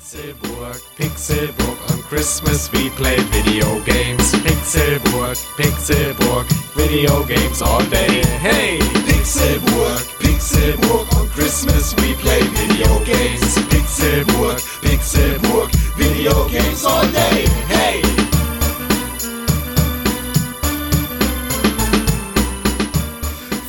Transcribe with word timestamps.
Pixelburg, 0.00 0.80
Pixelburg, 0.96 1.92
on 1.92 2.02
Christmas 2.04 2.72
we 2.72 2.88
play 2.88 3.18
video 3.24 3.78
games. 3.84 4.32
Pixelburg, 4.32 5.36
Pixelburg, 5.60 6.46
video 6.74 7.22
games 7.26 7.60
all 7.60 7.84
day. 7.90 8.24
Hey! 8.40 8.78
Pixelburg, 9.04 10.00
Pixelburg, 10.18 11.20
on 11.20 11.28
Christmas 11.28 11.94
we 11.96 12.14
play 12.14 12.40
video 12.40 13.04
games. 13.04 13.58
Pixelburg, 13.68 14.58
Pixelburg, 14.80 15.70
video 15.98 16.48
games 16.48 16.82
all 16.86 17.04
day. 17.12 17.44
Hey! 17.68 18.00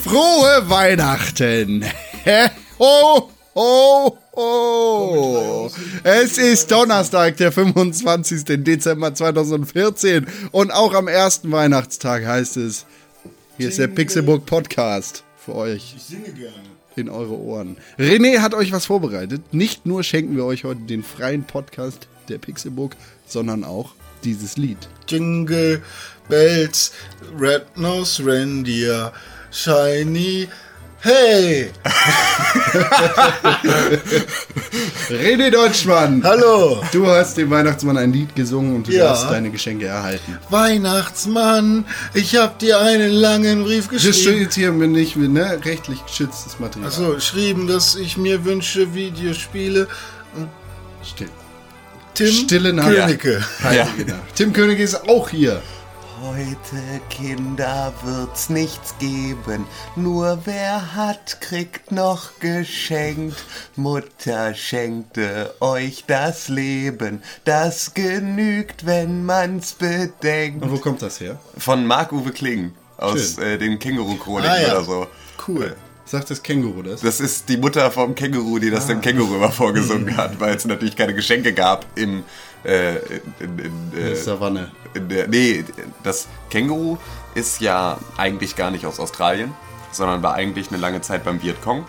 Frohe 0.01 0.61
Weihnachten! 0.65 1.83
ho, 2.79 3.31
ho, 3.55 4.17
ho! 4.35 5.69
Es 6.03 6.37
ist 6.37 6.71
Donnerstag, 6.71 7.37
der 7.37 7.51
25. 7.51 8.63
Dezember 8.63 9.13
2014 9.13 10.27
und 10.51 10.71
auch 10.71 10.93
am 10.93 11.07
ersten 11.07 11.51
Weihnachtstag 11.51 12.25
heißt 12.25 12.57
es, 12.57 12.85
hier 13.57 13.69
ist 13.69 13.77
der 13.79 13.87
Pixelburg 13.87 14.45
Podcast 14.45 15.23
für 15.37 15.55
euch 15.55 15.93
Ich 15.97 16.03
singe 16.03 16.29
gerne. 16.31 16.53
in 16.95 17.09
eure 17.09 17.37
Ohren. 17.37 17.77
René 17.99 18.39
hat 18.39 18.53
euch 18.53 18.71
was 18.71 18.85
vorbereitet. 18.85 19.53
Nicht 19.53 19.85
nur 19.85 20.03
schenken 20.03 20.35
wir 20.35 20.45
euch 20.45 20.63
heute 20.63 20.81
den 20.81 21.03
freien 21.03 21.43
Podcast 21.43 22.07
der 22.29 22.37
Pixelburg, 22.37 22.95
sondern 23.25 23.63
auch 23.63 23.93
dieses 24.23 24.57
Lied. 24.57 24.77
Jingle 25.07 25.81
Bells, 26.29 26.91
Red 27.37 27.77
Nose 27.77 28.23
Reindeer, 28.25 29.11
Shiny. 29.51 30.47
Hey! 31.03 31.71
René 35.09 35.49
Deutschmann! 35.49 36.21
Hallo! 36.23 36.83
Du 36.91 37.07
hast 37.07 37.37
dem 37.37 37.49
Weihnachtsmann 37.49 37.97
ein 37.97 38.13
Lied 38.13 38.35
gesungen 38.35 38.75
und 38.75 38.87
du 38.87 38.91
Ja. 38.91 39.09
hast 39.09 39.29
deine 39.31 39.49
Geschenke 39.49 39.87
erhalten. 39.87 40.37
Weihnachtsmann, 40.49 41.85
ich 42.13 42.35
hab 42.35 42.59
dir 42.59 42.79
einen 42.79 43.11
langen 43.11 43.63
Brief 43.63 43.87
Das 43.87 44.03
geschrieben. 44.03 44.35
steht 44.41 44.53
hier 44.53 44.71
mir 44.71 44.87
nicht, 44.87 45.15
ne? 45.15 45.59
Rechtlich 45.65 46.05
geschütztes 46.05 46.59
Material. 46.59 46.89
Achso, 46.89 47.15
geschrieben, 47.15 47.65
dass 47.67 47.95
ich 47.95 48.17
mir 48.17 48.45
wünsche, 48.45 48.93
Videospiele. 48.93 49.87
Still. 51.03 51.29
Tim 52.13 52.27
Stille. 52.27 52.75
Königke. 52.75 53.43
Heilige 53.63 54.05
Nacht. 54.11 54.35
Tim 54.35 54.53
König 54.53 54.79
ist 54.79 55.09
auch 55.09 55.29
hier. 55.29 55.61
Heute, 56.23 57.01
Kinder, 57.09 57.91
wird's 58.03 58.49
nichts 58.49 58.93
geben. 58.99 59.65
Nur 59.95 60.39
wer 60.45 60.93
hat, 60.95 61.41
kriegt 61.41 61.91
noch 61.91 62.39
geschenkt. 62.39 63.43
Mutter 63.75 64.53
schenkte 64.53 65.55
euch 65.59 66.03
das 66.05 66.47
Leben. 66.47 67.23
Das 67.43 67.95
genügt, 67.95 68.85
wenn 68.85 69.25
man's 69.25 69.73
bedenkt. 69.73 70.61
Und 70.63 70.71
wo 70.71 70.77
kommt 70.77 71.01
das 71.01 71.19
her? 71.19 71.39
Von 71.57 71.87
Marc-Uwe 71.87 72.31
Kling 72.31 72.73
aus 72.97 73.39
äh, 73.39 73.57
den 73.57 73.79
Känguru-Chroniken 73.79 74.47
Ah, 74.51 74.61
ja. 74.61 74.71
oder 74.75 74.83
so. 74.83 75.07
Cool. 75.47 75.75
Sagt 76.05 76.29
das 76.29 76.43
Känguru 76.43 76.83
das? 76.83 77.01
Das 77.01 77.19
ist 77.19 77.49
die 77.49 77.57
Mutter 77.57 77.89
vom 77.89 78.13
Känguru, 78.13 78.59
die 78.59 78.69
das 78.69 78.85
dem 78.87 79.01
Känguru 79.01 79.35
immer 79.35 79.51
vorgesungen 79.51 80.15
hat, 80.17 80.39
weil 80.39 80.55
es 80.55 80.65
natürlich 80.65 80.95
keine 80.95 81.15
Geschenke 81.15 81.53
gab 81.53 81.85
im 81.95 82.23
äh, 82.63 82.95
in, 82.97 83.21
in, 83.39 83.59
in, 83.59 83.91
Eine 83.95 84.09
äh, 84.11 84.15
Savanne. 84.15 84.71
in 84.93 85.09
der, 85.09 85.27
nee, 85.27 85.63
das 86.03 86.27
Känguru 86.49 86.97
ist 87.35 87.61
ja 87.61 87.97
eigentlich 88.17 88.55
gar 88.55 88.71
nicht 88.71 88.85
aus 88.85 88.99
Australien, 88.99 89.53
sondern 89.91 90.21
war 90.23 90.33
eigentlich 90.35 90.69
eine 90.69 90.77
lange 90.79 91.01
Zeit 91.01 91.23
beim 91.23 91.41
Vietcong 91.41 91.85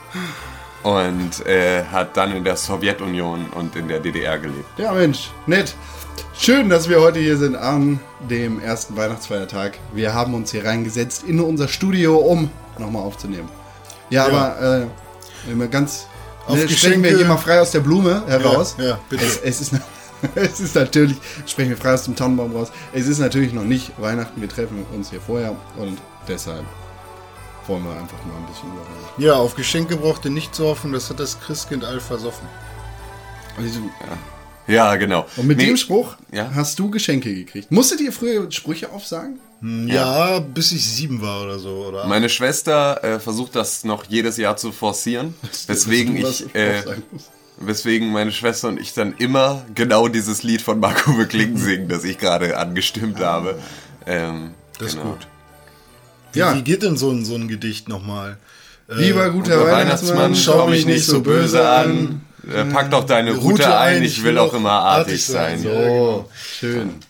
und 0.83 1.47
äh, 1.47 1.85
hat 1.85 2.17
dann 2.17 2.35
in 2.37 2.45
der 2.45 2.57
Sowjetunion 2.57 3.47
und 3.51 3.77
in 3.77 3.89
der 3.89 4.01
DDR 4.01 4.39
gelebt. 4.39 4.67
Ja, 4.79 4.93
Mensch, 4.93 5.31
nett. 5.47 5.75
Schön, 6.37 6.69
dass 6.69 6.89
wir 6.89 7.01
heute 7.01 7.19
hier 7.21 7.37
sind 7.37 7.57
an 7.57 8.01
dem 8.29 8.61
ersten 8.61 8.97
Weihnachtsfeiertag. 8.97 9.79
Wir 9.93 10.15
haben 10.15 10.35
uns 10.35 10.51
hier 10.51 10.65
reingesetzt 10.65 11.25
in 11.25 11.41
unser 11.41 11.69
Studio, 11.69 12.17
um 12.17 12.51
nochmal 12.79 13.03
aufzunehmen. 13.03 13.49
Ja, 14.11 14.29
Ja. 14.29 14.35
aber 14.57 14.87
äh, 15.47 15.51
immer 15.51 15.67
ganz. 15.69 16.07
Auf 16.47 16.57
ne, 16.57 16.69
sprechen 16.69 17.03
wir 17.03 17.11
Geschenke- 17.13 17.17
hier 17.19 17.27
mal 17.27 17.37
frei 17.37 17.61
aus 17.61 17.71
der 17.71 17.81
Blume 17.81 18.23
heraus. 18.27 18.75
Ja, 18.79 18.85
ja, 18.85 18.99
bitte. 19.09 19.25
Es, 19.25 19.37
es, 19.39 19.61
ist, 19.61 19.73
es 20.35 20.61
ist 20.61 20.75
natürlich, 20.75 21.17
sprechen 21.47 21.71
wir 21.71 21.77
frei 21.77 21.95
aus 21.95 22.05
dem 22.05 22.17
Tannenbaum 22.17 22.55
raus. 22.55 22.71
Es 22.93 23.07
ist 23.07 23.19
natürlich 23.19 23.53
noch 23.53 23.65
nicht 23.65 23.93
Weihnachten. 24.01 24.41
Wir 24.41 24.49
treffen 24.49 24.85
uns 24.95 25.11
hier 25.11 25.21
vorher 25.21 25.57
und 25.77 25.99
deshalb 26.29 26.65
wollen 27.67 27.85
wir 27.85 27.93
einfach 27.93 28.19
mal 28.27 28.37
ein 28.37 28.47
bisschen 28.47 28.69
überreden. 28.71 29.07
Ja, 29.19 29.35
auf 29.35 29.55
Geschenke 29.55 29.97
braucht 29.97 30.25
ihr 30.25 30.31
nicht 30.31 30.55
zu 30.55 30.65
hoffen, 30.67 30.93
das 30.93 31.09
hat 31.11 31.21
das 31.21 31.41
Christkind 31.41 31.85
all 31.85 32.01
versoffen. 32.01 32.47
Also, 33.57 33.81
Ja, 34.67 34.97
genau. 34.97 35.27
Und 35.37 35.47
mit 35.47 35.59
Nee, 35.59 35.67
dem 35.67 35.77
Spruch 35.77 36.17
Ja. 36.33 36.51
hast 36.55 36.79
du 36.79 36.91
Geschenke 36.91 37.35
gekriegt. 37.35 37.71
Musstet 37.71 38.01
ihr 38.01 38.13
früher 38.13 38.51
Sprüche 38.51 38.91
aufsagen? 38.91 39.39
Ja, 39.87 40.41
bis 40.41 40.73
ich 40.73 40.85
sieben 40.85 41.23
war 41.23 41.43
oder 41.45 41.59
so. 41.61 41.71
Oder 41.87 42.07
Meine 42.09 42.29
Schwester 42.29 43.03
äh, 43.05 43.21
versucht 43.21 43.55
das 43.55 43.85
noch 43.85 44.05
jedes 44.09 44.37
Jahr 44.37 44.57
zu 44.57 44.73
forcieren, 44.73 45.35
weswegen 45.69 46.17
ich, 46.17 46.53
äh. 46.55 46.83
Weswegen 47.67 48.13
meine 48.13 48.33
Schwester 48.33 48.69
und 48.69 48.81
ich 48.81 48.95
dann 48.95 49.15
immer 49.19 49.65
genau 49.75 50.09
dieses 50.09 50.43
Lied 50.43 50.63
von 50.63 50.81
Marco 50.81 51.13
Kling 51.27 51.57
singen, 51.57 51.89
das 51.89 52.05
ich 52.05 52.19
gerade 52.19 52.57
angestimmt 52.57 53.21
habe. 53.21 53.59
Ähm, 54.07 54.55
das 54.79 54.89
ist 54.89 54.95
genau. 54.99 55.11
gut. 55.13 55.27
Wie, 56.33 56.39
Ja. 56.39 56.55
wie 56.55 56.63
geht 56.63 56.83
denn 56.83 56.97
so 56.97 57.11
ein, 57.11 57.25
so 57.25 57.35
ein 57.35 57.49
Gedicht 57.49 57.89
nochmal? 57.89 58.39
Lieber 58.89 59.31
guter 59.31 59.61
Unser 59.61 59.73
Weihnachtsmann, 59.73 60.35
schau 60.35 60.69
mich 60.69 60.87
nicht 60.87 61.07
so 61.07 61.21
böse 61.21 61.67
an. 61.69 62.23
Äh, 62.53 62.65
Pack 62.67 62.91
doch 62.91 63.05
deine 63.05 63.33
Route 63.35 63.79
ein, 63.79 64.03
ich 64.03 64.23
will 64.25 64.37
auch 64.39 64.53
immer 64.53 64.73
artig 64.73 65.25
sein. 65.25 65.61
So. 65.63 65.71
Oh, 65.71 66.29
schön. 66.59 66.95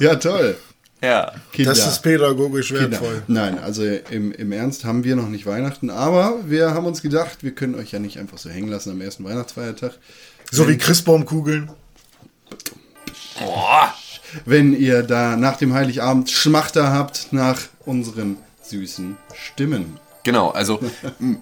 Ja, 0.00 0.16
toll. 0.16 0.56
Ja. 1.02 1.32
Kinder. 1.52 1.72
Das 1.74 1.86
ist 1.86 2.00
pädagogisch 2.02 2.68
Kinder. 2.68 2.92
wertvoll. 2.92 3.22
Nein, 3.26 3.58
also 3.58 3.82
im, 3.84 4.30
im 4.32 4.52
Ernst 4.52 4.84
haben 4.84 5.02
wir 5.04 5.16
noch 5.16 5.28
nicht 5.28 5.46
Weihnachten, 5.46 5.90
aber 5.90 6.38
wir 6.46 6.72
haben 6.74 6.86
uns 6.86 7.02
gedacht, 7.02 7.38
wir 7.42 7.50
können 7.54 7.74
euch 7.74 7.90
ja 7.90 7.98
nicht 7.98 8.18
einfach 8.18 8.38
so 8.38 8.48
hängen 8.50 8.68
lassen 8.68 8.90
am 8.92 9.00
ersten 9.00 9.24
Weihnachtsfeiertag. 9.24 9.92
So 10.50 10.68
wie 10.68 10.78
Christbaumkugeln. 10.78 11.70
Boah. 13.38 13.92
Wenn 14.44 14.74
ihr 14.78 15.02
da 15.02 15.36
nach 15.36 15.56
dem 15.56 15.74
Heiligabend 15.74 16.30
Schmachter 16.30 16.92
habt 16.92 17.32
nach 17.32 17.58
unseren 17.84 18.36
süßen 18.62 19.16
Stimmen. 19.34 19.98
Genau, 20.24 20.50
also 20.50 20.78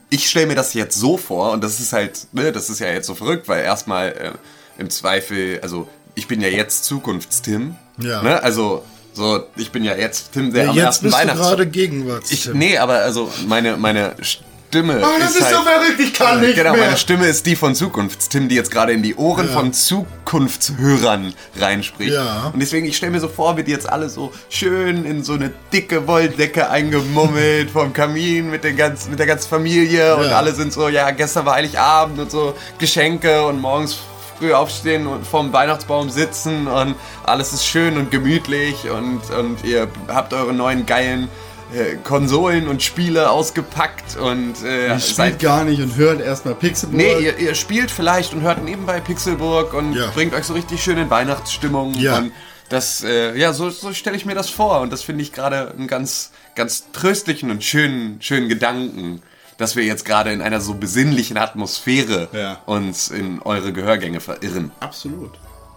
ich 0.08 0.28
stelle 0.30 0.46
mir 0.46 0.54
das 0.54 0.72
jetzt 0.74 0.98
so 0.98 1.18
vor 1.18 1.52
und 1.52 1.62
das 1.62 1.80
ist 1.80 1.92
halt, 1.92 2.26
ne, 2.32 2.50
das 2.50 2.70
ist 2.70 2.78
ja 2.80 2.88
jetzt 2.88 3.06
so 3.06 3.14
verrückt, 3.14 3.46
weil 3.46 3.62
erstmal 3.62 4.08
äh, 4.08 4.32
im 4.78 4.88
Zweifel, 4.88 5.60
also 5.60 5.86
ich 6.14 6.26
bin 6.26 6.40
ja 6.40 6.48
jetzt 6.48 6.84
Zukunftstim, 6.84 7.74
Ja. 7.98 8.22
ne, 8.22 8.42
also 8.42 8.82
so, 9.12 9.44
ich 9.56 9.70
bin 9.72 9.84
ja 9.84 9.94
jetzt 9.96 10.32
Tim, 10.32 10.52
der 10.52 10.64
Ja, 10.64 10.70
am 10.70 10.76
jetzt 10.76 10.84
ersten 10.84 11.04
bist 11.06 11.16
du 11.16 11.20
Weihnachts... 11.20 11.40
gerade 11.40 11.66
Gegenwarts. 11.66 12.30
Ich, 12.30 12.46
nee, 12.52 12.78
aber 12.78 12.94
also 13.00 13.30
meine, 13.46 13.76
meine 13.76 14.14
Stimme 14.22 15.00
Oh, 15.02 15.18
das 15.18 15.34
ist 15.34 15.42
halt, 15.42 15.56
so 15.56 15.62
verrückt, 15.62 15.98
ich 15.98 16.14
kann 16.14 16.40
nicht 16.40 16.54
Genau, 16.54 16.72
mehr. 16.74 16.84
meine 16.84 16.96
Stimme 16.96 17.26
ist 17.26 17.44
die 17.44 17.56
von 17.56 17.74
Zukunftstim, 17.74 18.48
die 18.48 18.54
jetzt 18.54 18.70
gerade 18.70 18.92
in 18.92 19.02
die 19.02 19.16
Ohren 19.16 19.48
Ja. 19.48 19.52
von 19.52 19.72
Zukunftshörern 19.72 21.34
reinspricht. 21.58 22.12
Ja. 22.12 22.50
Und 22.52 22.60
deswegen, 22.60 22.86
ich 22.86 22.96
stelle 22.96 23.12
mir 23.12 23.20
so 23.20 23.26
vor, 23.28 23.56
wie 23.56 23.64
die 23.64 23.72
jetzt 23.72 23.88
alle 23.90 24.08
so 24.08 24.32
schön 24.48 25.04
in 25.04 25.24
so 25.24 25.32
eine 25.34 25.50
dicke 25.72 26.06
Wolldecke 26.06 26.70
eingemummelt 26.70 27.70
vom 27.72 27.92
Kamin 27.92 28.50
mit, 28.50 28.64
den 28.64 28.76
ganz, 28.76 29.08
mit 29.08 29.18
der 29.18 29.26
ganzen 29.26 29.48
Familie 29.48 30.16
und 30.16 30.26
Ja. 30.30 30.38
alle 30.38 30.54
sind 30.54 30.72
so, 30.72 30.88
ja, 30.88 31.10
gestern 31.10 31.46
war 31.46 31.54
Heiligabend 31.56 32.18
und 32.20 32.30
so 32.30 32.54
Geschenke 32.78 33.44
und 33.46 33.60
morgens 33.60 33.98
früh 34.40 34.52
aufstehen 34.54 35.06
und 35.06 35.26
vorm 35.26 35.52
Weihnachtsbaum 35.52 36.08
sitzen 36.08 36.66
und 36.66 36.94
alles 37.24 37.52
ist 37.52 37.66
schön 37.66 37.98
und 37.98 38.10
gemütlich 38.10 38.88
und, 38.88 39.20
und 39.30 39.62
ihr 39.64 39.86
habt 40.08 40.32
eure 40.32 40.54
neuen 40.54 40.86
geilen 40.86 41.28
äh, 41.74 41.96
Konsolen 42.02 42.66
und 42.66 42.82
Spiele 42.82 43.30
ausgepackt 43.30 44.16
und 44.16 44.54
äh, 44.64 44.88
Ihr 44.88 44.98
spielt 44.98 45.38
gar 45.40 45.64
nicht 45.64 45.80
und 45.82 45.94
hört 45.96 46.20
erstmal 46.22 46.54
Pixelburg. 46.54 46.96
Nee, 46.96 47.18
ihr, 47.20 47.38
ihr 47.38 47.54
spielt 47.54 47.90
vielleicht 47.90 48.32
und 48.32 48.40
hört 48.40 48.64
nebenbei 48.64 48.98
Pixelburg 49.00 49.74
und 49.74 49.94
Ja. 49.94 50.06
bringt 50.14 50.34
euch 50.34 50.44
so 50.44 50.54
richtig 50.54 50.82
schön 50.82 50.96
in 50.96 51.10
Weihnachtsstimmung. 51.10 51.94
Ja. 51.94 52.16
Und 52.18 52.32
das, 52.70 53.04
äh, 53.04 53.36
ja, 53.38 53.52
so, 53.52 53.68
so 53.68 53.92
stelle 53.92 54.16
ich 54.16 54.24
mir 54.24 54.34
das 54.34 54.48
vor. 54.48 54.80
Und 54.80 54.90
das 54.92 55.02
finde 55.02 55.22
ich 55.22 55.32
gerade 55.32 55.70
einen 55.76 55.86
ganz, 55.86 56.30
ganz 56.54 56.90
tröstlichen 56.92 57.50
und 57.50 57.62
schönen, 57.62 58.22
schönen 58.22 58.48
Gedanken, 58.48 59.20
dass 59.60 59.76
wir 59.76 59.84
jetzt 59.84 60.04
gerade 60.04 60.32
in 60.32 60.40
einer 60.42 60.60
so 60.60 60.74
besinnlichen 60.74 61.36
Atmosphäre 61.36 62.28
Ja. 62.32 62.58
uns 62.66 63.08
in 63.10 63.40
eure 63.42 63.72
Gehörgänge 63.72 64.20
verirren. 64.20 64.70
Absolut. 64.80 65.32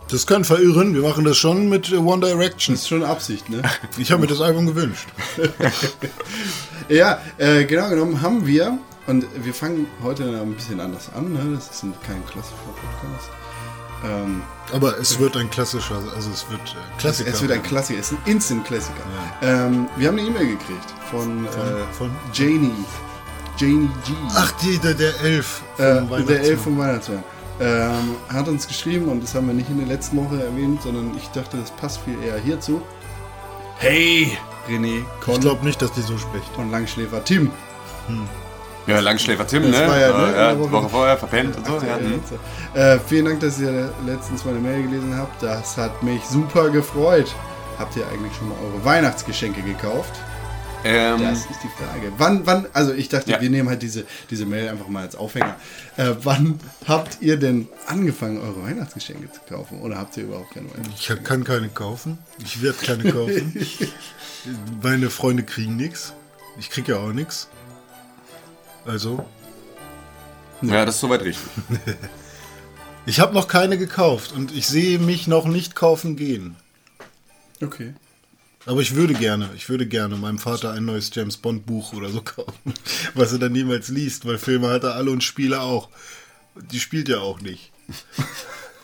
Das 0.09 0.27
kann 0.27 0.43
verirren. 0.43 0.93
Wir 0.93 1.01
machen 1.01 1.23
das 1.23 1.37
schon 1.37 1.69
mit 1.69 1.91
äh, 1.91 1.95
One 1.97 2.25
Direction. 2.25 2.75
Das 2.75 2.81
ist 2.83 2.87
schon 2.89 3.03
Absicht, 3.03 3.49
ne? 3.49 3.61
Ich 3.97 4.11
habe 4.11 4.21
mir 4.21 4.27
das 4.27 4.41
Album 4.41 4.65
gewünscht. 4.67 5.07
Ja, 6.89 7.19
äh, 7.37 7.63
genau 7.65 7.89
genommen 7.89 8.21
haben 8.21 8.45
wir, 8.45 8.77
und 9.07 9.25
wir 9.43 9.53
fangen 9.53 9.87
heute 10.03 10.23
ein 10.41 10.53
bisschen 10.53 10.79
anders 10.81 11.09
an, 11.15 11.31
ne? 11.33 11.55
das 11.55 11.69
ist 11.69 11.83
ein, 11.83 11.93
kein 12.05 12.23
klassischer 12.25 12.55
Podcast. 12.65 13.29
Ähm, 14.05 14.41
Aber 14.73 14.97
es 14.99 15.17
wird 15.17 15.37
ein 15.37 15.49
klassischer, 15.49 15.95
also 16.13 16.29
es 16.29 16.45
wird 16.49 16.59
äh, 16.61 16.99
Klassiker. 16.99 17.29
es 17.31 17.41
wird 17.41 17.51
ein 17.53 17.63
Klassiker, 17.63 17.99
es 17.99 18.11
ist 18.11 18.17
ein 18.17 18.31
Instant-Klassiker. 18.31 19.01
Ähm, 19.41 19.87
wir 19.95 20.09
haben 20.09 20.19
eine 20.19 20.27
E-Mail 20.27 20.47
gekriegt 20.47 20.93
von, 21.09 21.45
äh, 21.45 21.49
von- 21.97 22.11
Janie. 22.33 22.71
Janie 23.57 23.89
G. 24.05 24.13
Ach, 24.35 24.51
die, 24.63 24.77
der, 24.79 24.93
der 24.93 25.19
Elf. 25.21 25.61
vom 25.77 25.85
äh, 26.13 26.23
der. 26.23 26.41
Elf 26.41 26.61
vom 26.63 26.77
Weihnachtsmann. 26.77 27.23
ähm, 27.59 28.15
hat 28.29 28.47
uns 28.47 28.67
geschrieben 28.67 29.07
und 29.09 29.21
das 29.23 29.35
haben 29.35 29.47
wir 29.47 29.53
nicht 29.53 29.69
in 29.69 29.77
der 29.77 29.87
letzten 29.87 30.17
Woche 30.17 30.43
erwähnt, 30.43 30.81
sondern 30.81 31.11
ich 31.17 31.27
dachte, 31.29 31.57
das 31.57 31.71
passt 31.71 31.99
viel 32.01 32.21
eher 32.23 32.37
hierzu. 32.39 32.81
Hey, 33.77 34.37
René, 34.69 34.99
Ich 34.99 35.05
Con 35.25 35.39
glaube 35.39 35.63
nicht, 35.65 35.81
dass 35.81 35.91
die 35.93 36.01
so 36.01 36.17
spricht. 36.17 36.49
und 36.57 36.71
Langschläfer 36.71 37.23
Tim. 37.23 37.51
Ja, 38.87 38.99
Langschläfer 38.99 39.45
Tim, 39.47 39.71
Das 39.71 39.79
ne? 39.81 39.87
war 39.87 39.99
ja, 39.99 40.17
ne, 40.17 40.35
ja, 40.35 40.59
Woche- 40.59 40.71
Woche 40.71 40.89
vorher 40.89 41.17
verpennt 41.17 41.55
und 41.57 41.65
so. 41.65 41.73
Ja, 41.85 41.95
hm. 41.97 42.19
Äh, 42.73 42.99
vielen 43.07 43.25
Dank, 43.25 43.39
dass 43.39 43.59
ihr 43.59 43.93
letztens 44.05 44.43
meine 44.45 44.59
Mail 44.59 44.83
gelesen 44.83 45.15
habt. 45.17 45.41
Das 45.41 45.77
hat 45.77 46.01
mich 46.03 46.23
super 46.25 46.69
gefreut. 46.69 47.33
Habt 47.79 47.95
ihr 47.95 48.05
eigentlich 48.07 48.35
schon 48.35 48.49
mal 48.49 48.55
eure 48.65 48.83
Weihnachtsgeschenke 48.83 49.61
gekauft? 49.61 50.11
Ähm, 50.83 51.21
Das 51.21 51.39
ist 51.39 51.59
die 51.63 51.67
Frage. 51.69 52.11
Wann, 52.17 52.45
wann, 52.45 52.65
also 52.73 52.93
ich 52.93 53.09
dachte, 53.09 53.31
Ja. 53.31 53.41
wir 53.41 53.49
nehmen 53.49 53.69
halt 53.69 53.81
diese, 53.81 54.05
diese 54.29 54.45
Mail 54.45 54.69
einfach 54.69 54.87
mal 54.87 55.03
als 55.03 55.15
Aufhänger. 55.15 55.55
Äh, 55.97 56.11
wann 56.23 56.59
habt 56.87 57.17
ihr 57.21 57.37
denn 57.37 57.67
angefangen, 57.87 58.39
eure 58.41 58.63
Weihnachtsgeschenke 58.63 59.31
zu 59.31 59.39
kaufen? 59.47 59.81
Oder 59.81 59.97
habt 59.97 60.15
ihr 60.17 60.23
überhaupt 60.23 60.51
keine 60.53 60.69
Weihnachtsgeschenke? 60.73 61.21
Ich 61.21 61.27
kann 61.27 61.43
keine 61.43 61.69
kaufen. 61.69 62.17
Ich 62.43 62.61
werde 62.61 62.77
keine 62.85 63.11
kaufen. 63.11 63.67
Meine 64.81 65.09
Freunde 65.09 65.43
kriegen 65.43 65.75
nichts. 65.77 66.13
Ich 66.59 66.69
krieg 66.69 66.87
ja 66.87 66.97
auch 66.97 67.13
nichts. 67.13 67.47
Also, 68.85 69.25
ja, 70.61 70.85
das 70.85 70.95
ist 70.95 71.01
soweit 71.01 71.21
richtig. 71.21 71.47
ich 73.05 73.19
habe 73.19 73.33
noch 73.33 73.47
keine 73.47 73.77
gekauft 73.77 74.33
und 74.33 74.53
ich 74.53 74.67
sehe 74.67 74.99
mich 74.99 75.27
noch 75.27 75.45
nicht 75.45 75.75
kaufen 75.75 76.15
gehen. 76.15 76.55
Okay. 77.61 77.93
Aber 78.65 78.81
ich 78.81 78.95
würde 78.95 79.13
gerne, 79.13 79.49
ich 79.55 79.67
würde 79.67 79.85
gerne 79.85 80.15
meinem 80.15 80.39
Vater 80.39 80.71
ein 80.71 80.85
neues 80.85 81.11
James 81.13 81.37
Bond 81.37 81.65
Buch 81.65 81.93
oder 81.93 82.09
so 82.09 82.21
kaufen, 82.21 82.73
was 83.13 83.33
er 83.33 83.39
dann 83.39 83.51
niemals 83.51 83.89
liest, 83.89 84.25
weil 84.25 84.37
Filme 84.37 84.69
hat 84.69 84.83
er 84.83 84.95
alle 84.95 85.11
und 85.11 85.23
Spiele 85.23 85.61
auch. 85.61 85.89
Die 86.71 86.79
spielt 86.79 87.09
er 87.09 87.21
auch 87.21 87.41
nicht. 87.41 87.71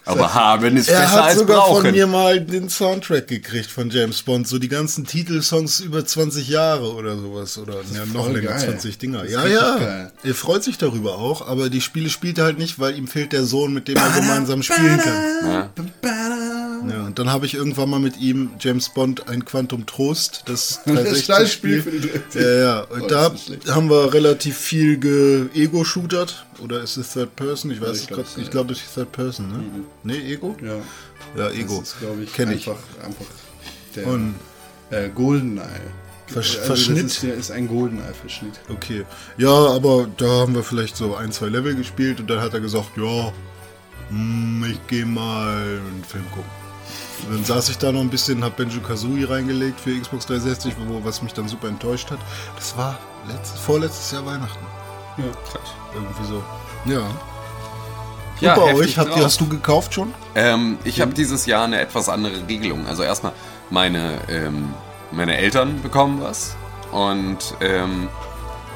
Aber 0.10 0.34
haben 0.34 0.78
ist 0.78 0.90
Er 0.90 1.02
besser 1.02 1.12
hat 1.12 1.24
als 1.24 1.40
sogar 1.40 1.58
brauchen. 1.60 1.82
von 1.84 1.92
mir 1.92 2.08
mal 2.08 2.42
den 2.42 2.70
Soundtrack 2.70 3.28
gekriegt 3.28 3.70
von 3.70 3.90
James 3.90 4.22
Bond, 4.24 4.48
so 4.48 4.58
die 4.60 4.68
ganzen 4.70 5.06
Titelsongs 5.06 5.80
über 5.80 6.06
20 6.06 6.48
Jahre 6.48 6.94
oder 6.94 7.18
sowas 7.18 7.58
oder 7.58 7.76
ja, 7.94 8.06
noch 8.06 8.28
länger, 8.30 8.50
geil. 8.50 8.60
20 8.60 8.98
Dinger. 8.98 9.24
Das 9.24 9.32
Ja, 9.32 9.46
ja. 9.46 9.78
geil. 9.78 10.12
Er 10.24 10.34
freut 10.36 10.64
sich 10.64 10.78
darüber 10.78 11.18
auch, 11.18 11.48
aber 11.48 11.70
die 11.70 11.82
Spiele 11.82 12.10
spielt 12.10 12.38
er 12.38 12.46
halt 12.46 12.58
nicht, 12.58 12.80
weil 12.80 12.98
ihm 12.98 13.08
fehlt 13.08 13.34
der 13.34 13.44
Sohn, 13.46 13.74
mit 13.74 13.88
dem 13.88 13.98
er 13.98 14.10
gemeinsam 14.12 14.64
spielen 14.64 14.98
kann. 15.00 15.70
Ja, 16.90 17.06
und 17.06 17.20
dann 17.20 17.30
habe 17.30 17.46
ich 17.46 17.54
irgendwann 17.56 17.90
mal 17.90 18.00
mit 18.00 18.18
ihm 18.18 18.52
James 18.60 18.90
Bond 18.90 19.28
ein 19.28 19.44
Quantum 19.44 19.86
Trost, 19.86 20.44
das 20.46 20.80
Das 20.86 20.94
360 20.96 21.26
Schleichspiel 21.26 21.82
Spiel. 21.82 21.92
für 21.94 22.00
die 22.00 22.08
360. 22.08 22.42
Ja, 22.42 22.50
ja. 22.60 22.88
Oh, 22.90 22.94
Und 22.96 23.12
das 23.12 23.32
da 23.66 23.76
haben 23.76 23.90
wir 23.90 24.14
relativ 24.14 24.58
viel 24.58 24.98
ge-Ego-shootert. 24.98 26.46
Oder 26.62 26.82
ist 26.82 26.98
es 26.98 27.14
Third 27.14 27.36
Person? 27.36 27.72
Ich 27.72 27.82
weiß 27.82 27.90
es 27.90 28.02
ich 28.02 28.08
glaub, 28.08 28.20
gerade. 28.20 28.30
es 28.32 28.38
Ich 28.38 28.52
glaube, 28.52 28.74
es 28.74 28.80
ist 28.82 28.94
Third 28.96 29.12
Person, 29.12 29.48
ne? 29.50 29.64
Nee, 30.04 30.34
Ego? 30.34 30.56
Ja. 30.64 30.76
Ja, 31.38 31.50
Ego. 31.52 31.80
Das 31.80 31.90
ist, 31.90 32.00
glaube 32.00 32.24
ich, 32.24 32.34
Kenn 32.34 32.52
ich. 32.52 32.68
einfach, 32.68 32.82
einfach 33.04 33.26
der 33.96 34.08
Und 34.08 34.36
äh, 34.92 35.10
Goldeneye. 35.10 35.66
Versch- 36.28 36.58
Also 36.58 36.62
Verschnitt? 36.62 37.06
Ist, 37.08 37.24
der 37.24 37.34
ist 37.36 37.52
ein 37.52 37.68
Goldeneye-Verschnitt. 37.68 38.60
Okay. 38.70 39.04
Ja, 39.38 39.50
aber 39.50 40.08
da 40.18 40.28
haben 40.42 40.54
wir 40.54 40.64
vielleicht 40.64 40.96
so 40.96 41.16
ein, 41.16 41.32
zwei 41.32 41.48
Level 41.48 41.76
gespielt 41.76 42.20
und 42.20 42.30
dann 42.30 42.40
hat 42.40 42.54
er 42.54 42.60
gesagt, 42.60 42.98
ja, 42.98 43.32
hm, 44.10 44.64
ich 44.72 44.88
gehe 44.88 45.06
mal 45.06 45.56
einen 45.58 46.04
Film 46.08 46.26
gucken. 46.32 46.50
Und 47.28 47.36
dann 47.36 47.44
saß 47.46 47.70
ich 47.70 47.78
da 47.78 47.92
noch 47.92 48.02
ein 48.02 48.10
bisschen, 48.10 48.44
hab 48.44 48.56
Benjo 48.58 48.80
Kazooie 48.80 49.30
reingelegt 49.30 49.80
für 49.82 50.00
Xbox 50.00 50.26
360, 50.28 50.74
wo, 50.88 51.04
was 51.04 51.22
mich 51.22 51.34
dann 51.34 51.48
super 51.48 51.68
enttäuscht 51.68 52.10
hat. 52.12 52.20
Das 52.56 52.78
war 52.78 52.98
letztes, 53.28 53.60
vorletztes 53.60 54.12
Jahr 54.12 54.26
Weihnachten. 54.26 54.66
Ja. 55.20 55.60
Irgendwie 55.94 56.26
so. 56.26 56.44
Ja. 56.86 57.02
Ja, 58.40 58.54
und 58.54 58.62
bei 58.62 58.70
heftig 58.70 58.88
euch, 58.88 58.98
habt, 58.98 59.24
hast 59.24 59.42
du 59.42 59.50
gekauft 59.50 59.94
schon? 59.94 60.14
Ähm, 60.34 60.78
ich 60.86 61.02
habe 61.02 61.14
dieses 61.14 61.46
Jahr 61.46 61.66
eine 61.66 61.80
etwas 61.80 62.08
andere 62.08 62.48
Regelung. 62.48 62.88
Also 62.88 63.04
erstmal, 63.04 63.34
meine, 63.70 64.20
ähm, 64.30 64.74
meine 65.12 65.38
Eltern 65.38 65.82
bekommen 65.82 66.22
was 66.22 66.56
und 66.92 67.56
ähm, 67.60 68.08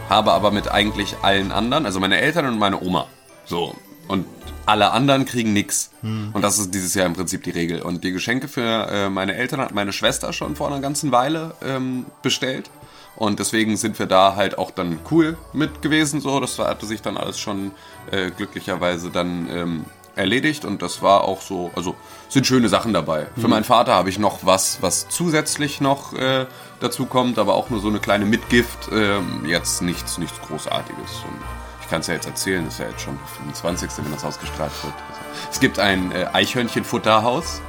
habe 0.10 0.34
aber 0.34 0.52
mit 0.52 0.70
eigentlich 0.70 1.16
allen 1.22 1.52
anderen, 1.52 1.86
also 1.86 2.00
meine 2.00 2.20
Eltern 2.20 2.46
und 2.48 2.60
meine 2.60 2.82
Oma. 2.82 3.08
So. 3.46 3.76
Und 4.10 4.26
alle 4.66 4.92
anderen 4.92 5.26
kriegen 5.26 5.54
nix. 5.54 5.92
Und 6.02 6.42
das 6.42 6.60
ist 6.60 6.74
dieses 6.74 6.94
Jahr 6.94 7.06
im 7.06 7.14
Prinzip 7.14 7.44
die 7.44 7.52
Regel. 7.52 7.82
Und 7.82 8.04
die 8.04 8.12
Geschenke 8.12 8.48
für 8.48 8.88
äh, 8.90 9.10
meine 9.10 9.36
Eltern 9.36 9.60
hat 9.62 9.74
meine 9.74 9.94
Schwester 9.94 10.34
schon 10.34 10.56
vor 10.56 10.68
einer 10.68 10.80
ganzen 10.80 11.12
Weile 11.12 11.56
ähm, 11.66 12.06
bestellt. 12.22 12.70
Und 13.16 13.40
deswegen 13.40 13.78
sind 13.78 14.00
wir 14.00 14.06
da 14.06 14.36
halt 14.36 14.58
auch 14.58 14.72
dann 14.72 15.00
cool 15.12 15.38
mit 15.54 15.82
gewesen. 15.82 16.20
So, 16.20 16.40
das 16.40 16.58
hatte 16.60 16.86
sich 16.86 17.02
dann 17.02 17.18
alles 17.18 17.40
schon 17.40 17.72
äh, 18.12 18.32
glücklicherweise 18.32 19.12
dann 19.12 19.48
ähm, 19.50 19.86
erledigt. 20.16 20.66
Und 20.66 20.82
das 20.82 21.02
war 21.02 21.24
auch 21.24 21.42
so, 21.42 21.72
also 21.76 21.96
sind 22.30 22.48
schöne 22.48 22.70
Sachen 22.70 22.94
dabei. 22.94 23.28
Für 23.40 23.48
meinen 23.48 23.64
Vater 23.64 23.94
habe 23.94 24.10
ich 24.10 24.18
noch 24.18 24.40
was, 24.44 24.82
was 24.82 25.08
zusätzlich 25.10 25.82
noch 25.82 26.14
äh, 26.14 26.46
dazu 26.80 27.06
kommt, 27.06 27.38
aber 27.38 27.54
auch 27.54 27.70
nur 27.70 27.80
so 27.80 27.88
eine 27.88 28.00
kleine 28.00 28.26
Mitgift. 28.26 28.90
Ähm, 28.92 29.46
jetzt 29.46 29.82
nichts, 29.82 30.18
nichts 30.18 30.40
Großartiges. 30.48 31.24
Und 31.28 31.40
ich 31.82 31.90
kann 31.90 32.02
es 32.02 32.08
ja 32.08 32.16
jetzt 32.16 32.26
erzählen, 32.26 32.68
ist 32.68 32.80
ja 32.80 32.88
jetzt 32.88 33.02
schon 33.02 33.18
der 33.18 33.28
25. 33.28 33.90
wenn 34.04 34.12
das 34.12 34.26
ausgestrahlt 34.26 34.72
wird. 34.84 34.94
Also, 35.10 35.22
es 35.52 35.60
gibt 35.60 35.80
ein 35.80 36.12
äh, 36.12 36.26
Eichhörnchen-Futterhaus 36.34 37.62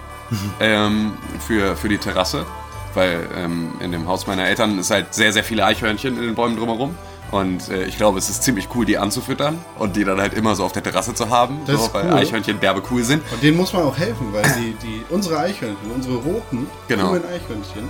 ähm, 0.61 1.12
für, 1.47 1.76
für 1.76 1.88
die 1.88 1.99
Terrasse, 1.99 2.47
weil 2.94 3.29
ähm, 3.37 3.73
in 3.81 3.93
dem 3.93 4.06
Haus 4.08 4.26
meiner 4.26 4.46
Eltern 4.46 4.79
ist 4.79 4.91
halt 4.91 5.14
sehr, 5.14 5.32
sehr 5.32 5.44
viele 5.44 5.64
Eichhörnchen 5.64 6.17
in 6.17 6.23
den 6.23 6.35
Bäumen 6.35 6.56
drumherum. 6.56 6.94
Und 7.31 7.69
äh, 7.69 7.85
ich 7.85 7.96
glaube, 7.96 8.19
es 8.19 8.29
ist 8.31 8.43
ziemlich 8.44 8.69
cool, 8.75 8.85
die 8.85 8.96
anzufüttern 8.99 9.58
und 9.79 9.96
die 9.96 10.05
dann 10.05 10.20
halt 10.20 10.35
immer 10.35 10.55
so 10.55 10.64
auf 10.64 10.73
der 10.73 10.82
Terrasse 10.82 11.14
zu 11.14 11.31
haben, 11.31 11.58
Das 11.67 11.87
so, 11.87 11.94
weil 11.94 12.06
cool. 12.06 12.12
Eichhörnchen 12.19 12.61
derbe 12.61 12.82
cool 12.91 13.02
sind. 13.02 13.23
Und 13.32 13.43
denen 13.43 13.56
muss 13.56 13.73
man 13.73 13.82
auch 13.82 13.96
helfen, 13.96 14.32
weil 14.32 14.44
die, 14.58 14.75
die, 14.87 15.02
unsere 15.11 15.38
Eichhörnchen, 15.38 15.91
unsere 15.93 16.17
roten, 16.17 16.67
Genau. 16.87 17.08
coolen 17.08 17.25
Eichhörnchen, 17.25 17.88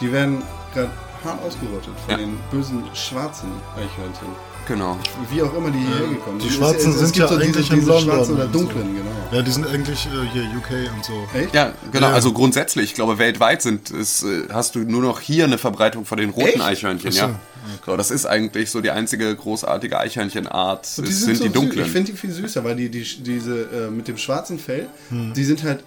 die 0.00 0.10
werden 0.12 0.42
gerade 0.74 0.90
hart 1.24 1.38
ausgerottet 1.44 1.92
von 2.04 2.10
Ja. 2.12 2.16
den 2.16 2.38
bösen 2.50 2.82
schwarzen 2.94 3.50
Eichhörnchen. 3.76 4.28
Genau. 4.70 4.96
Wie 5.32 5.42
auch 5.42 5.52
immer 5.56 5.68
die 5.72 5.78
hierher 5.80 6.06
gekommen 6.14 6.38
die 6.38 6.48
sind. 6.48 6.58
Schwarzen 6.58 6.90
es, 6.90 6.94
es 6.94 7.00
sind 7.00 7.12
gibt 7.14 7.16
ja 7.18 7.28
so 7.28 7.34
eigentlich 7.42 7.68
diese, 7.68 7.80
in 7.80 7.86
London 7.88 8.14
schwarzen 8.14 8.34
oder 8.36 8.44
und 8.44 8.52
so. 8.52 8.58
dunklen, 8.60 8.94
genau. 8.94 9.10
Ja, 9.32 9.42
die 9.42 9.50
sind 9.50 9.66
eigentlich 9.66 10.06
äh, 10.06 10.28
hier 10.32 10.42
UK 10.44 10.94
und 10.94 11.04
so. 11.04 11.12
Echt? 11.36 11.52
Ja, 11.52 11.72
genau. 11.90 12.06
Ja. 12.08 12.12
Also 12.14 12.32
grundsätzlich, 12.32 12.84
ich 12.90 12.94
glaube, 12.94 13.18
weltweit 13.18 13.62
sind 13.62 13.90
es, 13.90 14.22
äh, 14.22 14.44
hast 14.52 14.76
du 14.76 14.80
nur 14.80 15.02
noch 15.02 15.18
hier 15.18 15.42
eine 15.44 15.58
Verbreitung 15.58 16.04
von 16.04 16.18
den 16.18 16.30
roten 16.30 16.46
Echt? 16.46 16.60
Eichhörnchen, 16.60 17.10
ja. 17.10 17.40
So, 17.84 17.96
das 17.96 18.12
ist 18.12 18.26
eigentlich 18.26 18.70
so 18.70 18.80
die 18.80 18.90
einzige 18.92 19.34
großartige 19.34 19.98
Eichhörnchenart. 19.98 20.86
Es 20.86 20.98
Und 21.00 21.08
die 21.08 21.12
sind, 21.12 21.26
sind, 21.26 21.36
so 21.38 21.42
die 21.44 21.48
süß. 21.50 21.52
dunklen. 21.52 21.86
Ich 21.86 21.92
finde 21.92 22.12
die 22.12 22.16
viel 22.16 22.30
süßer, 22.30 22.62
weil 22.64 22.76
die, 22.76 22.88
die 22.90 23.04
diese 23.22 23.62
äh, 23.62 23.90
mit 23.90 24.06
dem 24.06 24.16
schwarzen 24.18 24.58
Fell, 24.60 24.86
Hm. 25.08 25.34
die 25.34 25.44
sind 25.44 25.62
halt 25.64 25.82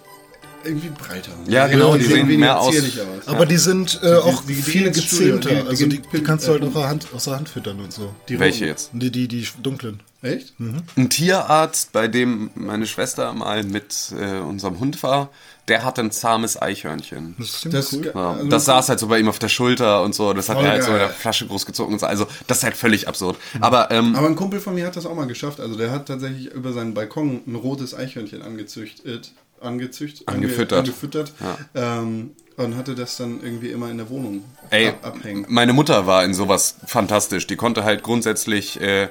irgendwie 0.64 0.88
breiter. 0.90 1.32
Ja, 1.46 1.66
genau, 1.66 1.96
die 1.96 2.04
sehen 2.04 2.26
weniger 2.28 2.38
mehr 2.38 2.60
aus- 2.60 2.72
zierlich 2.74 3.00
aus. 3.00 3.26
Aber 3.28 3.46
die 3.46 3.56
sind 3.56 4.00
äh, 4.02 4.14
auch 4.16 4.42
die- 4.42 4.54
die 4.54 4.62
viel 4.62 4.94
Studio, 4.94 5.36
gezähmter. 5.38 5.48
die- 5.50 5.54
die 5.62 5.68
also 5.68 5.86
die, 5.86 6.22
kannst 6.22 6.46
du 6.48 6.52
halt 6.52 6.62
aus 6.64 6.72
der 6.72 6.88
Hand, 6.88 7.06
aus 7.14 7.24
der 7.24 7.36
Hand 7.36 7.48
füttern 7.48 7.80
und 7.80 7.92
so. 7.92 8.14
Die 8.28 8.38
Welche 8.40 8.66
jetzt? 8.66 8.90
Die, 8.92 9.10
die, 9.10 9.28
die 9.28 9.46
dunklen. 9.62 10.00
Echt? 10.22 10.54
Ein 10.58 11.10
Tierarzt, 11.10 11.92
bei 11.92 12.08
dem 12.08 12.50
meine 12.54 12.86
Schwester 12.86 13.34
mal 13.34 13.62
mit 13.62 14.10
äh, 14.18 14.38
unserem 14.38 14.80
Hund 14.80 15.02
war, 15.02 15.28
der 15.68 15.84
hatte 15.84 16.00
ein 16.00 16.10
zahmes 16.12 16.60
Eichhörnchen. 16.60 17.34
Das 17.38 17.66
Das, 17.70 17.92
cool. 17.92 18.10
Ja, 18.14 18.32
also- 18.32 18.48
das 18.48 18.64
saß 18.64 18.88
halt 18.88 19.00
so 19.00 19.08
bei 19.08 19.18
ihm 19.18 19.28
auf 19.28 19.38
der 19.38 19.48
Schulter 19.50 20.02
und 20.02 20.14
so. 20.14 20.32
Das 20.32 20.48
hat 20.48 20.56
Voll 20.56 20.64
er 20.64 20.70
halt 20.72 20.82
so 20.82 20.92
in 20.92 20.96
geil. 20.96 21.06
der 21.08 21.14
Flasche 21.14 21.46
groß 21.46 21.66
gezogen 21.66 21.92
und 21.92 21.98
so. 21.98 22.06
Also, 22.06 22.26
das 22.46 22.58
ist 22.58 22.64
halt 22.64 22.74
völlig 22.74 23.06
absurd. 23.06 23.36
Aber, 23.60 23.90
ähm, 23.90 24.16
Aber 24.16 24.26
ein 24.28 24.34
Kumpel 24.36 24.60
von 24.60 24.74
mir 24.74 24.86
hat 24.86 24.96
das 24.96 25.04
auch 25.04 25.14
mal 25.14 25.26
geschafft. 25.26 25.60
Also 25.60 25.76
der 25.76 25.90
hat 25.90 26.06
tatsächlich 26.06 26.46
über 26.52 26.72
seinen 26.72 26.94
Balkon 26.94 27.42
ein 27.46 27.54
rotes 27.54 27.94
Eichhörnchen 27.94 28.40
angezüchtet, 28.40 29.32
angezüchtet, 29.60 30.28
Angefüttert. 30.28 30.72
Ange, 30.72 30.80
angefüttert 30.88 31.32
ähm, 31.74 32.30
und 32.56 32.76
hatte 32.76 32.94
das 32.94 33.16
dann 33.16 33.40
irgendwie 33.42 33.70
immer 33.70 33.90
in 33.90 33.98
der 33.98 34.10
Wohnung 34.10 34.44
Ey, 34.70 34.88
ab, 34.88 34.98
abhängen. 35.06 35.46
meine 35.48 35.72
Mutter 35.72 36.06
war 36.06 36.24
in 36.24 36.34
sowas 36.34 36.76
fantastisch. 36.86 37.46
Die 37.46 37.56
konnte 37.56 37.84
halt 37.84 38.02
grundsätzlich, 38.02 38.80
äh, 38.80 39.08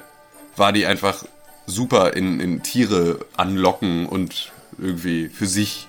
war 0.56 0.72
die 0.72 0.86
einfach 0.86 1.24
super 1.66 2.14
in, 2.14 2.40
in 2.40 2.62
Tiere 2.62 3.20
anlocken 3.36 4.06
und 4.06 4.52
irgendwie 4.78 5.28
für 5.28 5.46
sich 5.46 5.88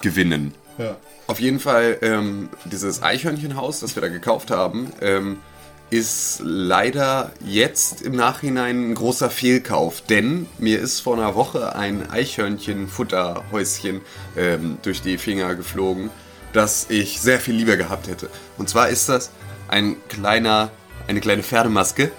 gewinnen. 0.00 0.54
Ja. 0.78 0.96
Auf 1.26 1.40
jeden 1.40 1.60
Fall, 1.60 1.98
ähm, 2.02 2.48
dieses 2.64 3.02
Eichhörnchenhaus, 3.02 3.80
das 3.80 3.94
wir 3.96 4.00
da 4.00 4.08
gekauft 4.08 4.50
haben, 4.50 4.92
ähm, 5.00 5.38
ist 5.92 6.40
leider 6.42 7.32
jetzt 7.44 8.00
im 8.00 8.16
Nachhinein 8.16 8.90
ein 8.90 8.94
großer 8.94 9.28
Fehlkauf, 9.28 10.00
denn 10.00 10.46
mir 10.58 10.80
ist 10.80 11.00
vor 11.00 11.18
einer 11.18 11.34
Woche 11.34 11.76
ein 11.76 12.10
Eichhörnchenfutterhäuschen 12.10 14.00
ähm, 14.34 14.78
durch 14.82 15.02
die 15.02 15.18
Finger 15.18 15.54
geflogen, 15.54 16.08
das 16.54 16.86
ich 16.88 17.20
sehr 17.20 17.38
viel 17.40 17.54
lieber 17.54 17.76
gehabt 17.76 18.08
hätte. 18.08 18.30
Und 18.56 18.70
zwar 18.70 18.88
ist 18.88 19.10
das 19.10 19.30
ein 19.68 19.96
kleiner, 20.08 20.70
eine 21.08 21.20
kleine 21.20 21.42
Pferdemaske. 21.42 22.10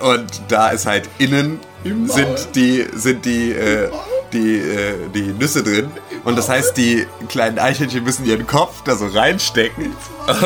Und 0.00 0.42
da 0.48 0.70
ist 0.70 0.86
halt 0.86 1.10
innen 1.18 1.60
sind 2.06 2.54
die, 2.54 2.86
sind 2.94 3.24
die, 3.26 3.52
äh, 3.52 3.90
die, 4.32 4.56
äh, 4.56 4.94
die 5.14 5.32
Nüsse 5.32 5.62
drin. 5.62 5.90
Und 6.24 6.36
das 6.36 6.48
heißt, 6.48 6.76
die 6.76 7.06
kleinen 7.28 7.58
Eichhörnchen 7.58 8.04
müssen 8.04 8.24
ihren 8.24 8.46
Kopf 8.46 8.82
da 8.84 8.94
so 8.96 9.06
reinstecken 9.06 9.92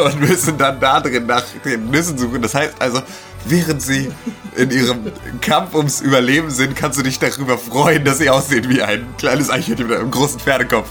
und 0.04 0.21
müssen 0.21 0.56
dann 0.56 0.80
da 0.80 1.00
drin 1.00 1.26
nach 1.26 1.45
den 1.64 1.90
Nüssen 1.90 2.16
suchen. 2.16 2.40
Das 2.40 2.54
heißt 2.54 2.75
also, 2.78 3.02
während 3.45 3.83
sie 3.83 4.11
in 4.56 4.71
ihrem 4.71 5.12
Kampf 5.40 5.75
ums 5.75 6.00
Überleben 6.00 6.50
sind, 6.50 6.76
kannst 6.76 6.99
du 6.99 7.02
dich 7.02 7.18
darüber 7.18 7.59
freuen, 7.59 8.04
dass 8.04 8.18
sie 8.18 8.30
aussehen 8.30 8.68
wie 8.68 8.83
ein 8.83 9.06
kleines 9.18 9.50
Eichhörnchen 9.50 9.88
mit 9.88 9.99
einem 9.99 10.11
großen 10.11 10.40
Pferdekopf. 10.40 10.88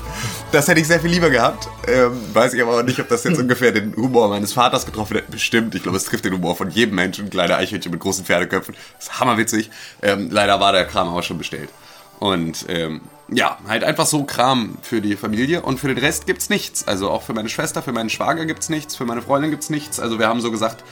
Das 0.51 0.67
hätte 0.67 0.79
ich 0.79 0.87
sehr 0.87 0.99
viel 0.99 1.09
lieber 1.09 1.29
gehabt. 1.29 1.67
Ähm, 1.87 2.11
weiß 2.33 2.53
ich 2.53 2.61
aber 2.61 2.77
auch 2.77 2.83
nicht, 2.83 2.99
ob 2.99 3.09
das 3.09 3.23
jetzt 3.23 3.39
ungefähr 3.39 3.71
den 3.71 3.95
Humor 3.95 4.29
meines 4.29 4.53
Vaters 4.53 4.85
getroffen 4.85 5.17
hätte. 5.17 5.31
Bestimmt. 5.31 5.75
Ich 5.75 5.83
glaube, 5.83 5.97
es 5.97 6.05
trifft 6.05 6.25
den 6.25 6.33
Humor 6.33 6.55
von 6.55 6.69
jedem 6.69 6.95
Menschen. 6.95 7.29
Kleine 7.29 7.57
Eichhörnchen 7.57 7.91
mit 7.91 7.99
großen 7.99 8.23
Pferdeköpfen. 8.23 8.75
Das 8.97 9.07
ist 9.07 9.19
hammerwitzig. 9.19 9.71
Ähm, 10.01 10.29
leider 10.31 10.59
war 10.59 10.71
der 10.71 10.85
Kram 10.85 11.09
aber 11.09 11.23
schon 11.23 11.37
bestellt. 11.37 11.69
Und 12.19 12.65
ähm, 12.69 13.01
ja, 13.29 13.57
halt 13.67 13.83
einfach 13.83 14.05
so 14.05 14.23
Kram 14.23 14.77
für 14.81 15.01
die 15.01 15.15
Familie 15.15 15.61
und 15.61 15.79
für 15.79 15.87
den 15.87 15.97
Rest 15.97 16.27
gibt's 16.27 16.49
nichts. 16.49 16.87
Also 16.87 17.09
auch 17.09 17.23
für 17.23 17.33
meine 17.33 17.49
Schwester, 17.49 17.81
für 17.81 17.91
meinen 17.91 18.09
Schwager 18.09 18.45
gibt's 18.45 18.69
nichts, 18.69 18.95
für 18.95 19.05
meine 19.05 19.21
Freundin 19.21 19.51
gibt's 19.51 19.69
nichts. 19.69 19.99
Also 19.99 20.19
wir 20.19 20.27
haben 20.27 20.41
so 20.41 20.51
gesagt, 20.51 20.83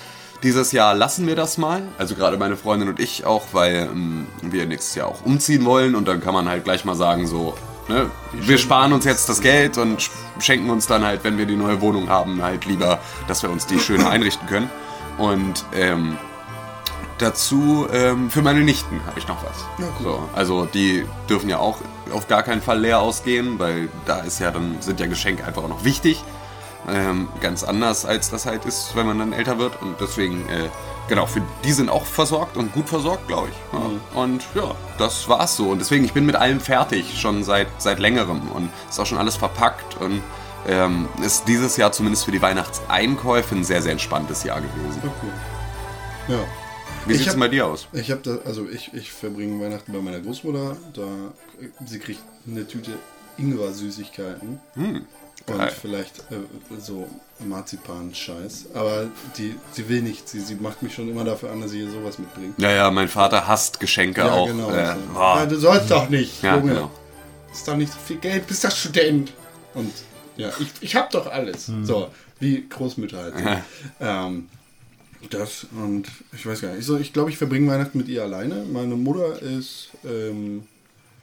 dieses 0.42 0.72
Jahr 0.72 0.94
lassen 0.96 1.28
wir 1.28 1.36
das 1.36 1.58
mal. 1.58 1.84
Also 1.98 2.16
gerade 2.16 2.38
meine 2.38 2.58
Freundin 2.58 2.90
und 2.90 3.00
ich 3.00 3.26
auch, 3.26 3.46
weil 3.54 3.88
ähm, 3.92 4.28
wir 4.42 4.66
nächstes 4.66 4.96
Jahr 4.96 5.08
auch 5.08 5.24
umziehen 5.26 5.64
wollen 5.64 5.96
und 5.96 6.08
dann 6.08 6.22
kann 6.22 6.34
man 6.34 6.50
halt 6.50 6.64
gleich 6.64 6.84
mal 6.86 6.96
sagen, 6.96 7.28
so, 7.28 7.56
ne, 7.88 8.10
wir 8.34 8.58
sparen 8.58 8.92
uns 8.94 9.06
jetzt 9.06 9.30
das 9.30 9.40
Geld 9.40 9.78
und 9.78 10.02
sch- 10.02 10.10
schenken 10.40 10.70
uns 10.70 10.88
dann 10.88 11.06
halt, 11.06 11.24
wenn 11.24 11.38
wir 11.38 11.46
die 11.46 11.56
neue 11.56 11.80
Wohnung 11.82 12.10
haben, 12.10 12.42
halt 12.42 12.66
lieber, 12.66 13.00
dass 13.28 13.44
wir 13.44 13.52
uns 13.52 13.68
die 13.68 13.80
schön 13.80 14.02
einrichten 14.06 14.48
können. 14.48 14.70
Und 15.18 15.64
ähm, 15.74 16.18
dazu 17.20 17.88
ähm, 17.94 18.30
für 18.30 18.42
meine 18.42 18.62
Nichten 18.62 19.00
habe 19.06 19.20
ich 19.20 19.28
noch 19.28 19.38
was. 19.44 19.66
so, 20.04 20.28
also 20.36 20.66
die 20.66 21.06
dürfen 21.30 21.48
ja 21.50 21.60
auch 21.60 21.78
auf 22.12 22.28
gar 22.28 22.44
keinen 22.44 22.62
Fall 22.62 22.80
leer 22.80 23.00
ausgehen, 23.00 23.60
weil 23.60 23.90
da 24.06 24.20
ist 24.20 24.40
ja 24.40 24.52
dann 24.52 24.78
sind 24.82 25.00
ja 25.00 25.08
Geschenke 25.08 25.46
einfach 25.46 25.64
auch 25.64 25.70
noch 25.70 25.84
wichtig. 25.84 26.24
Ähm, 26.90 27.30
ganz 27.40 27.64
anders 27.64 28.06
als 28.06 28.30
das 28.30 28.46
halt 28.46 28.66
ist, 28.66 28.94
wenn 28.96 29.06
man 29.06 29.18
dann 29.18 29.32
älter 29.32 29.58
wird 29.58 29.82
und 29.82 30.02
deswegen 30.02 30.50
äh, 30.50 30.68
genau 31.08 31.26
für 31.26 31.42
die 31.64 31.72
sind 31.72 31.90
auch 31.90 32.06
versorgt 32.06 32.58
und 32.58 32.74
gut 32.74 32.90
versorgt, 32.90 33.28
glaube 33.30 33.48
ich. 33.50 33.80
Ja. 33.80 34.22
Und 34.22 34.44
ja, 34.54 34.76
das 34.98 35.30
war's 35.30 35.56
so 35.56 35.70
und 35.70 35.80
deswegen 35.80 36.04
ich 36.04 36.12
bin 36.12 36.26
mit 36.26 36.36
allem 36.36 36.60
fertig 36.60 37.20
schon 37.20 37.46
seit 37.46 37.68
seit 37.78 38.00
längerem 38.00 38.42
und 38.54 38.70
ist 38.90 39.00
auch 39.00 39.06
schon 39.06 39.18
alles 39.18 39.38
verpackt 39.38 39.96
und 40.02 40.22
ähm, 40.68 41.08
ist 41.24 41.48
dieses 41.48 41.78
Jahr 41.78 41.94
zumindest 41.94 42.26
für 42.26 42.32
die 42.32 42.42
Weihnachtseinkäufe 42.42 43.56
ein 43.56 43.64
sehr 43.64 43.82
sehr 43.82 43.94
entspanntes 43.94 44.44
Jahr 44.44 44.60
gewesen. 44.60 45.02
Ja. 46.28 46.40
Wie 47.08 47.18
hab- 47.20 47.32
denn 47.32 47.40
bei 47.40 47.48
dir 47.48 47.66
aus? 47.68 47.88
Ich 47.94 48.12
habe 48.12 48.22
da, 48.24 48.38
also 48.46 48.68
ich, 48.70 48.94
ich 48.94 49.12
verbringe 49.12 49.64
Weihnachten 49.64 49.92
bei 49.92 50.00
meiner 50.00 50.20
Großmutter. 50.20 50.78
Da, 50.94 51.08
sie 51.86 52.00
kriegt 52.00 52.22
eine 52.48 52.68
Tüte 52.68 52.92
Ingwer-Süßigkeiten. 53.38 54.60
Und 54.76 54.84
Hm, 54.84 55.06
geil. 55.46 55.72
vielleicht 55.82 56.20
äh, 56.32 56.38
so 56.80 57.08
Marzipan-Scheiß. 57.40 58.68
Aber 58.74 59.08
die, 59.38 59.56
sie 59.72 59.90
will 59.90 60.02
nicht. 60.02 60.28
Sie, 60.30 60.40
sie 60.40 60.56
macht 60.56 60.82
mich 60.84 60.94
schon 60.94 61.10
immer 61.10 61.24
dafür 61.24 61.52
an, 61.52 61.62
dass 61.62 61.72
ich 61.74 61.82
ihr 61.82 61.92
sowas 61.92 62.20
mitbringe. 62.20 62.54
Ja, 62.58 62.72
ja, 62.72 62.92
mein 62.92 63.08
Vater 63.08 63.48
hasst 63.48 63.80
Geschenke 63.80 64.32
auch. 64.32 64.48
genau. 64.48 64.72
Äh, 64.72 64.96
so. 65.14 65.20
ja, 65.20 65.46
du 65.46 65.56
sollst 65.58 65.92
doch 65.92 66.10
nicht, 66.10 66.42
Ja, 66.44 66.56
Junge. 66.58 66.74
genau. 66.74 66.92
Ist 67.52 67.68
doch 67.68 67.76
nicht 67.76 67.92
so 67.94 68.00
viel 68.00 68.18
Geld, 68.18 68.48
bist 68.48 68.64
doch 68.64 68.72
Student. 68.72 69.34
Und 69.74 69.92
ja, 70.38 70.50
ich, 70.60 70.68
ich 70.82 70.96
hab 70.96 71.12
doch 71.12 71.28
alles. 71.28 71.68
So, 71.84 72.10
wie 72.40 72.68
Großmütter 72.68 73.18
halt. 73.18 73.36
sind. 73.38 73.48
ähm, 74.00 74.50
das 75.30 75.68
und 75.72 76.08
ich 76.34 76.46
weiß 76.46 76.62
gar 76.62 76.70
nicht. 76.70 76.80
Ich, 76.80 76.86
so, 76.86 76.98
ich 76.98 77.14
glaube, 77.14 77.30
ich 77.30 77.38
verbringe 77.38 77.70
Weihnachten 77.72 77.98
mit 77.98 78.08
ihr 78.08 78.24
alleine. 78.24 78.66
Meine 78.66 78.96
Mutter 78.96 79.42
ist, 79.42 79.90
ähm, 80.06 80.64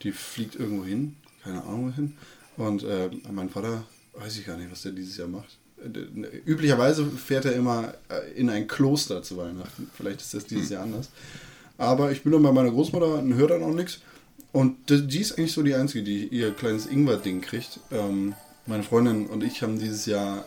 die 0.02 0.12
fliegt 0.12 0.56
irgendwo 0.56 0.84
hin. 0.84 1.16
Keine 1.42 1.62
Ahnung 1.62 1.92
wohin. 1.92 2.16
Und 2.56 2.82
äh, 2.84 3.10
mein 3.30 3.50
Vater, 3.50 3.84
weiß 4.14 4.38
ich 4.38 4.46
gar 4.46 4.56
nicht, 4.56 4.70
was 4.70 4.82
der 4.82 4.92
dieses 4.92 5.16
Jahr 5.16 5.28
macht. 5.28 5.58
Äh, 5.82 6.38
Üblicherweise 6.44 7.06
fährt 7.06 7.46
er 7.46 7.54
immer 7.54 7.94
äh, 8.08 8.32
in 8.32 8.50
ein 8.50 8.68
Kloster 8.68 9.22
zu 9.22 9.36
Weihnachten. 9.36 9.90
Vielleicht 9.94 10.20
ist 10.20 10.34
das 10.34 10.44
dieses 10.44 10.70
Jahr 10.70 10.82
anders. 10.82 11.10
Aber 11.78 12.12
ich 12.12 12.22
bin 12.22 12.32
dann 12.32 12.42
bei 12.42 12.52
meiner 12.52 12.70
Großmutter 12.70 13.18
und 13.18 13.34
höre 13.34 13.48
dann 13.48 13.62
auch 13.62 13.74
nichts. 13.74 14.00
Und 14.52 14.90
die 14.90 15.06
die 15.06 15.20
ist 15.20 15.38
eigentlich 15.38 15.52
so 15.52 15.62
die 15.62 15.74
Einzige, 15.74 16.04
die 16.04 16.26
ihr 16.26 16.52
kleines 16.52 16.86
Ingwer-Ding 16.86 17.40
kriegt. 17.40 17.80
Ähm, 17.90 18.34
meine 18.66 18.82
Freundin 18.82 19.26
und 19.26 19.42
ich 19.42 19.62
haben 19.62 19.78
dieses 19.78 20.06
Jahr 20.06 20.44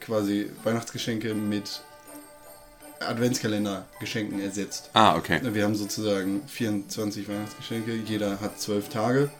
quasi 0.00 0.46
Weihnachtsgeschenke 0.62 1.34
mit 1.34 1.82
Adventskalender-Geschenken 3.00 4.40
ersetzt. 4.40 4.90
Ah, 4.92 5.16
okay. 5.16 5.40
Wir 5.42 5.64
haben 5.64 5.74
sozusagen 5.74 6.42
24 6.46 7.28
Weihnachtsgeschenke, 7.28 7.94
jeder 7.94 8.40
hat 8.40 8.60
12 8.60 8.88
Tage. 8.88 9.30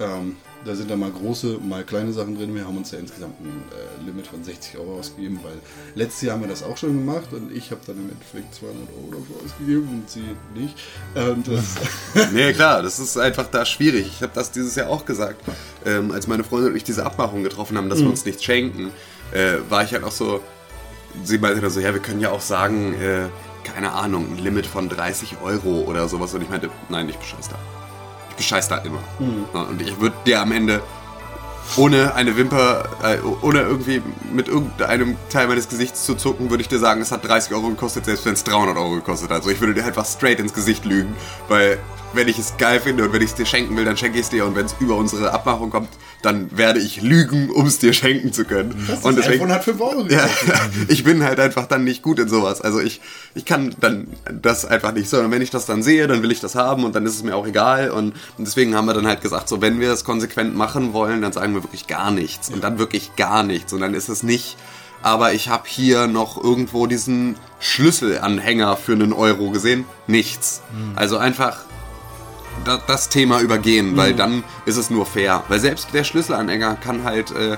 Ähm, 0.00 0.36
da 0.64 0.74
sind 0.74 0.90
dann 0.90 0.98
mal 0.98 1.10
große, 1.12 1.58
mal 1.62 1.84
kleine 1.84 2.12
Sachen 2.12 2.36
drin. 2.36 2.52
Wir 2.54 2.66
haben 2.66 2.76
uns 2.76 2.90
ja 2.90 2.98
insgesamt 2.98 3.40
ein 3.40 3.62
äh, 3.70 4.04
Limit 4.04 4.26
von 4.26 4.42
60 4.42 4.78
Euro 4.78 4.98
ausgegeben, 4.98 5.38
weil 5.44 5.52
letztes 5.94 6.22
Jahr 6.22 6.34
haben 6.34 6.40
wir 6.42 6.48
das 6.48 6.64
auch 6.64 6.76
schon 6.76 6.94
gemacht 6.94 7.32
und 7.32 7.54
ich 7.54 7.70
habe 7.70 7.80
dann 7.86 7.96
im 7.98 8.10
Endeffekt 8.10 8.54
200 8.56 8.88
Euro 8.88 9.20
dafür 9.20 9.44
ausgegeben 9.44 9.88
und 9.88 10.10
sie 10.10 10.24
nicht. 10.60 10.76
Ähm, 11.14 11.44
Nee, 12.32 12.52
klar, 12.54 12.82
das 12.82 12.98
ist 12.98 13.16
einfach 13.16 13.46
da 13.46 13.64
schwierig. 13.64 14.06
Ich 14.06 14.22
habe 14.22 14.32
das 14.34 14.50
dieses 14.50 14.74
Jahr 14.74 14.88
auch 14.88 15.04
gesagt. 15.04 15.40
Ähm, 15.86 16.10
als 16.10 16.26
meine 16.26 16.42
Freundin 16.42 16.72
und 16.72 16.76
ich 16.76 16.84
diese 16.84 17.04
Abmachung 17.06 17.44
getroffen 17.44 17.76
haben, 17.76 17.88
dass 17.88 18.00
wir 18.00 18.08
uns 18.08 18.24
nichts 18.24 18.42
schenken, 18.42 18.90
äh, 19.32 19.58
war 19.68 19.84
ich 19.84 19.92
halt 19.92 20.02
auch 20.02 20.12
so, 20.12 20.40
sie 21.22 21.38
meinte 21.38 21.60
dann 21.60 21.70
so, 21.70 21.80
ja, 21.80 21.92
wir 21.92 22.00
können 22.00 22.20
ja 22.20 22.30
auch 22.30 22.40
sagen, 22.40 22.94
äh, 22.94 23.26
keine 23.64 23.92
Ahnung, 23.92 24.32
ein 24.32 24.38
Limit 24.38 24.66
von 24.66 24.88
30 24.88 25.36
Euro 25.42 25.82
oder 25.86 26.08
sowas. 26.08 26.34
Und 26.34 26.42
ich 26.42 26.48
meinte, 26.48 26.70
nein, 26.88 27.08
ich 27.08 27.16
bescheiß 27.16 27.48
da. 27.48 27.56
Ich 28.30 28.36
bescheiß 28.36 28.68
da 28.68 28.78
immer. 28.78 28.98
Ja, 29.54 29.62
und 29.62 29.80
ich 29.80 30.00
würde 30.00 30.16
dir 30.26 30.40
am 30.40 30.52
Ende 30.52 30.82
ohne 31.76 32.14
eine 32.14 32.36
Wimper, 32.36 32.88
äh, 33.02 33.18
ohne 33.42 33.62
irgendwie 33.62 34.02
mit 34.32 34.48
irgendeinem 34.48 35.16
Teil 35.30 35.48
meines 35.48 35.68
Gesichts 35.68 36.04
zu 36.04 36.14
zucken, 36.14 36.50
würde 36.50 36.60
ich 36.60 36.68
dir 36.68 36.78
sagen, 36.78 37.00
es 37.00 37.10
hat 37.10 37.26
30 37.26 37.54
Euro 37.54 37.68
gekostet, 37.68 38.04
selbst 38.04 38.26
wenn 38.26 38.34
es 38.34 38.44
300 38.44 38.76
Euro 38.76 38.96
gekostet 38.96 39.30
hat. 39.30 39.38
Also 39.38 39.50
ich 39.50 39.60
würde 39.60 39.74
dir 39.74 39.84
einfach 39.84 40.04
straight 40.04 40.40
ins 40.40 40.52
Gesicht 40.52 40.84
lügen, 40.84 41.16
weil 41.48 41.78
wenn 42.12 42.28
ich 42.28 42.38
es 42.38 42.56
geil 42.58 42.80
finde 42.80 43.04
und 43.04 43.12
wenn 43.12 43.22
ich 43.22 43.30
es 43.30 43.34
dir 43.34 43.46
schenken 43.46 43.76
will, 43.76 43.84
dann 43.84 43.96
schenke 43.96 44.18
ich 44.18 44.24
es 44.24 44.30
dir 44.30 44.44
und 44.46 44.54
wenn 44.54 44.66
es 44.66 44.76
über 44.78 44.96
unsere 44.96 45.32
Abmachung 45.32 45.70
kommt, 45.70 45.88
dann 46.24 46.56
werde 46.56 46.80
ich 46.80 47.02
lügen, 47.02 47.50
um 47.50 47.66
es 47.66 47.78
dir 47.78 47.92
schenken 47.92 48.32
zu 48.32 48.44
können. 48.44 48.74
und 49.02 49.18
das 49.18 49.28
iPhone 49.28 49.52
hat 49.52 49.64
5 49.64 49.80
Euro 49.80 50.06
ja, 50.08 50.28
ich 50.88 51.04
bin 51.04 51.22
halt 51.22 51.40
einfach 51.40 51.66
dann 51.66 51.84
nicht 51.84 52.02
gut 52.02 52.18
in 52.18 52.28
sowas. 52.28 52.60
Also 52.60 52.80
ich, 52.80 53.00
ich 53.34 53.44
kann 53.44 53.74
dann 53.80 54.08
das 54.30 54.64
einfach 54.64 54.92
nicht 54.92 55.08
so. 55.08 55.20
Und 55.20 55.30
wenn 55.30 55.42
ich 55.42 55.50
das 55.50 55.66
dann 55.66 55.82
sehe, 55.82 56.06
dann 56.06 56.22
will 56.22 56.32
ich 56.32 56.40
das 56.40 56.54
haben 56.54 56.84
und 56.84 56.94
dann 56.94 57.04
ist 57.06 57.14
es 57.14 57.22
mir 57.22 57.36
auch 57.36 57.46
egal. 57.46 57.90
Und, 57.90 58.14
und 58.38 58.46
deswegen 58.46 58.74
haben 58.74 58.86
wir 58.86 58.94
dann 58.94 59.06
halt 59.06 59.20
gesagt, 59.20 59.48
so 59.48 59.60
wenn 59.60 59.80
wir 59.80 59.92
es 59.92 60.04
konsequent 60.04 60.54
machen 60.54 60.92
wollen, 60.92 61.22
dann 61.22 61.32
sagen 61.32 61.54
wir 61.54 61.62
wirklich 61.62 61.86
gar 61.86 62.10
nichts. 62.10 62.48
Und 62.48 62.64
dann 62.64 62.78
wirklich 62.78 63.16
gar 63.16 63.42
nichts. 63.42 63.72
Und 63.72 63.80
dann 63.80 63.94
ist 63.94 64.08
es 64.08 64.22
nicht, 64.22 64.56
aber 65.02 65.34
ich 65.34 65.48
habe 65.48 65.64
hier 65.66 66.06
noch 66.06 66.42
irgendwo 66.42 66.86
diesen 66.86 67.36
Schlüsselanhänger 67.60 68.76
für 68.76 68.92
einen 68.92 69.12
Euro 69.12 69.50
gesehen. 69.50 69.84
Nichts. 70.06 70.62
Also 70.96 71.18
einfach 71.18 71.58
das 72.86 73.08
Thema 73.08 73.40
übergehen, 73.40 73.96
weil 73.96 74.14
dann 74.14 74.44
ist 74.64 74.76
es 74.76 74.90
nur 74.90 75.06
fair. 75.06 75.44
Weil 75.48 75.60
selbst 75.60 75.88
der 75.92 76.04
Schlüsselanhänger 76.04 76.76
kann 76.76 77.04
halt 77.04 77.30
äh, 77.32 77.56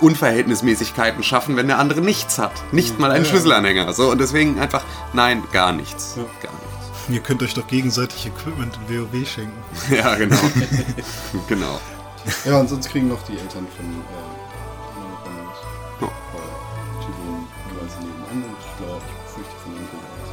Unverhältnismäßigkeiten 0.00 1.22
schaffen, 1.22 1.56
wenn 1.56 1.68
der 1.68 1.78
andere 1.78 2.00
nichts 2.00 2.38
hat. 2.38 2.52
Nicht 2.72 2.98
mal 2.98 3.10
einen 3.10 3.24
Schlüsselanhänger. 3.24 3.92
So, 3.92 4.10
und 4.10 4.20
deswegen 4.20 4.58
einfach, 4.58 4.82
nein, 5.12 5.42
gar 5.52 5.72
nichts. 5.72 6.14
Gar 6.16 6.52
nichts. 6.52 6.70
Ihr 7.08 7.20
könnt 7.20 7.42
euch 7.42 7.54
doch 7.54 7.66
gegenseitig 7.66 8.26
Equipment 8.26 8.78
in 8.88 9.02
WoW 9.02 9.28
schenken. 9.28 9.62
Ja, 9.94 10.14
genau. 10.14 10.36
genau. 11.48 11.80
Ja, 12.44 12.60
und 12.60 12.68
sonst 12.68 12.88
kriegen 12.88 13.08
noch 13.08 13.22
die 13.22 13.32
Eltern 13.38 13.66
von 13.76 13.86
äh. 13.86 14.40
Ja. 16.04 16.08
Onkel 18.30 18.94
aus. 18.94 19.02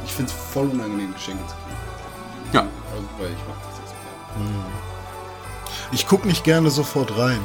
Ich 0.04 0.12
finde 0.12 0.32
es 0.32 0.38
voll 0.52 0.68
unangenehm, 0.68 1.12
Geschenke 1.14 1.46
zu 1.46 1.54
kriegen. 1.54 1.67
Ja. 2.52 2.60
Also, 2.60 3.04
weil 3.18 3.28
ich 3.30 3.48
mache 3.48 3.60
das 3.68 3.78
jetzt 3.78 3.94
gerne. 4.36 4.64
Ich 5.92 6.06
gucke 6.06 6.26
nicht 6.28 6.44
gerne 6.44 6.70
sofort 6.70 7.16
rein. 7.16 7.40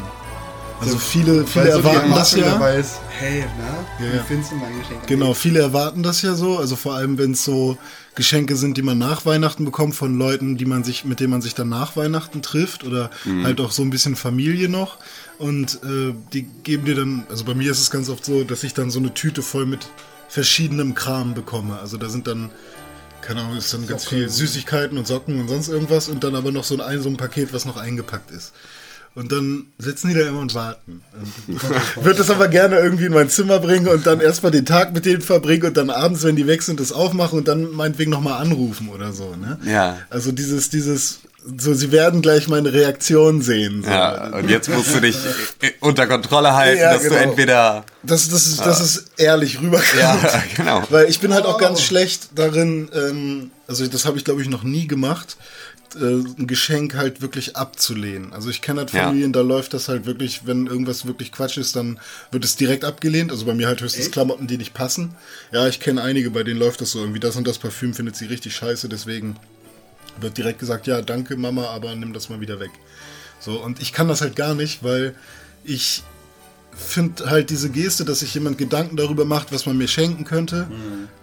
Also 0.82 0.98
viele, 0.98 1.40
Weil 1.40 1.46
viele 1.46 1.72
so 1.72 1.78
erwarten 1.78 2.12
das 2.12 2.36
ja. 2.36 2.68
ist, 2.72 3.00
hey, 3.18 3.46
na, 3.58 4.06
Ja, 4.06 4.12
wie 4.12 4.18
ja. 4.18 4.24
findest 4.24 4.52
du 4.52 4.56
mein 4.56 4.78
Geschenk? 4.80 5.08
Genau, 5.08 5.34
viele 5.34 5.60
erwarten 5.62 6.04
das 6.04 6.22
ja 6.24 6.34
so. 6.34 6.58
Also 6.58 6.76
vor 6.76 6.96
allem, 6.96 7.18
wenn 7.18 7.32
es 7.32 7.46
so 7.46 7.78
Geschenke 8.16 8.58
sind, 8.58 8.76
die 8.76 8.82
man 8.82 8.98
nach 8.98 9.26
Weihnachten 9.26 9.64
bekommt 9.64 9.96
von 9.96 10.18
Leuten, 10.18 10.58
die 10.58 10.66
man 10.66 10.84
sich, 10.84 11.06
mit 11.06 11.22
denen 11.22 11.30
man 11.30 11.42
sich 11.42 11.56
dann 11.56 11.70
nach 11.70 11.96
Weihnachten 11.96 12.42
trifft 12.42 12.84
oder 12.84 13.12
halt 13.44 13.62
auch 13.62 13.72
so 13.72 13.82
ein 13.82 13.92
bisschen 13.92 14.18
Familie 14.18 14.68
noch. 14.68 14.98
Und 15.38 15.76
äh, 15.84 16.14
die 16.34 16.44
geben 16.64 16.84
dir 16.86 16.96
dann, 16.96 17.24
also 17.30 17.46
bei 17.46 17.54
mir 17.54 17.72
ist 17.72 17.80
es 17.80 17.90
ganz 17.90 18.10
oft 18.10 18.26
so, 18.26 18.44
dass 18.44 18.64
ich 18.64 18.74
dann 18.74 18.90
so 18.92 19.00
eine 19.00 19.14
Tüte 19.14 19.42
voll 19.42 19.66
mit 19.66 19.88
verschiedenem 20.28 20.96
Kram 20.96 21.34
bekomme. 21.34 21.80
Also 21.80 21.98
da 21.98 22.10
sind 22.10 22.28
dann, 22.28 22.50
keine 23.26 23.42
Ahnung, 23.42 23.58
ist 23.58 23.74
dann 23.74 23.88
ganz 23.88 24.06
viel 24.06 24.30
Süßigkeiten 24.30 24.98
und 24.98 25.08
Socken 25.08 25.40
und 25.40 25.48
sonst 25.48 25.70
irgendwas 25.70 26.10
und 26.10 26.24
dann 26.24 26.36
aber 26.36 26.52
noch 26.52 26.64
so 26.64 26.80
ein, 26.82 27.02
so 27.02 27.10
ein 27.10 27.18
Paket, 27.18 27.54
was 27.54 27.66
noch 27.66 27.78
eingepackt 27.78 28.32
ist. 28.32 28.54
Und 29.16 29.32
dann 29.32 29.68
sitzen 29.78 30.08
die 30.08 30.16
da 30.16 30.28
immer 30.28 30.40
und 30.40 30.56
warten. 30.56 31.04
Und 31.48 32.04
würde 32.04 32.18
das 32.18 32.32
aber 32.32 32.48
gerne 32.48 32.80
irgendwie 32.80 33.06
in 33.06 33.14
mein 33.14 33.30
Zimmer 33.30 33.60
bringen 33.60 33.88
und 33.88 34.08
dann 34.08 34.20
erstmal 34.20 34.52
den 34.52 34.66
Tag 34.66 34.94
mit 34.94 35.06
denen 35.06 35.22
verbringen 35.22 35.66
und 35.66 35.78
dann 35.78 35.92
abends, 35.92 36.24
wenn 36.24 36.36
die 36.36 36.48
weg 36.48 36.64
sind, 36.64 36.80
das 36.80 36.92
aufmachen 36.92 37.38
und 37.38 37.48
dann 37.48 37.72
meinetwegen 37.72 38.10
nochmal 38.10 38.42
anrufen 38.42 38.90
oder 38.90 39.14
so. 39.14 39.36
Ne? 39.36 39.60
Ja. 39.66 39.98
Also 40.10 40.32
dieses, 40.32 40.72
dieses 40.72 41.20
so, 41.58 41.74
sie 41.74 41.92
werden 41.92 42.22
gleich 42.22 42.48
meine 42.48 42.72
Reaktion 42.72 43.42
sehen. 43.42 43.84
So. 43.84 43.90
Ja, 43.90 44.28
und 44.38 44.50
jetzt 44.50 44.70
musst 44.70 44.96
du 44.96 45.02
dich 45.02 45.18
unter 45.82 46.08
Kontrolle 46.08 46.54
halten, 46.54 46.80
Ja, 46.80 46.94
dass 46.94 47.04
genau. 47.04 47.16
du 47.16 47.22
entweder. 47.22 47.86
Das, 48.04 48.30
das, 48.30 48.48
ist, 48.48 48.60
das 48.66 48.80
ist 48.82 49.12
ehrlich 49.18 49.60
rüberkommt. 49.62 50.00
Ja, 50.00 50.44
genau. 50.56 50.84
Weil 50.90 51.10
ich 51.10 51.20
bin 51.20 51.34
halt 51.34 51.46
auch 51.46 51.58
ganz 51.58 51.82
schlecht 51.82 52.30
darin, 52.36 52.90
ähm, 52.94 53.52
also 53.68 53.86
das 53.88 54.06
habe 54.06 54.18
ich 54.18 54.26
glaube 54.26 54.42
ich 54.42 54.50
noch 54.50 54.64
nie 54.64 54.88
gemacht, 54.88 55.38
äh, 55.96 56.00
ein 56.00 56.48
Geschenk 56.48 56.96
halt 56.96 57.22
wirklich 57.22 57.56
abzulehnen. 57.56 58.34
Also 58.34 58.50
ich 58.50 58.62
kenne 58.62 58.80
halt 58.82 58.94
Ja. 58.94 59.04
Familien, 59.06 59.34
da 59.34 59.42
läuft 59.42 59.74
das 59.74 59.90
halt 59.90 60.06
wirklich, 60.06 60.42
wenn 60.46 60.68
irgendwas 60.68 61.06
wirklich 61.06 61.32
Quatsch 61.32 61.58
ist, 61.58 61.76
dann 61.76 62.00
wird 62.32 62.46
es 62.46 62.56
direkt 62.56 62.86
abgelehnt. 62.86 63.32
Also 63.32 63.46
bei 63.46 63.54
mir 63.54 63.68
halt 63.68 63.82
höchstens 63.82 64.12
Klamotten, 64.12 64.48
die 64.48 64.58
nicht 64.58 64.74
passen. 64.74 65.16
Ja, 65.52 65.68
ich 65.68 65.80
kenne 65.80 66.02
einige, 66.02 66.32
bei 66.32 66.44
denen 66.44 66.60
läuft 66.60 66.82
das 66.82 66.92
so 66.92 67.00
irgendwie, 67.00 67.20
das 67.20 67.36
und 67.36 67.48
das 67.48 67.58
Parfüm 67.60 67.94
findet 67.94 68.16
sie 68.16 68.26
richtig 68.26 68.56
scheiße, 68.56 68.88
deswegen 68.90 69.36
wird 70.20 70.38
direkt 70.38 70.60
gesagt, 70.60 70.88
ja, 70.88 71.02
danke 71.02 71.36
Mama, 71.38 71.68
aber 71.68 71.96
nimm 71.96 72.14
das 72.14 72.30
mal 72.30 72.40
wieder 72.40 72.60
weg. 72.60 72.72
So, 73.40 73.60
und 73.60 73.82
ich 73.82 73.94
kann 73.94 74.08
das 74.08 74.22
halt 74.22 74.36
gar 74.36 74.56
nicht, 74.56 74.84
weil 74.84 75.16
ich 75.64 76.04
finde 76.76 77.30
halt 77.30 77.50
diese 77.50 77.70
Geste, 77.70 78.06
dass 78.06 78.20
sich 78.20 78.34
jemand 78.34 78.58
Gedanken 78.58 78.96
darüber 78.96 79.26
macht, 79.26 79.52
was 79.52 79.66
man 79.66 79.78
mir 79.78 79.88
schenken 79.88 80.26
könnte, 80.26 80.68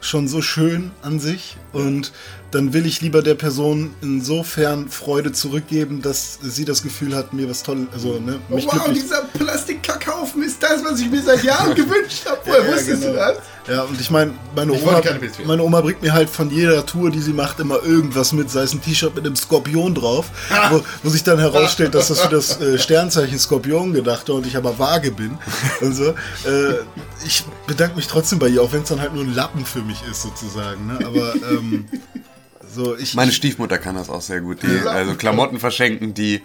schon 0.01 0.29
so 0.29 0.43
schön 0.43 0.91
an 1.03 1.21
sich. 1.21 1.57
Und 1.73 2.13
dann 2.51 2.73
will 2.73 2.85
ich 2.87 3.01
lieber 3.01 3.23
der 3.23 3.35
Person 3.37 3.95
insofern 4.01 4.89
Freude 4.89 5.33
zurückgeben, 5.33 6.03
dass 6.03 6.39
sie 6.43 6.65
das 6.65 6.83
Gefühl 6.83 7.15
hat, 7.15 7.33
mir 7.33 7.49
was 7.49 7.63
Tolles, 7.63 7.87
also 7.93 8.19
ne, 8.19 8.41
mich 8.49 8.67
wow, 8.67 8.73
glücklich 8.73 9.03
dieser 9.05 9.23
Plastikkackhaufen 9.39 10.43
ist 10.43 10.63
das, 10.63 10.83
was 10.85 11.01
ich 11.01 11.11
mir 11.11 11.23
seit 11.23 11.45
Jahren 11.45 11.75
gewünscht 11.77 12.27
habe. 12.27 12.41
Woher 12.45 12.65
Ja, 12.65 12.73
wusstest 12.73 13.03
genau. 13.03 13.13
du 13.13 13.19
das? 13.19 13.37
Ja, 13.69 13.83
und 13.83 14.01
ich 14.01 14.11
meine, 14.11 14.33
meine, 14.57 14.73
Ich 14.73 14.83
Oma, 14.83 15.01
meine 15.45 15.63
Oma 15.63 15.81
bringt 15.81 16.03
mir 16.03 16.13
halt 16.13 16.29
von 16.29 16.51
jeder 16.51 16.85
Tour, 16.85 17.11
die 17.11 17.21
sie 17.21 17.33
macht, 17.33 17.61
immer 17.61 17.83
irgendwas 17.85 18.33
mit, 18.33 18.51
sei 18.51 18.63
es 18.63 18.73
ein 18.73 18.83
T-Shirt 18.83 19.15
mit 19.15 19.25
einem 19.25 19.37
Skorpion 19.37 19.95
drauf, 19.95 20.27
wo, 20.71 20.83
wo 21.05 21.09
sich 21.11 21.23
dann 21.23 21.39
herausstellt, 21.39 21.95
dass 21.95 22.09
das 22.09 22.21
für 22.21 22.31
das 22.31 22.61
äh, 22.61 22.79
Sternzeichen 22.79 23.39
Skorpion 23.39 23.93
gedacht 23.93 24.29
war 24.29 24.37
und 24.37 24.47
ich 24.47 24.57
aber 24.57 24.79
vage 24.79 25.13
bin 25.13 25.39
und 25.81 25.93
so. 25.95 26.11
Äh, 26.11 26.81
ich 27.25 27.45
bedanke 27.67 27.97
mich 27.97 28.07
trotzdem 28.07 28.39
bei 28.39 28.49
ihr, 28.49 28.63
auch 28.63 28.73
wenn 28.73 28.83
es 28.83 28.89
dann 28.89 29.01
halt 29.01 29.15
nur 29.15 29.25
ein 29.25 29.35
Lappen 29.35 29.65
für 29.65 29.83
mich 29.83 30.03
ist, 30.11 30.23
sozusagen. 30.23 30.87
Ne? 30.87 30.99
Aber 31.05 31.35
ähm, 31.35 31.87
so, 32.75 32.97
ich. 32.97 33.15
Meine 33.15 33.33
Stiefmutter 33.33 33.79
kann 33.79 33.95
das 33.95 34.09
auch 34.11 34.23
sehr 34.23 34.41
gut. 34.41 34.63
Die, 34.63 34.89
also 34.89 35.15
Klamotten 35.15 35.59
verschenken, 35.59 36.15
die 36.15 36.43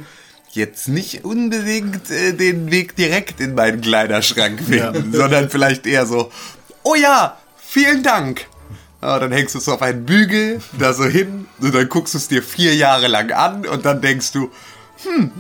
jetzt 0.51 0.87
nicht 0.87 1.25
unbedingt 1.25 2.09
äh, 2.09 2.33
den 2.33 2.71
Weg 2.71 2.95
direkt 2.95 3.39
in 3.41 3.55
meinen 3.55 3.81
Kleiderschrank 3.81 4.61
finden, 4.63 5.11
sondern 5.13 5.49
vielleicht 5.49 5.85
eher 5.85 6.05
so, 6.05 6.31
oh 6.83 6.95
ja, 6.95 7.37
vielen 7.57 8.03
Dank. 8.03 8.47
Ja, 9.01 9.19
dann 9.19 9.31
hängst 9.31 9.53
du 9.53 9.59
es 9.59 9.69
auf 9.69 9.81
einen 9.81 10.05
Bügel, 10.05 10.61
da 10.79 10.93
so 10.93 11.05
hin, 11.05 11.45
und 11.59 11.75
dann 11.75 11.89
guckst 11.89 12.13
du 12.13 12.17
es 12.17 12.27
dir 12.27 12.41
vier 12.41 12.73
Jahre 12.75 13.07
lang 13.07 13.31
an 13.31 13.65
und 13.67 13.85
dann 13.85 14.01
denkst 14.01 14.31
du, 14.31 14.49
hm, 15.03 15.31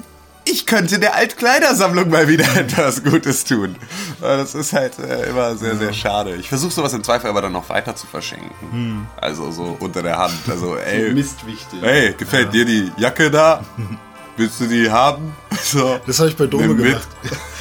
ich 0.45 0.65
könnte 0.65 0.99
der 0.99 1.15
Altkleidersammlung 1.15 2.09
mal 2.09 2.27
wieder 2.27 2.45
etwas 2.55 3.03
Gutes 3.03 3.43
tun. 3.43 3.75
Das 4.21 4.55
ist 4.55 4.73
halt 4.73 4.97
äh, 4.99 5.29
immer 5.29 5.55
sehr, 5.55 5.75
sehr 5.75 5.93
schade. 5.93 6.35
Ich 6.35 6.49
versuche 6.49 6.71
sowas 6.71 6.93
im 6.93 7.03
Zweifel 7.03 7.29
aber 7.29 7.41
dann 7.41 7.51
noch 7.51 7.69
weiter 7.69 7.95
zu 7.95 8.07
verschenken. 8.07 9.07
Also 9.17 9.51
so 9.51 9.75
unter 9.79 10.03
der 10.03 10.17
Hand. 10.17 10.37
Also, 10.49 10.77
ey, 10.77 11.13
Mist 11.13 11.45
wichtig. 11.45 11.81
Hey, 11.81 12.13
gefällt 12.17 12.53
dir 12.53 12.65
die 12.65 12.91
Jacke 12.97 13.31
da? 13.31 13.63
Willst 14.37 14.59
du 14.59 14.67
die 14.67 14.91
haben? 14.91 15.33
So. 15.63 15.97
Das 16.05 16.19
habe 16.19 16.29
ich 16.29 16.35
bei 16.35 16.45
Dome 16.45 16.75
gemacht. 16.75 17.07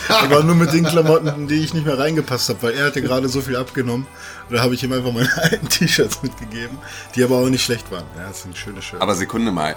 Aber 0.08 0.42
nur 0.42 0.56
mit 0.56 0.72
den 0.72 0.84
Klamotten, 0.84 1.28
in 1.28 1.46
die 1.46 1.62
ich 1.62 1.72
nicht 1.72 1.86
mehr 1.86 1.96
reingepasst 1.98 2.48
habe, 2.48 2.62
weil 2.62 2.74
er 2.74 2.86
hatte 2.86 3.00
gerade 3.00 3.28
so 3.28 3.40
viel 3.40 3.56
abgenommen. 3.56 4.08
Da 4.50 4.60
habe 4.60 4.74
ich 4.74 4.82
ihm 4.82 4.92
einfach 4.92 5.12
meine 5.12 5.30
alten 5.40 5.68
T-Shirts 5.68 6.22
mitgegeben, 6.22 6.78
die 7.14 7.22
aber 7.22 7.36
auch 7.36 7.48
nicht 7.48 7.64
schlecht 7.64 7.90
waren. 7.92 8.04
Ja, 8.16 8.26
das 8.26 8.42
sind 8.42 8.56
schöne 8.58 8.82
Shirts. 8.82 9.00
Aber 9.00 9.14
Sekunde 9.14 9.52
mal. 9.52 9.76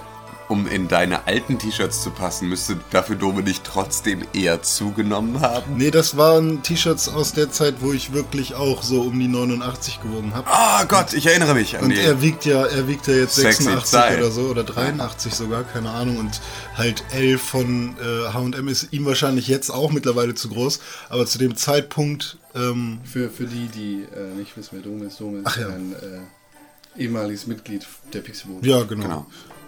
Um 0.49 0.65
in 0.65 0.87
deine 0.87 1.27
alten 1.27 1.59
T-Shirts 1.59 2.01
zu 2.03 2.09
passen, 2.09 2.47
müsste 2.47 2.77
dafür 2.91 3.17
Dome 3.17 3.43
nicht 3.43 3.65
trotzdem 3.65 4.23
eher 4.33 4.61
zugenommen 4.61 5.41
haben? 5.41 5.75
Nee, 5.75 5.91
das 5.91 6.15
waren 6.15 6.63
T-Shirts 6.63 7.09
aus 7.09 7.33
der 7.33 7.51
Zeit, 7.51 7.75
wo 7.81 7.91
ich 7.91 8.13
wirklich 8.13 8.55
auch 8.55 8.81
so 8.81 9.01
um 9.01 9.19
die 9.19 9.27
89 9.27 10.01
gewogen 10.01 10.33
habe. 10.33 10.47
Ah 10.49 10.85
Gott, 10.85 11.11
ich 11.13 11.25
erinnere 11.25 11.53
mich 11.53 11.77
an 11.77 11.83
Und 11.83 11.89
die. 11.89 11.99
er 11.99 12.21
wiegt 12.21 12.45
ja, 12.45 12.65
er 12.65 12.87
wiegt 12.87 13.07
ja 13.07 13.15
jetzt 13.15 13.35
Sexy 13.35 13.63
86 13.63 13.91
Zeit. 13.91 14.17
oder 14.19 14.31
so 14.31 14.41
oder 14.43 14.63
83 14.63 15.33
sogar, 15.33 15.65
keine 15.65 15.89
Ahnung. 15.89 16.17
Und 16.17 16.39
halt 16.77 17.03
L 17.11 17.37
von 17.37 17.97
äh, 18.01 18.29
H&M 18.31 18.67
ist 18.69 18.93
ihm 18.93 19.05
wahrscheinlich 19.05 19.49
jetzt 19.49 19.69
auch 19.69 19.91
mittlerweile 19.91 20.33
zu 20.33 20.47
groß. 20.47 20.79
Aber 21.09 21.25
zu 21.25 21.39
dem 21.39 21.57
Zeitpunkt, 21.57 22.37
ähm, 22.55 22.99
Für, 23.03 23.29
für 23.29 23.47
die, 23.47 23.67
die 23.67 24.05
äh, 24.15 24.33
nicht 24.37 24.55
wissen, 24.55 24.69
wer 24.71 24.81
Dome 24.81 25.05
ist, 25.07 25.19
Dome 25.19 25.39
ist 25.45 25.57
ja. 25.57 25.67
ein 25.67 25.93
äh, 25.93 27.01
ehemaliges 27.03 27.47
Mitglied 27.47 27.85
der 28.13 28.21
Pixelbook. 28.21 28.65
ja 28.65 28.81
genau. 28.83 29.03
Genau. 29.03 29.25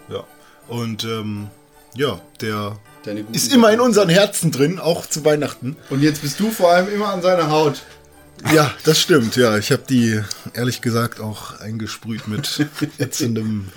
Ja. 0.08 0.24
Und 0.70 1.04
ähm, 1.04 1.48
ja, 1.94 2.20
der 2.40 2.76
ist 3.32 3.52
immer 3.52 3.72
in 3.72 3.80
unseren 3.80 4.08
Herzen 4.08 4.52
drin, 4.52 4.78
auch 4.78 5.06
zu 5.06 5.24
Weihnachten. 5.24 5.76
Und 5.90 6.02
jetzt 6.02 6.22
bist 6.22 6.38
du 6.38 6.50
vor 6.50 6.70
allem 6.70 6.92
immer 6.92 7.08
an 7.08 7.22
seiner 7.22 7.50
Haut. 7.50 7.82
Ja, 8.54 8.74
das 8.84 9.00
stimmt, 9.00 9.36
ja. 9.36 9.58
Ich 9.58 9.70
habe 9.70 9.82
die 9.88 10.20
ehrlich 10.54 10.80
gesagt 10.80 11.20
auch 11.20 11.60
eingesprüht 11.60 12.26
mit 12.26 12.66
ätzendem 12.98 13.68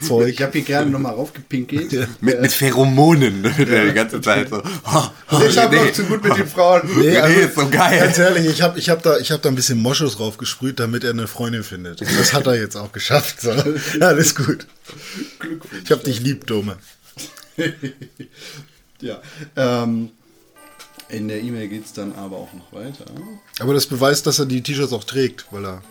Zeug. 0.00 0.34
Ich 0.34 0.42
habe 0.42 0.52
hier 0.52 0.62
gerne 0.62 0.90
nochmal 0.90 1.14
raufgepinkelt. 1.14 1.92
Mit, 2.20 2.40
mit 2.40 2.52
Pheromonen. 2.52 3.42
die 3.58 3.92
ganze 3.92 4.20
Zeit 4.20 4.50
so. 4.50 4.62
Oh, 4.84 5.08
oh, 5.30 5.42
Ich 5.48 5.58
habe 5.58 5.76
nee, 5.76 5.84
noch 5.84 5.92
zu 5.92 6.04
gut 6.04 6.22
mit 6.22 6.36
den 6.36 6.46
Frauen. 6.46 6.82
Nee, 6.96 7.10
nee, 7.10 7.18
also, 7.18 7.40
ist 7.40 7.54
so 7.54 7.68
geil. 7.68 7.98
Ganz 7.98 8.18
ehrlich, 8.18 8.46
ich 8.46 8.62
habe 8.62 8.78
ich 8.78 8.88
hab 8.88 9.02
da, 9.02 9.18
ich 9.18 9.30
hab 9.30 9.42
da 9.42 9.48
ein 9.48 9.54
bisschen 9.54 9.80
Moschus 9.80 10.16
draufgesprüht, 10.16 10.78
damit 10.80 11.04
er 11.04 11.10
eine 11.10 11.26
Freundin 11.26 11.62
findet. 11.62 12.00
Und 12.00 12.18
das 12.18 12.32
hat 12.32 12.46
er 12.46 12.56
jetzt 12.56 12.76
auch 12.76 12.92
geschafft. 12.92 13.40
So. 13.40 13.50
Ja, 13.50 14.08
alles 14.08 14.34
gut. 14.34 14.66
Ich 15.84 15.90
hab 15.90 16.04
dich 16.04 16.20
lieb, 16.20 16.46
Dome. 16.46 16.76
Ja. 19.00 19.20
Ähm, 19.56 20.10
in 21.08 21.28
der 21.28 21.40
E-Mail 21.42 21.68
geht 21.68 21.84
es 21.86 21.92
dann 21.92 22.14
aber 22.14 22.36
auch 22.36 22.52
noch 22.52 22.72
weiter. 22.72 23.04
Aber 23.60 23.74
das 23.74 23.86
beweist, 23.86 24.26
dass 24.26 24.38
er 24.38 24.46
die 24.46 24.62
T-Shirts 24.62 24.92
auch 24.92 25.04
trägt, 25.04 25.46
weil 25.50 25.64
er 25.64 25.82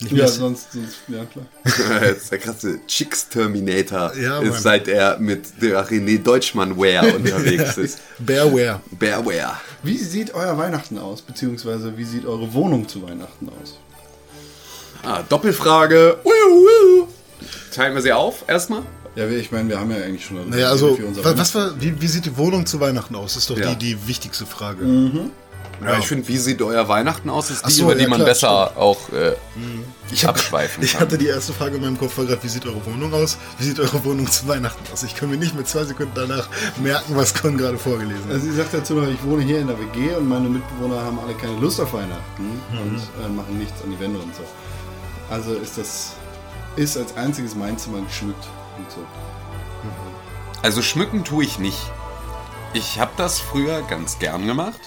nicht 0.00 0.12
Ja, 0.12 0.26
sonst, 0.26 0.72
sonst 0.72 0.96
ja 1.08 1.24
klar. 1.24 1.46
Das 2.00 2.22
ist 2.22 2.32
der 2.32 2.38
krasse 2.38 2.80
Chicks-Terminator. 2.86 4.14
Ja, 4.16 4.40
ist, 4.40 4.62
seit 4.62 4.88
er 4.88 5.18
mit 5.18 5.62
der 5.62 5.86
René 5.88 6.22
Deutschmann-Wear 6.22 7.14
unterwegs 7.16 7.76
ist. 7.76 8.00
Bearware. 8.18 8.80
Bearware. 8.90 9.60
Wie 9.82 9.96
sieht 9.96 10.34
euer 10.34 10.58
Weihnachten 10.58 10.98
aus? 10.98 11.22
Beziehungsweise 11.22 11.96
wie 11.96 12.04
sieht 12.04 12.26
eure 12.26 12.52
Wohnung 12.52 12.88
zu 12.88 13.02
Weihnachten 13.02 13.48
aus? 13.48 13.78
Ah, 15.04 15.22
Doppelfrage. 15.28 16.18
Ui, 16.24 16.32
ui. 16.52 17.04
Teilen 17.72 17.94
wir 17.94 18.02
sie 18.02 18.12
auf 18.12 18.44
erstmal? 18.48 18.82
Ja, 19.14 19.28
ich 19.28 19.52
meine, 19.52 19.68
wir 19.68 19.78
haben 19.78 19.90
ja 19.90 19.98
eigentlich 19.98 20.24
schon 20.24 20.48
Naja, 20.48 20.70
also, 20.70 20.96
für 20.96 21.04
unser 21.06 21.24
wa- 21.24 21.34
was 21.36 21.54
war, 21.54 21.78
wie, 21.80 22.00
wie 22.00 22.06
sieht 22.08 22.24
die 22.24 22.36
Wohnung 22.36 22.64
zu 22.64 22.80
Weihnachten 22.80 23.14
aus? 23.14 23.34
Das 23.34 23.42
ist 23.42 23.50
doch 23.50 23.58
Ja. 23.58 23.74
die, 23.74 23.94
die 23.94 24.08
wichtigste 24.08 24.46
Frage. 24.46 24.84
Ja, 25.84 25.98
ich 25.98 26.06
finde, 26.06 26.28
wie 26.28 26.36
sieht 26.38 26.62
euer 26.62 26.86
Weihnachten 26.88 27.28
aus? 27.28 27.50
Ist 27.50 27.66
die, 27.66 27.72
so, 27.72 27.84
über 27.84 27.94
die 27.96 28.04
ja, 28.04 28.08
man 28.08 28.18
klar, 28.18 28.28
besser 28.28 28.76
auch 28.76 29.08
äh, 29.12 29.32
Ich, 30.12 30.24
hab, 30.24 30.36
abschweifen 30.36 30.82
ich 30.84 30.92
kann. 30.92 31.00
hatte 31.00 31.18
die 31.18 31.26
erste 31.26 31.52
Frage 31.52 31.74
in 31.76 31.82
meinem 31.82 31.98
Kopf 31.98 32.16
war 32.18 32.24
gerade, 32.24 32.42
wie 32.42 32.48
sieht 32.48 32.64
eure 32.66 32.86
Wohnung 32.86 33.12
aus? 33.12 33.36
Wie 33.58 33.64
sieht 33.64 33.80
eure 33.80 34.02
Wohnung 34.04 34.30
zu 34.30 34.46
Weihnachten 34.46 34.80
aus? 34.92 35.02
Ich 35.02 35.16
kann 35.16 35.28
mir 35.28 35.36
nicht 35.36 35.56
mit 35.56 35.66
zwei 35.68 35.82
Sekunden 35.84 36.12
danach 36.14 36.48
merken, 36.80 37.16
was 37.16 37.34
Con 37.34 37.58
gerade 37.58 37.78
vorgelesen 37.78 38.24
hat. 38.26 38.32
Also 38.34 38.46
sie 38.46 38.56
sagt 38.56 38.72
dazu 38.72 38.94
noch, 38.94 39.08
ich 39.08 39.22
wohne 39.24 39.42
hier 39.42 39.58
in 39.58 39.66
der 39.66 39.76
WG 39.78 40.14
und 40.14 40.28
meine 40.28 40.48
Mitbewohner 40.48 41.02
haben 41.04 41.18
alle 41.18 41.34
keine 41.34 41.58
Lust 41.58 41.80
auf 41.80 41.92
Weihnachten 41.92 42.60
und 42.70 42.96
äh, 43.24 43.28
machen 43.28 43.58
nichts 43.58 43.82
an 43.82 43.90
die 43.90 43.98
Wände 43.98 44.20
und 44.20 44.32
so. 44.36 44.42
Also 45.30 45.54
ist 45.54 45.76
das 45.78 46.12
ist 46.76 46.96
als 46.96 47.16
einziges 47.16 47.54
mein 47.56 47.76
Zimmer 47.76 48.00
geschmückt 48.02 48.46
und 48.78 48.90
so. 48.90 49.06
Also 50.62 50.82
schmücken 50.82 51.24
tue 51.24 51.44
ich 51.44 51.58
nicht. 51.58 51.90
Ich 52.72 53.00
habe 53.00 53.10
das 53.16 53.40
früher 53.40 53.82
ganz 53.82 54.18
gern 54.18 54.46
gemacht 54.46 54.80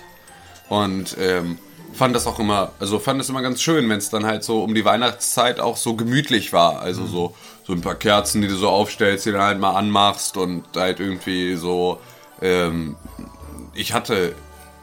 und 0.70 1.16
ähm, 1.20 1.60
fand 1.94 2.16
das 2.16 2.28
auch 2.28 2.40
immer, 2.40 2.72
also 2.80 3.00
fand 3.00 3.22
es 3.22 3.30
immer 3.30 3.42
ganz 3.42 3.62
schön, 3.62 3.90
wenn 3.90 3.98
es 3.98 4.10
dann 4.10 4.26
halt 4.26 4.44
so 4.44 4.64
um 4.64 4.74
die 4.74 4.86
Weihnachtszeit 4.86 5.60
auch 5.60 5.78
so 5.78 5.96
gemütlich 5.96 6.54
war. 6.54 6.82
Also 6.82 7.06
so, 7.06 7.36
so 7.64 7.74
ein 7.74 7.82
paar 7.82 7.96
Kerzen, 7.96 8.42
die 8.42 8.48
du 8.48 8.56
so 8.56 8.70
aufstellst, 8.70 9.26
die 9.26 9.32
dann 9.32 9.42
halt 9.42 9.60
mal 9.60 9.72
anmachst 9.72 10.38
und 10.38 10.64
halt 10.76 11.00
irgendwie 11.00 11.56
so. 11.56 12.00
Ähm, 12.42 12.96
ich 13.74 13.94
hatte, 13.94 14.34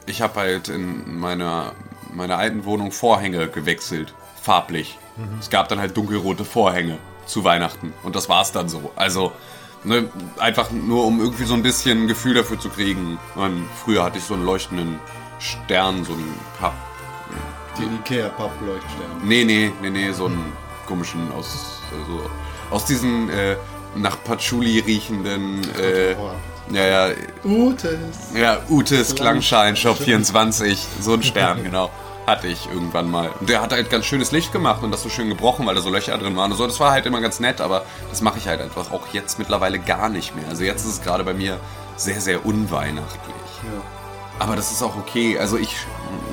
ich 0.07 0.21
habe 0.21 0.41
halt 0.41 0.69
in 0.69 1.19
meiner, 1.19 1.73
meiner 2.13 2.37
alten 2.37 2.65
Wohnung 2.65 2.93
Vorhänge 2.93 3.49
gewechselt, 3.49 4.15
farblich. 4.41 4.99
Es 5.41 5.51
gab 5.51 5.69
dann 5.69 5.79
halt 5.79 5.97
dunkelrote 5.97 6.45
Vorhänge 6.45 6.99
zu 7.33 7.45
Weihnachten 7.45 7.93
und 8.03 8.15
das 8.15 8.29
war's 8.29 8.53
dann 8.53 8.69
so. 8.69 8.93
Also 8.95 9.33
ne, 9.85 10.09
einfach 10.39 10.71
nur 10.71 11.07
um 11.07 11.21
irgendwie 11.21 11.45
so 11.45 11.55
ein 11.55 11.63
bisschen 11.63 12.05
ein 12.05 12.09
Gefühl 12.09 12.35
dafür 12.35 12.59
zu 12.59 12.69
kriegen. 12.69 13.19
Und 13.35 13.69
früher 13.83 14.05
hatte 14.05 14.19
ich 14.19 14.25
so 14.25 14.35
einen 14.35 14.45
leuchtenden 14.45 14.99
Stern, 15.39 16.05
so 16.05 16.13
einen 16.13 16.35
Papp. 16.61 16.75
Den 17.79 17.95
Ikea 17.97 18.29
Pappleuchtstern. 18.29 19.23
Nee, 19.25 19.45
nee, 19.45 19.73
nee, 19.81 19.91
nee, 19.91 20.13
so 20.13 20.27
einen 20.27 20.53
komischen 20.87 21.33
aus, 21.33 21.81
also, 21.99 22.31
aus 22.71 22.85
diesen 22.85 23.31
äh, 23.31 23.57
nach 23.97 24.23
Patchouli 24.25 24.81
riechenden. 24.81 25.63
Äh, 25.79 26.13
ja, 26.71 27.09
ja, 27.09 27.15
Utes. 27.45 27.99
ja, 28.35 28.59
Utes 28.69 29.15
Klangschein 29.15 29.75
Shop 29.77 29.99
24, 29.99 30.79
so 31.01 31.15
ein 31.15 31.23
Stern, 31.23 31.65
genau. 31.65 31.91
Hatte 32.27 32.47
ich 32.47 32.67
irgendwann 32.67 33.11
mal. 33.11 33.31
Und 33.41 33.49
der 33.49 33.63
hat 33.63 33.73
halt 33.73 33.91
ganz 33.91 34.05
schönes 34.05 34.33
Licht 34.33 34.53
gemacht 34.53 34.83
und 34.83 34.91
das 34.91 35.03
so 35.03 35.09
schön 35.09 35.29
gebrochen, 35.29 35.67
weil 35.67 35.75
da 35.75 35.81
so 35.81 35.91
Löcher 35.91 36.17
drin 36.19 36.37
waren 36.37 36.53
und 36.53 36.59
so. 36.59 36.67
Das 36.67 36.81
war 36.81 36.93
halt 36.93 37.07
immer 37.07 37.21
ganz 37.21 37.41
nett, 37.41 37.61
aber 37.61 37.85
das 38.11 38.21
mache 38.21 38.39
ich 38.39 38.49
halt 38.49 38.61
einfach 38.61 38.93
auch 38.93 39.09
jetzt 39.13 39.39
mittlerweile 39.39 39.79
gar 39.79 40.09
nicht 40.09 40.35
mehr. 40.37 40.49
Also 40.49 40.65
jetzt 40.65 40.85
ist 40.85 40.93
es 40.93 41.03
gerade 41.03 41.25
bei 41.25 41.35
mir 41.35 41.59
sehr, 41.97 42.21
sehr 42.21 42.47
unweihnachtlich. 42.47 43.35
Aber 44.39 44.57
das 44.57 44.73
ist 44.73 44.83
auch 44.83 44.97
okay. 44.97 45.39
Also 45.39 45.57
ich, 45.57 45.77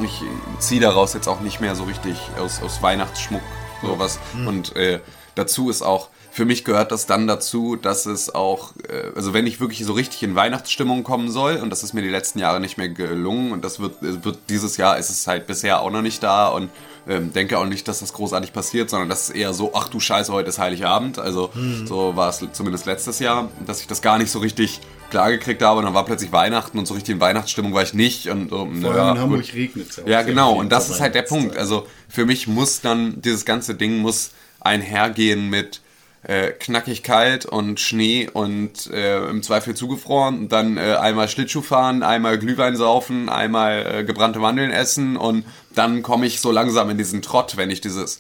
ich 0.04 0.22
ziehe 0.60 0.82
daraus 0.82 1.14
jetzt 1.14 1.28
auch 1.28 1.42
nicht 1.42 1.60
mehr 1.60 1.76
so 1.76 1.84
richtig 1.84 2.18
aus, 2.40 2.62
aus 2.62 2.82
Weihnachtsschmuck 2.82 3.42
sowas. 3.82 4.20
Und 4.48 4.76
äh, 4.76 5.00
dazu 5.36 5.70
ist 5.70 5.82
auch, 5.82 6.10
für 6.40 6.46
mich 6.46 6.64
gehört 6.64 6.94
das 6.94 7.06
dann 7.06 7.28
dazu, 7.28 7.76
dass 7.76 8.06
es 8.06 8.34
auch, 8.34 8.72
äh, 8.88 9.12
also 9.14 9.34
wenn 9.34 9.46
ich 9.46 9.60
wirklich 9.60 9.84
so 9.84 9.92
richtig 9.92 10.24
in 10.24 10.36
Weihnachtsstimmung 10.36 11.04
kommen 11.04 11.30
soll, 11.30 11.58
und 11.58 11.70
das 11.70 11.84
ist 11.84 11.94
mir 11.94 12.02
die 12.02 12.08
letzten 12.08 12.40
Jahre 12.40 12.62
nicht 12.62 12.78
mehr 12.78 12.88
gelungen, 12.88 13.52
und 13.52 13.66
das 13.66 13.82
wird, 13.82 13.96
wird 14.00 14.38
dieses 14.48 14.78
Jahr 14.78 14.98
ist 14.98 15.10
es 15.10 15.28
halt 15.28 15.48
bisher 15.48 15.82
auch 15.82 15.92
noch 15.92 16.02
nicht 16.02 16.24
da 16.24 16.48
und 16.48 16.70
ähm, 17.10 17.34
denke 17.34 17.60
auch 17.60 17.66
nicht, 17.66 17.90
dass 17.90 18.00
das 18.00 18.14
großartig 18.14 18.54
passiert, 18.54 18.90
sondern 18.90 19.10
das 19.10 19.28
ist 19.28 19.36
eher 19.36 19.54
so, 19.54 19.74
ach 19.76 19.90
du 19.90 20.00
Scheiße, 20.00 20.32
heute 20.32 20.48
ist 20.48 20.60
Heiligabend. 20.60 21.20
Also 21.20 21.50
so 21.86 22.16
war 22.16 22.30
es 22.30 22.42
zumindest 22.54 22.86
letztes 22.86 23.20
Jahr, 23.20 23.50
dass 23.66 23.82
ich 23.82 23.88
das 23.88 24.02
gar 24.02 24.18
nicht 24.18 24.32
so 24.32 24.40
richtig 24.40 24.80
klar 25.10 25.32
gekriegt 25.32 25.62
habe 25.62 25.80
und 25.80 25.86
dann 25.86 25.94
war 25.94 26.06
plötzlich 26.06 26.32
Weihnachten 26.32 26.80
und 26.80 26.86
so 26.86 26.94
richtig 26.94 27.16
in 27.16 27.20
Weihnachtsstimmung 27.20 27.74
war 27.74 27.84
ich 27.84 27.94
nicht 27.94 28.30
und 28.30 28.50
so, 28.50 28.60
Vor 28.60 28.66
allem 28.66 28.82
naja, 28.82 29.12
in 29.12 29.20
Hamburg 29.20 29.54
regnet 29.54 29.90
es 29.90 29.98
ja. 29.98 30.04
Ja, 30.06 30.22
genau. 30.22 30.54
Und 30.54 30.72
das 30.72 30.90
ist 30.90 31.02
halt 31.02 31.16
der 31.16 31.24
Punkt. 31.24 31.58
Also 31.58 31.86
für 32.08 32.26
mich 32.26 32.48
muss 32.48 32.80
dann 32.80 33.22
dieses 33.22 33.44
ganze 33.44 33.76
Ding 33.76 33.98
muss 33.98 34.32
einhergehen 34.62 35.50
mit 35.50 35.82
äh, 36.24 36.52
knackig 36.52 37.04
kalt 37.04 37.46
und 37.46 37.80
Schnee 37.80 38.30
und 38.32 38.88
äh, 38.92 39.26
im 39.30 39.42
Zweifel 39.42 39.76
zugefroren 39.76 40.40
und 40.40 40.52
dann 40.52 40.78
äh, 40.78 40.96
einmal 40.96 41.28
Schlittschuh 41.30 41.62
fahren, 41.62 42.04
einmal 42.04 42.38
Glühwein 42.38 42.76
saufen, 42.76 43.30
einmal 43.30 43.86
äh, 43.86 44.04
gebrannte 44.04 44.40
Mandeln 44.40 44.72
essen 44.72 45.18
und 45.18 45.46
dann 45.74 46.04
komme 46.04 46.26
ich 46.26 46.42
so 46.42 46.52
langsam 46.52 46.90
in 46.90 46.98
diesen 46.98 47.22
Trott, 47.22 47.56
wenn 47.58 47.70
ich 47.70 47.82
dieses 47.82 48.20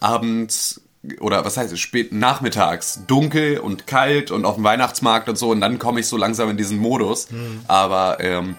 abends 0.00 0.80
oder 1.20 1.44
was 1.44 1.58
heißt 1.58 1.72
es, 1.72 1.80
spät 1.80 2.12
nachmittags, 2.12 3.00
dunkel 3.06 3.58
und 3.58 3.86
kalt 3.86 4.30
und 4.30 4.46
auf 4.46 4.54
dem 4.54 4.64
Weihnachtsmarkt 4.64 5.28
und 5.28 5.36
so 5.36 5.50
und 5.50 5.60
dann 5.60 5.78
komme 5.78 6.00
ich 6.00 6.06
so 6.06 6.16
langsam 6.16 6.48
in 6.48 6.56
diesen 6.56 6.78
Modus. 6.78 7.28
Aber 7.68 8.18
ähm, 8.20 8.56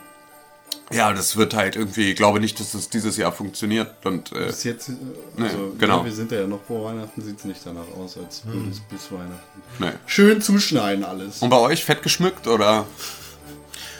ja, 0.91 1.13
das 1.13 1.35
wird 1.35 1.53
halt 1.53 1.75
irgendwie, 1.75 2.11
ich 2.11 2.15
glaube 2.15 2.39
nicht, 2.39 2.59
dass 2.59 2.73
das 2.73 2.89
dieses 2.89 3.17
Jahr 3.17 3.31
funktioniert 3.31 4.05
und 4.05 4.31
äh, 4.31 4.47
Bis 4.47 4.63
jetzt, 4.63 4.89
äh, 4.89 4.93
Nee, 5.37 5.45
also, 5.45 5.75
genau. 5.77 5.97
ja, 5.99 6.05
wir 6.05 6.11
sind 6.11 6.31
ja 6.31 6.45
noch 6.47 6.63
vor 6.63 6.85
Weihnachten, 6.85 7.21
sieht 7.21 7.39
es 7.39 7.45
nicht 7.45 7.61
danach 7.65 7.87
aus, 7.97 8.17
als 8.17 8.45
würde 8.45 8.69
es 8.71 8.79
bis 8.81 9.11
Weihnachten. 9.11 9.61
nee. 9.79 9.91
Schön 10.05 10.41
zuschneiden 10.41 11.03
alles. 11.03 11.41
Und 11.41 11.49
bei 11.49 11.57
euch 11.59 11.83
fett 11.83 12.03
geschmückt 12.03 12.47
oder? 12.47 12.85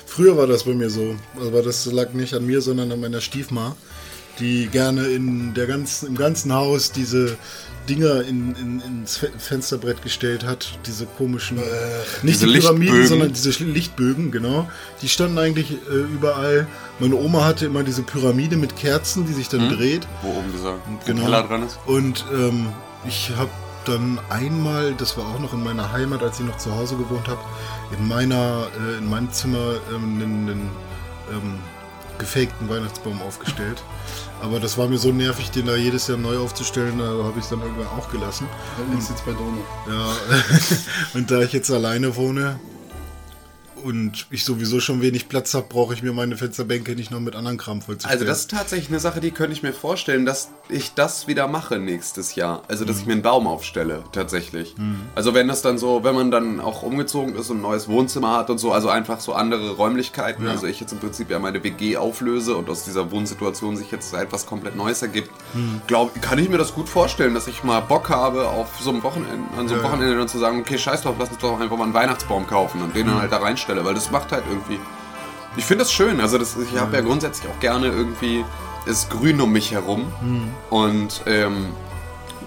Früher 0.06 0.38
war 0.38 0.48
das 0.48 0.64
bei 0.64 0.74
mir 0.74 0.90
so, 0.90 1.16
aber 1.40 1.62
das 1.62 1.86
lag 1.88 2.14
nicht 2.14 2.34
an 2.34 2.46
mir, 2.46 2.62
sondern 2.62 2.92
an 2.92 3.02
meiner 3.02 3.20
Stiefma, 3.20 3.76
die 4.40 4.68
gerne 4.68 5.06
in 5.08 5.54
der 5.54 5.68
ganzen, 5.68 6.08
im 6.08 6.16
ganzen 6.16 6.54
Haus 6.54 6.92
diese 6.92 7.38
Dinger 7.88 8.22
in, 8.24 8.56
in, 8.56 8.82
ins 8.82 9.18
Fe- 9.18 9.32
Fensterbrett 9.38 10.02
gestellt 10.02 10.44
hat, 10.44 10.80
diese 10.88 11.06
komischen, 11.06 11.58
nicht 12.24 12.42
diese 12.42 12.48
die 12.48 12.60
Pyramiden, 12.60 12.80
Lichtbögen. 12.96 13.08
sondern 13.08 13.34
diese 13.34 13.64
Lichtbögen, 13.64 14.32
genau. 14.32 14.68
Die 15.04 15.08
standen 15.10 15.38
eigentlich 15.38 15.72
äh, 15.72 15.94
überall. 16.14 16.66
Meine 17.00 17.16
Oma 17.16 17.46
hatte 17.46 17.68
immer 17.68 17.84
diese 17.84 18.02
Pyramide 18.02 18.56
mit 18.58 18.76
Kerzen, 18.76 19.28
die 19.28 19.34
sich 19.34 19.50
dann 19.50 19.70
dreht. 19.70 20.08
Wo 20.24 20.30
oben 20.30 20.52
dieser 20.52 20.80
Genau. 21.06 21.24
Keller 21.26 21.44
dran 21.44 21.64
ist? 21.64 21.78
Und 21.86 22.26
ähm, 22.34 22.70
ich 23.08 23.30
habe 23.38 23.52
dann 23.86 24.20
einmal, 24.32 24.96
das 24.96 25.16
war 25.16 25.26
auch 25.28 25.40
noch 25.40 25.54
in 25.54 25.64
meiner 25.64 25.92
Heimat, 25.92 26.24
als 26.24 26.40
ich 26.40 26.46
noch 26.48 26.58
zu 26.58 26.76
Hause 26.76 26.96
gewohnt 26.96 27.28
habe, 27.28 27.42
in 28.00 28.08
meiner, 28.08 28.66
äh, 28.96 28.98
in 28.98 29.08
meinem 29.08 29.32
Zimmer 29.32 29.76
ähm, 29.94 30.04
einen, 30.16 30.50
einen 30.50 30.70
ähm, 31.32 31.60
gefakten 32.20 32.70
Weihnachtsbaum 32.70 33.22
aufgestellt. 33.22 33.84
Aber 34.42 34.60
das 34.60 34.78
war 34.78 34.88
mir 34.88 34.98
so 34.98 35.12
nervig, 35.12 35.52
den 35.52 35.66
da 35.66 35.76
jedes 35.76 36.08
Jahr 36.08 36.18
neu 36.18 36.38
aufzustellen, 36.38 37.00
da 37.00 37.06
habe 37.06 37.34
ich 37.38 37.46
es 37.46 37.50
dann 37.50 37.62
irgendwann 37.62 37.88
auch 37.88 38.10
gelassen. 38.12 38.48
Da 38.78 38.94
liegst 38.94 39.10
jetzt 39.10 39.26
bei 39.26 39.32
Dono. 39.32 39.64
Ja, 39.88 40.16
und 41.14 41.32
da 41.32 41.42
ich 41.42 41.54
jetzt 41.54 41.72
alleine 41.72 42.16
wohne 42.16 42.60
und 43.86 44.26
ich 44.32 44.44
sowieso 44.44 44.80
schon 44.80 45.04
wenig 45.04 45.30
Platz 45.30 45.54
habe, 45.54 45.68
brauche 45.70 45.94
ich 45.94 46.02
mir 46.02 46.12
meine 46.12 46.38
Fensterbänke 46.38 46.96
nicht 46.96 47.12
noch 47.12 47.20
mit 47.20 47.36
anderen 47.36 47.58
Kram 47.58 47.84
vollzustellen. 47.84 48.18
Also 48.18 48.26
das 48.26 48.40
ist 48.40 48.50
tatsächlich 48.50 48.90
eine 48.90 49.00
Sache, 49.00 49.20
die 49.20 49.30
könnte 49.30 49.54
ich 49.54 49.62
mir 49.62 49.74
vorstellen, 49.74 50.26
dass 50.26 50.50
ich 50.70 50.96
das 50.96 51.28
wieder 51.28 51.48
mache 51.48 51.78
nächstes 51.78 52.34
Jahr. 52.34 52.64
Also 52.68 52.84
dass 52.84 53.00
ich 53.00 53.06
mir 53.06 53.14
einen 53.14 53.22
Baum 53.22 53.46
aufstelle, 53.46 54.04
tatsächlich. 54.12 54.74
Also 55.14 55.36
wenn 55.36 55.48
das 55.48 55.62
dann 55.62 55.78
so, 55.78 56.04
wenn 56.04 56.16
man 56.16 56.32
dann 56.32 56.60
auch 56.60 56.82
umgezogen 56.82 57.36
ist 57.36 57.52
und 57.52 57.58
ein 57.58 57.62
neues 57.62 57.88
Wohnzimmer 57.88 58.36
hat 58.36 58.50
und 58.50 58.58
so, 58.58 58.72
also 58.72 58.90
einfach 58.90 59.20
so 59.20 59.34
andere 59.34 59.74
Räumlichkeiten. 59.74 60.48
Also 60.48 60.66
ich 60.66 60.80
jetzt 60.80 60.92
im 60.92 60.98
Prinzip 60.98 61.30
ja 61.30 61.38
meine 61.38 61.64
WG 61.64 61.98
auflöse 61.98 62.56
und 62.56 62.68
aus 62.72 62.86
dieser 62.86 63.12
Wohnsituation 63.12 63.78
sich 63.78 63.92
jetzt 63.92 64.12
etwas 64.16 64.48
komplett 64.48 64.76
Neues 64.76 65.04
ergibt, 65.04 65.30
glaub, 65.86 66.20
kann 66.24 66.40
ich 66.40 66.50
mir 66.50 66.58
das 66.58 66.74
gut 66.74 66.90
vorstellen, 66.90 67.36
dass 67.36 67.46
ich 67.46 67.64
mal 67.64 67.82
Bock 67.82 68.10
habe, 68.10 68.48
auf 68.48 68.80
so 68.82 68.90
einem 68.90 69.04
Wochenende, 69.04 69.46
an 69.60 69.68
so 69.68 69.76
einem 69.76 69.84
Wochenende 69.84 70.18
dann 70.18 70.28
zu 70.28 70.40
sagen, 70.40 70.60
okay, 70.60 70.80
scheiß 70.80 71.04
drauf, 71.04 71.18
lass 71.20 71.30
uns 71.30 71.38
doch 71.38 71.60
einfach 71.60 71.78
mal 71.78 71.84
einen 71.84 71.94
Weihnachtsbaum 71.94 72.48
kaufen 72.48 72.82
und 72.82 72.96
den 72.96 73.06
dann 73.06 73.20
halt 73.20 73.32
da 73.32 73.38
reinstelle, 73.76 73.86
weil 73.86 73.94
das 73.94 74.12
macht 74.12 74.32
halt 74.32 74.44
irgendwie 74.50 74.80
ich 75.58 75.64
finde 75.64 75.86
das 75.86 75.94
schön. 75.94 76.20
Also 76.20 76.38
das, 76.38 76.58
ich 76.58 76.78
habe 76.78 76.98
ja 76.98 77.02
grundsätzlich 77.02 77.50
auch 77.50 77.60
gerne 77.62 77.88
irgendwie 77.88 78.44
das 78.86 79.08
Grün 79.08 79.40
um 79.40 79.54
mich 79.54 79.72
herum. 79.72 80.12
Und 80.70 81.22
ähm, 81.26 81.68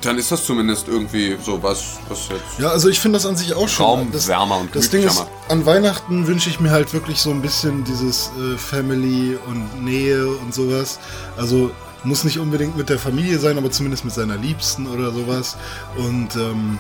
dann 0.03 0.19
ist 0.19 0.31
das 0.31 0.45
zumindest 0.45 0.89
irgendwie 0.89 1.39
so 1.43 1.63
was, 1.63 1.97
was 2.11 2.29
jetzt 2.29 2.59
Ja, 2.59 2.69
also 2.69 2.91
ich 2.91 3.01
finde 3.01 3.17
das 3.17 3.25
an 3.25 3.35
sich 3.35 3.55
auch 3.55 3.67
schon. 3.67 3.87
Raum 3.87 4.09
das, 4.13 4.29
wärmer 4.29 4.59
und 4.59 4.77
Das 4.77 4.91
Ding 4.91 5.05
ist, 5.05 5.25
an 5.49 5.65
Weihnachten 5.65 6.27
wünsche 6.27 6.51
ich 6.51 6.61
mir 6.61 6.71
halt 6.71 6.93
wirklich 6.93 7.19
so 7.19 7.31
ein 7.31 7.41
bisschen 7.41 7.83
dieses 7.85 8.31
äh, 8.39 8.59
Family 8.59 9.39
und 9.47 9.83
Nähe 9.83 10.27
und 10.29 10.53
sowas. 10.53 10.99
Also 11.39 11.71
muss 12.05 12.25
nicht 12.25 12.39
unbedingt 12.39 12.77
mit 12.77 12.91
der 12.91 12.99
Familie 12.99 13.39
sein, 13.39 13.57
aber 13.57 13.71
zumindest 13.71 14.05
mit 14.05 14.13
seiner 14.13 14.37
Liebsten 14.37 14.87
oder 14.87 15.13
sowas. 15.13 15.57
Und 15.97 16.37
ähm, 16.37 16.79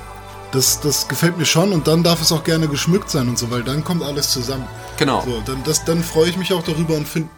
das, 0.52 0.80
das 0.80 1.08
gefällt 1.08 1.36
mir 1.38 1.44
schon 1.44 1.72
und 1.72 1.86
dann 1.86 2.02
darf 2.02 2.20
es 2.22 2.32
auch 2.32 2.44
gerne 2.44 2.68
geschmückt 2.68 3.10
sein 3.10 3.28
und 3.28 3.38
so, 3.38 3.50
weil 3.50 3.62
dann 3.62 3.84
kommt 3.84 4.02
alles 4.02 4.30
zusammen. 4.30 4.66
Genau. 4.96 5.22
So, 5.24 5.42
dann, 5.44 5.62
das, 5.64 5.84
dann 5.84 6.02
freue 6.02 6.28
ich 6.30 6.36
mich 6.36 6.52
auch 6.52 6.62
darüber 6.62 6.94
und 6.96 7.06
finde, 7.06 7.28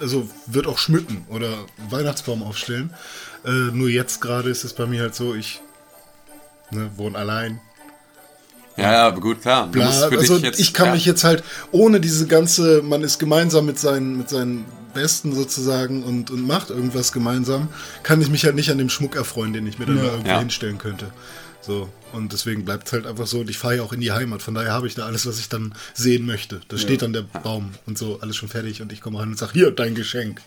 also 0.00 0.28
wird 0.46 0.66
auch 0.66 0.78
schmücken 0.78 1.26
oder 1.28 1.48
Weihnachtsbaum 1.90 2.42
aufstellen. 2.42 2.92
Äh, 3.44 3.50
nur 3.50 3.88
jetzt 3.88 4.20
gerade 4.20 4.50
ist 4.50 4.64
es 4.64 4.72
bei 4.72 4.86
mir 4.86 5.02
halt 5.02 5.14
so, 5.14 5.34
ich 5.34 5.60
ne, 6.70 6.90
wohne 6.96 7.18
allein. 7.18 7.60
Ja, 8.76 8.92
ja, 8.92 9.10
gut, 9.10 9.42
klar. 9.42 9.66
Bla, 9.68 9.86
also 9.86 10.38
jetzt, 10.38 10.58
ich 10.58 10.72
kann 10.72 10.86
ja, 10.86 10.92
mich 10.94 11.04
jetzt 11.04 11.24
halt 11.24 11.44
ohne 11.72 12.00
diese 12.00 12.26
ganze, 12.26 12.80
man 12.82 13.02
ist 13.02 13.18
gemeinsam 13.18 13.66
mit 13.66 13.78
seinen, 13.78 14.16
mit 14.16 14.30
seinen 14.30 14.64
Besten 14.94 15.34
sozusagen 15.34 16.02
und, 16.02 16.30
und 16.30 16.46
macht 16.46 16.70
irgendwas 16.70 17.12
gemeinsam, 17.12 17.68
kann 18.02 18.22
ich 18.22 18.30
mich 18.30 18.44
halt 18.44 18.54
nicht 18.54 18.70
an 18.70 18.78
dem 18.78 18.88
Schmuck 18.88 19.14
erfreuen, 19.14 19.52
den 19.52 19.66
ich 19.66 19.78
mir 19.78 19.86
dann 19.86 19.96
da 19.98 20.04
irgendwo 20.04 20.28
Ja. 20.28 20.38
hinstellen 20.38 20.78
könnte. 20.78 21.10
So, 21.64 21.88
und 22.12 22.32
deswegen 22.32 22.64
bleibt 22.64 22.88
es 22.88 22.92
halt 22.92 23.06
einfach 23.06 23.26
so 23.28 23.38
und 23.40 23.48
ich 23.48 23.56
fahre 23.56 23.76
ja 23.76 23.82
auch 23.82 23.92
in 23.92 24.00
die 24.00 24.10
Heimat, 24.12 24.42
von 24.42 24.54
daher 24.54 24.72
habe 24.72 24.88
ich 24.88 24.94
da 24.96 25.06
alles, 25.06 25.26
was 25.26 25.38
ich 25.38 25.48
dann 25.48 25.74
sehen 25.94 26.26
möchte. 26.26 26.60
Da 26.68 26.76
steht 26.76 27.02
dann 27.02 27.12
der 27.12 27.22
Baum 27.22 27.70
und 27.86 27.96
so, 27.96 28.18
alles 28.20 28.36
schon 28.36 28.48
fertig 28.48 28.82
und 28.82 28.92
ich 28.92 29.00
komme 29.00 29.20
rein 29.20 29.28
und 29.28 29.38
sage, 29.38 29.52
hier, 29.52 29.70
dein 29.70 29.94
Geschenk. 29.94 30.40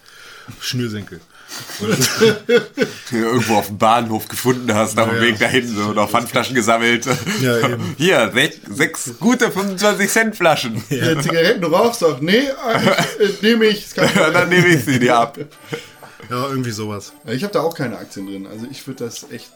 Schnürsenkel. 0.62 1.22
Oder 1.82 1.96
du 3.10 3.16
irgendwo 3.16 3.56
auf 3.56 3.68
dem 3.68 3.78
Bahnhof 3.80 4.28
gefunden 4.28 4.74
hast, 4.76 5.00
auf 5.00 5.10
dem 5.10 5.16
Ja, 5.18 5.22
Weg 5.22 5.40
ja. 5.40 5.48
dahin 5.48 5.68
so, 5.68 5.92
noch 5.94 6.10
Pfandflaschen 6.10 6.54
gesammelt. 6.54 7.08
Ja, 7.42 7.60
eben. 7.70 7.96
Hier, 7.98 8.32
sech, 8.34 8.62
sechs 8.70 9.14
gute 9.20 9.52
25 9.52 10.10
Cent 10.10 10.36
Flaschen. 10.36 10.84
Ja. 10.90 11.20
Zigaretten, 11.20 11.62
du 11.62 11.68
rauchst 11.70 12.02
doch. 12.04 12.20
Nee, 12.22 12.38
äh, 13.20 13.24
äh, 13.24 13.34
nehme 13.42 13.66
ich. 13.66 13.86
Ist 13.86 13.96
kein 13.96 14.14
Ja, 14.16 14.30
dann 14.30 14.50
nehme 14.50 14.68
ich 14.68 14.86
sie 14.86 15.00
dir 15.00 15.18
ab. 15.18 15.38
ja, 16.30 16.48
irgendwie 16.50 16.72
sowas. 16.72 17.14
Ich 17.26 17.44
habe 17.44 17.54
da 17.54 17.62
auch 17.62 17.74
keine 17.76 17.98
Aktien 17.98 18.28
drin. 18.28 18.46
Also 18.48 18.68
ich 18.70 18.86
würde 18.86 19.04
das 19.06 19.26
echt. 19.32 19.50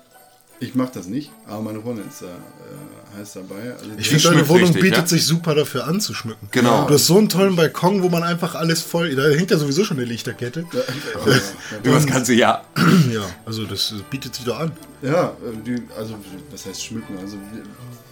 Ich 0.62 0.76
mache 0.76 0.92
das 0.94 1.08
nicht, 1.08 1.32
aber 1.48 1.62
meine 1.62 1.82
Freundin 1.82 2.06
ist 2.10 2.22
da 2.22 2.26
äh, 2.26 3.18
heiß 3.18 3.34
dabei. 3.34 3.74
Also 3.74 3.86
Ich 3.98 4.10
finde, 4.10 4.24
deine 4.24 4.50
Wohnung 4.50 4.64
richtig, 4.66 4.82
bietet 4.82 5.00
ja? 5.00 5.08
sich 5.08 5.26
super 5.26 5.56
dafür 5.56 5.88
anzuschmücken. 5.88 6.50
Genau. 6.52 6.86
Du 6.86 6.96
hast 6.96 7.06
so 7.08 7.18
einen 7.18 7.30
tollen 7.30 7.56
Balkon, 7.56 8.04
wo 8.04 8.10
man 8.10 8.24
einfach 8.24 8.56
alles 8.56 8.82
voll. 8.82 9.16
Da 9.16 9.30
hängt 9.30 9.52
ja 9.52 9.58
sowieso 9.58 9.86
schon 9.86 9.98
eine 9.98 10.06
Lichterkette. 10.06 10.66
Über 11.84 11.96
das 11.96 12.06
ganze 12.06 12.34
Jahr. 12.34 12.66
Ja, 13.10 13.22
also 13.46 13.66
das 13.66 13.94
bietet 14.10 14.36
sich 14.36 14.44
doch 14.44 14.60
an. 14.60 14.74
Ja, 15.02 15.28
äh, 15.28 15.66
die, 15.66 15.82
also 15.98 16.16
was 16.52 16.66
heißt 16.66 16.84
schmücken? 16.84 17.18
Also 17.22 17.38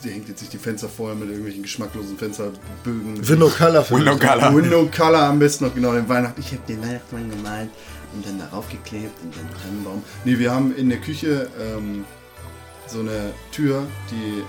die 0.03 0.10
hängt 0.10 0.29
jetzt 0.29 0.39
nicht 0.41 0.53
die 0.53 0.57
Fenster 0.57 0.88
voll 0.88 1.15
mit 1.15 1.27
irgendwelchen 1.27 1.63
geschmacklosen 1.63 2.17
Fensterbögen. 2.17 3.27
Window 3.27 3.49
Color 3.49 3.89
Window 3.89 4.17
Color. 4.17 4.55
Window 4.55 4.89
Color 4.95 5.23
am 5.23 5.39
besten 5.39 5.65
noch 5.65 5.75
genau 5.75 5.91
den 5.93 6.07
Weihnachten. 6.07 6.39
Ich 6.39 6.51
habe 6.53 6.62
den 6.65 6.81
Weihnachtsmann 6.81 7.29
gemalt 7.29 7.69
und 8.13 8.25
dann 8.25 8.39
darauf 8.39 8.69
geklebt 8.69 9.12
und 9.21 9.36
dann 9.36 9.49
Tannenbaum. 9.62 10.01
Nee, 10.23 10.39
wir 10.39 10.51
haben 10.51 10.73
in 10.75 10.88
der 10.89 10.99
Küche 10.99 11.49
ähm, 11.60 12.05
so 12.88 13.00
eine 13.02 13.34
Tür, 13.52 13.84
die 14.12 14.43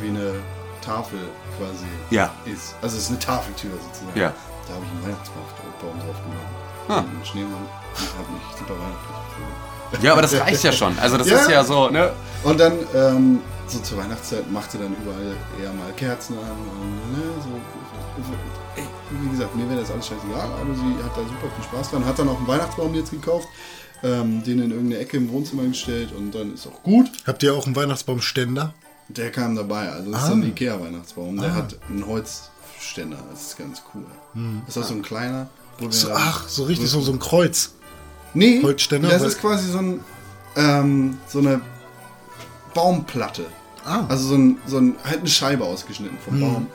wie 0.00 0.08
eine 0.08 0.34
Tafel 0.84 1.18
quasi 1.58 1.84
Ja. 2.10 2.30
ist. 2.44 2.74
Also 2.82 2.96
es 2.96 3.04
ist 3.04 3.10
eine 3.10 3.18
Tafeltür 3.18 3.72
sozusagen. 3.72 4.18
Ja. 4.18 4.32
Da 4.68 4.74
habe 4.74 4.84
ich 4.84 4.90
einen 4.92 5.04
Weihnachtsbaum 5.04 5.44
drauf 5.80 6.16
gemacht. 6.22 6.46
Ah. 6.88 6.98
Und 6.98 7.08
einen 7.14 7.24
Schneemann 7.24 7.52
und 7.54 8.18
habe 8.18 8.32
mich 8.32 8.42
super 8.58 8.74
weihnachtlich. 8.74 10.02
Ja, 10.02 10.12
aber 10.12 10.22
das 10.22 10.34
reicht 10.40 10.64
ja 10.64 10.72
schon. 10.72 10.98
Also 10.98 11.18
das 11.18 11.28
Ja. 11.30 11.36
ist 11.38 11.50
ja 11.50 11.64
so, 11.64 11.88
ne? 11.90 12.12
Und 12.44 12.58
dann, 12.58 12.72
ähm, 12.94 13.40
so 13.66 13.78
zur 13.80 13.98
Weihnachtszeit, 13.98 14.50
machte 14.50 14.78
dann 14.78 14.94
überall 15.02 15.36
eher 15.62 15.72
mal 15.72 15.92
Kerzen 15.96 16.36
an 16.38 16.50
und 16.50 17.12
ne, 17.12 17.22
so. 17.42 17.48
wie 19.10 19.28
gesagt, 19.30 19.54
mir 19.54 19.68
wäre 19.68 19.80
das 19.80 19.90
alles 19.90 20.06
scheißegal, 20.08 20.40
aber 20.60 20.74
sie 20.74 21.02
hat 21.04 21.12
da 21.16 21.20
super 21.22 21.48
viel 21.54 21.64
Spaß 21.64 21.90
dran. 21.90 22.04
Hat 22.04 22.18
dann 22.18 22.28
auch 22.28 22.38
einen 22.38 22.46
Weihnachtsbaum 22.48 22.94
jetzt 22.94 23.10
gekauft, 23.10 23.48
ähm, 24.02 24.42
den 24.44 24.60
in 24.62 24.70
irgendeine 24.70 24.98
Ecke 25.02 25.16
im 25.16 25.30
Wohnzimmer 25.30 25.64
gestellt 25.64 26.10
und 26.16 26.34
dann 26.34 26.54
ist 26.54 26.66
auch 26.66 26.82
gut. 26.82 27.10
Habt 27.26 27.42
ihr 27.42 27.54
auch 27.54 27.66
einen 27.66 27.76
Weihnachtsbaumständer? 27.76 28.74
Der 29.08 29.30
kam 29.30 29.54
dabei, 29.56 29.88
also 29.90 30.10
das 30.10 30.22
ist 30.22 30.26
so 30.28 30.32
ein 30.34 30.42
Ikea-Weihnachtsbaum. 30.44 31.38
Der 31.38 31.54
hat 31.54 31.76
einen 31.88 32.06
Holzständer, 32.06 33.18
das 33.30 33.42
ist 33.48 33.58
ganz 33.58 33.82
cool. 33.94 34.04
Das 34.66 34.76
ist 34.76 34.82
auch 34.82 34.88
so 34.88 34.94
ein 34.94 35.02
kleiner. 35.02 35.48
wo 35.78 35.84
wir 35.86 35.92
So, 35.92 36.10
ach, 36.12 36.48
so 36.48 36.64
richtig 36.64 36.88
so, 36.88 37.00
so 37.00 37.12
ein 37.12 37.18
Kreuz. 37.18 37.72
Nee, 38.34 38.62
Holzständer, 38.62 39.08
das 39.10 39.22
ist 39.22 39.40
quasi 39.40 39.70
so, 39.70 39.78
ein, 39.78 40.00
ähm, 40.56 41.18
so 41.28 41.40
eine 41.40 41.60
Baumplatte. 42.74 43.44
Ah. 43.84 44.04
Also 44.08 44.28
so, 44.28 44.34
ein, 44.36 44.58
so 44.66 44.78
ein, 44.78 44.96
halt 45.04 45.20
eine 45.20 45.28
Scheibe 45.28 45.64
ausgeschnitten 45.64 46.16
vom 46.24 46.40
Baum. 46.40 46.66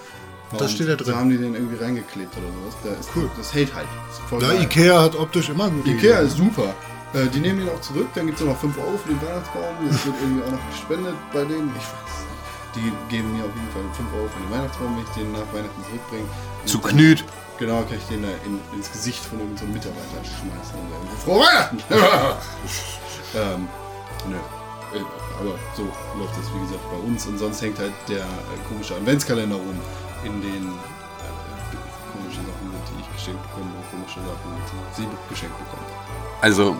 Da 0.52 0.58
Und 0.60 0.70
steht 0.70 0.88
er 0.88 0.96
drin. 0.96 1.12
Da 1.13 1.20
haben 1.20 1.30
die 1.30 1.38
den 1.38 1.56
irgendwie 1.56 1.84
reingeklebt 1.84 2.32
oder 2.38 2.48
sowas. 2.48 2.76
Der 2.84 3.00
ist, 3.00 3.10
Cool. 3.16 3.30
Das 3.38 3.54
hält 3.54 3.74
halt. 3.74 3.88
Das 4.08 4.40
ist 4.40 4.44
Ja, 4.44 4.54
geil. 4.54 4.63
Ikea 4.63 5.02
hat 5.02 5.16
optisch 5.16 5.50
immer 5.50 5.70
gut. 5.70 5.86
Ikea 5.88 6.20
ist 6.20 6.38
super. 6.38 6.74
Äh, 7.13 7.28
die 7.28 7.39
nehmen 7.39 7.60
den 7.60 7.70
auch 7.70 7.82
zurück, 7.82 8.08
dann 8.15 8.28
gibt 8.28 8.39
es 8.39 8.46
noch 8.46 8.58
5 8.58 8.78
Euro 8.78 8.98
für 8.98 9.10
den 9.10 9.22
Weihnachtsbaum. 9.22 9.76
Das 9.89 10.06
wird 10.06 10.15
irgendwie 10.22 10.43
auch 10.43 10.52
noch 10.52 10.70
gespendet 10.70 11.15
bei 11.34 11.43
denen. 11.46 11.70
Ich 11.76 11.84
weiß 11.84 12.17
nicht. 12.26 12.76
Die 12.76 12.93
geben 13.10 13.36
mir 13.36 13.46
auf 13.46 13.56
jeden 13.56 13.72
Fall 13.72 13.84
5 13.93 14.13
Euro 14.13 14.28
für 14.28 14.39
den 14.39 14.52
Weihnachtsbaum, 14.52 14.96
wenn 14.96 15.04
ich 15.04 15.10
den 15.12 15.32
nach 15.32 15.48
Weihnachten 15.54 15.84
zurückbringe. 15.86 16.28
Zu 16.65 16.80
Knüt. 16.80 17.24
Genau, 17.58 17.82
kann 17.82 17.98
ich 17.98 18.06
den 18.06 18.22
da 18.22 18.30
in, 18.46 18.60
ins 18.78 18.91
Gesicht 18.91 19.24
von 19.24 19.39
irgendeinem 19.39 19.58
so 19.58 19.65
einem 19.65 19.74
Mitarbeiter 19.74 20.22
schmeißen 20.22 20.78
und 20.78 20.89
sagen, 20.93 21.08
Frohe 21.24 21.39
Weihnachten! 21.41 21.78
ähm, 23.36 23.67
nö. 24.30 24.38
Äh, 24.93 25.04
Aber 25.39 25.56
so 25.76 25.84
läuft 26.17 26.38
das, 26.38 26.54
wie 26.54 26.60
gesagt, 26.60 26.84
bei 26.91 26.98
uns. 26.98 27.26
Und 27.26 27.38
sonst 27.38 27.62
hängt 27.62 27.80
halt 27.80 27.93
der 28.08 28.20
äh, 28.20 28.58
komische 28.67 28.96
Adventskalender 28.96 29.56
rum, 29.56 29.80
in 30.24 30.41
den 30.41 30.67
äh, 30.70 31.32
komische 32.13 32.41
Sachen 32.41 32.72
sind, 32.72 32.84
die 32.93 33.02
ich 33.02 33.13
geschenkt 33.15 33.41
bekomme 33.43 33.72
und 33.74 33.89
komische 33.91 34.20
Sachen, 34.22 34.54
die 34.56 35.02
sie 35.02 35.08
geschenkt 35.30 35.58
bekommen. 35.58 35.86
Also, 36.41 36.78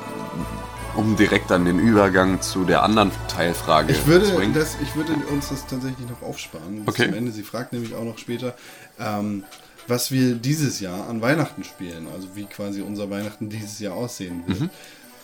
um 0.96 1.16
direkt 1.16 1.52
dann 1.52 1.66
den 1.66 1.80
Übergang 1.80 2.42
zu 2.42 2.64
der 2.66 2.84
anderen 2.84 3.12
Teilfrage 3.28 3.92
Ich 3.92 4.08
würde, 4.08 4.26
zu 4.26 4.34
bringen. 4.36 4.54
das, 4.54 4.78
ich 4.82 4.96
würde 4.96 5.14
uns 5.32 5.50
das 5.50 5.68
tatsächlich 5.68 6.08
noch 6.10 6.22
aufsparen 6.28 6.84
bis 6.86 6.96
Okay. 6.96 7.06
zum 7.06 7.14
Ende. 7.14 7.32
Sie 7.32 7.44
fragt 7.44 7.74
nämlich 7.74 7.94
auch 7.94 8.04
noch 8.04 8.18
später, 8.18 8.56
ähm, 9.00 9.44
was 9.88 10.12
wir 10.12 10.36
dieses 10.36 10.80
Jahr 10.80 11.08
an 11.10 11.22
Weihnachten 11.22 11.64
spielen, 11.64 12.08
also 12.14 12.30
wie 12.36 12.46
quasi 12.46 12.82
unser 12.82 13.10
Weihnachten 13.10 13.50
dieses 13.50 13.80
Jahr 13.80 13.94
aussehen 13.94 14.44
wird. 14.48 14.60
Mhm. 14.62 14.70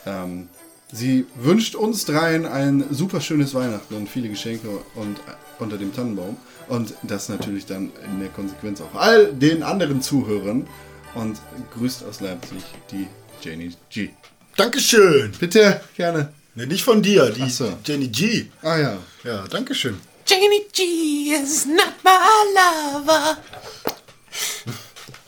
Ähm, 0.06 0.48
sie 0.92 1.26
wünscht 1.34 1.74
uns 1.74 2.04
dreien 2.04 2.46
ein 2.46 2.84
super 2.90 3.20
schönes 3.20 3.52
Weihnachten 3.54 3.94
und 3.94 4.08
viele 4.08 4.28
Geschenke 4.28 4.68
und 4.94 5.18
unter 5.58 5.76
dem 5.76 5.92
Tannenbaum 5.94 6.36
und 6.68 6.94
das 7.02 7.28
natürlich 7.28 7.66
dann 7.66 7.90
in 8.10 8.20
der 8.20 8.28
Konsequenz 8.28 8.80
auch 8.80 8.94
all 8.98 9.32
den 9.32 9.62
anderen 9.62 10.02
Zuhörern 10.02 10.66
und 11.14 11.36
grüßt 11.76 12.04
aus 12.04 12.20
Leipzig 12.20 12.62
die 12.90 13.06
Janie 13.42 13.72
G. 13.90 14.10
Dankeschön. 14.56 15.32
Bitte, 15.38 15.80
gerne. 15.96 16.32
Ne, 16.54 16.66
nicht 16.66 16.84
von 16.84 17.02
dir, 17.02 17.30
die 17.30 17.50
so. 17.50 17.76
Jenny 17.84 18.08
G. 18.08 18.46
Ah 18.62 18.78
ja. 18.78 18.98
Ja, 19.24 19.48
Dankeschön. 19.48 19.98
Janie 20.26 20.64
G 20.72 21.34
is 21.34 21.66
not 21.66 21.92
my 22.04 22.10
lover. 22.54 23.36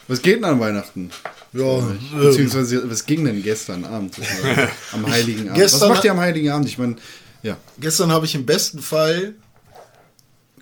Was 0.09 0.23
geht 0.23 0.37
denn 0.37 0.45
an 0.45 0.61
Weihnachten? 0.61 1.11
Ja, 1.53 1.97
Beziehungsweise, 2.17 2.89
was 2.89 3.05
ging 3.05 3.25
denn 3.25 3.43
gestern 3.43 3.85
Abend? 3.85 4.17
am 4.93 5.07
Heiligen 5.07 5.49
Abend. 5.49 5.57
Gestern 5.57 5.81
was 5.81 5.89
macht 5.97 6.05
ihr 6.05 6.13
am 6.13 6.21
Heiligen 6.21 6.51
Abend? 6.51 6.69
Ich 6.69 6.79
meine, 6.79 6.97
ja. 7.43 7.57
gestern 7.81 8.13
habe 8.13 8.27
ich 8.27 8.35
im 8.35 8.47
besten 8.47 8.81
Fall, 8.81 9.35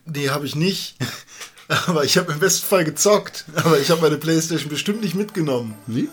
nee, 0.06 0.30
habe 0.30 0.46
ich 0.46 0.54
nicht, 0.54 0.96
aber 1.68 2.04
ich 2.04 2.16
habe 2.16 2.32
im 2.32 2.38
besten 2.38 2.66
Fall 2.66 2.84
gezockt. 2.84 3.44
Aber 3.56 3.78
ich 3.78 3.90
habe 3.90 4.00
meine 4.00 4.16
Playstation 4.16 4.70
bestimmt 4.70 5.02
nicht 5.02 5.14
mitgenommen. 5.14 5.74
Wie? 5.86 6.08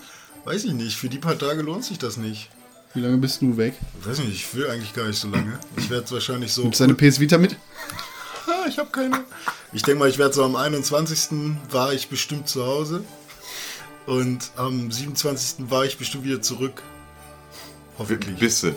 Weiß 0.46 0.64
ich 0.66 0.74
nicht, 0.74 0.96
für 0.98 1.10
die 1.10 1.18
paar 1.20 1.38
Tage 1.38 1.62
lohnt 1.62 1.84
sich 1.86 2.00
das 2.00 2.18
nicht. 2.18 2.50
Wie 2.94 3.00
lange 3.00 3.18
bist 3.18 3.42
du 3.42 3.56
weg? 3.58 3.76
Weiß 4.04 4.20
nicht, 4.20 4.34
ich 4.34 4.54
will 4.56 4.70
eigentlich 4.70 4.94
gar 4.94 5.08
nicht 5.08 5.20
so 5.20 5.30
lange. 5.30 5.58
Ich 5.78 5.90
werde 5.90 6.04
es 6.06 6.12
wahrscheinlich 6.12 6.52
so. 6.52 6.64
Nimmst 6.64 6.80
du 6.80 6.84
deine 6.86 6.96
PS 6.96 7.20
Vita 7.20 7.38
mit? 7.38 7.56
Ah, 8.48 8.66
ich 8.68 8.78
habe 8.78 8.90
keine. 8.90 9.24
Ich 9.72 9.84
denke 9.84 10.00
mal, 10.00 10.10
ich 10.10 10.18
werde 10.18 10.34
so 10.34 10.44
am 10.44 10.56
21. 10.56 11.30
war 11.70 11.94
ich 11.94 12.10
bestimmt 12.10 12.50
zu 12.50 12.66
Hause. 12.66 13.04
Und 14.08 14.52
am 14.58 14.92
27. 14.92 15.70
war 15.70 15.86
ich 15.86 15.98
bestimmt 15.98 16.26
wieder 16.26 16.42
zurück. 16.42 16.82
Hoffentlich. 17.98 18.38
Bisse. 18.40 18.76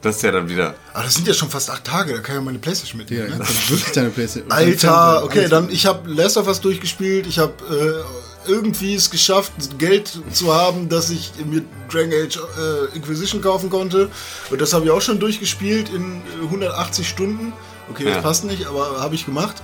Das 0.00 0.16
ist 0.16 0.22
ja 0.22 0.30
dann 0.30 0.48
wieder. 0.48 0.74
Aber 0.94 1.04
das 1.04 1.14
sind 1.16 1.28
ja 1.28 1.34
schon 1.34 1.50
fast 1.50 1.68
acht 1.68 1.84
Tage, 1.84 2.14
da 2.14 2.20
kann 2.20 2.36
ja 2.36 2.40
meine 2.40 2.58
Playstation 2.58 3.00
Ja, 3.00 3.04
mitnehmen. 3.04 3.38
ne? 3.38 3.44
kannst 3.44 3.68
du 3.68 3.74
wirklich 3.74 3.92
deine 3.92 4.08
Playstation. 4.08 4.50
Alter, 4.50 5.24
okay, 5.24 5.48
dann 5.48 5.70
ich 5.70 5.84
habe 5.84 6.08
Last 6.10 6.38
of 6.38 6.46
Us 6.46 6.60
durchgespielt. 6.62 7.26
Ich 7.26 7.38
habe 7.38 7.52
äh, 7.68 8.29
irgendwie 8.46 8.94
es 8.94 9.10
geschafft, 9.10 9.52
Geld 9.78 10.20
zu 10.32 10.54
haben, 10.54 10.88
dass 10.88 11.10
ich 11.10 11.32
mir 11.44 11.62
Dragon 11.90 12.12
Age 12.12 12.38
äh, 12.58 12.96
Inquisition 12.96 13.40
kaufen 13.42 13.70
konnte. 13.70 14.10
Und 14.50 14.60
das 14.60 14.72
habe 14.72 14.84
ich 14.86 14.90
auch 14.90 15.02
schon 15.02 15.18
durchgespielt 15.20 15.88
in 15.90 16.22
äh, 16.40 16.44
180 16.44 17.08
Stunden. 17.08 17.52
Okay, 17.90 18.04
das 18.04 18.16
Ja. 18.16 18.20
passt 18.22 18.44
nicht, 18.44 18.66
aber 18.66 19.00
habe 19.00 19.14
ich 19.14 19.26
gemacht. 19.26 19.56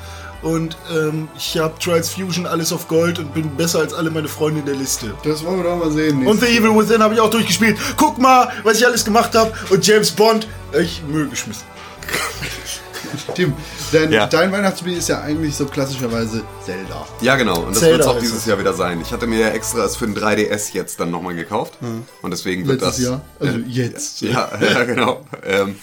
Und 0.42 0.76
ähm, 0.94 1.28
ich 1.36 1.56
habe 1.58 1.78
Trials 1.78 2.10
Fusion 2.10 2.46
alles 2.46 2.72
auf 2.72 2.86
Gold 2.88 3.18
und 3.18 3.32
bin 3.32 3.56
besser 3.56 3.78
als 3.80 3.94
alle 3.94 4.10
meine 4.10 4.28
Freunde 4.28 4.60
in 4.60 4.66
der 4.66 4.74
Liste. 4.74 5.14
Das 5.24 5.42
wollen 5.44 5.56
wir 5.58 5.64
doch 5.64 5.76
mal 5.78 5.90
sehen. 5.90 6.26
Und 6.26 6.40
The 6.40 6.46
Evil 6.46 6.76
Within 6.76 7.02
habe 7.02 7.14
ich 7.14 7.20
auch 7.20 7.30
durchgespielt. 7.30 7.78
Guck 7.96 8.18
mal, 8.18 8.52
was 8.62 8.78
ich 8.78 8.86
alles 8.86 9.04
gemacht 9.04 9.34
habe. 9.34 9.52
Und 9.70 9.84
James 9.86 10.10
Bond, 10.10 10.46
ich 10.78 11.02
Müll 11.08 11.28
geschmissen. 11.28 11.64
Tim, 13.34 13.54
dein, 13.92 14.12
Ja. 14.12 14.26
dein 14.26 14.52
Weihnachtsspiel 14.52 14.96
ist 14.96 15.08
ja 15.08 15.20
eigentlich 15.20 15.54
so 15.56 15.66
klassischerweise 15.66 16.42
Zelda. 16.64 17.06
Ja, 17.20 17.36
genau. 17.36 17.60
Und 17.60 17.74
das 17.76 17.82
wird 17.82 18.00
es 18.00 18.06
auch 18.06 18.18
dieses 18.18 18.38
es. 18.38 18.46
Jahr 18.46 18.58
wieder 18.58 18.72
sein. 18.74 19.00
Ich 19.00 19.12
hatte 19.12 19.26
mir 19.26 19.40
ja 19.40 19.48
extra 19.48 19.84
es 19.84 19.96
für 19.96 20.06
den 20.06 20.16
3DS 20.16 20.72
jetzt 20.74 21.00
dann 21.00 21.10
nochmal 21.10 21.34
gekauft. 21.34 21.74
Und 22.22 22.30
deswegen 22.30 22.66
wird 22.66 22.80
Letztes 22.80 22.96
das. 22.96 23.04
Jahr. 23.04 23.20
Also 23.40 23.58
äh, 23.58 23.62
jetzt. 23.66 24.20
Ja, 24.22 24.50
ja 24.60 24.84
genau. 24.84 25.24
Ähm, 25.44 25.76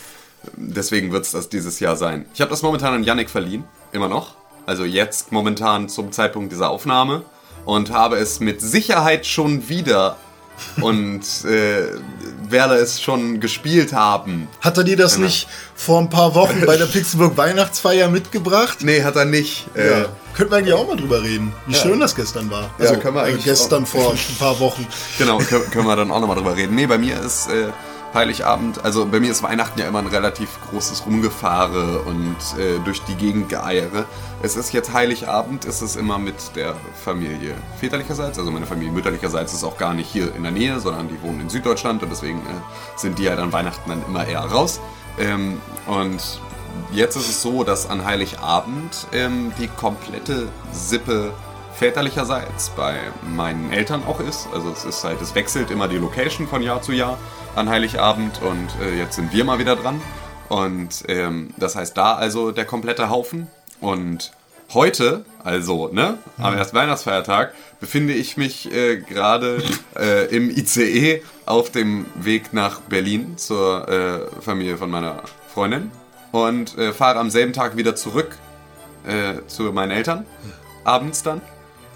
deswegen 0.58 1.12
wird 1.12 1.26
es 1.26 1.32
das 1.32 1.50
dieses 1.50 1.80
Jahr 1.80 1.96
sein. 1.96 2.26
Ich 2.34 2.42
habe 2.42 2.52
das 2.52 2.62
momentan 2.62 2.94
an 2.94 3.04
Yannick 3.04 3.30
verliehen. 3.30 3.64
Immer 3.92 4.10
noch. 4.10 4.36
Also 4.66 4.86
jetzt 4.86 5.32
momentan 5.32 5.90
zum 5.90 6.12
Zeitpunkt 6.12 6.52
dieser 6.52 6.70
Aufnahme. 6.70 7.24
Und 7.66 7.92
habe 7.92 8.18
es 8.18 8.42
mit 8.42 8.60
Sicherheit 8.62 9.26
schon 9.26 9.70
wieder 9.70 10.18
und 10.82 11.22
äh, 11.46 11.88
werde 12.50 12.76
es 12.76 13.02
schon 13.02 13.40
gespielt 13.40 13.94
haben. 13.94 14.48
Hat 14.62 14.78
er 14.78 14.84
dir 14.84 14.98
das 14.98 15.18
nicht 15.18 15.48
vor 15.76 16.00
ein 16.00 16.10
paar 16.10 16.36
Wochen 16.36 16.64
bei 16.66 16.78
der 16.78 16.86
Pixelburg 16.86 17.38
Weihnachtsfeier 17.38 18.10
mitgebracht? 18.10 18.78
Nee, 18.82 19.04
hat 19.04 19.16
er 19.16 19.26
nicht. 19.26 19.66
Äh, 19.76 19.90
Ja. 20.02 20.06
Könnten 20.36 20.52
wir 20.52 20.58
eigentlich 20.58 20.74
auch 20.74 20.88
mal 20.88 20.98
drüber 20.98 21.22
reden, 21.22 21.54
wie 21.68 21.76
schön 21.76 22.00
das 22.00 22.16
gestern 22.16 22.50
war. 22.50 22.72
Ja, 22.80 22.96
können 22.96 23.16
wir 23.16 23.22
eigentlich 23.22 23.46
äh, 23.46 23.50
gestern 23.50 23.86
vor 23.86 24.14
ein 24.14 24.36
paar 24.40 24.60
Wochen. 24.60 24.88
Genau, 25.20 25.38
können, 25.38 25.70
können 25.70 25.86
wir 25.86 25.96
dann 25.96 26.10
auch 26.10 26.20
nochmal 26.20 26.38
drüber 26.38 26.56
reden. 26.58 26.74
Nee, 26.74 26.88
bei 26.88 26.98
mir 26.98 27.22
ist 27.22 27.48
äh, 27.50 27.68
Heiligabend, 28.14 28.86
also 28.86 29.06
bei 29.06 29.20
mir 29.20 29.32
ist 29.32 29.42
Weihnachten 29.42 29.80
ja 29.80 29.88
immer 29.88 30.00
ein 30.00 30.08
relativ 30.08 30.50
großes 30.70 31.06
Rumgefahre 31.06 32.00
und 32.02 32.36
äh, 32.60 32.80
durch 32.86 33.02
die 33.04 33.16
Gegend 33.16 33.50
geeiere. 33.50 34.06
Es 34.42 34.56
ist 34.56 34.72
jetzt 34.72 34.94
Heiligabend, 34.94 35.66
ist 35.66 35.82
es 35.82 35.96
immer 35.96 36.20
mit 36.20 36.36
der 36.56 36.76
Familie 37.04 37.56
väterlicherseits, 37.80 38.38
also 38.38 38.52
meine 38.52 38.68
Familie 38.68 38.92
mütterlicherseits 38.92 39.54
ist 39.54 39.64
auch 39.64 39.78
gar 39.78 39.94
nicht 39.94 40.08
hier 40.08 40.36
in 40.36 40.44
der 40.44 40.52
Nähe, 40.52 40.80
sondern 40.80 41.08
die 41.10 41.22
wohnen 41.24 41.42
in 41.42 41.50
Süddeutschland 41.50 42.04
und 42.04 42.12
deswegen 42.12 42.40
äh, 42.40 42.52
sind 42.98 43.18
die 43.18 43.28
halt 43.30 43.40
an 43.40 43.52
Weihnachten 43.52 43.90
dann 43.90 44.04
immer 44.08 44.28
eher 44.28 44.42
raus. 44.42 44.80
Ähm, 45.18 45.60
und 45.88 46.40
jetzt 46.92 47.16
ist 47.16 47.30
es 47.30 47.42
so, 47.42 47.64
dass 47.64 47.90
an 47.90 48.06
Heiligabend 48.06 49.08
ähm, 49.12 49.52
die 49.60 49.68
komplette 49.68 50.50
Sippe 50.72 51.34
väterlicherseits 51.76 52.70
bei 52.72 52.98
meinen 53.36 53.72
Eltern 53.72 54.04
auch 54.08 54.20
ist. 54.20 54.48
Also 54.54 54.72
es 54.72 54.86
ist 54.86 55.04
halt, 55.04 55.22
es 55.22 55.36
wechselt 55.36 55.72
immer 55.72 55.88
die 55.88 55.98
Location 55.98 56.48
von 56.48 56.62
Jahr 56.62 56.82
zu 56.82 56.92
Jahr 56.92 57.18
an 57.56 57.70
Heiligabend 57.70 58.42
und 58.42 58.68
äh, 58.82 58.98
jetzt 58.98 59.16
sind 59.16 59.34
wir 59.34 59.44
mal 59.44 59.60
wieder 59.60 59.76
dran. 59.76 60.02
Und 60.50 61.04
ähm, 61.08 61.54
das 61.58 61.76
heißt 61.76 61.98
da 61.98 62.16
also 62.16 62.52
der 62.52 62.66
komplette 62.66 63.10
Haufen. 63.10 63.48
Und 63.82 64.32
heute, 64.74 65.26
also 65.44 65.90
ne, 65.90 66.18
am 66.38 66.56
ersten 66.56 66.76
Weihnachtsfeiertag, 66.76 67.54
befinde 67.80 68.14
ich 68.14 68.38
mich 68.38 68.72
äh, 68.72 68.98
gerade 68.98 69.62
äh, 69.98 70.26
im 70.36 70.50
ICE 70.50 71.22
auf 71.46 71.72
dem 71.72 72.06
Weg 72.16 72.54
nach 72.54 72.82
Berlin 72.82 73.38
zur 73.38 73.88
äh, 73.90 74.42
Familie 74.42 74.78
von 74.78 74.90
meiner 74.90 75.24
Freundin 75.54 75.92
und 76.32 76.78
äh, 76.78 76.94
fahre 76.94 77.20
am 77.20 77.30
selben 77.30 77.54
Tag 77.54 77.78
wieder 77.78 77.96
zurück 77.96 78.38
äh, 79.06 79.46
zu 79.48 79.64
meinen 79.74 79.92
Eltern, 79.92 80.26
abends 80.84 81.24
dann. 81.24 81.42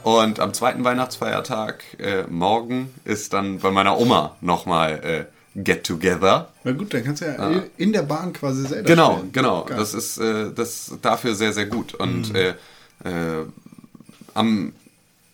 Und 0.03 0.39
am 0.39 0.53
zweiten 0.53 0.83
Weihnachtsfeiertag, 0.83 1.83
äh, 1.99 2.23
morgen, 2.29 2.93
ist 3.03 3.33
dann 3.33 3.59
bei 3.59 3.71
meiner 3.71 3.97
Oma 3.99 4.35
nochmal 4.41 5.27
äh, 5.55 5.59
Get 5.59 5.85
Together. 5.85 6.49
Na 6.63 6.71
gut, 6.71 6.93
dann 6.93 7.03
kannst 7.03 7.21
du 7.23 7.25
ja 7.25 7.63
in 7.77 7.91
der 7.91 8.03
Bahn 8.03 8.31
quasi 8.31 8.63
Zelda 8.65 8.87
Genau, 8.87 9.13
spielen. 9.17 9.31
genau. 9.33 9.63
Geil. 9.65 9.77
Das 9.77 9.93
ist 9.93 10.17
äh, 10.19 10.51
das 10.53 10.93
dafür 11.01 11.35
sehr, 11.35 11.51
sehr 11.51 11.65
gut. 11.65 11.93
Und 11.95 12.33
äh, 12.35 12.49
äh, 13.03 13.45
am 14.33 14.73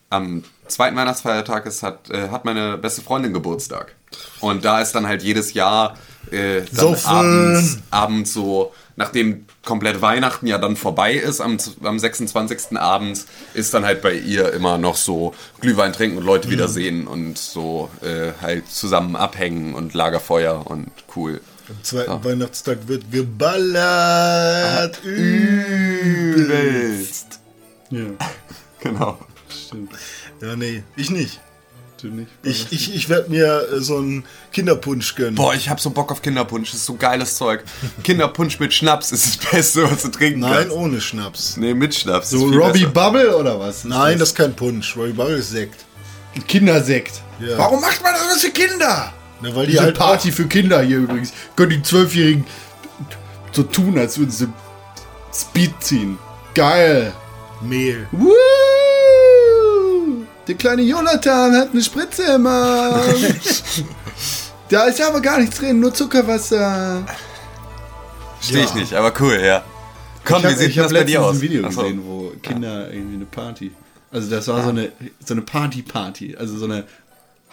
am 0.09 0.43
zweiten 0.67 0.95
Weihnachtsfeiertag 0.95 1.65
ist, 1.65 1.81
hat, 1.81 2.09
äh, 2.11 2.29
hat 2.29 2.45
meine 2.45 2.77
beste 2.77 3.01
Freundin 3.01 3.33
Geburtstag. 3.33 3.95
Und 4.41 4.63
da 4.63 4.79
ist 4.79 4.93
dann 4.93 5.07
halt 5.07 5.23
jedes 5.23 5.53
Jahr 5.55 5.97
äh, 6.29 6.61
dann 6.61 6.95
Saufen. 6.95 7.07
abends, 7.09 7.77
abends 7.89 8.33
so, 8.33 8.73
nachdem 8.95 9.45
komplett 9.65 10.01
Weihnachten 10.01 10.47
ja 10.47 10.57
dann 10.57 10.75
vorbei 10.75 11.13
ist, 11.13 11.41
am, 11.41 11.57
am 11.83 11.99
26. 11.99 12.77
abends, 12.77 13.25
ist 13.53 13.73
dann 13.73 13.85
halt 13.85 14.01
bei 14.01 14.13
ihr 14.13 14.53
immer 14.53 14.77
noch 14.77 14.95
so 14.95 15.33
Glühwein 15.61 15.93
trinken 15.93 16.17
und 16.17 16.25
Leute 16.25 16.49
wiedersehen 16.49 17.07
und 17.07 17.37
so 17.37 17.89
äh, 18.01 18.31
halt 18.41 18.69
zusammen 18.69 19.15
abhängen 19.15 19.73
und 19.73 19.93
Lagerfeuer 19.93 20.65
und 20.67 20.91
cool. 21.15 21.41
Am 21.69 21.81
zweiten 21.83 22.23
Weihnachtstag 22.25 22.87
wird 22.87 23.09
geballert. 23.11 24.99
Übelst. 26.33 27.39
Ja, 27.89 28.05
Genau. 28.81 29.17
stimmt. 29.49 29.91
Ja, 30.41 30.55
nee, 30.57 30.83
ich 30.97 31.09
nicht. 31.09 31.39
Du 32.03 32.09
nicht. 32.09 32.29
Ich, 32.43 32.67
ich, 32.71 32.93
ich 32.95 33.07
werde 33.07 33.29
mir 33.31 33.65
äh, 33.71 33.79
so 33.79 33.95
einen 33.95 34.25
Kinderpunsch 34.51 35.15
gönnen. 35.15 35.35
Boah, 35.35 35.53
ich 35.53 35.69
hab 35.69 35.79
so 35.79 35.89
Bock 35.89 36.11
auf 36.11 36.21
Kinderpunsch. 36.21 36.71
Das 36.71 36.81
ist 36.81 36.85
so 36.85 36.95
geiles 36.95 37.37
Zeug. 37.37 37.63
Kinderpunsch 38.03 38.59
mit 38.59 38.73
Schnaps 38.73 39.13
ist 39.13 39.25
das 39.41 39.51
Beste, 39.51 39.89
was 39.89 40.01
du 40.01 40.09
trinken 40.09 40.41
Nein, 40.41 40.53
kannst. 40.53 40.71
ohne 40.75 40.99
Schnaps. 40.99 41.55
Nee, 41.55 41.73
mit 41.73 41.95
Schnaps. 41.95 42.31
so 42.31 42.45
Robbie 42.47 42.81
besser. 42.81 42.91
Bubble 42.91 43.37
oder 43.37 43.57
was? 43.57 43.85
Nein, 43.85 44.19
das 44.19 44.29
ist 44.29 44.35
kein 44.35 44.53
Punsch. 44.53 44.97
Robbie 44.97 45.13
Bubble 45.13 45.37
ist 45.37 45.51
Sekt. 45.51 45.85
Kindersekt. 46.45 47.21
Ja. 47.39 47.57
Warum 47.57 47.79
macht 47.79 48.03
man 48.03 48.13
das 48.13 48.41
für 48.41 48.51
Kinder? 48.51 49.13
Na, 49.41 49.55
weil 49.55 49.67
die 49.67 49.71
Diese 49.71 49.83
halt 49.83 49.97
Party 49.97 50.33
für 50.33 50.45
Kinder 50.47 50.81
hier 50.81 50.97
übrigens. 50.97 51.31
Können 51.55 51.69
die 51.71 51.83
Zwölfjährigen 51.83 52.45
so 53.53 53.63
tun, 53.63 53.97
als 53.97 54.17
würden 54.17 54.31
sie 54.31 54.47
Speed 55.33 55.71
ziehen. 55.79 56.17
Geil. 56.53 57.13
Mehl. 57.61 58.07
Woo! 58.11 58.29
Der 60.47 60.55
kleine 60.55 60.81
Jonathan 60.81 61.55
hat 61.55 61.69
eine 61.71 61.81
Spritze 61.81 62.23
im 62.35 62.45
Arm. 62.47 63.01
da 64.69 64.83
ist 64.85 65.01
aber 65.01 65.21
gar 65.21 65.39
nichts 65.39 65.57
drin, 65.57 65.79
nur 65.79 65.93
Zuckerwasser. 65.93 67.05
Stehe 68.41 68.65
ich 68.65 68.73
nicht, 68.73 68.93
aber 68.93 69.13
cool, 69.21 69.39
ja. 69.41 69.63
Komm, 70.25 70.43
ich 70.43 70.49
wie 70.51 70.53
sieht 70.55 70.77
hab 70.77 70.83
das 70.85 70.93
bei 70.93 71.03
dir 71.03 71.21
aus? 71.21 71.35
ein 71.35 71.41
Video 71.41 71.63
Ach 71.65 71.71
so. 71.71 71.81
gesehen, 71.81 72.01
wo 72.05 72.31
Kinder 72.41 72.91
irgendwie 72.91 73.15
eine 73.15 73.25
Party. 73.25 73.71
Also 74.11 74.29
das 74.29 74.47
war 74.47 74.63
so 74.63 74.69
eine 74.69 74.91
so 75.25 75.33
eine 75.33 75.41
Party-Party. 75.41 76.35
Also 76.37 76.57
so 76.57 76.65
eine 76.65 76.85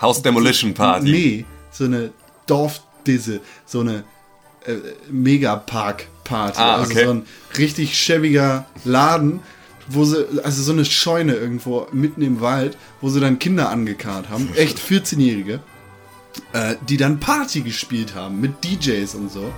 House 0.00 0.22
Demolition 0.22 0.74
Party. 0.74 1.11
Nee, 1.11 1.44
so 1.70 1.85
eine 1.85 2.11
Dorfdisse, 2.46 3.40
so 3.66 3.81
eine 3.81 4.05
äh, 4.66 4.74
Megapark-Party. 5.11 6.59
Ah, 6.61 6.76
Also 6.76 6.92
okay. 6.92 7.05
so 7.05 7.11
ein 7.12 7.26
richtig 7.59 7.96
schäbiger 7.98 8.66
Laden, 8.85 9.40
wo 9.90 10.05
sie, 10.05 10.26
also 10.42 10.62
so 10.62 10.72
eine 10.72 10.85
Scheune 10.85 11.35
irgendwo 11.35 11.87
mitten 11.92 12.22
im 12.22 12.40
Wald, 12.40 12.76
wo 13.00 13.09
sie 13.11 13.20
dann 13.20 13.38
Kinder 13.38 13.70
angekarrt 13.70 14.29
haben, 14.29 14.48
echt 14.55 14.79
14-Jährige, 14.79 15.61
äh, 16.53 16.76
die 16.88 16.96
dann 16.96 17.20
Party 17.20 17.61
gespielt 17.61 18.14
haben 18.14 18.40
mit 18.40 18.64
DJs 18.64 19.14
und 19.16 19.31
so. 19.31 19.53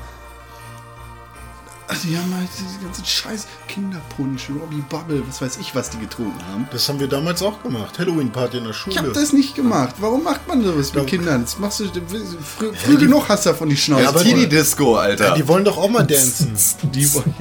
Also 1.89 2.09
die 2.09 2.17
haben 2.17 2.35
halt 2.35 2.49
diese 2.59 2.79
ganzen 2.83 3.05
Scheiß 3.05 3.47
Kinderpunsch, 3.69 4.49
Robbie 4.49 4.83
Bubble, 4.89 5.23
was 5.29 5.43
weiß 5.43 5.59
ich, 5.61 5.75
was 5.75 5.91
die 5.91 5.99
getrunken 5.99 6.39
haben. 6.51 6.67
Das 6.73 6.89
haben 6.89 6.99
wir 7.01 7.09
damals 7.09 7.43
auch 7.43 7.63
gemacht. 7.63 7.99
Halloween-Party 7.99 8.59
in 8.59 8.65
der 8.65 8.71
Ich 8.73 8.79
Schule. 8.79 8.97
hab 8.97 9.13
das 9.13 9.33
nicht 9.33 9.55
gemacht. 9.55 9.97
Warum 9.99 10.23
macht 10.23 10.47
man 10.49 10.63
sowas 10.65 10.95
mit 10.95 11.07
Kindern? 11.07 11.43
Das 11.43 11.59
machst 11.59 11.81
du 11.81 11.85
früh, 11.87 12.73
früh 12.75 12.97
genug 12.97 13.29
hast 13.29 13.45
du 13.45 13.51
davon 13.51 13.69
die 13.69 13.77
Schnauze. 13.77 14.03
Ja, 14.05 14.09
aber 14.09 14.21
voll. 14.21 14.29
Teenie 14.29 14.47
Disco, 14.47 14.97
Alter. 14.97 15.29
ja, 15.29 15.35
die 15.35 15.47
wollen 15.47 15.65
doch 15.65 15.77
auch 15.77 15.91
mal 15.91 16.07
dancen. 16.07 16.53
die 16.93 17.13
wollen. 17.15 17.35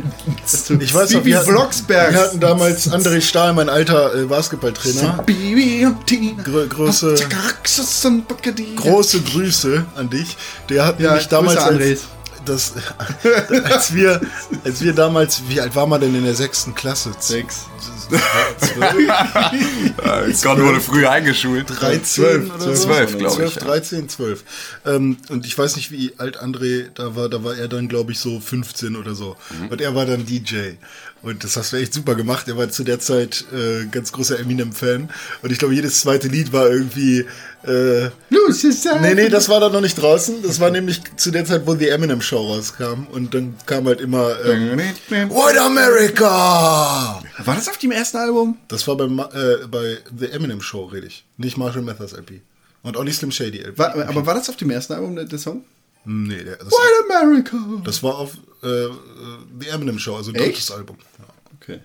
Ich 0.82 0.94
weiß 0.94 1.12
noch, 1.12 1.20
Bibi 1.22 1.32
wir 1.32 1.40
hatten, 1.40 1.50
Blocksberg. 1.52 2.12
wir 2.14 2.20
hatten 2.22 2.40
damals 2.40 2.92
André 2.92 3.22
Stahl, 3.22 3.54
mein 3.54 3.70
alter 3.70 4.14
äh, 4.16 4.26
Basketballtrainer. 4.26 5.24
Bibi 5.26 5.86
und 5.86 6.06
Tina. 6.06 6.44
Und 8.04 8.28
Bacadillo. 8.28 8.82
Große 8.82 9.22
Grüße 9.22 9.86
an 9.96 10.10
dich. 10.10 10.36
Der 10.70 10.86
hat 10.86 11.00
Ja, 11.00 11.10
nämlich 11.12 11.28
damals, 11.28 11.58
Grüße, 11.64 11.68
als, 11.70 12.02
das, 12.46 12.74
als 13.64 13.94
wir, 13.94 14.22
als 14.64 14.82
wir 14.82 14.94
damals, 14.94 15.42
wie 15.48 15.62
alt 15.62 15.76
war 15.76 15.88
man 15.88 16.02
denn 16.02 16.16
in 16.16 16.24
der 16.24 16.36
sechsten 16.36 16.74
Klasse? 16.76 17.12
Sechs. 17.20 17.66
Gott 20.42 20.60
wurde 20.60 20.82
früh 20.82 21.06
eingeschult. 21.06 21.70
13 21.70 22.04
Zwölf, 22.04 22.56
oder 22.56 22.76
so? 22.76 22.86
zwölf, 22.86 23.18
glaub 23.18 23.32
ich, 23.32 23.54
12, 23.54 23.56
ja. 23.56 23.62
13, 23.62 24.10
12. 24.10 24.44
Ähm, 24.86 25.18
und 25.30 25.46
ich 25.46 25.58
weiß 25.58 25.76
nicht, 25.76 25.92
wie 25.92 26.14
alt 26.18 26.42
André 26.42 26.88
da 26.94 27.16
war. 27.16 27.30
Da 27.30 27.44
war 27.44 27.56
er 27.56 27.68
dann, 27.68 27.88
glaube 27.88 28.12
ich, 28.12 28.20
so 28.20 28.40
15 28.40 28.96
oder 28.96 29.16
so. 29.16 29.38
Mhm. 29.50 29.68
Und 29.70 29.82
er 29.82 29.96
war 29.96 30.06
dann 30.06 30.26
DJ. 30.26 30.74
Und 31.22 31.44
das 31.44 31.56
hast 31.56 31.72
du 31.72 31.78
echt 31.78 31.94
super 31.94 32.16
gemacht. 32.16 32.48
Er 32.48 32.58
war 32.58 32.70
zu 32.70 32.84
der 32.84 33.00
Zeit 33.00 33.46
äh, 33.54 33.86
ganz 33.86 34.12
großer 34.12 34.40
Eminem-Fan. 34.40 35.10
Und 35.42 35.52
ich 35.52 35.60
glaube, 35.60 35.76
jedes 35.76 36.02
zweite 36.02 36.28
Lied 36.28 36.52
war 36.52 36.70
irgendwie... 36.70 37.26
Äh. 37.64 38.10
Nee, 39.02 39.14
nee, 39.14 39.30
das 39.30 39.48
war 39.48 39.60
dann 39.60 39.72
noch 39.72 39.82
nicht 39.82 40.02
draußen. 40.02 40.42
Das 40.42 40.60
war 40.60 40.72
nämlich 40.72 41.02
zu 41.18 41.30
der 41.30 41.46
Zeit, 41.46 41.68
wo 41.68 41.76
die 41.76 41.90
Eminem 41.90 42.22
Show 42.22 42.42
rauskam. 42.54 43.06
Und 43.12 43.36
dann 43.36 43.56
kam 43.68 43.86
halt 43.86 44.02
immer 44.02 44.36
ähm, 44.46 44.80
White 45.10 45.62
America! 45.62 47.22
War 47.38 47.56
das 47.56 47.70
auf 47.70 47.78
dem 47.78 47.92
ersten 47.92 48.18
Album? 48.18 48.58
Das 48.68 48.88
war 48.88 48.98
beim, 48.98 49.20
äh, 49.20 49.68
bei 49.70 50.00
The 50.18 50.32
Eminem 50.32 50.62
Show, 50.62 50.86
rede 50.86 51.06
ich. 51.06 51.24
Nicht 51.38 51.58
Marshall 51.58 51.84
Mathers 51.84 52.14
LP. 52.14 52.42
Und 52.82 52.98
auch 52.98 53.04
nicht 53.04 53.18
Slim 53.18 53.32
Shady 53.32 53.60
LP. 53.60 53.78
War, 53.78 53.96
aber 54.08 54.26
war 54.26 54.34
das 54.34 54.50
auf 54.50 54.56
dem 54.56 54.72
ersten 54.72 54.94
Album, 54.94 55.16
der, 55.16 55.26
der 55.26 55.38
Song? 55.38 55.64
Nee, 56.06 56.44
der, 56.44 56.58
das, 56.58 56.68
White 56.68 57.16
America. 57.16 57.58
das 57.84 58.02
war 58.04 58.16
auf 58.18 58.32
äh, 58.64 58.68
äh, 58.68 58.90
The 59.60 59.68
Eminem 59.70 60.00
Show, 60.00 60.16
also 60.16 60.32
ein 60.32 60.36
Echt? 60.36 60.48
deutsches 60.48 60.72
Album. 60.72 60.98
Ja. 61.20 61.26
Okay. 61.62 61.80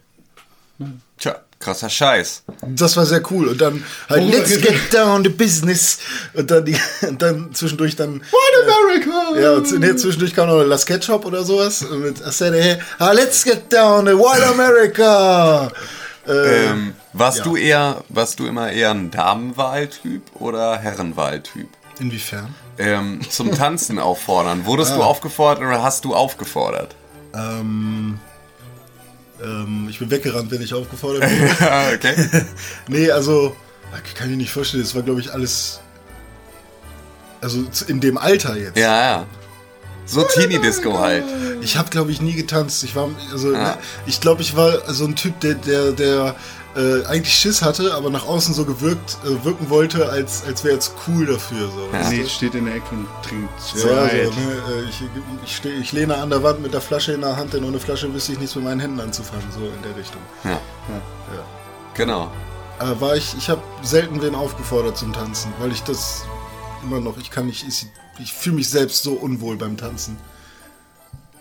Tja, 1.18 1.36
krasser 1.58 1.88
Scheiß. 1.88 2.42
Das 2.66 2.96
war 2.96 3.06
sehr 3.06 3.22
cool. 3.30 3.48
Und 3.48 3.60
dann 3.60 3.82
halt 4.08 4.22
Worüber 4.22 4.38
Let's 4.38 4.60
get 4.60 4.92
down 4.92 5.24
to 5.24 5.30
business. 5.30 5.98
Und 6.34 6.50
dann, 6.50 6.64
die, 6.66 6.76
und 7.08 7.20
dann 7.22 7.54
zwischendurch 7.54 7.96
dann... 7.96 8.20
White 8.20 8.74
America. 8.74 9.40
Ja, 9.40 9.52
und 9.52 9.66
z- 9.66 9.78
nee, 9.80 9.96
zwischendurch 9.96 10.34
kam 10.34 10.48
noch 10.48 10.62
Las 10.64 10.84
Ketchup 10.84 11.24
oder 11.24 11.44
sowas. 11.44 11.82
Mit 11.90 12.20
I 12.20 12.30
said, 12.30 12.52
hey, 12.54 12.78
ah, 12.98 13.12
let's 13.12 13.42
get 13.44 13.72
down 13.72 14.04
to 14.04 14.18
White 14.18 14.46
America. 14.46 15.68
Äh, 15.68 15.70
Ähm, 16.28 16.94
warst 17.12 17.38
ja. 17.38 17.44
du 17.44 17.56
eher, 17.56 18.04
warst 18.08 18.40
du 18.40 18.46
immer 18.46 18.72
eher 18.72 18.90
ein 18.90 19.12
Damenwahltyp 19.12 20.22
oder 20.40 20.76
Herrenwahltyp? 20.76 21.68
Inwiefern? 22.00 22.52
Ähm, 22.78 23.20
zum 23.30 23.52
Tanzen 23.52 23.98
auffordern. 23.98 24.66
Wurdest 24.66 24.94
du 24.94 25.02
aufgefordert 25.02 25.62
oder 25.64 25.82
hast 25.82 26.04
du 26.04 26.14
aufgefordert? 26.14 26.94
Ähm, 27.34 28.18
ähm, 29.42 29.86
ich 29.90 29.98
bin 29.98 30.10
weggerannt, 30.10 30.50
wenn 30.50 30.62
ich 30.62 30.74
aufgefordert 30.74 31.22
wurde. 31.30 31.94
okay. 31.94 32.44
nee, 32.88 33.10
also, 33.10 33.56
ich 34.04 34.14
kann 34.14 34.30
mir 34.30 34.36
nicht 34.36 34.50
vorstellen, 34.50 34.82
das 34.82 34.94
war, 34.94 35.02
glaube 35.02 35.20
ich, 35.20 35.32
alles. 35.32 35.80
Also 37.40 37.64
in 37.86 38.00
dem 38.00 38.16
Alter 38.16 38.56
jetzt. 38.56 38.78
Ja, 38.78 39.02
ja. 39.02 39.26
So 40.06 40.22
Teenie-Disco 40.22 40.98
halt. 40.98 41.24
Ich 41.60 41.76
habe, 41.76 41.90
glaube 41.90 42.12
ich, 42.12 42.20
nie 42.20 42.34
getanzt. 42.34 42.84
Ich 42.84 42.94
war, 42.94 43.08
also, 43.32 43.52
Ja. 43.52 43.58
ne, 43.58 43.78
ich 44.06 44.20
glaube, 44.20 44.40
ich 44.42 44.56
war 44.56 44.72
so 44.92 45.04
ein 45.04 45.16
Typ, 45.16 45.40
der, 45.40 45.54
der, 45.54 45.90
der 45.92 46.34
äh, 46.76 47.04
eigentlich 47.06 47.34
Schiss 47.34 47.62
hatte, 47.62 47.92
aber 47.94 48.10
nach 48.10 48.26
außen 48.26 48.54
so 48.54 48.64
gewirkt, 48.64 49.16
äh, 49.24 49.44
wirken 49.44 49.68
wollte, 49.70 50.08
als, 50.08 50.44
als 50.46 50.62
wäre 50.62 50.74
jetzt 50.74 50.92
cool 51.08 51.26
dafür. 51.26 51.68
So. 51.70 51.88
Ja. 51.92 52.08
Nee, 52.10 52.24
steht 52.26 52.54
in 52.54 52.66
der 52.66 52.76
Ecke 52.76 52.86
und 52.92 53.08
trinkt 53.26 53.50
Ja, 53.74 53.80
so, 53.80 53.88
Sprite. 53.88 54.14
ne, 54.14 54.22
äh, 54.22 54.88
ich, 54.88 55.02
ich, 55.44 55.56
steh, 55.56 55.72
ich 55.72 55.92
lehne 55.92 56.16
an 56.16 56.30
der 56.30 56.42
Wand 56.42 56.62
mit 56.62 56.72
der 56.74 56.80
Flasche 56.82 57.12
in 57.12 57.22
der 57.22 57.36
Hand, 57.36 57.52
denn 57.54 57.64
ohne 57.64 57.80
Flasche 57.80 58.12
wüsste 58.14 58.32
ich 58.32 58.38
nichts 58.38 58.54
mit 58.54 58.64
meinen 58.64 58.78
Händen 58.80 59.00
anzufangen, 59.00 59.46
so 59.52 59.60
in 59.60 59.82
der 59.82 59.96
Richtung. 59.96 60.20
Ja. 60.44 60.60
Genau. 61.94 62.30
Aber 62.78 63.00
war 63.00 63.16
ich, 63.16 63.34
ich 63.38 63.48
habe 63.48 63.62
selten 63.82 64.20
wen 64.20 64.34
aufgefordert 64.34 64.98
zum 64.98 65.12
Tanzen, 65.14 65.52
weil 65.58 65.72
ich 65.72 65.82
das 65.82 66.24
immer 66.86 67.00
noch, 67.00 67.18
ich 67.18 67.30
kann 67.30 67.46
nicht, 67.46 67.64
ich, 67.66 67.86
ich 68.18 68.32
fühle 68.32 68.56
mich 68.56 68.68
selbst 68.70 69.02
so 69.02 69.12
unwohl 69.12 69.56
beim 69.56 69.76
Tanzen. 69.76 70.16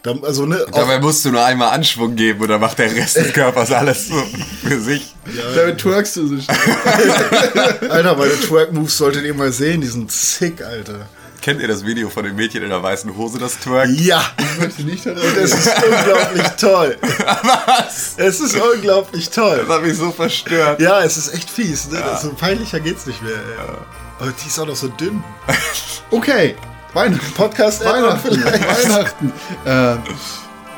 Da, 0.03 0.13
also, 0.21 0.45
ne, 0.45 0.63
Dabei 0.71 0.99
musst 0.99 1.25
du 1.25 1.31
nur 1.31 1.43
einmal 1.43 1.73
Anschwung 1.73 2.15
geben 2.15 2.41
oder 2.43 2.59
macht 2.59 2.77
der 2.77 2.93
Rest 2.95 3.15
des 3.15 3.33
Körpers 3.33 3.71
alles 3.71 4.09
so 4.09 4.23
für 4.63 4.79
sich. 4.79 5.15
Damit 5.55 5.79
twerkst 5.79 6.17
du 6.17 6.27
so 6.27 6.41
schnell. 6.41 7.89
Alter, 7.89 8.15
meine 8.15 8.39
Twerk-Moves 8.39 8.97
solltet 8.97 9.23
ihr 9.25 9.33
mal 9.33 9.51
sehen, 9.51 9.81
die 9.81 9.87
sind 9.87 10.11
sick, 10.11 10.61
Alter. 10.61 11.07
Kennt 11.41 11.59
ihr 11.59 11.67
das 11.67 11.83
Video 11.85 12.09
von 12.09 12.23
dem 12.23 12.35
Mädchen 12.35 12.61
in 12.63 12.69
der 12.69 12.83
weißen 12.83 13.15
Hose, 13.17 13.39
das 13.39 13.59
twerkt? 13.59 13.99
Ja, 13.99 14.21
Ich 14.37 14.59
möchte 14.61 14.83
nicht 14.83 15.05
daran 15.05 15.21
das 15.35 15.53
ist 15.53 15.69
unglaublich 15.83 16.47
toll. 16.59 16.97
Was? 17.01 18.13
Es 18.17 18.39
ist 18.39 18.55
unglaublich 18.55 19.29
toll. 19.31 19.63
Das 19.67 19.75
hat 19.75 19.83
mich 19.83 19.97
so 19.97 20.11
verstört. 20.11 20.79
Ja, 20.81 21.01
es 21.03 21.17
ist 21.17 21.33
echt 21.33 21.49
fies, 21.49 21.89
ne? 21.89 22.03
So 22.21 22.29
peinlicher 22.33 22.79
geht's 22.79 23.07
nicht 23.07 23.23
mehr, 23.23 23.33
ey. 23.33 23.75
Aber 24.19 24.31
die 24.31 24.47
ist 24.47 24.59
auch 24.59 24.67
noch 24.67 24.75
so 24.75 24.87
dünn. 24.87 25.23
Okay, 26.11 26.55
Weihnachten. 26.93 27.33
Podcast 27.33 27.83
Weihnachten. 27.85 28.31
vielleicht. 28.31 28.85
Weihnachten. 28.85 29.33
Ähm, 29.65 29.99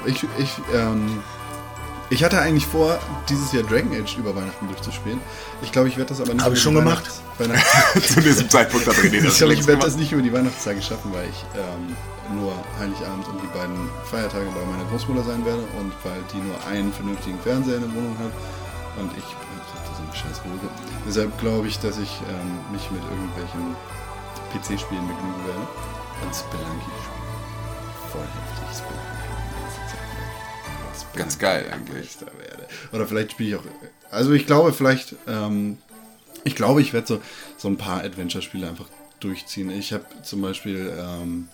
ich, 0.06 0.23
ich, 0.38 0.50
ähm, 0.73 1.21
ich 2.10 2.23
hatte 2.23 2.39
eigentlich 2.39 2.65
vor, 2.65 2.97
dieses 3.28 3.52
Jahr 3.52 3.63
Dragon 3.63 3.91
Age 3.91 4.17
über 4.17 4.34
Weihnachten 4.34 4.67
durchzuspielen. 4.67 5.19
Ich 5.62 5.71
glaube, 5.71 5.89
ich 5.89 5.97
werde 5.97 6.10
das 6.10 6.21
aber 6.21 6.34
nicht 6.34 6.45
Hab 6.45 6.54
ich 6.54 6.62
schon 6.62 6.76
gemacht. 6.76 7.04
Zu 8.08 8.21
diesem 8.21 8.50
Zeitpunkt 8.50 8.88
hat 8.88 8.95
René 8.95 9.21
das 9.21 9.34
ich 9.34 9.38
glaube, 9.38 9.54
ich 9.54 9.67
werde 9.67 9.82
das 9.84 9.95
nicht 9.97 10.12
über 10.12 10.21
die 10.21 10.34
Weihnachtstage 10.34 10.82
schaffen, 10.82 11.13
weil 11.13 11.30
ich 11.30 11.45
ähm, 11.56 11.95
nur 12.39 12.54
Heiligabend 12.80 13.28
und 13.28 13.39
die 13.43 13.47
beiden 13.47 13.89
Feiertage 14.10 14.45
bei 14.45 14.65
meiner 14.71 14.89
Großmutter 14.89 15.23
sein 15.23 15.45
werde 15.45 15.62
und 15.78 15.94
weil 16.04 16.23
die 16.33 16.38
nur 16.38 16.56
einen 16.67 16.92
vernünftigen 16.92 17.38
Fernseher 17.40 17.75
in 17.75 17.81
der 17.81 17.94
Wohnung 17.94 18.17
hat. 18.17 18.31
Und 18.98 19.12
ich 19.17 19.25
scheiß 20.18 20.42
Ruhe. 20.46 20.60
Deshalb 21.08 21.38
glaube 21.40 21.68
ich, 21.68 21.80
dass 21.80 21.98
ich 21.98 22.20
ähm, 22.30 22.72
mich 22.72 22.90
mit 22.92 23.04
irgendwelchen 23.04 23.76
PC-Spielen 24.52 25.08
begnügen 25.08 25.46
werde. 25.46 25.68
Und 26.24 26.34
Spelunky 26.34 26.92
spielen. 27.04 27.28
Voll 28.12 28.22
heftig 28.22 28.78
Spelunky. 28.78 29.18
Ganz 31.15 31.40
geil 31.40 31.65
eigentlich. 31.72 32.18
Oder 32.92 33.08
vielleicht 33.08 33.32
spiele 33.32 33.50
ich 33.50 33.56
auch. 33.56 33.63
Also 34.12 34.34
ich 34.34 34.46
glaube, 34.46 34.74
vielleicht. 34.74 35.15
Ähm, 35.28 35.78
ich 36.44 36.56
glaube, 36.56 36.82
ich 36.82 36.94
werde 36.94 37.08
so, 37.08 37.22
so 37.58 37.68
ein 37.68 37.78
paar 37.78 38.04
Adventure-Spiele 38.04 38.68
einfach 38.68 38.88
durchziehen. 39.20 39.70
Ich 39.70 39.92
habe 39.92 40.06
zum 40.24 40.42
Beispiel 40.42 40.94
ähm, 40.98 41.50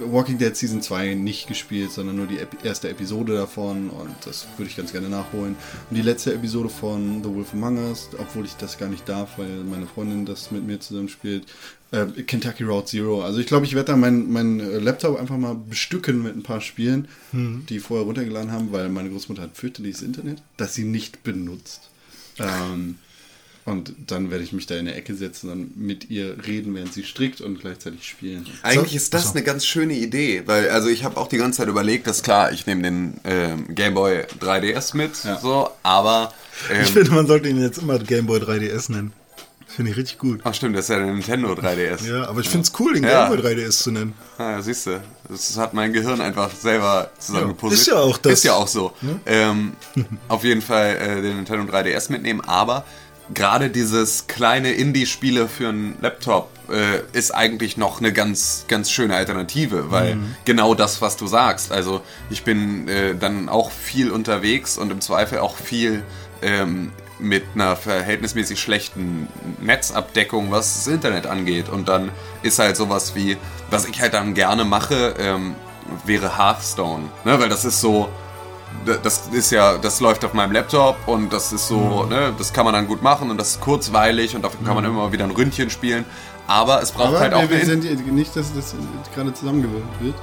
Walking 0.00 0.38
Dead 0.38 0.56
Season 0.56 0.82
2 0.82 1.14
nicht 1.14 1.46
gespielt, 1.46 1.90
sondern 1.92 2.16
nur 2.16 2.26
die 2.26 2.38
Ep 2.38 2.64
erste 2.64 2.88
Episode 2.88 3.34
davon 3.34 3.90
und 3.90 4.14
das 4.24 4.46
würde 4.56 4.70
ich 4.70 4.76
ganz 4.76 4.92
gerne 4.92 5.08
nachholen. 5.08 5.56
Und 5.88 5.96
die 5.96 6.02
letzte 6.02 6.34
Episode 6.34 6.68
von 6.68 7.22
The 7.22 7.34
Wolf 7.34 7.52
Among 7.52 7.78
Us, 7.78 8.08
obwohl 8.18 8.44
ich 8.44 8.54
das 8.56 8.78
gar 8.78 8.88
nicht 8.88 9.08
darf, 9.08 9.38
weil 9.38 9.64
meine 9.64 9.86
Freundin 9.86 10.26
das 10.26 10.50
mit 10.50 10.66
mir 10.66 10.80
zusammen 10.80 11.08
spielt. 11.08 11.46
Äh, 11.92 12.06
Kentucky 12.22 12.64
Route 12.64 12.86
Zero. 12.86 13.22
Also 13.22 13.40
ich 13.40 13.46
glaube, 13.46 13.66
ich 13.66 13.74
werde 13.74 13.92
da 13.92 13.96
meinen 13.96 14.30
mein 14.32 14.60
äh, 14.60 14.78
Laptop 14.78 15.18
einfach 15.18 15.36
mal 15.36 15.54
bestücken 15.54 16.22
mit 16.22 16.36
ein 16.36 16.42
paar 16.42 16.60
Spielen, 16.60 17.08
die 17.32 17.80
vorher 17.80 18.06
runtergeladen 18.06 18.52
haben, 18.52 18.72
weil 18.72 18.88
meine 18.88 19.10
Großmutter 19.10 19.42
hat 19.42 19.56
fürchterliches 19.56 20.02
Internet, 20.02 20.42
das 20.56 20.74
sie 20.74 20.84
nicht 20.84 21.22
benutzt. 21.22 21.90
Ähm, 22.38 22.96
und 23.64 23.94
dann 24.06 24.30
werde 24.30 24.42
ich 24.42 24.52
mich 24.52 24.66
da 24.66 24.76
in 24.76 24.86
der 24.86 24.96
Ecke 24.96 25.14
setzen 25.14 25.50
und 25.50 25.76
mit 25.76 26.10
ihr 26.10 26.36
reden, 26.46 26.74
während 26.74 26.92
sie 26.94 27.04
strickt 27.04 27.40
und 27.40 27.60
gleichzeitig 27.60 28.04
spielen. 28.08 28.46
Eigentlich 28.62 28.96
ist 28.96 29.12
das 29.14 29.32
eine 29.32 29.42
ganz 29.42 29.66
schöne 29.66 29.94
Idee, 29.94 30.42
weil 30.46 30.70
also 30.70 30.88
ich 30.88 31.04
habe 31.04 31.16
auch 31.18 31.28
die 31.28 31.36
ganze 31.36 31.58
Zeit 31.58 31.68
überlegt, 31.68 32.06
dass 32.06 32.22
klar, 32.22 32.52
ich 32.52 32.66
nehme 32.66 32.82
den 32.82 33.20
ähm, 33.24 33.74
Game 33.74 33.94
Boy 33.94 34.24
3DS 34.40 34.96
mit, 34.96 35.12
Ja. 35.24 35.38
so, 35.38 35.70
aber 35.82 36.32
ähm, 36.72 36.82
Ich 36.82 36.90
finde, 36.92 37.10
man 37.12 37.26
sollte 37.26 37.48
ihn 37.48 37.60
jetzt 37.60 37.78
immer 37.78 37.98
Game 37.98 38.26
Boy 38.26 38.40
3DS 38.40 38.90
nennen. 38.92 39.12
Finde 39.66 39.92
ich 39.92 39.98
richtig 39.98 40.18
gut. 40.18 40.40
ach 40.42 40.52
stimmt, 40.52 40.74
das 40.76 40.86
ist 40.86 40.88
ja 40.88 40.96
der 40.98 41.06
Nintendo 41.06 41.52
3DS. 41.52 42.04
Ja, 42.04 42.28
aber 42.28 42.40
ich 42.40 42.48
finde 42.48 42.66
es 42.66 42.72
cool, 42.80 42.94
den 42.94 43.04
Ja. 43.04 43.28
Game 43.28 43.40
Boy 43.40 43.52
3DS 43.52 43.82
zu 43.84 43.92
nennen. 43.92 44.14
Ah, 44.36 44.60
siehst 44.60 44.86
du, 44.86 45.00
das 45.28 45.56
hat 45.58 45.74
mein 45.74 45.92
Gehirn 45.92 46.20
einfach 46.20 46.50
selber 46.50 47.10
zusammengepuzzelt. 47.20 47.78
Ja, 47.78 47.82
ist 47.82 47.86
ja 47.86 47.96
auch 48.00 48.18
das. 48.18 48.32
Ist 48.32 48.42
ja 48.44 48.54
auch 48.54 48.66
so. 48.66 48.92
Ähm, 49.26 49.74
auf 50.28 50.42
jeden 50.42 50.60
Fall 50.60 50.96
äh, 50.96 51.22
den 51.22 51.36
Nintendo 51.36 51.72
3DS 51.72 52.10
mitnehmen, 52.10 52.40
aber 52.40 52.84
gerade 53.34 53.70
dieses 53.70 54.26
kleine 54.26 54.72
Indie-Spiele 54.72 55.48
für 55.48 55.68
einen 55.68 55.96
Laptop 56.00 56.50
äh, 56.70 57.00
ist 57.16 57.32
eigentlich 57.34 57.76
noch 57.76 57.98
eine 58.00 58.12
ganz, 58.12 58.64
ganz 58.68 58.90
schöne 58.90 59.14
Alternative, 59.16 59.90
weil 59.90 60.16
Mhm. 60.16 60.34
genau 60.44 60.74
das, 60.74 61.00
was 61.02 61.16
du 61.16 61.26
sagst. 61.26 61.72
Also 61.72 62.00
ich 62.30 62.42
bin 62.44 62.88
äh, 62.88 63.14
dann 63.14 63.48
auch 63.48 63.70
viel 63.70 64.10
unterwegs 64.10 64.78
und 64.78 64.90
im 64.92 65.00
Zweifel 65.00 65.38
auch 65.38 65.56
viel 65.56 66.02
ähm, 66.42 66.92
mit 67.18 67.44
einer 67.54 67.76
verhältnismäßig 67.76 68.58
schlechten 68.60 69.28
Netzabdeckung, 69.60 70.50
was 70.50 70.76
das 70.76 70.86
Internet 70.86 71.26
angeht. 71.26 71.68
Und 71.68 71.88
dann 71.88 72.10
ist 72.42 72.58
halt 72.58 72.76
sowas 72.76 73.14
wie, 73.14 73.36
was 73.70 73.84
ich 73.86 74.00
halt 74.00 74.14
dann 74.14 74.34
gerne 74.34 74.64
mache, 74.64 75.14
ähm, 75.18 75.54
wäre 76.04 76.38
Hearthstone. 76.38 77.04
Ne? 77.24 77.38
Weil 77.38 77.48
das 77.48 77.64
ist 77.64 77.80
so, 77.80 78.08
das 79.02 79.28
ist 79.32 79.50
ja, 79.50 79.78
das 79.78 80.00
läuft 80.00 80.24
auf 80.24 80.32
meinem 80.32 80.52
Laptop 80.52 80.96
und 81.06 81.32
das 81.32 81.52
ist 81.52 81.68
so, 81.68 82.04
ne, 82.04 82.32
das 82.38 82.52
kann 82.52 82.64
man 82.64 82.74
dann 82.74 82.86
gut 82.86 83.02
machen 83.02 83.30
und 83.30 83.38
das 83.38 83.50
ist 83.52 83.60
kurzweilig 83.60 84.34
und 84.34 84.42
dafür 84.42 84.64
kann 84.64 84.74
man 84.74 84.84
immer 84.84 85.12
wieder 85.12 85.24
ein 85.24 85.30
Ründchen 85.30 85.70
spielen. 85.70 86.04
Aber 86.46 86.82
es 86.82 86.90
braucht 86.92 87.08
Aber 87.08 87.20
halt 87.20 87.34
auch 87.34 87.42
wir, 87.42 87.50
wir 87.50 87.56
eine 87.58 87.66
sind 87.66 88.12
nicht, 88.12 88.34
dass 88.34 88.52
das 88.54 88.74
gerade 89.14 89.32
zusammengewürfelt 89.32 90.00
wird. 90.00 90.14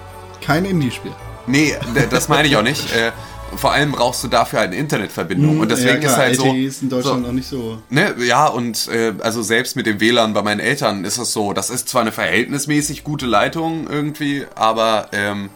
Kein 0.41 0.65
Indie-Spiel. 0.65 1.13
Nee, 1.45 1.75
das 2.09 2.27
meine 2.27 2.47
ich 2.47 2.57
auch 2.57 2.63
nicht. 2.63 2.93
Äh, 2.93 3.11
vor 3.55 3.71
allem 3.71 3.93
brauchst 3.93 4.23
du 4.23 4.27
dafür 4.27 4.59
halt 4.59 4.71
eine 4.71 4.79
Internetverbindung. 4.79 5.59
Und 5.61 5.71
deswegen 5.71 6.01
ja, 6.01 6.09
ist 6.09 6.17
halt 6.17 6.35
so. 6.35 6.53
Ist 6.53 6.83
in 6.83 6.89
Deutschland 6.89 7.21
so 7.21 7.27
noch 7.27 7.33
nicht 7.33 7.47
so. 7.47 7.81
Ne, 7.89 8.15
ja, 8.25 8.47
und 8.47 8.89
äh, 8.89 9.13
also 9.21 9.41
selbst 9.41 9.75
mit 9.75 9.85
dem 9.85 10.01
WLAN 10.01 10.33
bei 10.33 10.41
meinen 10.41 10.59
Eltern 10.59 11.05
ist 11.05 11.17
es 11.17 11.31
so, 11.31 11.53
das 11.53 11.69
ist 11.69 11.87
zwar 11.87 12.01
eine 12.01 12.11
verhältnismäßig 12.11 13.03
gute 13.03 13.25
Leitung 13.25 13.87
irgendwie, 13.89 14.45
aber 14.55 15.07
ähm, 15.13 15.49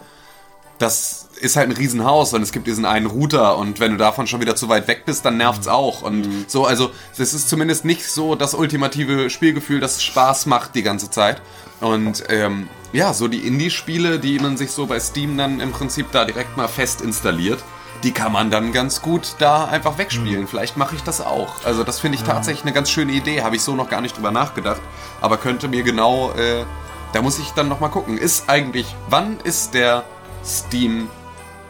das 0.80 1.21
ist 1.42 1.56
halt 1.56 1.70
ein 1.70 1.76
Riesenhaus 1.76 2.34
und 2.34 2.42
es 2.42 2.52
gibt 2.52 2.68
diesen 2.68 2.86
einen 2.86 3.08
Router 3.08 3.58
und 3.58 3.80
wenn 3.80 3.92
du 3.92 3.98
davon 3.98 4.28
schon 4.28 4.42
wieder 4.42 4.56
zu 4.56 4.70
weit 4.70 4.88
weg 4.88 5.04
bist, 5.06 5.26
dann 5.26 5.38
nervt's 5.38 5.68
auch. 5.68 6.04
Und 6.04 6.50
so, 6.50 6.66
also 6.66 6.92
es 7.18 7.34
ist 7.34 7.50
zumindest 7.50 7.84
nicht 7.84 8.06
so 8.06 8.36
das 8.36 8.54
ultimative 8.54 9.30
Spielgefühl, 9.30 9.80
das 9.80 10.04
Spaß 10.04 10.46
macht 10.46 10.76
die 10.76 10.84
ganze 10.84 11.10
Zeit. 11.10 11.42
Und 11.80 12.24
ähm, 12.30 12.70
ja, 12.94 13.14
so 13.14 13.28
die 13.28 13.48
Indie-Spiele, 13.48 14.20
die 14.20 14.38
man 14.40 14.56
sich 14.56 14.72
so 14.72 14.86
bei 14.86 15.00
Steam 15.00 15.38
dann 15.38 15.60
im 15.60 15.72
Prinzip 15.72 16.12
da 16.12 16.26
direkt 16.26 16.58
mal 16.58 16.68
fest 16.68 17.02
installiert, 17.02 17.64
die 18.04 18.12
kann 18.12 18.32
man 18.32 18.52
dann 18.52 18.72
ganz 18.72 19.02
gut 19.02 19.36
da 19.40 19.66
einfach 19.66 19.98
wegspielen. 19.98 20.48
Vielleicht 20.48 20.78
mache 20.78 20.96
ich 20.96 21.04
das 21.04 21.22
auch. 21.22 21.66
Also 21.66 21.84
das 21.84 22.00
finde 22.00 22.18
ich 22.18 22.24
tatsächlich 22.24 22.64
eine 22.64 22.74
ganz 22.74 22.90
schöne 22.90 23.12
Idee. 23.12 23.42
Habe 23.42 23.56
ich 23.56 23.62
so 23.64 23.76
noch 23.76 23.90
gar 23.90 24.02
nicht 24.02 24.18
drüber 24.18 24.32
nachgedacht. 24.32 24.82
Aber 25.22 25.38
könnte 25.38 25.68
mir 25.68 25.84
genau, 25.84 26.32
äh, 26.32 26.66
da 27.14 27.22
muss 27.22 27.40
ich 27.40 27.52
dann 27.52 27.68
noch 27.68 27.80
mal 27.80 27.90
gucken. 27.90 28.18
Ist 28.18 28.50
eigentlich, 28.50 28.96
wann 29.10 29.40
ist 29.44 29.74
der 29.74 30.04
Steam 30.44 31.10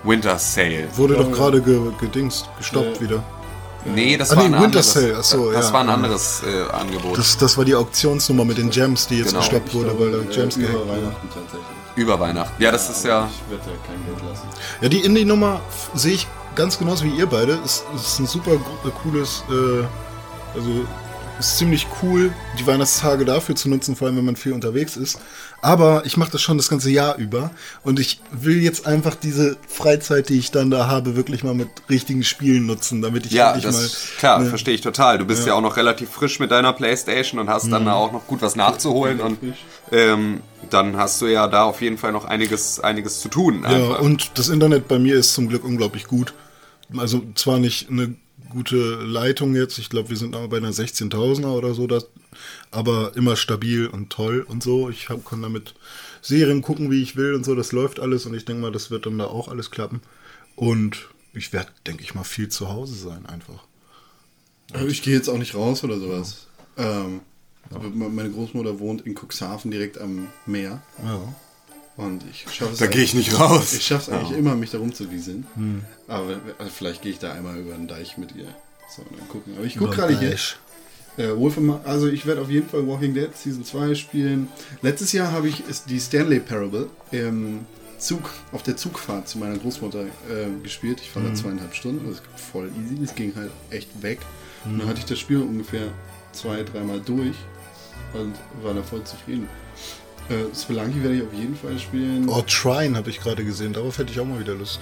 Winter 0.04 0.38
Sale? 0.38 0.88
Wurde 0.95 1.16
doch 1.16 1.32
gerade 1.32 1.62
ge 1.62 1.80
gedingst, 1.99 2.49
gestoppt 2.58 2.95
Ja. 2.95 3.02
wieder. 3.02 3.24
Nee, 3.86 4.16
das 4.16 4.32
Ah, 4.32 4.36
war 4.38 4.43
nee, 4.43 4.47
ein 4.49 4.54
Winter 4.54 4.66
anderes. 4.66 4.93
Sale, 4.93 5.16
ach 5.20 5.24
so, 5.24 5.52
das 5.52 5.68
ja. 5.68 5.74
war 5.74 5.82
ein 5.82 5.89
anderes 5.89 6.43
äh, 6.43 6.72
Angebot. 6.72 7.18
Das, 7.18 7.38
das 7.38 7.58
war 7.58 7.66
die 7.66 7.74
Auktionsnummer 7.76 8.45
mit 8.45 8.58
den 8.60 8.70
Gems, 8.70 9.08
die 9.08 9.18
jetzt 9.18 9.30
Genau. 9.30 9.39
gestoppt 9.39 9.74
wurde, 9.74 9.99
weil 9.99 10.12
da 10.12 10.18
Gems 10.32 10.56
über 10.58 10.68
gehackt. 10.68 10.88
Weihnachten 10.89 11.28
tatsächlich. 11.34 11.66
über 11.95 12.20
Weihnachten. 12.20 12.62
Ja, 12.62 12.72
das 12.72 12.89
ist 12.89 13.06
ja. 13.06 13.28
Ich 13.28 13.52
werde 13.52 13.64
da 13.66 13.88
kein 13.88 14.06
Geld 14.06 14.30
lassen. 14.30 14.47
Ja, 14.82 14.89
die 14.89 14.99
Indie-Nummer 14.99 15.62
sehe 15.95 16.14
ich 16.14 16.28
ganz 16.56 16.78
genauso 16.78 17.06
wie 17.06 17.10
ihr 17.12 17.26
beide. 17.26 17.58
Es 17.66 17.84
es 17.95 18.02
ist 18.08 18.20
ein 18.20 18.28
super 18.28 18.52
äh, 18.52 18.89
cooles, 19.04 19.43
äh, 19.49 19.84
also 20.56 20.70
ist 21.48 21.58
ziemlich 21.58 21.88
cool, 22.02 22.32
die 22.60 22.66
Weihnachtstage 22.68 23.26
dafür 23.26 23.56
zu 23.56 23.70
nutzen, 23.70 23.96
vor 23.96 24.08
allem 24.08 24.18
wenn 24.18 24.26
man 24.26 24.36
viel 24.36 24.54
unterwegs 24.54 24.96
ist. 24.98 25.20
Aber 25.62 26.04
ich 26.06 26.18
mache 26.18 26.32
das 26.32 26.42
schon 26.42 26.58
das 26.58 26.70
ganze 26.70 26.89
Jahr 26.89 27.18
über 27.18 27.52
und 27.84 28.00
ich 28.00 28.22
will 28.32 28.62
jetzt 28.62 28.88
einfach 28.88 29.16
diese 29.16 29.58
Freizeit, 29.68 30.30
die 30.30 30.39
ich 30.39 30.52
dann 30.52 30.72
da 30.72 30.88
habe, 30.88 31.16
wirklich 31.16 31.44
mal 31.44 31.54
mit 31.54 31.68
richtigen 31.89 32.24
Spielen 32.24 32.66
nutzen, 32.66 33.02
damit 33.02 33.26
ich 33.26 33.32
Ja, 33.34 33.56
das 33.58 33.76
mal 33.76 33.89
klar, 34.18 34.39
ne, 34.39 34.46
verstehe 34.50 34.74
ich 34.74 34.82
total. 34.82 35.18
Du 35.20 35.26
bist 35.26 35.46
ja. 35.46 35.54
auch 35.54 35.62
noch 35.62 35.78
relativ 35.78 36.10
frisch 36.10 36.39
mit 36.39 36.50
deiner 36.52 36.74
Playstation 36.74 37.39
und 37.39 37.50
hast 37.50 37.66
Mhm. 37.66 37.72
dann 37.72 37.86
da 37.86 37.94
auch 37.94 38.12
noch 38.12 38.26
gut 38.28 38.42
was 38.42 38.56
nachzuholen 38.56 39.20
und 39.20 39.38
ähm, 39.92 40.42
dann 40.70 40.96
hast 40.98 41.22
du 41.22 41.28
ja 41.28 41.48
da 41.48 41.64
auf 41.64 41.82
jeden 41.82 41.98
Fall 41.98 42.12
noch 42.12 42.26
einiges, 42.26 42.80
einiges 42.80 43.20
zu 43.20 43.30
tun. 43.30 43.62
Ja, 43.64 43.70
Einfach. 43.70 44.00
und 44.00 44.32
das 44.36 44.50
Internet 44.50 44.88
bei 44.88 45.00
mir 45.00 45.16
ist 45.16 45.34
zum 45.34 45.48
Glück 45.50 45.64
unglaublich 45.64 46.06
gut. 46.08 46.34
Also 46.98 47.22
zwar 47.36 47.58
nicht 47.60 47.89
eine 47.89 48.16
gute 48.52 48.95
Leitung 49.04 49.56
jetzt, 49.56 49.78
ich 49.80 49.89
glaube, 49.89 50.10
wir 50.10 50.18
sind 50.18 50.36
aber 50.36 50.47
bei 50.49 50.58
einer 50.58 50.72
16.000er 50.74 51.54
oder 51.54 51.74
so, 51.74 51.88
das, 51.88 52.08
aber 52.72 53.16
immer 53.16 53.36
stabil 53.36 53.88
und 53.88 54.10
toll 54.12 54.41
und 54.47 54.62
so. 54.64 54.89
Ich 54.89 55.10
hab, 55.10 55.26
kann 55.26 55.41
damit 55.41 55.74
Serien 56.22 56.62
gucken, 56.62 56.91
wie 56.91 57.02
ich 57.02 57.16
will 57.16 57.34
und 57.34 57.43
so, 57.43 57.56
das 57.56 57.72
läuft 57.72 57.99
alles 57.99 58.26
und 58.26 58.34
ich 58.36 58.45
denke 58.45 58.62
mal, 58.62 58.72
das 58.72 58.91
wird 58.91 59.06
dann 59.06 59.18
da 59.18 59.26
auch 59.26 59.47
alles 59.47 59.72
klappen. 59.72 60.02
Und 60.56 61.10
ich 61.34 61.54
werde, 61.54 61.72
denke 61.88 62.04
ich 62.04 62.14
mal, 62.14 62.24
viel 62.24 62.49
zu 62.49 62.70
Hause 62.70 62.95
sein 62.95 63.26
einfach. 63.26 63.64
Aber 64.74 64.88
ich 64.88 65.02
gehe 65.02 65.16
jetzt 65.16 65.30
auch 65.30 65.38
nicht 65.38 65.56
raus 65.56 65.84
oder 65.84 65.99
sowas. 65.99 66.47
Ähm, 66.78 67.22
aber 67.70 67.89
me- 67.89 68.10
meine 68.10 68.30
Großmutter 68.32 68.80
wohnt 68.80 69.02
in 69.06 69.16
Cuxhaven 69.16 69.72
direkt 69.72 69.97
am 69.97 70.28
Meer. 70.45 70.82
Ja. 71.04 71.22
Und 72.02 72.24
ich 72.32 72.45
schaffe 72.52 72.74
es 72.74 72.80
Da 72.80 72.88
gehe 72.88 73.04
ich 73.04 73.14
nicht 73.14 73.39
raus. 73.39 73.74
Ich 73.74 73.86
schaffe 73.86 74.12
es 74.12 74.18
eigentlich 74.18 74.38
immer, 74.38 74.56
mich 74.56 74.72
da 74.72 74.80
rumzuwieseln. 74.80 75.45
Aber 76.08 76.39
also 76.58 76.72
vielleicht 76.72 77.04
gehe 77.04 77.12
ich 77.12 77.20
da 77.20 77.32
einmal 77.34 77.58
über 77.58 77.74
den 77.74 77.88
Deich 77.88 78.18
mit 78.18 78.36
ihr. 78.36 78.47
So, 78.95 79.06
dann 79.16 79.28
gucken. 79.28 79.54
Aber 79.56 79.66
ich 79.66 79.78
gucke 79.78 79.95
gerade 79.95 80.18
hier. 80.18 80.36
Äh, 81.18 81.38
Wolf 81.38 81.60
also 81.84 82.08
ich 82.08 82.26
werde 82.26 82.41
auf 82.41 82.49
jeden 82.49 82.68
Fall 82.68 82.88
Walking 82.88 83.14
Dead 83.14 83.30
Season 83.36 83.64
2 83.64 83.95
spielen. 83.95 84.47
Letztes 84.82 85.12
Jahr 85.12 85.32
habe 85.32 85.49
ich 85.49 85.62
die 85.88 85.99
Stanley 85.99 86.39
Parable 86.39 86.89
im 87.12 87.66
Zug, 87.99 88.32
auf 88.52 88.64
der 88.64 88.78
Zugfahrt 88.78 89.28
zu 89.28 89.38
meiner 89.38 89.58
Großmutter 89.58 90.06
äh, 90.06 90.64
gespielt. 90.64 90.99
Ich 91.02 91.16
war 91.16 91.22
da 91.22 91.34
zweieinhalb 91.36 91.76
Stunden, 91.76 92.08
das 92.08 92.16
ist 92.16 92.24
voll 92.52 92.72
easy, 92.82 92.99
das 92.99 93.14
ging 93.14 93.34
halt 93.36 93.52
echt 93.70 93.89
weg. 94.02 94.20
Und 94.66 94.80
dann 94.80 94.88
hatte 94.88 94.99
ich 94.99 95.06
das 95.06 95.20
Spiel 95.20 95.38
ungefähr 95.38 95.89
zwei, 96.32 96.64
dreimal 96.64 96.99
durch 97.02 97.36
und 98.14 98.34
war 98.64 98.74
da 98.74 98.82
voll 98.82 99.04
zufrieden. 99.04 99.47
Äh, 100.30 100.56
Spelunky 100.56 101.02
werde 101.04 101.16
ich 101.18 101.24
auf 101.24 101.34
jeden 101.34 101.56
Fall 101.56 101.78
spielen. 101.80 102.28
Oh, 102.30 102.42
Trine 102.42 102.98
habe 102.98 103.10
ich 103.10 103.20
gerade 103.20 103.44
gesehen, 103.44 103.74
darauf 103.74 103.98
hätte 103.98 104.12
ich 104.12 104.20
auch 104.20 104.26
mal 104.26 104.40
wieder 104.40 104.54
Lust. 104.54 104.80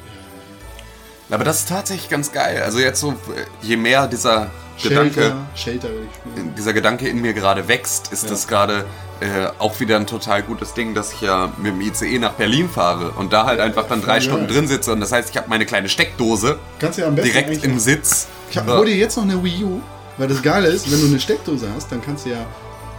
Aber 1.31 1.43
das 1.43 1.59
ist 1.59 1.69
tatsächlich 1.69 2.09
ganz 2.09 2.31
geil. 2.31 2.61
Also 2.63 2.79
jetzt 2.79 2.99
so, 2.99 3.11
äh, 3.11 3.15
je 3.61 3.77
mehr 3.77 4.07
dieser 4.07 4.49
Gedanke, 4.81 5.21
Shelter, 5.21 5.47
Shelter 5.55 5.87
ich 5.89 6.31
spielen. 6.33 6.55
dieser 6.55 6.73
Gedanke 6.73 7.07
in 7.07 7.21
mir 7.21 7.33
gerade 7.33 7.67
wächst, 7.67 8.11
ist 8.11 8.31
das 8.31 8.47
gerade 8.47 8.85
äh, 9.19 9.47
auch 9.59 9.79
wieder 9.79 9.97
ein 9.97 10.07
total 10.07 10.41
gutes 10.41 10.73
Ding, 10.73 10.95
dass 10.95 11.13
ich 11.13 11.21
ja 11.21 11.51
mit 11.57 11.73
dem 11.73 11.81
ICE 11.81 12.17
nach 12.19 12.33
Berlin 12.33 12.67
fahre 12.69 13.11
und 13.11 13.31
da 13.33 13.45
halt 13.45 13.59
einfach 13.59 13.87
dann 13.87 14.01
drei 14.01 14.15
Ja. 14.15 14.21
Stunden 14.21 14.47
drin 14.47 14.67
sitze. 14.67 14.91
Und 14.93 15.01
das 15.01 15.11
heißt, 15.11 15.29
ich 15.29 15.37
habe 15.37 15.49
meine 15.49 15.65
kleine 15.65 15.89
Steckdose 15.89 16.57
Kannst 16.79 16.97
du 16.97 17.03
ja 17.03 17.07
am 17.09 17.15
besten 17.15 17.31
direkt 17.31 17.63
im 17.63 17.77
Sitz. 17.79 18.27
Ich 18.49 18.57
hab, 18.57 18.67
hol 18.67 18.85
dir 18.85 18.95
jetzt 18.95 19.15
noch 19.17 19.23
eine 19.23 19.43
Wii 19.43 19.63
U, 19.65 19.81
weil 20.17 20.27
das 20.29 20.41
Geile 20.41 20.67
ist, 20.69 20.89
wenn 20.91 20.99
du 20.99 21.07
eine 21.07 21.19
Steckdose 21.19 21.67
hast, 21.75 21.91
dann 21.91 22.01
kannst 22.01 22.25
du 22.25 22.29
ja 22.31 22.45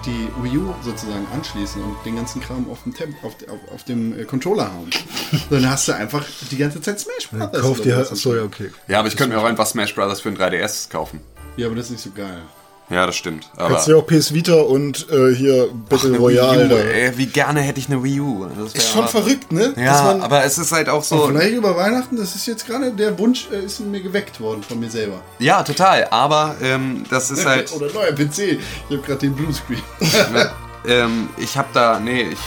die 0.04 0.28
Wii 0.42 0.58
U 0.58 0.74
sozusagen 0.82 1.26
anschließen 1.32 1.82
und 1.82 1.96
den 2.04 2.16
ganzen 2.16 2.40
Kram 2.40 2.68
auf 2.70 2.82
dem, 2.82 2.94
Temp 2.94 3.14
auf, 3.22 3.34
auf, 3.48 3.74
auf 3.74 3.84
dem 3.84 4.18
äh, 4.18 4.24
Controller 4.24 4.72
haben. 4.72 4.90
Dann 5.50 5.68
hast 5.68 5.88
du 5.88 5.92
einfach 5.92 6.24
die 6.50 6.56
ganze 6.56 6.80
Zeit 6.80 7.00
Smash 7.00 7.28
Brothers. 7.30 7.62
Kauf 7.62 7.80
dir 7.80 7.96
halt, 7.96 8.10
achso, 8.10 8.34
ja, 8.34 8.42
okay. 8.42 8.70
Ja, 8.88 9.00
aber 9.00 9.08
ich 9.08 9.16
könnte 9.16 9.34
mir 9.34 9.42
auch 9.42 9.46
einfach 9.46 9.66
Smash 9.66 9.94
Brothers 9.94 10.20
für 10.20 10.30
ein 10.30 10.36
3DS 10.36 10.90
kaufen. 10.90 11.20
Ja, 11.56 11.66
aber 11.66 11.76
das 11.76 11.86
ist 11.86 11.92
nicht 11.92 12.02
so 12.02 12.10
geil. 12.10 12.42
Ja, 12.90 13.06
das 13.06 13.14
stimmt. 13.14 13.48
Aber 13.56 13.68
Kannst 13.74 13.86
du 13.86 13.92
ja 13.92 13.98
auch 13.98 14.06
PS 14.06 14.34
Vita 14.34 14.54
und 14.54 15.06
äh, 15.10 15.32
hier 15.32 15.68
Battle 15.88 16.08
eine 16.08 16.18
Royale. 16.18 16.74
U, 16.74 16.76
ey, 16.76 17.16
wie 17.16 17.26
gerne 17.26 17.60
hätte 17.60 17.78
ich 17.78 17.88
eine 17.88 18.02
Wii 18.02 18.20
U. 18.20 18.46
Ist 18.74 18.90
schon 18.92 19.06
verrückt, 19.06 19.52
ne? 19.52 19.72
Ja, 19.76 20.02
man- 20.02 20.20
aber 20.22 20.44
es 20.44 20.58
ist 20.58 20.72
halt 20.72 20.88
auch 20.88 21.04
so. 21.04 21.28
vielleicht 21.28 21.54
über 21.54 21.76
Weihnachten, 21.76 22.16
das 22.16 22.34
ist 22.34 22.46
jetzt 22.46 22.66
gerade 22.66 22.90
der 22.90 23.16
Wunsch, 23.18 23.46
äh, 23.52 23.64
ist 23.64 23.78
mir 23.78 24.00
geweckt 24.00 24.40
worden 24.40 24.64
von 24.64 24.80
mir 24.80 24.90
selber. 24.90 25.20
Ja, 25.38 25.62
total. 25.62 26.08
Aber 26.10 26.56
ähm, 26.60 27.04
das 27.08 27.30
ist 27.30 27.46
halt. 27.46 27.72
Oder 27.76 27.92
neuer 27.92 28.12
PC. 28.12 28.38
Ich 28.38 28.58
habe 28.90 28.98
gerade 29.06 29.20
den 29.20 29.34
Bluescreen. 29.34 29.80
ähm, 30.88 31.28
ich 31.36 31.56
habe 31.56 31.68
da, 31.72 32.00
nee, 32.00 32.22
ich, 32.22 32.38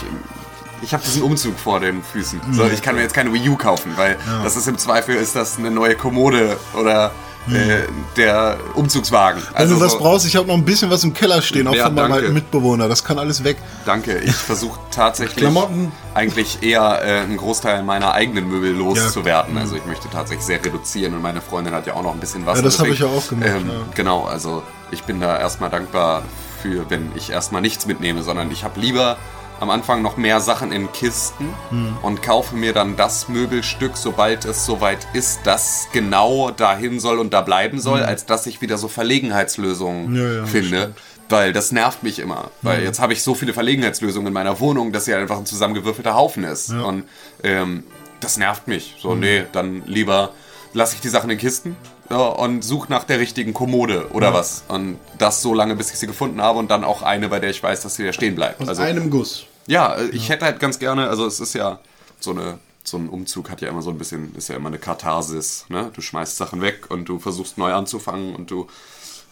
ich 0.82 0.92
habe 0.92 1.02
diesen 1.02 1.22
Umzug 1.22 1.58
vor 1.58 1.80
den 1.80 2.02
Füßen. 2.02 2.40
So, 2.52 2.64
ich 2.66 2.82
kann 2.82 2.96
mir 2.96 3.00
jetzt 3.02 3.14
keine 3.14 3.32
Wii 3.32 3.48
U 3.48 3.56
kaufen, 3.56 3.92
weil 3.96 4.18
das 4.42 4.56
ist 4.56 4.68
im 4.68 4.76
Zweifel 4.76 5.14
ist 5.16 5.34
das 5.34 5.56
eine 5.58 5.70
neue 5.70 5.94
Kommode 5.96 6.58
oder 6.78 7.12
äh, 7.52 7.82
der 8.16 8.56
Umzugswagen. 8.74 9.42
Wenn 9.48 9.56
Also 9.56 9.74
du 9.74 9.80
was 9.80 9.92
so- 9.92 9.98
brauchst, 9.98 10.26
ich 10.26 10.36
habe 10.36 10.46
noch 10.48 10.54
ein 10.54 10.64
bisschen 10.64 10.90
was 10.90 11.04
im 11.04 11.12
Keller 11.12 11.42
stehen, 11.42 11.66
auch 11.68 11.74
Ja, 11.74 11.86
von 11.86 11.94
meinem 11.94 12.08
danke. 12.08 12.22
alten 12.24 12.34
Mitbewohner. 12.34 12.88
Das 12.88 13.04
kann 13.04 13.18
alles 13.18 13.44
weg. 13.44 13.56
Danke, 13.84 14.18
ich 14.18 14.34
versuche 14.34 14.78
tatsächlich 14.90 15.36
Klamotten. 15.36 15.92
eigentlich 16.14 16.62
eher 16.62 17.02
äh, 17.04 17.20
einen 17.20 17.36
Großteil 17.36 17.82
meiner 17.82 18.12
eigenen 18.12 18.48
Möbel 18.48 18.72
loszuwerden. 18.72 19.54
Ja. 19.56 19.60
Also 19.62 19.76
ich 19.76 19.84
möchte 19.86 20.08
tatsächlich 20.10 20.46
sehr 20.46 20.64
reduzieren 20.64 21.14
und 21.14 21.22
meine 21.22 21.40
Freundin 21.40 21.74
hat 21.74 21.86
ja 21.86 21.94
auch 21.94 22.02
noch 22.02 22.12
ein 22.14 22.20
bisschen 22.20 22.46
was. 22.46 22.58
Ja, 22.58 22.64
das 22.64 22.78
habe 22.78 22.90
ich 22.90 23.00
ja 23.00 23.06
auch 23.06 23.26
gemacht, 23.28 23.48
Ähm, 23.48 23.68
ja. 23.68 23.74
Genau, 23.94 24.24
also 24.24 24.62
ich 24.90 25.02
bin 25.04 25.20
da 25.20 25.38
erstmal 25.38 25.70
dankbar 25.70 26.22
für, 26.62 26.88
wenn 26.88 27.10
ich 27.14 27.30
erstmal 27.30 27.60
nichts 27.60 27.84
mitnehme, 27.86 28.22
sondern 28.22 28.50
ich 28.50 28.64
habe 28.64 28.80
lieber 28.80 29.16
am 29.60 29.70
Anfang 29.70 30.02
noch 30.02 30.16
mehr 30.16 30.40
Sachen 30.40 30.72
in 30.72 30.90
Kisten 30.92 31.54
Hm. 31.70 31.96
und 32.02 32.22
kaufe 32.22 32.54
mir 32.56 32.72
dann 32.72 32.96
das 32.96 33.28
Möbelstück, 33.28 33.96
sobald 33.96 34.44
es 34.44 34.66
soweit 34.66 35.06
ist, 35.12 35.40
das 35.44 35.88
genau 35.92 36.50
dahin 36.50 37.00
soll 37.00 37.18
und 37.18 37.32
da 37.32 37.40
bleiben 37.40 37.80
soll, 37.80 38.02
als 38.02 38.26
dass 38.26 38.46
ich 38.46 38.60
wieder 38.60 38.78
so 38.78 38.88
Verlegenheitslösungen 38.88 40.06
Hm. 40.08 40.16
Ja, 40.16 40.32
ja, 40.40 40.46
finde. 40.46 40.94
Weil 41.30 41.52
das 41.54 41.72
nervt 41.72 42.02
mich 42.02 42.18
immer. 42.18 42.50
Weil 42.60 42.82
jetzt 42.82 43.00
habe 43.00 43.14
ich 43.14 43.22
so 43.22 43.34
viele 43.34 43.54
Verlegenheitslösungen 43.54 44.26
in 44.28 44.34
meiner 44.34 44.60
Wohnung, 44.60 44.92
dass 44.92 45.06
sie 45.06 45.14
einfach 45.14 45.38
ein 45.38 45.46
zusammengewürfelter 45.46 46.14
Haufen 46.14 46.44
ist. 46.44 46.70
Und 46.70 47.04
ähm, 47.42 47.84
das 48.20 48.36
nervt 48.36 48.68
mich. 48.68 48.96
So, 49.00 49.14
nee, 49.14 49.44
dann 49.52 49.82
lieber 49.86 50.32
lasse 50.74 50.96
ich 50.96 51.00
die 51.00 51.08
Sachen 51.08 51.30
in 51.30 51.38
Kisten 51.38 51.76
ja, 52.10 52.16
und 52.18 52.62
suche 52.62 52.90
nach 52.90 53.04
der 53.04 53.18
richtigen 53.18 53.54
Kommode 53.54 54.10
oder 54.12 54.32
was. 54.34 54.64
Und 54.68 54.98
das 55.18 55.40
so 55.42 55.54
lange, 55.54 55.74
bis 55.76 55.90
ich 55.90 55.98
sie 55.98 56.06
gefunden 56.06 56.40
habe 56.42 56.58
und 56.58 56.70
dann 56.70 56.84
auch 56.84 57.02
eine, 57.02 57.28
bei 57.28 57.40
der 57.40 57.50
ich 57.50 57.62
weiß, 57.62 57.80
dass 57.82 57.94
sie 57.96 58.04
da 58.04 58.12
stehen 58.12 58.34
bleibt. 58.34 58.60
Aus 58.60 58.68
Also, 58.68 58.82
einem 58.82 59.10
Guss. 59.10 59.46
ja, 59.66 59.94
äh, 59.96 60.08
ich 60.08 60.28
hätte 60.28 60.44
halt 60.44 60.60
ganz 60.60 60.78
gerne, 60.78 61.08
also 61.08 61.26
es 61.26 61.40
ist 61.40 61.54
ja 61.54 61.80
so 62.20 62.30
eine. 62.32 62.58
So 62.86 62.98
ein 62.98 63.08
Umzug 63.08 63.48
hat 63.48 63.62
ja 63.62 63.70
immer 63.70 63.80
so 63.80 63.88
ein 63.88 63.96
bisschen, 63.96 64.34
ist 64.34 64.48
ja 64.50 64.56
immer 64.56 64.68
eine 64.68 64.76
Katharsis. 64.78 65.64
Ne? 65.70 65.90
Du 65.94 66.02
schmeißt 66.02 66.36
Sachen 66.36 66.60
weg 66.60 66.90
und 66.90 67.06
du 67.08 67.18
versuchst 67.18 67.56
neu 67.56 67.72
anzufangen 67.72 68.36
und 68.36 68.50
du, 68.50 68.66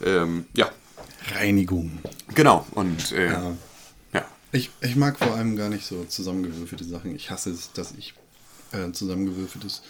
ähm, 0.03 0.47
ja, 0.55 0.71
Reinigung. 1.35 1.99
genau. 2.35 2.65
Und 2.71 3.13
äh, 3.13 3.31
ja. 4.15 4.23
Ich, 4.53 4.71
ich 4.81 4.97
mag 4.97 5.19
vor 5.19 5.35
allem 5.35 5.57
gar 5.57 5.69
nicht 5.69 5.85
so 5.87 6.05
zusammengewürfelte 6.05 6.85
Sachen. 6.85 7.15
Ich 7.15 7.31
hasse 7.31 7.51
es, 7.51 7.71
dass 7.75 7.93
ich 7.99 8.15
äh, 8.73 8.91
zusammengewürfeltes 8.93 9.83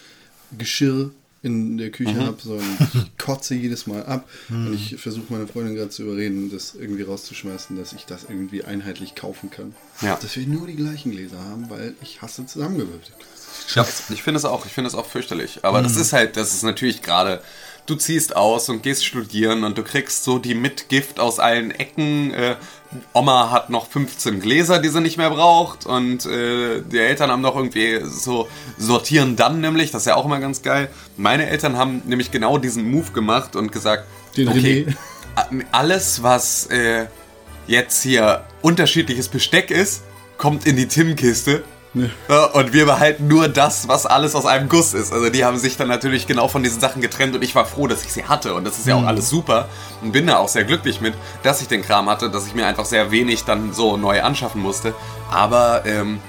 Geschirr 0.57 1.11
in 1.43 1.77
der 1.77 1.91
Küche 1.91 2.15
habe. 2.15 2.37
So, 2.41 2.53
und 2.53 2.77
ich 2.93 3.17
kotze 3.17 3.53
jedes 3.53 3.85
Mal 3.85 4.05
ab. 4.05 4.27
Und 4.49 4.73
ich 4.73 4.95
versuche 4.95 5.31
meine 5.31 5.45
Freundin 5.45 5.75
gerade 5.75 5.89
zu 5.89 6.03
überreden, 6.03 6.49
das 6.49 6.73
irgendwie 6.73 7.03
rauszuschmeißen, 7.03 7.75
dass 7.77 7.93
ich 7.93 8.05
das 8.05 8.23
irgendwie 8.23 8.63
einheitlich 8.63 9.13
kaufen 9.13 9.51
kann. 9.51 9.75
Ja. 10.01 10.17
Dass 10.21 10.35
wir 10.35 10.47
nur 10.47 10.65
die 10.65 10.75
gleichen 10.75 11.11
Gläser 11.11 11.43
haben, 11.43 11.69
weil 11.69 11.93
ich 12.01 12.21
hasse 12.21 12.45
zusammengewürfelte 12.45 13.11
Gläser. 13.11 13.33
Ja, 13.75 13.85
ich 14.09 14.23
finde 14.23 14.39
es 14.39 14.45
auch, 14.45 14.65
ich 14.65 14.71
finde 14.71 14.87
es 14.87 14.95
auch 14.95 15.05
fürchterlich. 15.05 15.59
Aber 15.63 15.81
das 15.81 15.95
ist 15.95 16.13
halt, 16.13 16.37
das 16.37 16.53
ist 16.53 16.63
natürlich 16.63 17.01
gerade, 17.01 17.41
du 17.85 17.95
ziehst 17.95 18.35
aus 18.35 18.69
und 18.69 18.81
gehst 18.83 19.05
studieren 19.05 19.63
und 19.63 19.77
du 19.77 19.83
kriegst 19.83 20.23
so 20.23 20.39
die 20.39 20.55
Mitgift 20.55 21.19
aus 21.19 21.39
allen 21.39 21.71
Ecken. 21.71 22.33
Äh, 22.33 22.55
Oma 23.13 23.49
hat 23.51 23.69
noch 23.69 23.87
15 23.89 24.39
Gläser, 24.39 24.79
die 24.79 24.89
sie 24.89 25.01
nicht 25.01 25.17
mehr 25.17 25.31
braucht 25.31 25.85
und 25.87 26.25
äh, 26.27 26.81
die 26.81 26.99
Eltern 26.99 27.31
haben 27.31 27.41
noch 27.41 27.55
irgendwie 27.55 28.01
so 28.03 28.47
sortieren 28.77 29.35
dann 29.35 29.61
nämlich, 29.61 29.89
das 29.91 30.03
ist 30.03 30.05
ja 30.07 30.15
auch 30.15 30.25
immer 30.25 30.39
ganz 30.39 30.61
geil. 30.61 30.89
Meine 31.17 31.47
Eltern 31.49 31.75
haben 31.77 32.03
nämlich 32.05 32.29
genau 32.31 32.57
diesen 32.59 32.89
Move 32.89 33.11
gemacht 33.11 33.55
und 33.55 33.71
gesagt, 33.71 34.05
Den 34.37 34.47
okay, 34.47 34.85
René. 34.87 34.95
a- 35.35 35.47
alles 35.77 36.21
was 36.21 36.67
äh, 36.67 37.07
jetzt 37.67 38.03
hier 38.03 38.43
unterschiedliches 38.61 39.27
Besteck 39.27 39.71
ist, 39.71 40.03
kommt 40.37 40.67
in 40.67 40.75
die 40.75 40.87
Tim-Kiste. 40.87 41.63
Ja, 41.93 42.45
Und 42.45 42.73
wir 42.73 42.85
behalten 42.85 43.27
nur 43.27 43.47
das, 43.47 43.87
was 43.87 44.05
alles 44.05 44.33
aus 44.33 44.45
einem 44.45 44.67
Guss 44.67 44.93
ist. 44.93 45.13
Also 45.13 45.29
die 45.29 45.45
haben 45.45 45.57
sich 45.57 45.77
dann 45.77 45.87
natürlich 45.87 46.25
genau 46.25 46.47
von 46.47 46.63
diesen 46.63 46.81
Sachen 46.81 47.01
getrennt 47.01 47.35
und 47.35 47.43
ich 47.43 47.53
war 47.53 47.65
froh, 47.65 47.87
dass 47.87 48.03
ich 48.03 48.11
sie 48.11 48.25
hatte. 48.25 48.55
Und 48.55 48.63
das 48.63 48.79
ist 48.79 48.87
ja 48.87 48.95
auch 48.95 49.05
alles 49.05 49.29
super. 49.29 49.69
Und 50.01 50.11
bin 50.11 50.25
da 50.25 50.37
auch 50.37 50.47
sehr 50.47 50.63
glücklich 50.63 51.01
mit, 51.01 51.13
dass 51.43 51.61
ich 51.61 51.67
den 51.67 51.83
Kram 51.83 52.09
hatte, 52.09 52.31
dass 52.31 52.47
ich 52.47 52.55
mir 52.55 52.65
einfach 52.65 52.85
sehr 52.85 53.11
wenig 53.11 53.43
dann 53.45 53.73
so 53.73 53.95
neu 53.97 54.23
anschaffen 54.23 54.61
musste. 54.61 54.95
Aber 55.31 55.85
ähm, 55.85 56.19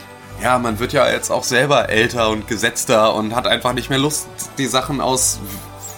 ja, 0.43 0.59
man 0.59 0.79
wird 0.79 0.93
ja 0.93 1.09
jetzt 1.11 1.31
auch 1.31 1.45
selber 1.45 1.89
älter 1.89 2.29
und 2.29 2.47
gesetzter 2.47 3.15
und 3.15 3.35
hat 3.35 3.47
einfach 3.47 3.73
nicht 3.73 3.89
mehr 3.89 3.99
Lust, 3.99 4.27
die 4.59 4.67
Sachen 4.67 5.01
aus 5.01 5.41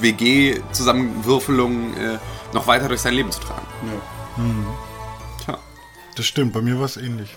WG-Zusammenwürfelungen 0.01 1.97
äh, 1.97 2.19
noch 2.53 2.67
weiter 2.67 2.89
durch 2.89 3.01
sein 3.01 3.15
Leben 3.15 3.33
zu 3.33 3.41
tragen. 3.41 3.67
Tja. 5.45 5.59
Das 6.15 6.27
stimmt, 6.27 6.53
bei 6.53 6.61
mir 6.61 6.79
war 6.79 6.85
es 6.85 6.97
ähnlich. 6.97 7.37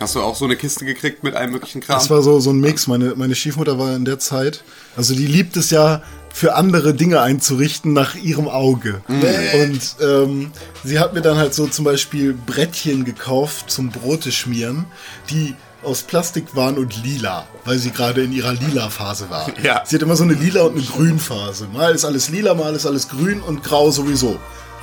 Hast 0.00 0.14
du 0.14 0.22
auch 0.22 0.34
so 0.34 0.46
eine 0.46 0.56
Kiste 0.56 0.86
gekriegt 0.86 1.22
mit 1.22 1.34
allem 1.34 1.52
möglichen 1.52 1.82
Kram? 1.82 1.98
Das 1.98 2.08
war 2.08 2.22
so, 2.22 2.40
so 2.40 2.50
ein 2.50 2.58
Mix. 2.58 2.86
Meine, 2.86 3.14
meine 3.16 3.34
Stiefmutter 3.34 3.78
war 3.78 3.94
in 3.94 4.06
der 4.06 4.18
Zeit, 4.18 4.64
also 4.96 5.14
die 5.14 5.26
liebt 5.26 5.56
es 5.58 5.70
ja, 5.70 6.02
für 6.32 6.54
andere 6.54 6.94
Dinge 6.94 7.20
einzurichten 7.20 7.92
nach 7.92 8.14
ihrem 8.14 8.48
Auge. 8.48 9.02
Und 9.08 9.80
ähm, 10.00 10.52
sie 10.84 10.98
hat 10.98 11.12
mir 11.12 11.20
dann 11.20 11.36
halt 11.36 11.54
so 11.54 11.66
zum 11.66 11.84
Beispiel 11.84 12.32
Brettchen 12.32 13.04
gekauft 13.04 13.70
zum 13.70 13.90
Brote 13.90 14.32
schmieren, 14.32 14.86
die 15.28 15.54
aus 15.82 16.02
Plastik 16.02 16.54
waren 16.54 16.78
und 16.78 17.02
lila, 17.02 17.46
weil 17.64 17.78
sie 17.78 17.90
gerade 17.90 18.22
in 18.22 18.32
ihrer 18.32 18.52
lila 18.52 18.90
Phase 18.90 19.30
war. 19.30 19.50
Ja. 19.62 19.82
Sie 19.84 19.96
hat 19.96 20.02
immer 20.02 20.16
so 20.16 20.24
eine 20.24 20.34
lila 20.34 20.62
und 20.62 20.76
eine 20.76 20.82
grün 20.82 21.18
Phase. 21.18 21.68
Mal 21.72 21.94
ist 21.94 22.04
alles 22.04 22.28
lila, 22.28 22.54
mal 22.54 22.74
ist 22.74 22.86
alles 22.86 23.08
grün 23.08 23.40
und 23.40 23.64
grau 23.64 23.90
sowieso. 23.90 24.38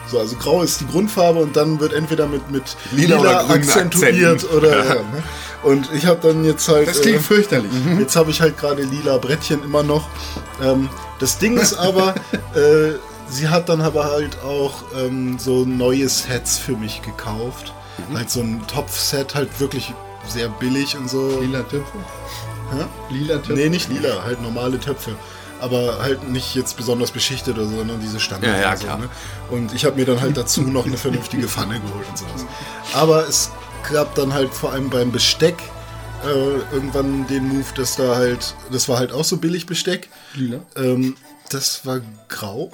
So, 0.09 0.19
also 0.19 0.35
grau 0.37 0.61
ist 0.61 0.81
die 0.81 0.87
Grundfarbe 0.87 1.39
und 1.39 1.55
dann 1.55 1.79
wird 1.79 1.93
entweder 1.93 2.27
mit, 2.27 2.49
mit 2.49 2.77
Lila 2.91 3.17
lila, 3.17 3.19
oder 3.19 3.49
akzentuiert 3.49 4.43
Akzenten. 4.43 4.57
oder 4.57 4.85
ja, 4.85 4.93
ne? 4.95 5.23
Und 5.63 5.89
ich 5.93 6.05
habe 6.05 6.19
dann 6.21 6.45
jetzt 6.45 6.67
halt. 6.69 6.87
Das 6.87 7.01
klingt 7.01 7.17
äh, 7.17 7.21
fürchterlich. 7.21 7.71
Jetzt 7.99 8.15
habe 8.15 8.31
ich 8.31 8.41
halt 8.41 8.57
gerade 8.57 8.83
lila 8.83 9.17
Brettchen 9.17 9.63
immer 9.63 9.83
noch. 9.83 10.07
Ähm, 10.61 10.89
das 11.19 11.39
Ding 11.39 11.57
ist 11.57 11.73
aber, 11.73 12.15
äh, 12.55 12.93
sie 13.27 13.49
hat 13.49 13.67
dann 13.69 13.81
aber 13.81 14.05
halt 14.05 14.41
auch 14.43 14.83
ähm, 14.95 15.37
so 15.39 15.65
neue 15.65 16.07
Sets 16.07 16.57
für 16.57 16.77
mich 16.77 17.01
gekauft. 17.01 17.73
Halt 18.13 18.29
so 18.29 18.41
ein 18.41 18.61
Topfset, 18.67 19.33
halt 19.33 19.59
wirklich 19.59 19.93
sehr 20.27 20.49
billig 20.49 20.95
und 20.95 21.09
so. 21.09 21.39
Lila 21.41 21.63
Töpfe? 21.63 21.97
Hä? 22.71 22.85
Lila 23.09 23.37
Töpfe? 23.37 23.53
Nee, 23.53 23.69
nicht 23.69 23.89
lila, 23.89 24.23
halt 24.23 24.41
normale 24.41 24.79
Töpfe. 24.79 25.15
Aber 25.59 25.99
halt 25.99 26.29
nicht 26.29 26.55
jetzt 26.55 26.77
besonders 26.77 27.11
beschichtet 27.11 27.57
oder 27.57 27.67
so, 27.67 27.77
sondern 27.77 27.99
diese 27.99 28.19
Standard. 28.19 28.51
Ja, 28.55 28.61
ja, 28.61 28.71
und 28.71 28.77
so, 28.77 28.85
klar. 28.85 28.97
ne? 28.99 29.09
Und 29.49 29.73
ich 29.73 29.85
habe 29.85 29.95
mir 29.95 30.05
dann 30.05 30.21
halt 30.21 30.37
dazu 30.37 30.61
noch 30.61 30.85
eine 30.85 30.97
vernünftige 30.97 31.47
Pfanne 31.47 31.79
geholt 31.79 32.07
und 32.09 32.17
sowas. 32.17 32.45
Aber 32.93 33.27
es 33.27 33.51
gab 33.91 34.15
dann 34.15 34.33
halt 34.33 34.53
vor 34.53 34.71
allem 34.71 34.89
beim 34.89 35.11
Besteck 35.11 35.57
äh, 36.25 36.73
irgendwann 36.73 37.27
den 37.27 37.47
Move, 37.47 37.65
dass 37.75 37.95
da 37.95 38.15
halt, 38.15 38.55
das 38.71 38.89
war 38.89 38.99
halt 38.99 39.11
auch 39.11 39.23
so 39.23 39.37
billig 39.37 39.65
Besteck. 39.65 40.09
Lila. 40.33 40.59
Ähm, 40.75 41.15
das 41.49 41.85
war 41.85 42.01
grau. 42.29 42.71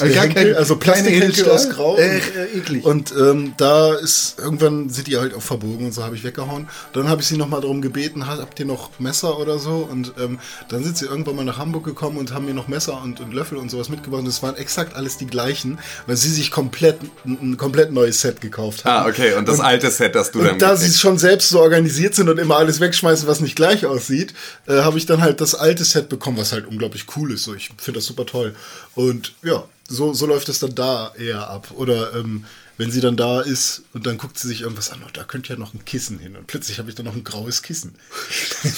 Also 0.00 0.14
gar 0.14 0.24
Henkel, 0.24 0.44
kein- 0.52 0.54
also 0.56 0.76
Plastikhenkel 0.76 1.50
aus 1.50 1.68
Grau. 1.70 1.96
Äh, 1.96 2.18
äh, 2.18 2.58
eklig. 2.58 2.84
Und 2.84 3.12
ähm, 3.18 3.54
da 3.56 3.94
ist 3.94 4.38
irgendwann 4.38 4.88
sind 4.90 5.06
die 5.08 5.16
halt 5.16 5.34
auch 5.34 5.42
verbogen 5.42 5.86
und 5.86 5.92
so 5.92 6.04
habe 6.04 6.14
ich 6.16 6.24
weggehauen. 6.24 6.68
Dann 6.92 7.08
habe 7.08 7.22
ich 7.22 7.28
sie 7.28 7.36
nochmal 7.36 7.60
darum 7.60 7.82
gebeten, 7.82 8.26
"Ha- 8.26 8.38
habt 8.38 8.58
ihr 8.60 8.66
noch 8.66 8.98
Messer 9.00 9.38
oder 9.38 9.58
so? 9.58 9.86
Und 9.90 10.12
ähm, 10.20 10.38
dann 10.68 10.84
sind 10.84 10.96
sie 10.96 11.06
irgendwann 11.06 11.36
mal 11.36 11.44
nach 11.44 11.58
Hamburg 11.58 11.84
gekommen 11.84 12.18
und 12.18 12.32
haben 12.32 12.44
mir 12.46 12.54
noch 12.54 12.68
Messer 12.68 13.02
und, 13.02 13.20
und 13.20 13.32
Löffel 13.34 13.58
und 13.58 13.70
sowas 13.70 13.88
mitgebracht. 13.88 14.20
Und 14.20 14.28
es 14.28 14.42
waren 14.42 14.56
exakt 14.56 14.94
alles 14.94 15.16
die 15.16 15.26
gleichen, 15.26 15.78
weil 16.06 16.16
sie 16.16 16.30
sich 16.30 16.50
komplett 16.50 16.98
ein, 17.24 17.38
ein 17.42 17.56
komplett 17.56 17.90
neues 17.92 18.20
Set 18.20 18.40
gekauft 18.40 18.84
haben. 18.84 19.06
Ah, 19.06 19.08
okay. 19.08 19.34
Und 19.34 19.48
das 19.48 19.60
alte 19.60 19.90
Set, 19.90 20.14
das 20.14 20.30
du 20.30 20.38
dann 20.40 20.52
Und 20.52 20.62
da 20.62 20.76
sie 20.76 20.92
schon 20.96 21.18
selbst 21.18 21.48
so 21.48 21.60
organisiert 21.60 22.14
sind 22.14 22.28
und 22.28 22.38
immer 22.38 22.56
alles 22.58 22.78
wegschmeißen, 22.80 23.26
was 23.26 23.40
nicht 23.40 23.56
gleich 23.56 23.86
aussieht, 23.86 24.34
äh, 24.68 24.82
habe 24.82 24.98
ich 24.98 25.06
dann 25.06 25.20
halt 25.20 25.40
das 25.40 25.54
alte 25.56 25.84
Set 25.84 26.08
bekommen, 26.08 26.36
was 26.38 26.52
halt 26.52 26.66
unglaublich 26.66 27.06
cool 27.16 27.32
ist. 27.32 27.42
So, 27.44 27.55
ich 27.56 27.70
finde 27.78 27.98
das 27.98 28.06
super 28.06 28.26
toll. 28.26 28.54
Und 28.94 29.34
ja, 29.42 29.64
so, 29.88 30.12
so 30.12 30.26
läuft 30.26 30.48
es 30.48 30.58
dann 30.58 30.74
da 30.74 31.12
eher 31.16 31.48
ab. 31.48 31.72
Oder 31.76 32.14
ähm, 32.14 32.44
wenn 32.78 32.90
sie 32.90 33.00
dann 33.00 33.16
da 33.16 33.40
ist 33.40 33.84
und 33.94 34.06
dann 34.06 34.18
guckt 34.18 34.38
sie 34.38 34.48
sich 34.48 34.62
irgendwas 34.62 34.90
an, 34.90 35.00
oh, 35.04 35.08
da 35.12 35.24
könnte 35.24 35.52
ja 35.52 35.58
noch 35.58 35.72
ein 35.72 35.84
Kissen 35.84 36.18
hin. 36.18 36.36
Und 36.36 36.46
plötzlich 36.46 36.78
habe 36.78 36.90
ich 36.90 36.94
dann 36.94 37.06
noch 37.06 37.14
ein 37.14 37.24
graues 37.24 37.62
Kissen. 37.62 37.94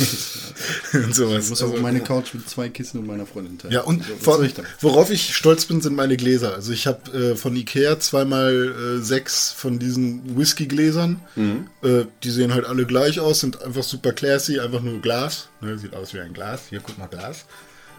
und 0.92 1.14
sowas. 1.14 1.44
Ich 1.44 1.50
muss 1.50 1.62
auch 1.62 1.80
meine 1.80 2.00
Couch 2.00 2.32
mit 2.34 2.48
zwei 2.48 2.68
Kissen 2.68 3.00
und 3.00 3.06
meiner 3.06 3.26
Freundin 3.26 3.58
teilen. 3.58 3.74
Ja, 3.74 3.80
und 3.80 4.04
So, 4.04 4.14
vor, 4.20 4.42
ich 4.42 4.54
worauf 4.80 5.10
ich 5.10 5.34
stolz 5.34 5.64
bin, 5.64 5.80
sind 5.80 5.96
meine 5.96 6.16
Gläser. 6.16 6.54
Also 6.54 6.72
ich 6.72 6.86
habe 6.86 7.10
äh, 7.32 7.36
von 7.36 7.56
Ikea 7.56 7.98
zweimal 7.98 8.98
äh, 8.98 9.02
sechs 9.02 9.50
von 9.50 9.78
diesen 9.80 10.38
Whisky-Gläsern. 10.38 11.20
Äh, 11.82 12.04
die 12.22 12.30
sehen 12.30 12.54
halt 12.54 12.66
alle 12.66 12.86
gleich 12.86 13.18
aus, 13.18 13.40
sind 13.40 13.62
einfach 13.62 13.82
super 13.82 14.12
classy, 14.12 14.60
einfach 14.60 14.82
nur 14.82 15.00
Glas. 15.00 15.48
Ne, 15.60 15.76
sieht 15.76 15.94
aus 15.94 16.14
wie 16.14 16.20
ein 16.20 16.32
Glas. 16.34 16.62
Hier, 16.70 16.80
guck 16.80 16.98
mal, 16.98 17.08
Glas. 17.08 17.46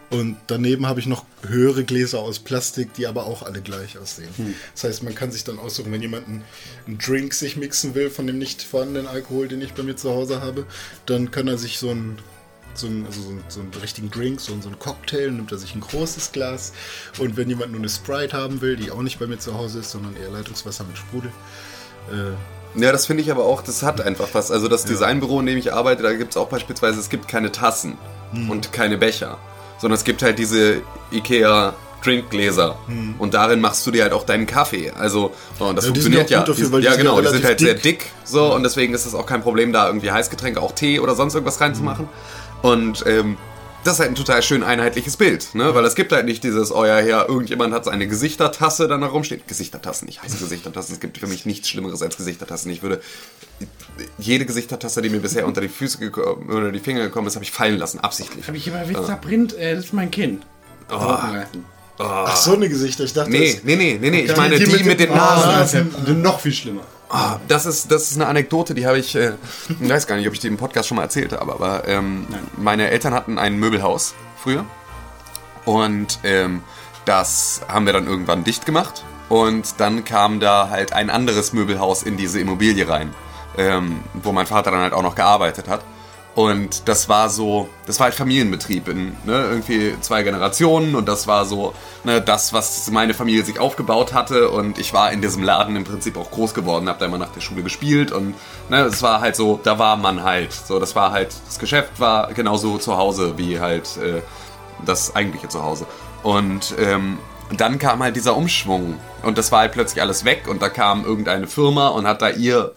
Und 0.09 0.37
daneben 0.47 0.87
habe 0.87 0.99
ich 0.99 1.05
noch 1.05 1.23
höhere 1.47 1.83
Gläser 1.83 2.19
aus 2.19 2.39
Plastik, 2.39 2.93
die 2.95 3.05
aber 3.05 3.25
auch 3.25 3.43
alle 3.43 3.61
gleich 3.61 3.97
aussehen. 3.99 4.29
Das 4.73 4.83
heißt, 4.83 5.03
man 5.03 5.13
kann 5.13 5.31
sich 5.31 5.43
dann 5.43 5.59
aussuchen, 5.59 5.91
wenn 5.91 6.01
jemand 6.01 6.27
einen, 6.27 6.43
einen 6.87 6.97
Drink 6.97 7.33
sich 7.33 7.57
mixen 7.57 7.93
will 7.93 8.09
von 8.09 8.25
dem 8.25 8.39
nicht 8.39 8.63
vorhandenen 8.63 9.07
Alkohol, 9.07 9.47
den 9.47 9.61
ich 9.61 9.73
bei 9.73 9.83
mir 9.83 9.95
zu 9.95 10.09
Hause 10.11 10.41
habe, 10.41 10.65
dann 11.05 11.29
kann 11.29 11.47
er 11.47 11.59
sich 11.59 11.77
so 11.77 11.91
einen, 11.91 12.17
so 12.73 12.87
einen, 12.87 13.05
also 13.05 13.21
so 13.21 13.29
einen, 13.29 13.43
so 13.49 13.59
einen 13.59 13.71
richtigen 13.81 14.09
Drink, 14.09 14.41
so 14.41 14.51
einen, 14.51 14.63
so 14.63 14.69
einen 14.69 14.79
Cocktail, 14.79 15.29
nimmt 15.29 15.51
er 15.51 15.59
sich 15.59 15.75
ein 15.75 15.81
großes 15.81 16.31
Glas. 16.31 16.73
Und 17.19 17.37
wenn 17.37 17.47
jemand 17.47 17.71
nur 17.71 17.79
eine 17.79 17.89
Sprite 17.89 18.35
haben 18.35 18.61
will, 18.61 18.77
die 18.77 18.89
auch 18.89 19.03
nicht 19.03 19.19
bei 19.19 19.27
mir 19.27 19.37
zu 19.37 19.53
Hause 19.53 19.79
ist, 19.79 19.91
sondern 19.91 20.15
eher 20.15 20.31
Leitungswasser 20.31 20.85
mit 20.85 20.97
Sprudel, 20.97 21.31
äh, 22.11 22.79
Ja, 22.81 22.91
das 22.91 23.05
finde 23.05 23.21
ich 23.21 23.31
aber 23.31 23.45
auch, 23.45 23.61
das 23.61 23.83
hat 23.83 24.01
einfach 24.01 24.29
was. 24.33 24.49
Also 24.49 24.67
das 24.67 24.85
Designbüro, 24.85 25.39
in 25.39 25.45
dem 25.45 25.57
ich 25.57 25.71
arbeite, 25.73 26.01
da 26.01 26.13
gibt 26.13 26.31
es 26.31 26.37
auch 26.37 26.49
beispielsweise, 26.49 26.99
es 26.99 27.09
gibt 27.09 27.27
keine 27.27 27.51
Tassen 27.51 27.97
und 28.49 28.71
keine 28.71 28.97
Becher, 28.97 29.39
sondern 29.79 29.95
es 29.97 30.03
gibt 30.03 30.21
halt 30.21 30.37
diese 30.39 30.81
Ikea 31.11 31.73
Trinkgläser 32.03 32.77
und 33.17 33.33
darin 33.33 33.59
machst 33.59 33.85
du 33.85 33.91
dir 33.91 34.03
halt 34.03 34.13
auch 34.13 34.23
deinen 34.23 34.45
Kaffee. 34.45 34.91
Also 34.91 35.33
und 35.59 35.75
das 35.75 35.85
Ja, 35.85 35.91
die 35.91 35.99
sind 35.99 36.13
funktioniert 36.13 36.29
ja 36.29 36.39
ja. 36.39 36.45
dafür, 36.45 36.65
Die- 36.67 36.71
weil 36.71 36.79
die 36.79 36.85
ja, 36.85 36.91
sind 36.93 37.01
genau, 37.01 37.15
ja 37.17 37.21
die 37.23 37.27
sind 37.27 37.43
halt 37.45 37.59
relativ 37.61 37.83
sehr 37.83 37.93
dick 37.93 38.11
so 38.23 38.53
und 38.55 38.63
deswegen 38.63 38.93
ist 38.93 39.05
es 39.05 39.13
auch 39.13 39.25
kein 39.25 39.41
Problem, 39.41 39.73
da 39.73 39.87
irgendwie 39.87 40.09
Heißgetränke, 40.11 40.61
auch 40.61 40.71
Tee 40.71 40.99
oder 41.01 41.15
sonst 41.15 41.33
irgendwas 41.35 41.59
reinzumachen. 41.59 42.07
Und 42.61 43.03
ähm, 43.05 43.37
das 43.83 43.93
ist 43.95 43.99
halt 43.99 44.09
ein 44.11 44.15
total 44.15 44.41
schön 44.43 44.63
einheitliches 44.63 45.15
Bild, 45.17 45.55
ne? 45.55 45.73
Weil 45.73 45.85
es 45.85 45.95
gibt 45.95 46.11
halt 46.11 46.25
nicht 46.25 46.43
dieses, 46.43 46.71
oh 46.71 46.85
ja, 46.85 46.99
ja, 46.99 47.25
irgendjemand 47.27 47.73
hat 47.73 47.85
seine 47.85 48.07
Gesichtertasse 48.07 48.87
dann 48.87 49.01
da 49.01 49.07
rumstehen. 49.07 49.41
Gesichtertassen, 49.47 50.07
ich 50.09 50.21
heiße 50.21 50.37
Gesichtertassen. 50.37 50.93
Es 50.93 50.99
gibt 50.99 51.17
für 51.17 51.27
mich 51.27 51.45
nichts 51.45 51.69
Schlimmeres 51.69 52.01
als 52.01 52.17
Gesichtertassen. 52.17 52.69
Ich 52.71 52.81
würde 52.83 53.01
jede 54.17 54.45
Gesichtertasse, 54.45 55.01
die 55.01 55.09
mir 55.09 55.19
bisher 55.19 55.45
unter 55.47 55.61
die 55.61 55.69
Füße 55.69 55.97
gekommen, 55.99 56.49
oder 56.49 56.71
die 56.71 56.79
Finger 56.79 57.01
gekommen 57.01 57.27
ist, 57.27 57.35
habe 57.35 57.45
ich 57.45 57.51
fallen 57.51 57.77
lassen, 57.77 57.99
absichtlich. 57.99 58.47
Habe 58.47 58.57
ich 58.57 58.63
hier 58.63 58.73
bei 58.73 58.87
Witzer 58.89 59.15
Print, 59.15 59.53
äh, 59.57 59.75
das 59.75 59.85
ist 59.85 59.93
mein 59.93 60.11
Kind. 60.11 60.45
Raupenreifen. 60.91 61.65
ach, 61.99 62.35
so 62.35 62.53
eine 62.53 62.67
Gesichter. 62.69 63.03
Ich 63.03 63.13
dachte, 63.13 63.29
Nee, 63.31 63.53
das- 63.53 63.63
nee, 63.63 63.75
nee, 63.75 63.97
nee, 64.01 64.09
nee. 64.09 64.21
Ich 64.21 64.35
meine, 64.35 64.57
die, 64.57 64.65
mit 64.65 64.85
mit, 64.85 64.99
den 64.99 65.09
den 65.09 65.17
Nasen. 65.17 65.89
Nasen. 65.91 66.21
Noch 66.21 66.39
viel 66.39 66.53
schlimmer. 66.53 66.81
Ah, 67.09 67.39
das 67.47 67.65
ist, 67.65 67.91
das 67.91 68.11
ist 68.11 68.17
eine 68.17 68.27
Anekdote, 68.27 68.75
die 68.75 68.85
habe 68.85 68.99
ich, 68.99 69.15
äh, 69.15 69.33
ich 69.79 69.89
weiß 69.89 70.05
gar 70.05 70.15
nicht, 70.15 70.27
ob 70.27 70.33
ich 70.33 70.39
die 70.39 70.47
im 70.47 70.57
Podcast 70.57 70.87
schon 70.87 70.97
mal 70.97 71.03
erzählt 71.03 71.33
habe, 71.33 71.51
aber 71.51 71.87
ähm, 71.87 72.27
meine 72.55 72.89
Eltern 72.89 73.15
hatten 73.15 73.39
ein 73.39 73.57
Möbelhaus 73.57 74.13
früher 74.37 74.63
und 75.65 76.19
ähm, 76.23 76.61
das 77.05 77.61
haben 77.67 77.87
wir 77.87 77.93
dann 77.93 78.05
irgendwann 78.05 78.43
dicht 78.43 78.67
gemacht 78.67 79.03
und 79.27 79.79
dann 79.79 80.05
kam 80.05 80.39
da 80.39 80.69
halt 80.69 80.93
ein 80.93 81.09
anderes 81.09 81.51
Möbelhaus 81.51 82.03
in 82.03 82.15
diese 82.15 82.39
Immobilie 82.39 82.87
rein, 82.87 83.11
ähm, 83.57 84.01
wo 84.13 84.31
mein 84.31 84.45
Vater 84.45 84.69
dann 84.69 84.81
halt 84.81 84.93
auch 84.93 85.01
noch 85.03 85.15
gearbeitet 85.15 85.67
hat. 85.67 85.81
Und 86.39 86.87
das 86.87 87.09
war 87.09 87.29
so, 87.29 87.67
das 87.85 87.99
war 87.99 88.05
halt 88.05 88.15
Familienbetrieb 88.15 88.87
in 88.87 89.07
ne, 89.25 89.43
irgendwie 89.49 89.93
zwei 89.99 90.23
Generationen. 90.23 90.95
Und 90.95 91.05
das 91.05 91.27
war 91.27 91.43
so 91.43 91.73
ne, 92.05 92.21
das, 92.21 92.53
was 92.53 92.89
meine 92.91 93.13
Familie 93.13 93.43
sich 93.43 93.59
aufgebaut 93.59 94.13
hatte. 94.13 94.49
Und 94.49 94.77
ich 94.77 94.93
war 94.93 95.11
in 95.11 95.21
diesem 95.21 95.43
Laden 95.43 95.75
im 95.75 95.83
Prinzip 95.83 96.15
auch 96.15 96.31
groß 96.31 96.53
geworden, 96.53 96.87
habe 96.87 96.97
da 96.97 97.07
immer 97.07 97.17
nach 97.17 97.33
der 97.33 97.41
Schule 97.41 97.61
gespielt. 97.61 98.13
Und 98.13 98.35
ne, 98.69 98.83
es 98.83 99.01
war 99.01 99.19
halt 99.19 99.35
so, 99.35 99.59
da 99.61 99.79
war 99.79 99.97
man 99.97 100.23
halt, 100.23 100.53
so 100.53 100.79
das 100.79 100.95
war 100.95 101.11
halt, 101.11 101.35
das 101.45 101.59
Geschäft 101.59 101.99
war 101.99 102.31
genauso 102.33 102.77
zu 102.77 102.95
Hause 102.95 103.37
wie 103.37 103.59
halt 103.59 103.97
äh, 103.97 104.21
das 104.85 105.17
eigentliche 105.17 105.49
Zuhause. 105.49 105.87
Und 106.23 106.73
ähm, 106.79 107.17
dann 107.57 107.79
kam 107.79 108.01
halt 108.01 108.15
dieser 108.15 108.37
Umschwung. 108.37 108.97
Und 109.23 109.37
das 109.37 109.51
war 109.51 109.59
halt 109.59 109.73
plötzlich 109.73 110.01
alles 110.01 110.23
weg. 110.23 110.47
Und 110.47 110.61
da 110.61 110.69
kam 110.69 111.03
irgendeine 111.03 111.47
Firma 111.47 111.89
und 111.89 112.07
hat 112.07 112.21
da 112.21 112.29
ihr 112.29 112.75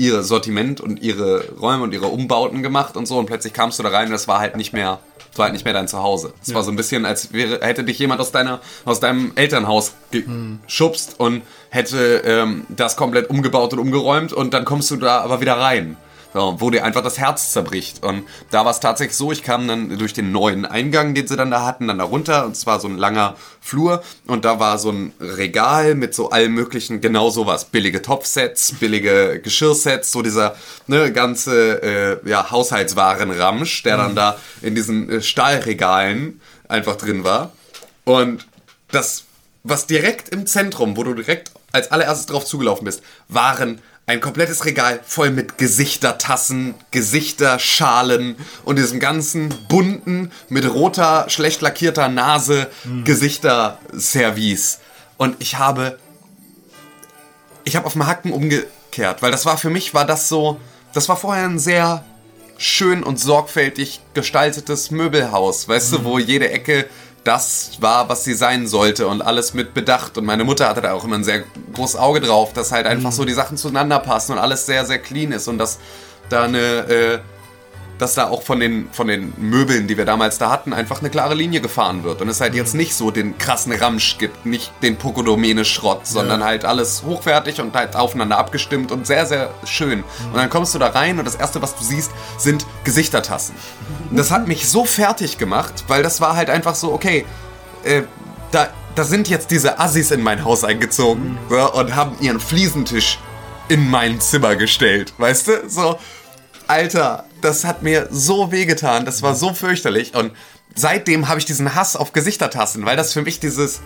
ihr 0.00 0.22
Sortiment 0.22 0.80
und 0.80 1.00
ihre 1.02 1.44
Räume 1.60 1.84
und 1.84 1.92
ihre 1.92 2.06
Umbauten 2.06 2.62
gemacht 2.62 2.96
und 2.96 3.06
so 3.06 3.18
und 3.18 3.26
plötzlich 3.26 3.52
kamst 3.52 3.78
du 3.78 3.82
da 3.82 3.90
rein 3.90 4.06
und 4.06 4.12
das 4.12 4.26
war 4.26 4.40
halt 4.40 4.56
nicht 4.56 4.72
mehr 4.72 4.98
das 5.30 5.38
war 5.38 5.44
halt 5.44 5.52
nicht 5.52 5.64
mehr 5.64 5.74
dein 5.74 5.86
Zuhause. 5.86 6.32
Es 6.42 6.52
war 6.54 6.64
so 6.64 6.72
ein 6.72 6.76
bisschen, 6.76 7.06
als 7.06 7.32
wäre, 7.32 7.64
hätte 7.64 7.84
dich 7.84 8.00
jemand 8.00 8.20
aus 8.20 8.32
deiner, 8.32 8.60
aus 8.84 8.98
deinem 8.98 9.30
Elternhaus 9.36 9.94
geschubst 10.10 11.14
und 11.18 11.42
hätte 11.68 12.22
ähm, 12.24 12.66
das 12.68 12.96
komplett 12.96 13.30
umgebaut 13.30 13.72
und 13.72 13.78
umgeräumt 13.78 14.32
und 14.32 14.52
dann 14.54 14.64
kommst 14.64 14.90
du 14.90 14.96
da 14.96 15.20
aber 15.20 15.40
wieder 15.40 15.56
rein. 15.56 15.96
So, 16.32 16.56
wo 16.58 16.70
dir 16.70 16.84
einfach 16.84 17.02
das 17.02 17.18
Herz 17.18 17.52
zerbricht. 17.52 18.04
Und 18.04 18.24
da 18.50 18.64
war 18.64 18.70
es 18.70 18.78
tatsächlich 18.78 19.16
so, 19.16 19.32
ich 19.32 19.42
kam 19.42 19.66
dann 19.66 19.98
durch 19.98 20.12
den 20.12 20.30
neuen 20.30 20.64
Eingang, 20.64 21.12
den 21.14 21.26
sie 21.26 21.36
dann 21.36 21.50
da 21.50 21.64
hatten, 21.64 21.88
dann 21.88 21.98
da 21.98 22.04
runter. 22.04 22.46
Und 22.46 22.52
es 22.52 22.66
war 22.66 22.78
so 22.78 22.86
ein 22.86 22.98
langer 22.98 23.36
Flur. 23.60 24.02
Und 24.28 24.44
da 24.44 24.60
war 24.60 24.78
so 24.78 24.90
ein 24.90 25.12
Regal 25.20 25.96
mit 25.96 26.14
so 26.14 26.30
allem 26.30 26.54
möglichen, 26.54 27.00
genau 27.00 27.30
sowas. 27.30 27.64
Billige 27.64 28.00
Topfsets, 28.00 28.74
billige 28.78 29.40
Geschirrsets, 29.40 30.12
so 30.12 30.22
dieser 30.22 30.54
ne, 30.86 31.12
ganze 31.12 31.82
äh, 32.24 32.28
ja, 32.28 32.50
Haushaltswaren-Ramsch, 32.50 33.82
der 33.82 33.96
dann 33.96 34.14
da 34.14 34.38
in 34.62 34.76
diesen 34.76 35.10
äh, 35.10 35.22
Stahlregalen 35.22 36.40
einfach 36.68 36.94
drin 36.94 37.24
war. 37.24 37.52
Und 38.04 38.46
das, 38.92 39.24
was 39.64 39.86
direkt 39.86 40.28
im 40.28 40.46
Zentrum, 40.46 40.96
wo 40.96 41.02
du 41.02 41.14
direkt 41.14 41.50
als 41.72 41.90
allererstes 41.90 42.26
drauf 42.26 42.44
zugelaufen 42.44 42.84
bist, 42.84 43.02
waren 43.28 43.80
ein 44.10 44.20
komplettes 44.20 44.64
Regal 44.64 44.98
voll 45.06 45.30
mit 45.30 45.56
Gesichtertassen, 45.56 46.74
Gesichterschalen 46.90 48.34
und 48.64 48.76
diesem 48.76 48.98
ganzen 48.98 49.54
bunten, 49.68 50.32
mit 50.48 50.68
roter, 50.68 51.26
schlecht 51.28 51.60
lackierter 51.60 52.08
Nase 52.08 52.68
Gesichterservice. 53.04 54.80
Und 55.16 55.36
ich 55.38 55.58
habe 55.58 55.98
ich 57.62 57.76
habe 57.76 57.86
auf 57.86 57.92
dem 57.92 58.06
Hacken 58.08 58.32
umgekehrt, 58.32 59.22
weil 59.22 59.30
das 59.30 59.46
war 59.46 59.56
für 59.56 59.70
mich 59.70 59.94
war 59.94 60.04
das 60.04 60.28
so, 60.28 60.58
das 60.92 61.08
war 61.08 61.16
vorher 61.16 61.44
ein 61.44 61.60
sehr 61.60 62.04
schön 62.58 63.04
und 63.04 63.20
sorgfältig 63.20 64.00
gestaltetes 64.14 64.90
Möbelhaus, 64.90 65.68
weißt 65.68 65.92
du, 65.92 66.04
wo 66.04 66.18
jede 66.18 66.50
Ecke 66.50 66.86
das 67.24 67.72
war, 67.80 68.08
was 68.08 68.24
sie 68.24 68.34
sein 68.34 68.66
sollte 68.66 69.06
und 69.06 69.22
alles 69.22 69.52
mit 69.52 69.74
Bedacht. 69.74 70.16
Und 70.16 70.24
meine 70.24 70.44
Mutter 70.44 70.68
hatte 70.68 70.80
da 70.80 70.92
auch 70.92 71.04
immer 71.04 71.16
ein 71.16 71.24
sehr 71.24 71.44
großes 71.74 71.96
Auge 71.96 72.20
drauf, 72.20 72.52
dass 72.52 72.72
halt 72.72 72.86
einfach 72.86 73.12
so 73.12 73.24
die 73.24 73.32
Sachen 73.32 73.56
zueinander 73.56 73.98
passen 73.98 74.32
und 74.32 74.38
alles 74.38 74.66
sehr, 74.66 74.86
sehr 74.86 74.98
clean 74.98 75.32
ist 75.32 75.46
und 75.48 75.58
dass 75.58 75.78
da 76.28 76.44
eine, 76.44 76.58
äh, 76.58 77.18
dass 78.00 78.14
da 78.14 78.28
auch 78.28 78.42
von 78.42 78.60
den, 78.60 78.88
von 78.92 79.06
den 79.06 79.34
Möbeln, 79.36 79.86
die 79.86 79.96
wir 79.96 80.06
damals 80.06 80.38
da 80.38 80.50
hatten, 80.50 80.72
einfach 80.72 81.00
eine 81.00 81.10
klare 81.10 81.34
Linie 81.34 81.60
gefahren 81.60 82.02
wird. 82.02 82.22
Und 82.22 82.28
es 82.28 82.40
halt 82.40 82.54
jetzt 82.54 82.74
nicht 82.74 82.94
so 82.94 83.10
den 83.10 83.36
krassen 83.36 83.72
Ramsch 83.72 84.16
gibt, 84.18 84.46
nicht 84.46 84.72
den 84.82 84.96
Pokodomene-Schrott, 84.96 86.06
sondern 86.06 86.42
halt 86.42 86.64
alles 86.64 87.02
hochwertig 87.04 87.60
und 87.60 87.74
halt 87.74 87.96
aufeinander 87.96 88.38
abgestimmt 88.38 88.90
und 88.90 89.06
sehr, 89.06 89.26
sehr 89.26 89.50
schön. 89.64 90.02
Und 90.32 90.36
dann 90.36 90.48
kommst 90.48 90.74
du 90.74 90.78
da 90.78 90.88
rein 90.88 91.18
und 91.18 91.26
das 91.26 91.34
Erste, 91.34 91.60
was 91.60 91.76
du 91.76 91.84
siehst, 91.84 92.10
sind 92.38 92.64
Gesichtertassen. 92.84 93.54
Und 94.10 94.16
das 94.16 94.30
hat 94.30 94.48
mich 94.48 94.68
so 94.68 94.84
fertig 94.84 95.36
gemacht, 95.36 95.84
weil 95.88 96.02
das 96.02 96.22
war 96.22 96.36
halt 96.36 96.48
einfach 96.48 96.74
so, 96.74 96.92
okay, 96.92 97.26
äh, 97.84 98.02
da, 98.50 98.68
da 98.94 99.04
sind 99.04 99.28
jetzt 99.28 99.50
diese 99.50 99.78
Assis 99.78 100.10
in 100.10 100.22
mein 100.22 100.44
Haus 100.44 100.64
eingezogen 100.64 101.38
so, 101.50 101.72
und 101.72 101.94
haben 101.94 102.16
ihren 102.20 102.40
Fliesentisch 102.40 103.18
in 103.68 103.88
mein 103.88 104.20
Zimmer 104.20 104.56
gestellt, 104.56 105.12
weißt 105.18 105.48
du? 105.48 105.68
So, 105.68 105.98
Alter, 106.66 107.24
das 107.40 107.64
hat 107.64 107.82
mir 107.82 108.08
so 108.10 108.52
wehgetan, 108.52 109.04
das 109.04 109.22
war 109.22 109.34
so 109.34 109.54
fürchterlich 109.54 110.14
und 110.14 110.32
seitdem 110.74 111.28
habe 111.28 111.38
ich 111.38 111.44
diesen 111.44 111.74
Hass 111.74 111.96
auf 111.96 112.12
Gesichtertassen, 112.12 112.84
weil 112.86 112.96
das 112.96 113.12
für 113.12 113.22
mich 113.22 113.40
dieses 113.40 113.80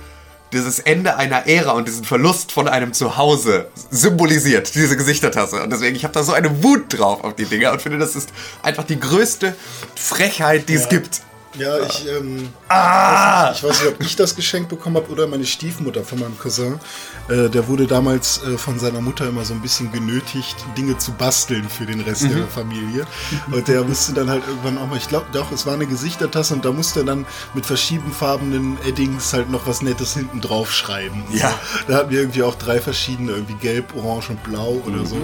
dieses 0.53 0.79
Ende 0.79 1.17
einer 1.17 1.49
Ära 1.49 1.73
und 1.73 1.89
diesen 1.89 2.05
Verlust 2.05 2.53
von 2.53 2.69
einem 2.69 2.93
Zuhause 2.93 3.67
symbolisiert, 3.91 4.75
diese 4.75 4.97
Gesichtertasse. 4.97 5.61
Und 5.63 5.71
deswegen, 5.71 5.97
ich 5.97 6.05
habe 6.05 6.15
da 6.15 6.23
so 6.23 6.33
eine 6.33 6.63
Wut 6.63 6.97
drauf 6.97 7.25
auf 7.25 7.35
die 7.35 7.45
Dinger 7.45 7.73
und 7.73 7.83
finde, 7.83 7.99
das 7.99 8.15
ist 8.15 8.31
einfach 8.63 8.85
die 8.85 9.01
größte 9.01 9.57
Frechheit, 9.97 10.69
die 10.69 10.75
es 10.75 10.89
gibt. 10.89 11.23
Ja, 11.57 11.79
ich, 11.81 12.09
ähm, 12.09 12.53
Ah! 12.69 13.53
ich 13.55 13.63
weiß 13.63 13.81
nicht, 13.81 13.95
ob 13.95 14.01
ich 14.01 14.17
das 14.17 14.35
geschenkt 14.35 14.69
bekommen 14.69 14.97
habe 14.97 15.11
oder 15.11 15.27
meine 15.27 15.47
Stiefmutter 15.47 16.03
von 16.03 16.19
meinem 16.19 16.37
Cousin. 16.39 16.81
Äh, 17.29 17.49
der 17.49 17.69
wurde 17.69 17.87
damals 17.87 18.43
äh, 18.43 18.59
von 18.59 18.79
seiner 18.79 19.01
Mutter 19.01 19.29
immer 19.29 19.45
so 19.45 19.55
ein 19.55 19.61
bisschen 19.61 19.91
genötigt, 19.93 20.57
Dinge 20.77 20.99
zu 20.99 21.13
basteln 21.13 21.69
für 21.69 21.87
den 21.87 22.01
Rest 22.01 22.25
der 22.25 22.47
Familie. 22.47 23.07
Und 23.51 23.67
der 23.69 23.83
musste 23.85 24.13
dann 24.13 24.29
halt 24.29 24.47
irgendwann 24.47 24.79
auch 24.79 24.87
mal, 24.87 24.97
ich 24.97 25.09
glaube 25.09 25.27
doch, 25.33 25.51
es 25.53 25.67
war 25.67 25.75
eine 25.75 25.87
Gesichtertasse 25.87 26.55
und 26.55 26.65
da 26.65 26.73
musste 26.73 27.01
er 27.01 27.07
dann 27.07 27.27
mit 27.55 27.65
verschiedenfarbenen 27.67 28.79
Eddings 28.87 29.33
halt 29.33 29.51
noch 29.51 29.67
was 29.67 29.83
Nettes 29.83 30.15
hinten 30.15 30.41
drauf 30.41 30.73
schreiben. 30.73 31.25
Ja. 31.33 31.51
So. 31.51 31.57
Da 31.89 31.95
hatten 31.97 32.11
wir 32.11 32.21
irgendwie 32.21 32.43
auch 32.43 32.55
drei 32.57 32.81
verschiedene, 32.81 33.33
irgendwie 33.33 33.55
gelb, 33.55 33.95
orange 33.97 34.31
und 34.31 34.43
blau 34.43 34.83
oder 34.87 35.07
so. 35.07 35.17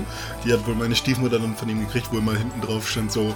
Die 0.45 0.53
hat 0.53 0.67
wohl 0.67 0.75
meine 0.75 0.97
Stiefmutter 0.97 1.39
dann 1.39 1.57
von 1.57 1.69
ihm 1.69 1.81
gekriegt, 1.81 2.09
wo 2.11 2.19
immer 2.19 2.35
hinten 2.35 2.61
drauf 2.61 2.89
stand 2.89 3.13
so, 3.13 3.35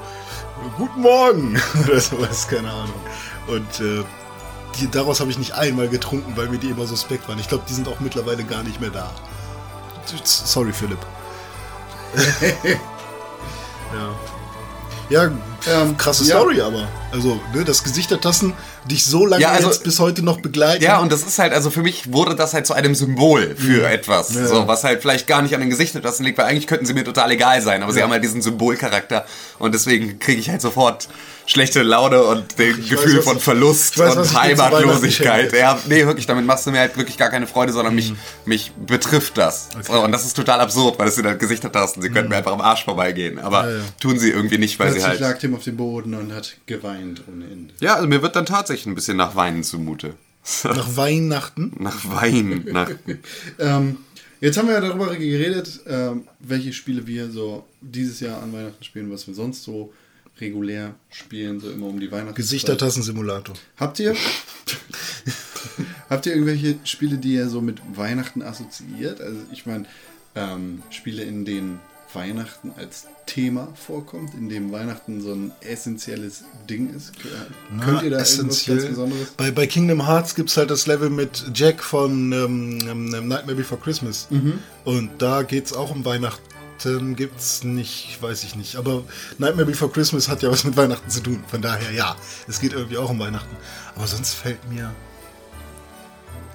Guten 0.78 1.02
Morgen 1.02 1.60
oder 1.84 2.00
sowas, 2.00 2.48
keine 2.48 2.70
Ahnung. 2.70 3.00
Und 3.48 3.80
äh, 3.80 4.04
die, 4.80 4.90
daraus 4.90 5.20
habe 5.20 5.30
ich 5.30 5.38
nicht 5.38 5.52
einmal 5.52 5.88
getrunken, 5.88 6.36
weil 6.36 6.48
mir 6.48 6.58
die 6.58 6.68
immer 6.70 6.86
suspekt 6.86 7.28
waren. 7.28 7.38
Ich 7.38 7.48
glaube, 7.48 7.64
die 7.68 7.74
sind 7.74 7.88
auch 7.88 8.00
mittlerweile 8.00 8.44
gar 8.44 8.62
nicht 8.62 8.80
mehr 8.80 8.90
da. 8.90 9.10
Sorry, 10.24 10.72
Philipp. 10.72 10.98
ja. 13.92 14.14
Ja, 15.10 15.30
Ähm, 15.66 15.96
krasse 15.98 16.24
ja. 16.24 16.36
Story 16.36 16.60
aber. 16.62 16.88
Also, 17.12 17.38
ne, 17.54 17.62
das 17.64 17.84
Gesicht 17.84 18.10
der 18.10 18.20
Tassen 18.20 18.54
dich 18.90 19.04
so 19.04 19.26
lange 19.26 19.42
Ja, 19.42 19.50
also- 19.50 19.68
jetzt 19.68 19.84
bis 19.84 20.00
heute 20.00 20.22
noch 20.22 20.40
begleiten. 20.40 20.82
Ja, 20.82 20.98
und 20.98 21.12
das 21.12 21.22
ist 21.22 21.38
halt, 21.38 21.52
also 21.52 21.68
für 21.70 21.82
mich 21.82 22.10
wurde 22.12 22.34
das 22.34 22.54
halt 22.54 22.66
zu 22.66 22.72
einem 22.74 22.94
Symbol 22.94 23.54
für 23.54 23.86
etwas. 23.88 24.28
So, 24.28 24.66
was 24.66 24.82
halt 24.84 25.02
vielleicht 25.02 25.26
gar 25.26 25.42
nicht 25.42 25.54
an 25.54 25.60
den 25.60 25.68
Gesichtetasten 25.70 26.24
liegt, 26.24 26.38
weil 26.38 26.46
eigentlich 26.46 26.66
könnten 26.66 26.86
sie 26.86 26.94
mir 26.94 27.04
total 27.04 27.30
egal 27.32 27.60
sein, 27.60 27.82
aber 27.82 27.92
sie 27.92 28.02
haben 28.02 28.10
halt 28.12 28.24
diesen 28.24 28.40
Symbolcharakter 28.40 29.26
und 29.58 29.74
deswegen 29.74 30.18
kriege 30.18 30.40
ich 30.40 30.48
halt 30.50 30.62
sofort 30.62 31.08
schlechte 31.46 31.82
Laune 31.82 32.22
und 32.22 32.58
den 32.58 32.76
Gefühl 32.88 33.18
was- 33.18 33.24
von 33.24 33.38
Verlust 33.38 33.94
ich 33.94 33.98
weiß, 33.98 34.16
und 34.16 34.24
ich 34.24 34.34
Heimatlosigkeit. 34.34 35.52
Weihnachten. 35.52 35.90
Ja, 35.90 35.96
nee, 35.96 36.06
wirklich, 36.06 36.26
damit 36.26 36.46
machst 36.46 36.66
du 36.66 36.70
mir 36.70 36.78
halt 36.80 36.96
wirklich 36.96 37.16
gar 37.18 37.30
keine 37.30 37.46
Freude, 37.46 37.72
sondern 37.72 37.94
mich, 37.94 38.12
mich 38.46 38.72
betrifft 38.72 39.36
das. 39.38 39.68
So, 39.82 40.02
und 40.02 40.12
das 40.12 40.24
ist 40.24 40.34
total 40.34 40.60
absurd, 40.60 40.98
weil 40.98 41.08
es 41.08 41.16
sind 41.16 41.26
halt 41.26 41.38
Gesichtertasten. 41.38 42.02
Sie 42.02 42.10
könnten 42.10 42.30
mir 42.30 42.36
einfach 42.36 42.52
am 42.52 42.60
Arsch 42.60 42.84
vorbeigehen, 42.84 43.38
aber 43.38 43.70
ja. 43.70 43.80
tun 44.00 44.18
sie 44.18 44.30
irgendwie 44.30 44.58
nicht, 44.58 44.78
weil 44.78 44.88
sie 44.92 44.98
Plötzlich 45.00 45.20
halt. 45.22 45.32
lag 45.34 45.38
Tim 45.38 45.54
auf 45.54 45.64
dem 45.64 45.76
Boden 45.76 46.14
und 46.14 46.32
hat 46.32 46.56
geweint 46.66 47.22
ohne 47.30 47.44
Ende. 47.44 47.74
Ja, 47.80 47.94
also 47.96 48.06
mir 48.08 48.22
wird 48.22 48.36
dann 48.36 48.46
tatsächlich 48.46 48.86
ein 48.86 48.94
bisschen 48.94 49.16
nach 49.16 49.34
Weinen 49.36 49.62
zumute. 49.64 50.14
Nach 50.64 50.96
Weihnachten. 50.96 51.72
Nach 51.78 52.04
Wein, 52.04 52.66
nach 52.70 52.90
Ähm, 53.58 53.96
jetzt 54.42 54.58
haben 54.58 54.68
wir 54.68 54.74
ja 54.74 54.80
darüber 54.82 55.14
geredet, 55.16 55.80
ähm, 55.86 56.28
welche 56.38 56.74
Spiele 56.74 57.06
wir 57.06 57.30
so 57.30 57.64
dieses 57.80 58.20
Jahr 58.20 58.42
an 58.42 58.52
Weihnachten 58.52 58.84
spielen, 58.84 59.10
was 59.10 59.26
wir 59.26 59.32
sonst 59.34 59.62
so 59.64 59.94
regulär 60.40 60.94
spielen, 61.10 61.60
so 61.60 61.70
immer 61.70 61.86
um 61.86 62.00
die 62.00 62.10
Weihnachten. 62.10 62.34
Gesichtertassen-Simulator. 62.34 63.54
Habt 63.76 64.00
ihr 64.00 64.14
habt 66.10 66.26
ihr 66.26 66.32
irgendwelche 66.32 66.76
Spiele, 66.84 67.18
die 67.18 67.34
ihr 67.34 67.48
so 67.48 67.60
mit 67.60 67.80
Weihnachten 67.96 68.42
assoziiert? 68.42 69.20
Also 69.20 69.38
ich 69.52 69.66
meine, 69.66 69.86
ähm, 70.34 70.82
Spiele, 70.90 71.22
in 71.22 71.44
denen 71.44 71.80
Weihnachten 72.14 72.72
als 72.76 73.06
Thema 73.26 73.68
vorkommt, 73.74 74.34
in 74.34 74.48
dem 74.48 74.70
Weihnachten 74.70 75.20
so 75.20 75.32
ein 75.32 75.52
essentielles 75.60 76.44
Ding 76.68 76.94
ist. 76.94 77.12
Könnt 77.80 78.02
ihr 78.02 78.10
da 78.10 78.18
irgendwas 78.18 78.36
ganz 78.38 78.64
Besonderes? 78.64 79.30
Bei, 79.36 79.50
bei 79.50 79.66
Kingdom 79.66 80.06
Hearts 80.06 80.34
gibt 80.34 80.50
es 80.50 80.56
halt 80.56 80.70
das 80.70 80.86
Level 80.86 81.10
mit 81.10 81.44
Jack 81.54 81.82
von 81.82 82.32
ähm, 82.32 82.78
ähm, 82.88 83.28
Nightmare 83.28 83.56
Before 83.56 83.80
Christmas. 83.80 84.28
Mhm. 84.30 84.60
Und 84.84 85.10
da 85.18 85.42
geht 85.42 85.66
es 85.66 85.72
auch 85.72 85.90
um 85.90 86.04
Weihnachten. 86.04 86.53
Gibt's 87.16 87.64
nicht, 87.64 88.20
weiß 88.20 88.44
ich 88.44 88.56
nicht. 88.56 88.76
Aber 88.76 89.02
Nightmare 89.38 89.66
Before 89.66 89.90
Christmas 89.90 90.28
hat 90.28 90.42
ja 90.42 90.50
was 90.50 90.64
mit 90.64 90.76
Weihnachten 90.76 91.08
zu 91.10 91.20
tun. 91.20 91.42
Von 91.48 91.62
daher, 91.62 91.90
ja, 91.92 92.16
es 92.46 92.60
geht 92.60 92.72
irgendwie 92.72 92.98
auch 92.98 93.10
um 93.10 93.18
Weihnachten. 93.18 93.56
Aber 93.94 94.06
sonst 94.06 94.34
fällt 94.34 94.70
mir. 94.70 94.94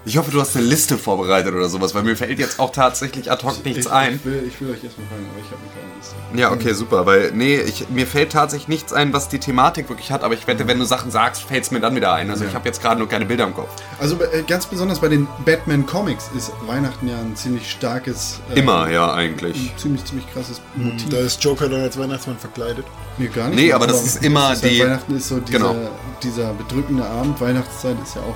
Ich 0.06 0.18
hoffe, 0.18 0.32
du 0.32 0.39
hast 0.39 0.56
eine 0.56 0.66
Liste 0.66 0.97
vorbereitet 0.97 1.54
oder 1.54 1.68
sowas, 1.68 1.93
weil 1.93 2.04
mir 2.04 2.16
fällt 2.16 2.39
jetzt 2.39 2.58
auch 2.60 2.72
tatsächlich 2.72 3.30
ad 3.30 3.45
hoc 3.45 3.64
nichts 3.66 3.86
ich, 3.86 3.91
ein. 3.91 4.16
Ich 4.16 4.26
will, 4.26 4.43
ich 4.47 4.60
will 4.62 4.72
euch 4.72 4.84
erstmal 4.84 5.06
fragen, 5.08 5.28
aber 5.30 5.39
ich 5.39 5.52
habe 5.52 5.62
eine 5.62 5.72
kleine 5.72 5.97
Liste. 5.97 6.16
Ja, 6.36 6.52
okay, 6.54 6.74
super, 6.74 7.06
weil 7.06 7.32
nee, 7.34 7.58
ich, 7.58 7.89
mir 7.89 8.08
fällt 8.08 8.32
tatsächlich 8.32 8.70
nichts 8.70 8.93
ein, 8.93 9.12
was 9.12 9.28
die 9.28 9.39
Thematik 9.39 9.89
wirklich 9.89 10.12
hat, 10.12 10.24
aber 10.24 10.34
ich 10.34 10.47
wette, 10.47 10.68
wenn 10.68 10.80
du 10.80 10.86
Sachen 10.86 11.12
sagst, 11.12 11.43
fällt 11.43 11.66
es 11.66 11.72
mir 11.72 11.82
dann 11.82 11.95
wieder 11.95 12.14
ein. 12.14 12.32
Also 12.32 12.45
ich 12.45 12.56
habe 12.56 12.66
jetzt 12.66 12.82
gerade 12.82 12.97
nur 12.97 13.10
keine 13.10 13.26
Bilder 13.26 13.43
im 13.45 13.54
Kopf. 13.54 13.70
Also 14.00 14.16
äh, 14.24 14.43
ganz 14.47 14.66
besonders 14.68 15.00
bei 15.00 15.10
den 15.10 15.28
Batman 15.45 15.86
Comics 15.86 16.30
ist 16.36 16.54
Weihnachten 16.66 17.08
ja 17.10 17.20
ein 17.20 17.36
ziemlich 17.36 17.70
starkes, 17.70 18.39
äh, 18.56 18.60
Immer, 18.60 18.89
ja, 18.89 19.14
eigentlich. 19.14 19.58
ein 19.74 19.78
ziemlich, 19.78 20.06
ziemlich 20.06 20.32
krasses 20.32 20.62
Motiv. 20.76 21.10
Da 21.10 21.18
ist 21.18 21.43
Joker 21.43 21.68
dann 21.68 21.82
als 21.82 22.00
Weihnachtsmann 22.00 22.38
verkleidet. 22.39 22.86
Nee, 23.18 23.28
gar 23.28 23.50
nicht. 23.50 23.58
Nee, 23.58 23.74
aber 23.74 23.86
das 23.86 24.06
ist 24.06 24.24
immer 24.24 24.52
das 24.52 24.64
halt 24.64 24.72
die- 24.72 24.80
Weihnachten 24.80 25.18
ist 25.18 25.28
so 25.28 25.39
dieser, 25.41 25.58
Genau. 25.60 25.76
dieser 26.24 26.54
bedrückende 26.54 27.06
Abend. 27.06 27.39
Weihnachtszeit 27.41 27.97
ist 28.02 28.16
ja 28.16 28.22
auch 28.22 28.36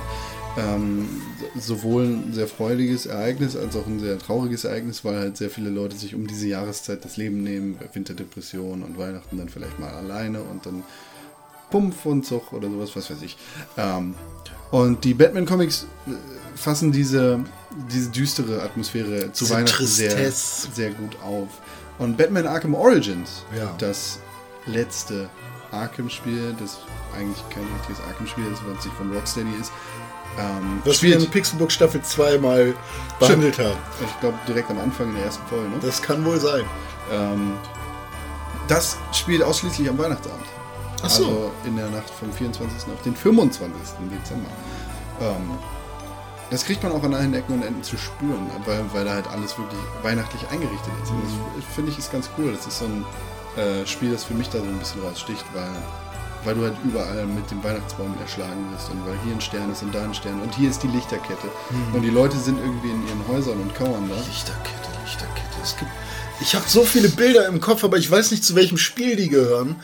ähm, 0.58 1.08
so- 1.54 1.74
sowohl 1.74 2.04
ein 2.04 2.32
sehr 2.32 2.46
freudiges 2.48 3.06
Ereignis 3.06 3.56
als 3.56 3.74
auch 3.76 3.86
ein 3.86 3.98
sehr 4.00 4.18
trauriges 4.18 4.64
Ereignis, 4.64 5.04
weil 5.04 5.16
halt 5.16 5.36
sehr 5.36 5.50
viele 5.50 5.70
Leute 5.70 5.96
sich 5.96 6.14
um 6.14 6.26
diese 6.26 6.46
Jahreszeit 6.46 7.04
das 7.04 7.16
Leben 7.16 7.42
nehmen. 7.42 7.78
Winterdepression 7.92 8.82
und 8.82 8.98
Weihnachten 8.98 9.36
dann 9.38 9.48
vielleicht 9.48 9.78
mal 9.80 9.90
alleine 9.90 10.40
und 10.42 10.64
dann 10.66 10.82
Pumpf 11.70 12.06
und 12.06 12.24
Zug 12.24 12.52
oder 12.52 12.68
sowas, 12.70 12.90
was 12.94 13.10
weiß 13.10 13.22
ich. 13.22 13.36
Ähm, 13.76 14.14
und 14.70 15.04
die 15.04 15.14
Batman-Comics 15.14 15.86
äh, 16.06 16.10
fassen 16.56 16.92
diese, 16.92 17.40
diese 17.92 18.10
düstere 18.10 18.62
Atmosphäre 18.62 19.32
zu 19.32 19.44
Diese 19.44 19.54
Weihnachten 19.56 19.86
sehr, 19.86 20.30
sehr 20.30 20.90
gut 20.90 21.16
auf. 21.22 21.48
Und 21.98 22.16
Batman 22.16 22.46
Arkham 22.46 22.74
Origins, 22.74 23.44
Ja. 23.56 23.74
das 23.78 24.18
letzte 24.66 25.28
Arkham-Spiel, 25.72 26.54
das 26.60 26.78
eigentlich 27.16 27.42
kein 27.50 27.64
richtiges 27.76 28.00
Arkham-Spiel 28.08 28.44
ist, 28.52 28.64
weil 28.66 28.76
es 28.78 28.84
nicht 28.84 28.96
von 28.96 29.12
Rocksteady 29.12 29.50
ist, 29.60 29.72
ähm, 30.38 30.82
Was 30.84 31.02
wir 31.02 31.16
in 31.16 31.30
Pixelbook 31.30 31.70
Staffel 31.70 32.02
2 32.02 32.38
mal 32.38 32.74
behandelt 33.18 33.58
haben. 33.58 33.78
ich 34.04 34.20
glaube 34.20 34.38
direkt 34.48 34.70
am 34.70 34.78
Anfang 34.78 35.08
in 35.08 35.14
der 35.14 35.24
ersten 35.26 35.46
Folge, 35.46 35.68
ne? 35.68 35.76
Das 35.80 36.02
kann 36.02 36.24
wohl 36.24 36.40
sein. 36.40 36.64
Ähm, 37.12 37.54
das 38.68 38.96
spielt 39.12 39.42
ausschließlich 39.42 39.88
am 39.88 39.98
Weihnachtsabend. 39.98 40.46
Ach 41.02 41.10
so. 41.10 41.24
Also 41.24 41.52
in 41.64 41.76
der 41.76 41.90
Nacht 41.90 42.10
vom 42.10 42.32
24. 42.32 42.92
auf 42.92 43.02
den 43.02 43.14
25. 43.14 43.70
Dezember. 44.10 44.48
Ähm, 45.20 45.58
das 46.50 46.64
kriegt 46.64 46.82
man 46.82 46.92
auch 46.92 47.02
an 47.02 47.14
allen 47.14 47.34
Ecken 47.34 47.54
und 47.54 47.62
Enden 47.62 47.82
zu 47.82 47.96
spüren, 47.96 48.50
weil, 48.64 48.84
weil 48.92 49.04
da 49.04 49.14
halt 49.14 49.26
alles 49.28 49.58
wirklich 49.58 49.80
weihnachtlich 50.02 50.42
eingerichtet 50.50 50.92
ist. 51.02 51.10
Und 51.10 51.22
das 51.56 51.74
finde 51.74 51.90
ich 51.90 51.98
ist 51.98 52.12
ganz 52.12 52.30
cool. 52.38 52.52
Das 52.52 52.66
ist 52.66 52.78
so 52.78 52.84
ein 52.84 53.04
äh, 53.56 53.86
Spiel, 53.86 54.12
das 54.12 54.24
für 54.24 54.34
mich 54.34 54.48
da 54.50 54.58
so 54.58 54.64
ein 54.64 54.78
bisschen 54.78 55.02
raussticht, 55.02 55.44
weil, 55.52 55.70
weil 56.44 56.54
du 56.54 56.62
halt 56.62 56.76
überall 56.84 57.26
mit 57.26 57.50
dem 57.50 57.62
Weihnachtsbaum 57.62 58.14
erschlagen 58.20 58.70
wirst 58.72 58.90
und 58.90 59.04
weil 59.06 59.16
hier 59.24 59.34
ein 59.34 59.40
Stern 59.40 59.72
ist 59.72 59.82
und 59.82 59.94
da 59.94 60.04
ein 60.04 60.14
Stern 60.14 60.40
und 60.42 60.54
hier 60.54 60.70
ist 60.70 60.82
die 60.82 60.88
Lichterkette. 60.88 61.48
Und 61.92 62.02
die 62.02 62.10
Leute 62.10 62.38
sind 62.38 62.58
irgendwie 62.58 62.90
in 62.90 63.06
ihren 63.06 63.28
Häusern 63.28 63.60
und 63.60 63.74
kauern 63.74 64.08
da. 64.08 64.16
Lichterkette, 64.16 64.88
Lichterkette. 65.04 65.56
Es 65.62 65.76
gibt. 65.76 65.90
Ich 66.40 66.54
habe 66.54 66.64
so 66.68 66.84
viele 66.84 67.08
Bilder 67.08 67.46
im 67.46 67.60
Kopf, 67.60 67.84
aber 67.84 67.96
ich 67.96 68.10
weiß 68.10 68.30
nicht, 68.30 68.44
zu 68.44 68.54
welchem 68.54 68.76
Spiel 68.76 69.16
die 69.16 69.28
gehören. 69.28 69.76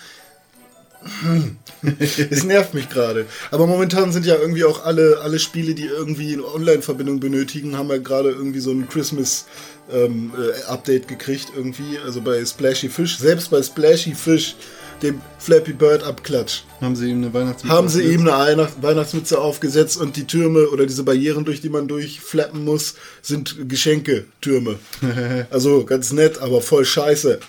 Hm. 1.23 1.57
Es 2.31 2.45
nervt 2.45 2.75
mich 2.75 2.91
gerade. 2.91 3.25
Aber 3.51 3.67
momentan 3.67 4.13
sind 4.13 4.27
ja 4.27 4.37
irgendwie 4.37 4.65
auch 4.65 4.85
alle, 4.85 5.21
alle 5.23 5.39
Spiele, 5.39 5.75
die 5.75 5.87
irgendwie 5.87 6.35
eine 6.35 6.45
Online-Verbindung 6.45 7.21
benötigen, 7.21 7.79
haben 7.79 7.89
ja 7.89 7.97
gerade 7.97 8.29
irgendwie 8.31 8.61
so 8.61 8.71
ein 8.71 8.87
Christmas-Update 8.89 11.09
gekriegt 11.09 11.53
irgendwie. 11.57 11.99
Also 12.05 12.21
bei 12.21 12.45
Splashy 12.45 12.91
Fish, 12.91 13.17
selbst 13.19 13.51
bei 13.51 13.63
Splashy 13.63 14.15
Fish, 14.15 14.57
dem 15.03 15.21
Flappy 15.39 15.73
Bird 15.73 16.03
Abklatsch, 16.03 16.63
Haben 16.81 16.97
sie 16.97 17.11
ihm 17.11 17.19
eine 17.19 17.33
Weihnachtsmütze 17.33 17.75
haben 17.75 17.89
sie 17.89 18.03
ihm 18.03 18.21
eine 18.23 18.31
Weihnacht 18.31 18.83
Weihnachtsmütze 18.83 19.41
aufgesetzt 19.41 19.97
und 19.99 20.17
die 20.17 20.27
Türme 20.27 20.69
oder 20.69 20.87
diese 20.87 21.03
Barrieren, 21.03 21.45
durch 21.45 21.61
die 21.61 21.69
man 21.69 21.89
durchflappen 21.89 22.65
muss, 22.65 22.95
sind 23.23 23.69
Geschenketürme. 23.69 24.79
also 25.51 25.85
ganz 25.85 26.13
nett, 26.13 26.39
aber 26.39 26.61
voll 26.61 26.85
scheiße. 26.85 27.41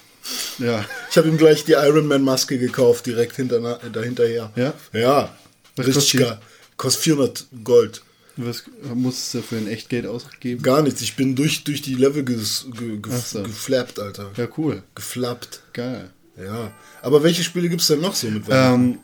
Ja. 0.59 0.85
Ich 1.09 1.17
habe 1.17 1.27
ihm 1.27 1.37
gleich 1.37 1.65
die 1.65 1.73
Iron 1.73 2.07
Man 2.07 2.23
Maske 2.23 2.57
gekauft, 2.57 3.05
direkt 3.05 3.35
hinter, 3.35 3.79
dahinterher. 3.91 4.51
Ja? 4.55 4.73
Ja. 4.93 5.35
Richtig 5.77 5.95
kostet 5.95 6.13
die? 6.13 6.23
geil. 6.23 6.39
Kostet 6.77 7.03
400 7.03 7.45
Gold. 7.63 8.01
Was 8.37 8.63
musstest 8.93 9.33
du 9.33 9.41
für 9.41 9.57
ein 9.57 9.67
Echtgeld 9.67 10.05
ausgeben? 10.05 10.63
Gar 10.63 10.83
nichts. 10.83 11.01
Ich 11.01 11.15
bin 11.15 11.35
durch, 11.35 11.63
durch 11.63 11.81
die 11.81 11.95
Level 11.95 12.23
ges, 12.23 12.65
ge, 12.77 12.97
ge, 12.97 13.11
so. 13.23 13.43
geflappt, 13.43 13.99
Alter. 13.99 14.31
Ja, 14.37 14.47
cool. 14.57 14.83
Geflappt. 14.95 15.61
Geil. 15.73 16.09
Ja. 16.37 16.71
Aber 17.01 17.23
welche 17.23 17.43
Spiele 17.43 17.69
gibt 17.69 17.81
es 17.81 17.87
denn 17.87 18.01
noch 18.01 18.15
so 18.15 18.27
mit 18.27 18.47
Weihnachten? 18.47 18.83
Ähm, 18.83 18.99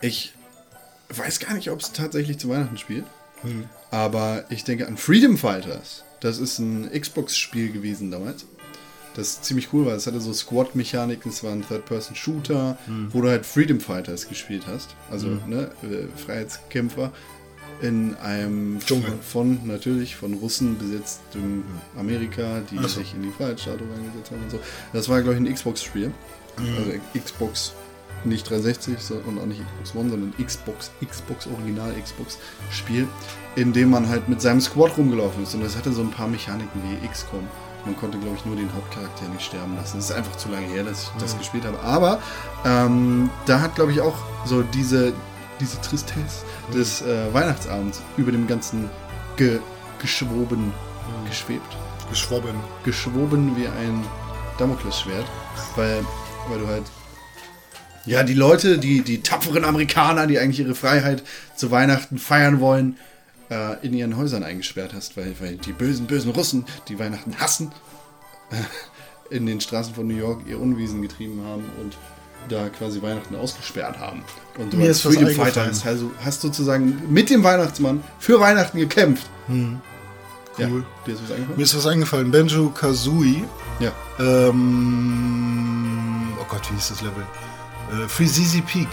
ich 0.00 0.32
weiß 1.08 1.38
gar 1.40 1.54
nicht, 1.54 1.70
ob 1.70 1.80
es 1.80 1.92
tatsächlich 1.92 2.38
zu 2.38 2.48
Weihnachten 2.48 2.78
spielt. 2.78 3.04
Aber 3.90 4.44
ich 4.48 4.64
denke 4.64 4.86
an 4.86 4.96
Freedom 4.96 5.38
Fighters. 5.38 6.02
Das 6.20 6.38
ist 6.38 6.58
ein 6.58 6.90
Xbox-Spiel 6.90 7.70
gewesen 7.70 8.10
damals. 8.10 8.44
Das 9.14 9.40
ziemlich 9.40 9.72
cool 9.72 9.86
war. 9.86 9.94
Es 9.94 10.06
hatte 10.06 10.20
so 10.20 10.32
Squad-Mechaniken, 10.32 11.30
es 11.30 11.42
war 11.42 11.52
ein 11.52 11.66
Third-Person-Shooter, 11.66 12.76
wo 13.10 13.22
du 13.22 13.28
halt 13.28 13.46
Freedom 13.46 13.80
Fighters 13.80 14.28
gespielt 14.28 14.64
hast. 14.66 14.94
Also 15.10 15.28
ne, 15.46 15.70
äh, 15.82 16.06
Freiheitskämpfer 16.18 17.12
in 17.82 18.14
einem 18.16 18.78
Dschungel. 18.80 19.10
von, 19.10 19.56
von 19.58 19.66
natürlich 19.66 20.16
von 20.16 20.34
Russen 20.34 20.78
besetztem 20.78 21.64
Amerika, 21.96 22.60
die 22.70 22.78
sich 22.88 23.14
in 23.14 23.22
die 23.22 23.30
Freiheitsstatue 23.30 23.86
reingesetzt 23.86 24.30
haben 24.30 24.42
und 24.42 24.50
so. 24.50 24.60
Das 24.92 25.08
war, 25.08 25.22
glaube 25.22 25.34
ich, 25.38 25.40
ein 25.40 25.54
Xbox-Spiel. 25.54 26.12
Also 26.58 26.92
Xbox 27.18 27.72
nicht 28.24 28.48
360 28.48 28.98
so- 28.98 29.22
und 29.26 29.38
auch 29.38 29.46
nicht 29.46 29.60
Xbox 29.82 29.94
One, 29.94 30.10
sondern 30.10 30.34
Xbox, 30.44 30.90
Xbox 31.04 31.46
Original 31.46 31.92
Xbox 32.02 32.38
Spiel, 32.70 33.06
in 33.54 33.72
dem 33.72 33.90
man 33.90 34.08
halt 34.08 34.28
mit 34.28 34.40
seinem 34.40 34.60
Squad 34.60 34.96
rumgelaufen 34.96 35.42
ist. 35.42 35.54
Und 35.54 35.62
das 35.62 35.76
hatte 35.76 35.92
so 35.92 36.02
ein 36.02 36.10
paar 36.10 36.28
Mechaniken 36.28 36.80
wie 36.82 37.06
XCOM. 37.06 37.46
Man 37.84 37.96
konnte, 37.96 38.18
glaube 38.18 38.36
ich, 38.36 38.44
nur 38.44 38.56
den 38.56 38.72
Hauptcharakter 38.74 39.28
nicht 39.28 39.44
sterben 39.44 39.76
lassen. 39.76 39.98
Das 39.98 40.10
ist 40.10 40.16
einfach 40.16 40.34
zu 40.36 40.48
lange 40.48 40.66
her, 40.66 40.82
dass 40.82 41.04
ich 41.04 41.10
das 41.20 41.38
gespielt 41.38 41.64
habe. 41.64 41.78
Aber 41.80 42.20
ähm, 42.64 43.30
da 43.46 43.60
hat, 43.60 43.76
glaube 43.76 43.92
ich, 43.92 44.00
auch 44.00 44.16
so 44.44 44.62
diese, 44.62 45.12
diese 45.60 45.80
Tristesse 45.82 46.44
des 46.74 47.02
äh, 47.02 47.32
Weihnachtsabends 47.32 48.02
über 48.16 48.32
dem 48.32 48.48
ganzen 48.48 48.90
ge 49.36 49.60
geschwoben, 50.00 50.72
geschwebt 51.28 51.76
Geschwobben. 52.10 52.54
geschwoben 52.84 53.56
wie 53.56 53.66
ein 53.66 54.04
Damoklesschwert, 54.58 55.24
weil, 55.76 56.04
weil 56.48 56.58
du 56.58 56.66
halt 56.66 56.84
ja 58.04 58.22
die 58.22 58.34
Leute, 58.34 58.78
die 58.78 59.02
die 59.02 59.20
tapferen 59.22 59.64
Amerikaner, 59.64 60.26
die 60.26 60.38
eigentlich 60.38 60.60
ihre 60.60 60.74
Freiheit 60.74 61.22
zu 61.56 61.70
Weihnachten 61.70 62.18
feiern 62.18 62.60
wollen, 62.60 62.96
äh, 63.50 63.84
in 63.84 63.94
ihren 63.94 64.16
Häusern 64.16 64.42
eingesperrt 64.42 64.92
hast, 64.94 65.16
weil, 65.16 65.34
weil 65.40 65.56
die 65.56 65.72
bösen, 65.72 66.06
bösen 66.06 66.30
Russen, 66.30 66.64
die 66.88 66.98
Weihnachten 66.98 67.38
hassen, 67.38 67.72
äh, 68.50 68.56
in 69.34 69.46
den 69.46 69.60
Straßen 69.60 69.94
von 69.94 70.06
New 70.06 70.16
York 70.16 70.42
ihr 70.46 70.60
Unwesen 70.60 71.02
getrieben 71.02 71.42
haben 71.44 71.64
und 71.80 71.96
da 72.48 72.68
quasi 72.68 73.02
Weihnachten 73.02 73.34
ausgesperrt 73.34 73.98
haben. 73.98 74.22
Und 74.56 74.72
du 74.72 74.76
Mir 74.76 74.86
als 74.88 75.00
Freedom 75.00 75.28
Fighter 75.30 75.66
hast, 75.66 75.84
also 75.84 76.12
hast 76.24 76.42
sozusagen 76.42 77.02
mit 77.12 77.28
dem 77.28 77.42
Weihnachtsmann 77.42 78.04
für 78.20 78.38
Weihnachten 78.38 78.78
gekämpft. 78.78 79.26
Hm. 79.48 79.80
Ja, 80.58 80.68
Cool. 80.68 80.86
dir 81.06 81.14
ist 81.14 81.22
was 81.24 81.30
eingefallen? 81.32 81.56
Mir 81.56 81.62
ist 81.64 81.76
was 81.76 81.86
eingefallen. 81.86 82.30
Benjo 82.30 82.70
Kazooie. 82.70 83.42
Ja. 83.80 83.92
Ähm, 84.20 85.45
Gott, 86.48 86.70
wie 86.70 86.74
hieß 86.74 86.88
das 86.88 87.02
Level? 87.02 87.24
Äh, 87.92 88.08
Free 88.08 88.26
Zizi 88.26 88.60
Peak. 88.60 88.88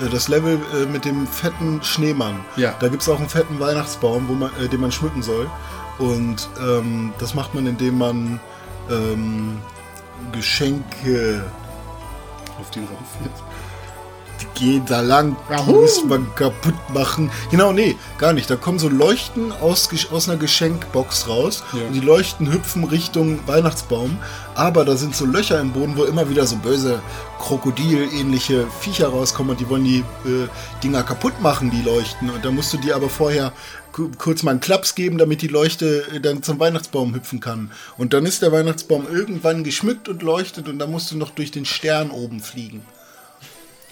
Äh, 0.00 0.08
Das 0.08 0.28
Level 0.28 0.58
äh, 0.74 0.86
mit 0.86 1.04
dem 1.04 1.26
fetten 1.26 1.82
Schneemann. 1.82 2.40
Ja. 2.56 2.74
Da 2.80 2.88
gibt 2.88 3.02
es 3.02 3.08
auch 3.08 3.18
einen 3.18 3.28
fetten 3.28 3.58
Weihnachtsbaum, 3.60 4.28
wo 4.28 4.34
man, 4.34 4.50
äh, 4.60 4.68
den 4.68 4.80
man 4.80 4.92
schmücken 4.92 5.22
soll. 5.22 5.50
Und 5.98 6.48
ähm, 6.60 7.12
das 7.18 7.34
macht 7.34 7.54
man, 7.54 7.66
indem 7.66 7.98
man 7.98 8.40
ähm, 8.90 9.58
Geschenke 10.32 11.44
Auf 12.60 12.70
den 12.70 12.84
rauf 12.84 12.98
die 14.40 14.60
gehen 14.64 14.82
da 14.86 15.00
lang, 15.00 15.36
die 15.66 15.72
muss 15.72 16.04
man 16.04 16.34
kaputt 16.34 16.74
machen. 16.92 17.30
Genau, 17.50 17.72
nee, 17.72 17.96
gar 18.18 18.32
nicht. 18.32 18.48
Da 18.50 18.56
kommen 18.56 18.78
so 18.78 18.88
Leuchten 18.88 19.52
aus, 19.52 19.88
aus 20.12 20.28
einer 20.28 20.38
Geschenkbox 20.38 21.28
raus 21.28 21.62
Ja. 21.72 21.86
und 21.86 21.92
die 21.92 22.00
Leuchten 22.00 22.52
hüpfen 22.52 22.84
Richtung 22.84 23.40
Weihnachtsbaum. 23.46 24.18
Aber 24.54 24.84
da 24.84 24.96
sind 24.96 25.14
so 25.14 25.24
Löcher 25.24 25.60
im 25.60 25.72
Boden, 25.72 25.96
wo 25.96 26.04
immer 26.04 26.28
wieder 26.28 26.44
so 26.46 26.56
böse 26.56 27.00
Krokodil-ähnliche 27.38 28.66
Viecher 28.80 29.08
rauskommen 29.08 29.50
und 29.52 29.60
die 29.60 29.68
wollen 29.68 29.84
die 29.84 29.98
äh, 30.28 30.48
Dinger 30.82 31.02
kaputt 31.02 31.40
machen, 31.40 31.70
die 31.70 31.82
Leuchten. 31.82 32.30
Und 32.30 32.44
da 32.44 32.50
musst 32.50 32.72
du 32.72 32.76
dir 32.78 32.96
aber 32.96 33.08
vorher 33.08 33.52
ku- 33.92 34.10
kurz 34.18 34.42
mal 34.42 34.52
einen 34.52 34.60
Klaps 34.60 34.94
geben, 34.94 35.18
damit 35.18 35.42
die 35.42 35.48
Leuchte 35.48 36.04
äh, 36.14 36.20
dann 36.20 36.42
zum 36.42 36.58
Weihnachtsbaum 36.58 37.14
hüpfen 37.14 37.40
kann. 37.40 37.70
Und 37.96 38.12
dann 38.14 38.26
ist 38.26 38.42
der 38.42 38.52
Weihnachtsbaum 38.52 39.06
irgendwann 39.12 39.64
geschmückt 39.64 40.08
und 40.08 40.22
leuchtet 40.22 40.68
und 40.68 40.78
dann 40.78 40.90
musst 40.90 41.10
du 41.12 41.16
noch 41.16 41.30
durch 41.30 41.50
den 41.50 41.64
Stern 41.64 42.10
oben 42.10 42.40
fliegen. 42.40 42.82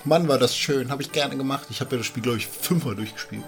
Mann, 0.07 0.29
war 0.29 0.39
das 0.39 0.57
schön. 0.57 0.91
Habe 0.91 1.03
ich 1.03 1.13
gerne 1.13 1.37
gemacht. 1.37 1.67
Ich 1.71 1.81
habe 1.81 1.91
ja 1.93 1.99
das 1.99 2.07
Spiel, 2.07 2.23
glaube 2.23 2.39
ich, 2.39 2.47
fünfmal 2.47 2.95
durchgespielt. 2.95 3.43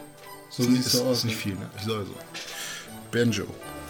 So 0.50 0.62
siehst 0.64 0.88
ist, 0.88 0.94
du 0.96 1.04
aus. 1.04 1.18
ist 1.18 1.24
nicht 1.24 1.36
viel, 1.36 1.52
ne? 1.54 1.68
Ich 1.78 1.84
sag 1.84 1.94
also. 1.98 2.14
Benjo. 3.10 3.46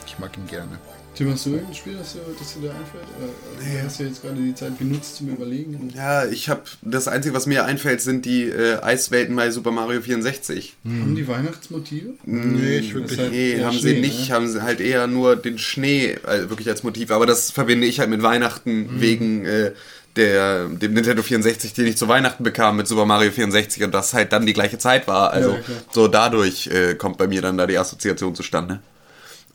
Ich 0.07 0.19
mag 0.19 0.37
ihn 0.37 0.47
gerne. 0.47 0.79
Tim, 1.15 1.33
hast 1.33 1.47
du 1.47 1.51
irgendein 1.51 1.75
Spiel, 1.75 1.95
das 1.97 2.13
dir, 2.13 2.21
das 2.39 2.55
dir 2.55 2.69
da 2.69 2.75
einfällt? 2.75 3.03
Oder 3.19 3.83
hast 3.85 3.99
du 3.99 4.05
jetzt 4.05 4.23
gerade 4.23 4.37
die 4.41 4.55
Zeit 4.55 4.79
genutzt 4.79 5.17
zum 5.17 5.29
Überlegen? 5.31 5.93
Ja, 5.97 6.25
ich 6.27 6.49
habe 6.49 6.63
das 6.83 7.09
Einzige, 7.09 7.35
was 7.35 7.47
mir 7.47 7.65
einfällt, 7.65 8.01
sind 8.01 8.25
die 8.25 8.45
äh, 8.45 8.81
Eiswelten 8.83 9.35
bei 9.35 9.51
Super 9.51 9.73
Mario 9.73 10.01
64. 10.01 10.77
Haben 10.85 11.17
die 11.17 11.27
Weihnachtsmotive? 11.27 12.15
Nee, 12.25 12.79
ich 12.79 12.95
wirklich. 12.95 13.19
Halt 13.19 13.33
Nee, 13.33 13.65
haben 13.65 13.77
Schnee, 13.77 13.95
sie 13.95 14.01
nicht, 14.01 14.29
ne? 14.29 14.35
haben 14.35 14.49
sie 14.49 14.63
halt 14.63 14.81
eher 14.81 15.09
nur 15.09 15.35
den 15.35 15.59
Schnee 15.59 16.13
äh, 16.25 16.49
wirklich 16.51 16.69
als 16.69 16.85
Motiv. 16.85 17.11
Aber 17.11 17.27
das 17.27 17.51
verbinde 17.51 17.89
ich 17.89 17.99
halt 17.99 18.11
mit 18.11 18.23
Weihnachten 18.23 18.83
Mhm. 18.95 19.01
wegen 19.01 19.45
äh, 19.45 19.73
der, 20.19 20.67
dem 20.69 20.93
Nintendo 20.93 21.23
64, 21.23 21.73
den 21.73 21.87
ich 21.87 21.97
zu 21.97 22.09
Weihnachten 22.09 22.45
bekam 22.45 22.77
mit 22.77 22.87
Super 22.87 23.07
Mario 23.07 23.31
64 23.31 23.83
und 23.85 23.95
das 23.95 24.13
halt 24.13 24.33
dann 24.33 24.45
die 24.45 24.53
gleiche 24.53 24.77
Zeit 24.79 25.07
war. 25.09 25.31
Also 25.33 25.53
Ja, 25.53 25.59
so 25.91 26.09
dadurch 26.09 26.67
äh, 26.67 26.95
kommt 26.95 27.17
bei 27.17 27.27
mir 27.27 27.41
dann 27.41 27.57
da 27.57 27.67
die 27.67 27.79
Assoziation 27.79 28.35
zustande. 28.35 28.81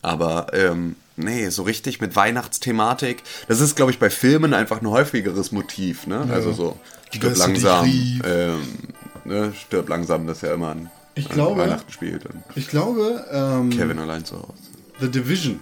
Aber 0.02 0.48
ähm, 0.52 0.96
nee, 1.16 1.48
so 1.50 1.62
richtig 1.62 2.00
mit 2.00 2.16
Weihnachtsthematik, 2.16 3.22
das 3.48 3.60
ist, 3.60 3.76
glaube 3.76 3.90
ich, 3.92 3.98
bei 3.98 4.10
Filmen 4.10 4.52
einfach 4.52 4.80
ein 4.82 4.88
häufigeres 4.90 5.52
Motiv. 5.52 6.06
Ne? 6.06 6.26
Also 6.32 6.52
so 6.52 6.78
stirb 7.10 7.36
langsam, 7.36 7.86
ähm, 8.24 8.60
ne? 9.24 9.52
stirb 9.66 9.88
langsam, 9.88 10.26
das 10.26 10.38
ist 10.38 10.42
ja 10.42 10.54
immer 10.54 10.72
ein 10.72 10.90
Ich 11.14 11.28
an 11.30 11.34
glaube- 11.36 11.60
Weihnachten 11.62 11.90
spielt. 11.92 12.24
Ich 12.56 12.68
glaube, 12.68 13.24
ähm, 13.32 13.70
Kevin 13.70 13.98
allein 13.98 14.24
zu 14.24 14.36
Hause. 14.36 14.52
The 15.00 15.10
Division. 15.10 15.60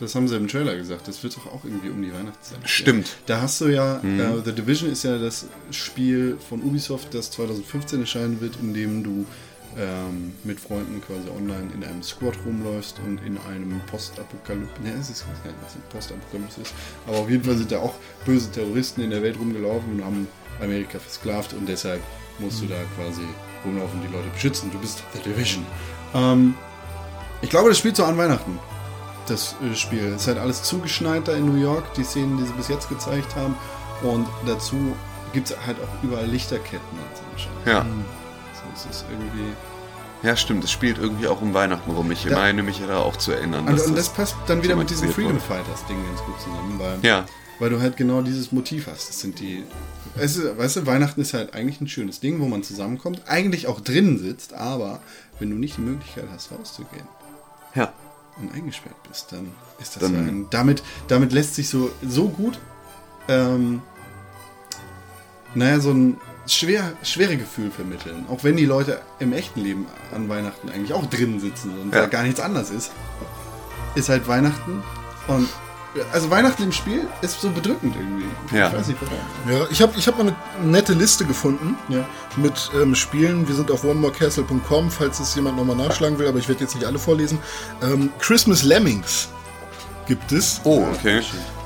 Das 0.00 0.14
haben 0.14 0.26
sie 0.28 0.36
im 0.36 0.48
Trailer 0.48 0.76
gesagt. 0.76 1.06
Das 1.08 1.22
wird 1.22 1.36
doch 1.36 1.46
auch 1.46 1.62
irgendwie 1.64 1.90
um 1.90 2.00
die 2.00 2.12
Weihnachtszeit. 2.12 2.58
Stimmt. 2.64 3.06
spielen. 3.06 3.22
Da 3.26 3.42
hast 3.42 3.60
du 3.60 3.66
ja, 3.66 3.98
äh, 3.98 4.42
The 4.42 4.52
Division 4.52 4.90
ist 4.90 5.04
ja 5.04 5.18
das 5.18 5.46
Spiel 5.70 6.38
von 6.48 6.62
Ubisoft, 6.62 7.12
das 7.12 7.30
2015 7.32 8.00
erscheinen 8.00 8.40
wird, 8.40 8.56
in 8.62 8.72
dem 8.72 9.04
du 9.04 9.26
ähm, 9.76 10.32
mit 10.42 10.58
Freunden 10.58 11.02
quasi 11.02 11.28
online 11.28 11.70
in 11.74 11.84
einem 11.84 12.02
Squad 12.02 12.34
rumläufst 12.46 12.98
und 13.06 13.20
in 13.26 13.36
einem 13.46 13.78
Postapokalypse. 13.90 14.82
Ne, 14.82 14.94
es 14.98 15.10
ist 15.10 15.20
ja, 15.20 15.50
es 15.66 15.72
ist 15.72 15.76
ein 15.76 15.82
Postapokalypse 15.90 16.62
ist. 16.62 16.72
Aber 17.06 17.18
auf 17.18 17.30
jeden 17.30 17.44
Fall 17.44 17.58
sind 17.58 17.70
da 17.70 17.80
auch 17.80 17.94
böse 18.24 18.50
Terroristen 18.50 19.02
in 19.02 19.10
der 19.10 19.22
Welt 19.22 19.38
rumgelaufen 19.38 19.92
und 19.92 20.04
haben 20.04 20.28
Amerika 20.60 20.98
versklavt 20.98 21.52
und 21.52 21.68
deshalb 21.68 22.00
musst 22.38 22.62
du 22.62 22.66
da 22.66 22.76
quasi 22.96 23.22
rumlaufen 23.66 24.00
und 24.00 24.08
die 24.08 24.12
Leute 24.12 24.30
beschützen. 24.30 24.70
Du 24.72 24.78
bist 24.78 25.02
The 25.12 25.20
Division. 25.30 25.66
Ähm, 26.14 26.54
ich 27.42 27.50
glaube, 27.50 27.68
das 27.68 27.78
spielt 27.78 27.96
so 27.96 28.04
an 28.04 28.16
Weihnachten 28.16 28.58
das 29.30 29.54
äh, 29.62 29.74
Spiel. 29.74 30.04
Es 30.14 30.22
ist 30.22 30.28
halt 30.28 30.38
alles 30.38 30.62
zugeschneit 30.62 31.26
da 31.28 31.32
in 31.32 31.46
New 31.46 31.60
York, 31.60 31.94
die 31.94 32.04
Szenen, 32.04 32.36
die 32.38 32.44
sie 32.44 32.52
bis 32.52 32.68
jetzt 32.68 32.88
gezeigt 32.88 33.34
haben. 33.36 33.54
Und 34.02 34.26
dazu 34.46 34.94
gibt 35.32 35.50
es 35.50 35.56
halt 35.66 35.76
auch 35.80 36.02
überall 36.04 36.26
Lichterketten 36.26 36.98
so. 37.36 37.70
Ja. 37.70 37.78
Also 37.80 38.88
es 38.90 38.96
ist 38.96 39.04
irgendwie. 39.10 39.52
Ja, 40.22 40.36
stimmt. 40.36 40.64
Es 40.64 40.70
spielt 40.70 40.98
irgendwie 40.98 41.28
auch 41.28 41.40
um 41.40 41.54
Weihnachten 41.54 41.90
rum. 41.90 42.10
Ich 42.10 42.24
Da- 42.24 42.34
meine 42.36 42.62
mich 42.62 42.80
da 42.86 42.98
auch 42.98 43.16
zu 43.16 43.32
erinnern. 43.32 43.66
Und, 43.66 43.78
dass 43.78 43.86
und 43.86 43.96
das 43.96 44.08
passt 44.10 44.36
dann 44.46 44.62
wieder 44.62 44.76
mit 44.76 44.90
diesem 44.90 45.10
Freedom 45.10 45.40
Fighters 45.40 45.84
Ding 45.86 45.96
ganz 46.04 46.20
gut 46.22 46.38
zusammen, 46.40 46.74
weil, 46.78 46.98
Ja. 47.02 47.24
weil 47.58 47.70
du 47.70 47.80
halt 47.80 47.96
genau 47.96 48.20
dieses 48.20 48.52
Motiv 48.52 48.86
hast. 48.86 49.08
Das 49.08 49.20
sind 49.20 49.38
die. 49.40 49.64
Es 50.16 50.36
ist, 50.36 50.58
weißt 50.58 50.76
du, 50.76 50.86
Weihnachten 50.86 51.20
ist 51.22 51.32
halt 51.32 51.54
eigentlich 51.54 51.80
ein 51.80 51.88
schönes 51.88 52.20
Ding, 52.20 52.40
wo 52.40 52.46
man 52.48 52.62
zusammenkommt, 52.62 53.22
eigentlich 53.28 53.66
auch 53.66 53.80
drinnen 53.80 54.18
sitzt, 54.18 54.52
aber 54.54 55.00
wenn 55.38 55.48
du 55.50 55.56
nicht 55.56 55.76
die 55.78 55.82
Möglichkeit 55.82 56.24
hast, 56.34 56.50
rauszugehen, 56.52 57.06
Ja. 57.74 57.92
Und 58.38 58.52
eingesperrt 58.54 58.96
bist, 59.08 59.32
dann 59.32 59.52
ist 59.80 59.96
das 59.96 60.02
Dann- 60.02 60.14
ja 60.14 60.20
ein, 60.20 60.46
damit, 60.50 60.82
damit 61.08 61.32
lässt 61.32 61.54
sich 61.54 61.68
so, 61.68 61.90
so 62.06 62.28
gut, 62.28 62.58
ähm, 63.28 63.82
naja, 65.54 65.80
so 65.80 65.90
ein 65.92 66.16
schwer, 66.46 66.92
schwere 67.02 67.36
Gefühl 67.36 67.70
vermitteln. 67.70 68.26
Auch 68.28 68.44
wenn 68.44 68.56
die 68.56 68.64
Leute 68.66 69.00
im 69.18 69.32
echten 69.32 69.60
Leben 69.60 69.86
an 70.14 70.28
Weihnachten 70.28 70.68
eigentlich 70.70 70.92
auch 70.92 71.06
drinnen 71.06 71.40
sitzen 71.40 71.78
und 71.78 71.94
Ja. 71.94 72.02
da 72.02 72.06
gar 72.06 72.22
nichts 72.22 72.40
anderes 72.40 72.70
ist, 72.70 72.92
ist 73.94 74.08
halt 74.08 74.26
Weihnachten 74.28 74.82
und 75.28 75.48
also 76.12 76.30
Weihnachten 76.30 76.62
im 76.62 76.72
Spiel 76.72 77.06
ist 77.20 77.40
so 77.40 77.50
bedrückend 77.50 77.96
irgendwie. 77.96 78.26
Ja. 78.56 78.68
Ich 78.68 78.74
weiß 78.74 78.86
nicht 78.88 78.98
warum. 79.00 79.58
Ja, 79.60 79.66
ich 79.70 79.82
habe 79.82 79.92
ich 79.96 80.06
hab 80.06 80.16
mal 80.18 80.34
eine 80.60 80.70
nette 80.70 80.92
Liste 80.92 81.24
gefunden 81.24 81.76
Ja. 81.88 82.04
mit 82.36 82.70
ähm, 82.80 82.94
Spielen. 82.94 83.48
Wir 83.48 83.54
sind 83.56 83.70
auf 83.70 83.82
onemorecastle.com, 83.84 84.90
falls 84.90 85.18
es 85.20 85.34
jemand 85.34 85.56
nochmal 85.56 85.76
nachschlagen 85.76 86.18
will, 86.18 86.28
aber 86.28 86.38
ich 86.38 86.48
werde 86.48 86.62
jetzt 86.62 86.74
nicht 86.74 86.86
alle 86.86 86.98
vorlesen. 86.98 87.38
Ähm, 87.82 88.10
Christmas 88.20 88.62
Lemmings 88.62 89.28
gibt 90.06 90.30
es. 90.32 90.60
Oh, 90.64 90.84
okay. 90.94 91.22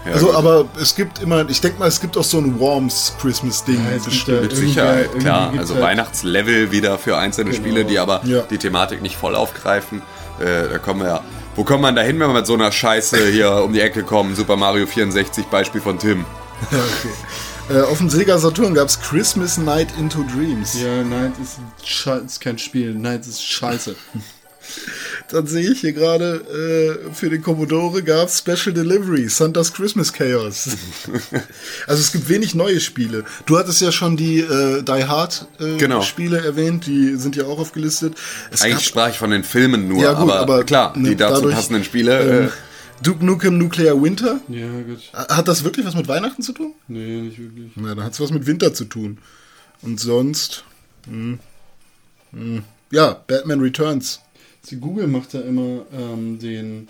Ja, 0.07 0.13
also, 0.13 0.27
gut. 0.27 0.35
aber 0.35 0.65
es 0.81 0.95
gibt 0.95 1.21
immer, 1.23 1.49
ich 1.49 1.61
denke 1.63 1.79
mal, 1.79 1.89
es 1.89 1.99
gibt 2.01 2.17
auch 2.19 2.25
so 2.25 2.37
ein 2.39 2.59
Worms 2.61 3.15
Christmas-Ding. 3.21 3.77
Ja, 3.91 4.05
bestimmt. 4.05 4.43
mit 4.43 4.55
Sicherheit, 4.57 5.05
irgendwie 5.07 5.21
klar. 5.25 5.53
Also 5.57 5.75
halt- 5.75 5.83
Weihnachtslevel 5.85 6.71
wieder 6.71 6.99
für 6.99 7.17
einzelne 7.17 7.55
Spiele, 7.55 7.85
die 7.87 7.99
aber 7.99 8.21
Ja. 8.25 8.41
die 8.43 8.59
Thematik 8.59 9.01
nicht 9.01 9.17
voll 9.17 9.35
aufgreifen. 9.35 10.03
Äh, 10.41 10.69
da 10.71 10.79
kommen 10.79 11.01
wir 11.01 11.09
ja. 11.09 11.21
Wo 11.57 11.63
kommt 11.63 11.83
man 11.83 11.95
da 11.95 12.03
hin, 12.03 12.19
wenn 12.19 12.27
man 12.27 12.37
mit 12.37 12.47
so 12.47 12.55
einer 12.55 12.73
Scheiße 12.73 13.29
hier 13.29 13.63
um 13.63 13.73
die 13.73 13.81
Ecke 13.81 14.03
kommt? 14.03 14.37
Super 14.37 14.57
Mario 14.57 14.87
64, 14.87 15.47
Beispiel 15.47 15.81
von 15.81 15.99
Tim. 15.99 16.25
Ja, 16.71 16.79
okay. 17.69 17.79
Äh, 17.79 17.83
auf 17.83 17.99
dem 17.99 18.11
Sega 18.11 18.39
Saturn 18.39 18.75
gab 18.75 18.89
es 18.89 19.01
Christmas 19.01 19.57
Night 19.57 19.89
into 19.99 20.25
Dreams. 20.25 20.81
Ja, 20.81 21.03
Night 21.03 21.33
ist, 21.41 21.59
ist 22.27 22.41
kein 22.41 22.59
Spiel. 22.59 22.93
Night 22.95 23.27
ist 23.27 23.43
scheiße. 23.43 23.95
Dann 25.31 25.47
sehe 25.47 25.71
ich 25.73 25.81
hier 25.81 25.93
gerade, 25.95 26.99
äh, 27.09 27.15
für 27.15 27.31
den 27.31 27.43
Commodore 27.43 28.03
gab 28.03 28.29
es 28.29 28.39
Special 28.39 28.73
Delivery, 28.75 29.29
Santa's 29.29 29.73
Christmas 29.73 30.13
Chaos. 30.13 30.69
also 31.87 32.01
es 32.01 32.13
gibt 32.13 32.29
wenig 32.29 32.55
neue 32.55 32.79
Spiele. 32.79 33.25
Du 33.47 33.59
hattest 33.59 33.81
ja 33.81 33.91
schon 33.91 34.17
die 34.17 34.41
äh, 34.41 34.83
Die 34.83 35.05
Hard 35.05 35.47
äh, 35.61 35.77
Genau. 35.79 36.03
Spiele 36.03 36.45
erwähnt, 36.45 36.87
die 36.87 37.17
sind 37.17 37.37
ja 37.37 37.45
auch 37.47 37.59
aufgelistet. 37.59 38.15
Es 38.51 38.63
Eigentlich 38.63 38.85
sprach 38.85 39.09
ich 39.11 39.17
von 39.19 39.31
den 39.31 39.45
Filmen 39.45 39.89
nur, 39.89 40.03
Ja, 40.03 40.13
gut, 40.13 40.23
aber, 40.31 40.41
aber, 40.41 40.65
klar, 40.65 40.97
ne, 40.97 41.11
die 41.11 41.17
dazu 41.17 41.37
dadurch, 41.37 41.55
passenden 41.55 41.85
Spiele. 41.85 42.21
ähm, 42.21 42.45
äh, 42.49 42.51
Duke 43.03 43.25
Nukem 43.25 43.59
Nuclear 43.59 44.01
Winter. 44.01 44.41
ja, 44.49 44.67
gut. 44.83 45.01
Hat 45.13 45.49
das 45.49 45.65
wirklich 45.65 45.85
was 45.87 45.95
mit 45.95 46.07
Weihnachten 46.07 46.43
zu 46.43 46.53
tun? 46.53 46.75
Nee, 46.87 47.23
nicht 47.23 47.39
wirklich. 47.39 47.73
Na, 47.77 47.95
dann 47.95 48.05
hat 48.05 48.13
es 48.13 48.21
was 48.21 48.31
mit 48.31 48.47
Winter 48.47 48.73
zu 48.75 48.85
tun. 48.85 49.19
Und 49.83 49.99
sonst. 50.01 50.65
Hm, 51.07 51.39
hm, 52.33 52.63
ja, 52.91 53.21
Batman 53.27 53.61
Returns. 53.61 54.21
Die 54.71 54.77
Google 54.77 55.07
macht 55.07 55.35
ja 55.35 55.41
immer 55.41 55.85
ähm, 55.93 56.39
den 56.39 56.89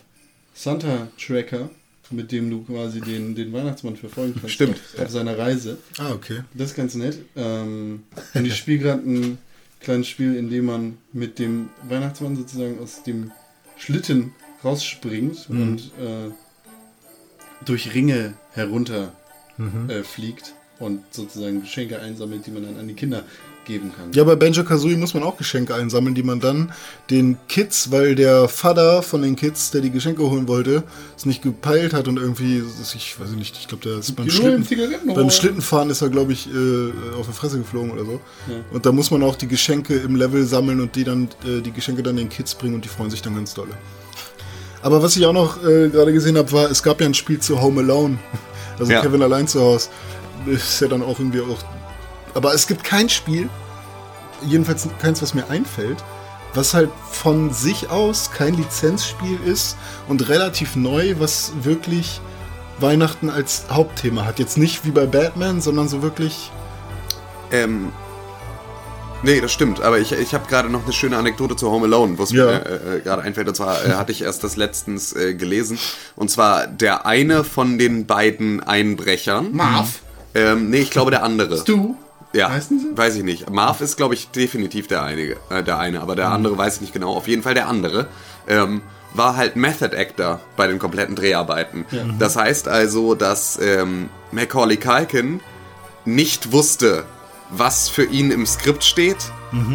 Santa-Tracker, 0.55 1.69
mit 2.11 2.31
dem 2.33 2.51
du 2.51 2.63
quasi 2.63 3.01
den, 3.01 3.35
den 3.35 3.53
Weihnachtsmann 3.53 3.97
verfolgen 3.97 4.35
kannst. 4.41 4.55
Stimmt. 4.55 4.81
Auf, 4.97 5.01
auf 5.07 5.11
seiner 5.11 5.37
Reise. 5.37 5.79
Ah, 5.99 6.13
okay. 6.13 6.41
Das 6.55 6.71
ist 6.71 6.77
ganz 6.77 6.95
nett. 6.95 7.19
Ähm, 7.37 8.05
und 8.35 8.45
ich 8.45 8.57
spiele 8.57 8.79
gerade 8.79 9.03
ein 9.03 9.39
kleines 9.81 10.07
Spiel, 10.09 10.37
in 10.37 10.51
dem 10.51 10.67
man 10.67 10.99
mit 11.13 11.39
dem 11.39 11.71
Weihnachtsmann 11.89 12.37
sozusagen 12.37 12.79
aus 12.79 13.03
dem 13.03 13.33
Schlitten 13.77 14.33
rausspringt 14.63 15.51
und 15.51 15.91
äh, 16.01 16.31
durch 17.65 17.95
Ringe 17.95 18.35
herunter 18.53 19.13
äh, 19.89 20.03
fliegt 20.03 20.55
und 20.79 21.03
sozusagen 21.11 21.61
Geschenke 21.63 22.01
einsammelt, 22.01 22.47
die 22.47 22.51
man 22.51 22.65
dann 22.65 22.79
an 22.79 22.89
die 22.89 22.95
Kinder 22.95 23.25
geben 23.65 23.93
kann. 23.97 24.13
Ja, 24.13 24.25
bei 24.25 24.37
Banjo 24.37 24.65
Kazooie 24.65 24.97
muss 24.97 25.15
man 25.15 25.23
auch 25.23 25.37
Geschenke 25.37 25.75
einsammeln, 25.75 26.15
die 26.15 26.23
man 26.23 26.41
dann 26.41 26.73
den 27.11 27.37
Kids, 27.49 27.91
weil 27.91 28.15
der 28.15 28.49
Vater 28.49 29.03
von 29.03 29.23
den 29.23 29.37
Kids, 29.37 29.71
der 29.71 29.81
die 29.81 29.91
Geschenke 29.91 30.23
holen 30.23 30.49
wollte, 30.49 30.83
es 31.17 31.27
nicht 31.27 31.43
gepeilt 31.43 31.93
hat 31.93 32.09
und 32.09 32.19
irgendwie, 32.19 32.63
ich 32.95 33.21
weiß 33.21 33.31
nicht, 33.31 33.57
ich 33.59 33.69
glaube, 33.69 33.83
der 33.85 33.99
ist 33.99 34.15
beim, 34.17 34.29
Schlitten, 34.31 34.67
beim. 35.15 35.31
Schlittenfahren 35.31 35.91
ist 35.91 36.03
er, 36.03 36.09
glaube 36.09 36.33
ich, 36.33 36.49
äh, 36.49 36.93
auf 37.19 37.27
die 37.27 37.33
Fresse 37.33 37.59
geflogen 37.59 37.91
oder 37.91 38.05
so. 38.05 38.21
Und 38.73 38.87
da 38.87 38.93
muss 38.93 39.11
man 39.11 39.23
auch 39.23 39.37
die 39.37 39.49
Geschenke 39.49 39.95
im 39.97 40.17
Level 40.17 40.45
sammeln 40.45 40.81
und 40.81 40.95
die 40.97 41.05
dann, 41.05 41.29
äh, 41.45 41.61
die 41.61 41.73
Geschenke 41.73 42.03
dann 42.03 42.17
den 42.17 42.29
Kids 42.29 42.55
bringen 42.55 42.75
und 42.75 42.85
die 42.85 42.89
freuen 42.89 43.11
sich 43.11 43.23
dann 43.23 43.35
ganz 43.35 43.55
dolle. 43.55 43.73
Aber 44.83 45.03
was 45.03 45.17
ich 45.17 45.25
auch 45.25 45.33
noch 45.33 45.65
äh, 45.65 45.89
gerade 45.89 46.13
gesehen 46.13 46.37
habe, 46.37 46.53
war, 46.53 46.71
es 46.71 46.83
gab 46.83 47.01
ja 47.01 47.07
ein 47.07 47.15
Spiel 47.15 47.39
zu 47.39 47.61
Home 47.61 47.81
Alone. 47.81 48.19
Also 48.77 48.91
Ja. 48.93 49.03
Kevin 49.03 49.23
allein 49.23 49.47
zu 49.47 49.61
Hause. 49.61 49.89
Ist 50.47 50.81
ja 50.81 50.89
dann 50.89 51.01
auch 51.01 51.21
irgendwie 51.21 51.41
auch. 51.41 51.63
Aber 52.35 52.53
es 52.55 52.67
gibt 52.67 52.85
kein 52.85 53.09
Spiel, 53.09 53.49
jedenfalls 54.43 54.89
keins, 55.01 55.23
was 55.23 55.35
mir 55.35 55.49
einfällt, 55.49 55.99
was 56.53 56.75
halt 56.75 56.91
von 57.11 57.53
sich 57.53 57.91
aus 57.91 58.31
kein 58.37 58.55
Lizenzspiel 58.55 59.39
ist 59.47 59.77
und 60.09 60.29
relativ 60.29 60.77
neu, 60.77 61.15
was 61.19 61.53
wirklich 61.63 62.21
Weihnachten 62.81 63.31
als 63.31 63.65
Hauptthema 63.71 64.25
hat. 64.25 64.39
Jetzt 64.39 64.59
nicht 64.59 64.85
wie 64.85 64.91
bei 64.91 65.07
Batman, 65.07 65.61
sondern 65.61 65.89
so 65.89 66.03
wirklich. 66.03 66.51
Ähm, 67.53 67.93
nee, 69.23 69.41
das 69.41 69.53
stimmt. 69.53 69.81
Aber 69.81 69.99
ich, 69.99 70.13
ich 70.13 70.35
habe 70.35 70.47
gerade 70.49 70.69
noch 70.69 70.85
eine 70.85 70.93
schöne 70.93 71.17
Anekdote 71.17 71.55
zu 71.57 71.71
Home 71.71 71.87
Alone, 71.87 72.19
was 72.19 72.33
Ja. 72.33 72.47
mir 72.47 72.67
äh, 72.67 72.97
äh, 72.97 73.01
gerade 73.01 73.23
einfällt. 73.23 73.49
Und 73.49 73.55
zwar 73.55 73.85
äh, 73.85 73.91
hatte 73.93 74.13
ich 74.13 74.23
erst 74.23 74.43
das 74.45 74.57
letztens 74.57 75.13
äh, 75.15 75.35
gelesen. 75.35 75.79
Und 76.17 76.31
zwar 76.31 76.67
der 76.67 77.07
eine 77.07 77.45
von 77.45 77.79
den 77.79 78.07
beiden 78.07 78.61
Einbrechern. 78.63 79.53
Marv, 79.53 80.01
Ähm, 80.35 80.69
nee, 80.71 80.79
ich 80.81 80.91
glaube 80.91 81.13
der 81.13 81.23
andere. 81.23 81.63
du? 81.65 81.97
Ja, 82.35 82.51
Heißen 82.51 82.79
sie? 82.79 82.97
weiß 82.97 83.15
ich 83.17 83.23
nicht. 83.23 83.49
Marv 83.51 83.81
ist, 83.81 83.97
glaube 83.97 84.15
ich, 84.15 84.29
definitiv 84.31 84.87
der, 84.89 85.03
einige, 85.03 85.37
äh, 85.51 85.63
der 85.63 85.79
eine, 85.79 86.01
aber 86.03 86.17
der 86.17 86.31
andere 86.31 86.59
weiß 86.59 86.77
ich 86.77 86.81
nicht 86.83 86.93
genau. 86.93 87.15
Auf 87.15 87.29
jeden 87.29 87.43
Fall 87.43 87.55
der 87.55 87.69
andere. 87.69 88.09
Ähm, 88.49 88.83
war 89.15 89.37
halt 89.37 89.55
Method 89.55 89.97
Actor 89.97 90.41
bei 90.57 90.67
den 90.67 90.81
kompletten 90.81 91.15
Dreharbeiten. 91.15 91.87
Das 92.19 92.35
heißt 92.35 92.67
also, 92.67 93.15
dass 93.15 93.57
ähm, 93.63 94.09
Macaulay 94.33 94.77
Culkin 94.77 95.39
nicht 96.05 96.51
wusste, 96.53 97.05
was 97.51 97.89
für 97.89 98.05
ihn 98.05 98.31
im 98.33 98.45
Skript 98.47 98.83
steht 98.83 99.17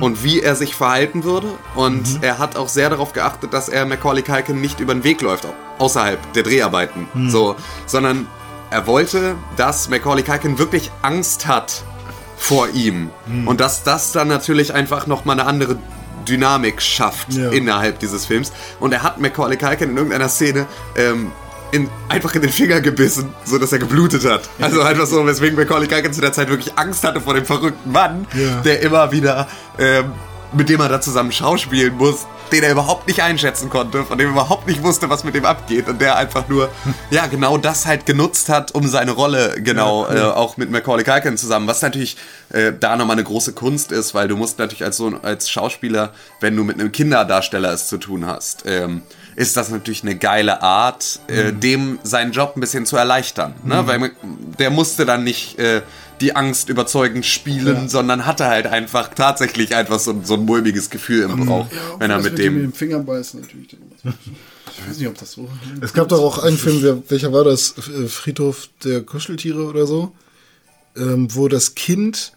und 0.02 0.26
wie 0.26 0.42
er 0.42 0.56
sich 0.56 0.76
verhalten 0.76 1.24
würde. 1.24 1.48
Und 1.76 2.20
er 2.22 2.38
hat 2.38 2.58
auch 2.58 2.68
sehr 2.68 2.90
darauf 2.90 3.14
geachtet, 3.14 3.54
dass 3.54 3.70
er 3.70 3.86
Macaulay 3.86 4.24
Culkin 4.24 4.60
nicht 4.60 4.82
über 4.82 4.94
den 4.94 5.06
Weg 5.06 5.22
läuft, 5.22 5.46
au- 5.46 5.54
außerhalb 5.86 6.34
der 6.34 6.44
Dreharbeiten. 6.44 7.08
So, 7.30 7.56
sondern 7.86 8.28
er 8.72 8.88
wollte, 8.88 9.36
dass 9.56 9.88
Macaulay 9.88 10.24
Culkin 10.24 10.60
wirklich 10.60 10.92
Angst 11.02 11.48
hat 11.48 11.84
vor 12.40 12.70
ihm. 12.70 13.10
Und 13.46 13.60
dass 13.60 13.84
das 13.84 14.12
dann 14.14 14.28
natürlich 14.30 14.74
einfach 14.74 15.06
nochmal 15.08 15.40
eine 15.40 15.48
andere 15.48 15.78
Dynamik 16.28 16.82
schafft 16.82 17.34
Ja. 17.34 17.50
innerhalb 17.50 18.00
dieses 18.00 18.26
Films. 18.26 18.52
Und 18.80 18.94
er 18.94 19.04
hat 19.04 19.20
Macaulay 19.20 19.58
Culkin 19.58 19.92
in 19.92 19.98
irgendeiner 19.98 20.30
Szene 20.30 20.66
ähm, 20.96 21.32
in, 21.72 21.88
einfach 22.08 22.34
in 22.34 22.42
den 22.42 22.50
Finger 22.52 22.82
gebissen, 22.82 23.30
so 23.46 23.58
dass 23.60 23.72
er 23.72 23.80
geblutet 23.80 24.26
hat. 24.26 24.50
Also 24.60 24.82
einfach 24.82 25.06
so, 25.06 25.26
weswegen 25.28 25.56
Macaulay 25.58 25.88
Culkin 25.88 26.14
zu 26.14 26.22
der 26.22 26.34
Zeit 26.34 26.50
wirklich 26.50 26.78
Angst 26.78 27.04
hatte 27.04 27.22
vor 27.22 27.34
dem 27.36 27.46
verrückten 27.46 27.92
Mann, 27.92 28.26
Ja. 28.34 28.62
der 28.62 28.82
immer 28.82 29.12
wieder, 29.12 29.48
ähm, 29.78 30.12
mit 30.54 30.70
dem 30.70 30.80
er 30.80 30.90
da 30.90 31.00
zusammen 31.02 31.32
schauspielen 31.32 31.96
muss, 31.96 32.26
den 32.52 32.64
er 32.64 32.72
überhaupt 32.72 33.08
nicht 33.08 33.22
einschätzen 33.22 33.70
konnte, 33.70 34.04
von 34.06 34.18
dem 34.18 34.28
er 34.30 34.34
überhaupt 34.34 34.68
nicht 34.68 34.84
wusste, 34.84 35.10
was 35.10 35.24
mit 35.24 35.36
dem 35.36 35.46
abgeht 35.46 35.88
und 35.88 36.00
der 36.02 36.16
einfach 36.18 36.48
nur, 36.48 36.70
ja, 37.12 37.28
genau 37.28 37.58
das 37.58 37.86
halt 37.86 38.06
genutzt 38.06 38.50
hat, 38.50 38.74
um 38.74 38.88
seine 38.88 39.12
Rolle 39.12 39.56
genau 39.62 40.08
äh, 40.08 40.22
auch 40.22 40.58
mit 40.58 40.72
Macaulay 40.72 41.04
Culkin 41.04 41.38
zusammen, 41.38 41.68
was 41.68 41.82
natürlich 41.82 42.18
äh, 42.52 42.72
da 42.78 42.96
nochmal 42.96 43.16
eine 43.16 43.24
große 43.24 43.54
Kunst 43.54 43.92
ist, 43.92 44.14
weil 44.14 44.28
du 44.28 44.36
musst 44.36 44.60
natürlich 44.60 44.84
als 44.84 44.98
so 44.98 45.12
als 45.22 45.50
Schauspieler, 45.50 46.14
wenn 46.42 46.56
du 46.56 46.64
mit 46.64 46.80
einem 46.80 46.92
Kinderdarsteller 46.92 47.72
es 47.74 47.88
zu 47.88 47.98
tun 47.98 48.26
hast, 48.26 48.64
ähm, 48.66 49.02
ist 49.36 49.56
das 49.56 49.70
natürlich 49.70 50.04
eine 50.04 50.16
geile 50.18 50.62
Art, 50.62 51.20
äh, 51.28 51.54
dem 51.54 52.00
seinen 52.04 52.32
Job 52.34 52.54
ein 52.58 52.60
bisschen 52.60 52.86
zu 52.86 52.98
erleichtern. 52.98 53.54
Ne? 53.64 53.88
Weil 53.88 54.00
man- 54.00 54.12
der 54.60 54.70
musste 54.70 55.06
dann 55.06 55.24
nicht 55.24 55.58
äh, 55.60 55.82
die 56.22 56.36
Angst 56.36 56.70
überzeugend 56.70 57.26
spielen, 57.26 57.90
sondern 57.90 58.26
hatte 58.26 58.48
halt 58.48 58.68
einfach 58.68 59.14
tatsächlich 59.14 59.76
einfach 59.76 60.00
so, 60.00 60.22
so 60.24 60.36
ein 60.36 60.46
mulmiges 60.46 60.90
Gefühl 60.90 61.24
im 61.24 61.46
Bauch, 61.46 61.68
wenn 61.98 62.12
er 62.12 62.20
mit 62.20 62.38
dem 62.38 62.56
mit 62.56 62.64
dem 62.64 62.74
Finger 62.74 63.00
beißen 63.00 63.42
natürlich. 63.42 63.78
Ich 64.04 64.88
weiß 64.88 64.98
nicht, 64.98 65.08
ob 65.08 65.18
das 65.18 65.32
so. 65.34 65.50
Es 65.82 65.94
gab 65.94 66.10
doch 66.10 66.22
auch 66.22 66.38
einen 66.44 66.58
Film, 66.58 67.04
welcher 67.10 67.34
war 67.34 67.44
das? 67.44 67.76
Äh, 67.78 68.08
Friedhof 68.08 68.70
der 68.84 69.02
Kuscheltiere 69.02 69.66
oder 69.66 69.86
so? 69.86 70.14
Ähm, 70.96 71.28
wo 71.36 71.48
das 71.48 71.76
Kind 71.76 72.34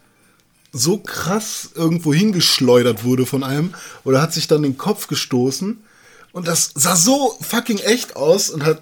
so 0.71 0.97
krass 0.97 1.69
irgendwo 1.75 2.13
hingeschleudert 2.13 3.03
wurde 3.03 3.25
von 3.25 3.43
einem 3.43 3.73
oder 4.03 4.21
hat 4.21 4.33
sich 4.33 4.47
dann 4.47 4.63
den 4.63 4.77
Kopf 4.77 5.07
gestoßen 5.07 5.83
und 6.31 6.47
das 6.47 6.71
sah 6.73 6.95
so 6.95 7.37
fucking 7.41 7.77
echt 7.77 8.15
aus 8.15 8.49
und 8.49 8.65
hat 8.65 8.81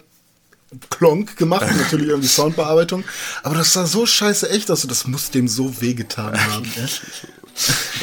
Klonk 0.90 1.36
gemacht, 1.36 1.66
natürlich 1.78 2.08
irgendwie 2.08 2.30
Soundbearbeitung, 2.30 3.04
aber 3.44 3.56
das 3.56 3.74
sah 3.74 3.86
so 3.86 4.06
scheiße 4.06 4.50
echt 4.50 4.72
aus 4.72 4.84
und 4.84 4.90
das 4.90 5.06
muss 5.06 5.30
dem 5.32 5.48
so 5.48 5.82
wehgetan 5.82 6.40
haben. 6.40 6.72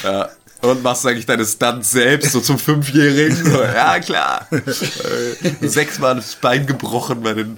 Ja. 0.05 0.29
Und 0.61 0.83
machst 0.83 1.05
du 1.05 1.09
eigentlich 1.09 1.27
deine 1.27 1.45
Stunts 1.47 1.91
selbst, 1.91 2.33
so 2.33 2.41
zum 2.41 2.59
Fünfjährigen? 2.59 3.45
So, 3.51 3.63
ja, 3.63 3.99
klar. 3.99 4.47
Äh, 4.51 5.67
Sechsmal 5.67 6.17
das 6.17 6.35
Bein 6.37 6.67
gebrochen 6.67 7.23
bei 7.23 7.33
den, 7.33 7.57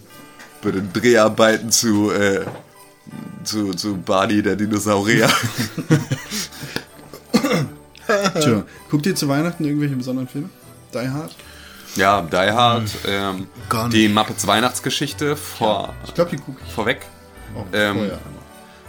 bei 0.62 0.70
den 0.70 0.92
Dreharbeiten 0.92 1.72
zu, 1.72 2.10
äh, 2.12 2.44
zu, 3.42 3.74
zu 3.74 3.96
Barney, 3.96 4.42
der 4.42 4.56
Dinosaurier. 4.56 5.28
Tja, 8.40 8.64
guckt 8.90 9.06
ihr 9.06 9.16
zu 9.16 9.28
Weihnachten 9.28 9.64
irgendwelche 9.64 9.96
besonderen 9.96 10.28
Filme? 10.28 10.50
Die 10.94 11.08
Hard? 11.08 11.34
Ja, 11.96 12.22
Die 12.22 12.36
Hard, 12.36 12.90
ähm, 13.06 13.48
Gar 13.68 13.88
nicht. 13.88 13.96
die 13.96 14.08
Muppets 14.08 14.46
Weihnachtsgeschichte 14.46 15.36
vor, 15.36 15.94
Ich 16.04 16.14
glaube, 16.14 16.30
die 16.30 16.36
gucke 16.36 16.60
ich 16.66 16.72
vorweg. 16.72 17.00
auch 17.56 17.66
Ähm, 17.72 17.94
vorher 17.96 18.12
einmal. 18.12 18.18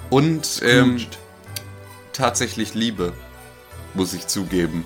Und 0.10 0.62
ähm, 0.64 1.06
tatsächlich 2.14 2.74
Liebe, 2.74 3.14
muss 3.93 4.14
ich 4.14 4.28
zugeben. 4.28 4.86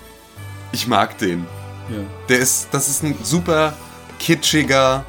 Ich 0.72 0.86
mag 0.86 1.18
den. 1.18 1.46
Ja. 1.90 1.98
Der 2.28 2.38
ist, 2.38 2.68
das 2.72 2.88
ist 2.88 3.02
ein 3.02 3.16
super 3.22 3.74
kitschiger 4.18 5.04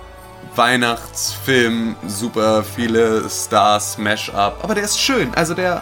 Weihnachtsfilm, 0.55 1.95
super 2.08 2.64
viele 2.64 3.30
Stars, 3.30 3.97
Mash-up, 3.97 4.60
aber 4.64 4.76
der 4.76 4.84
ist 4.84 4.99
schön. 4.99 5.34
Also 5.36 5.53
der, 5.53 5.82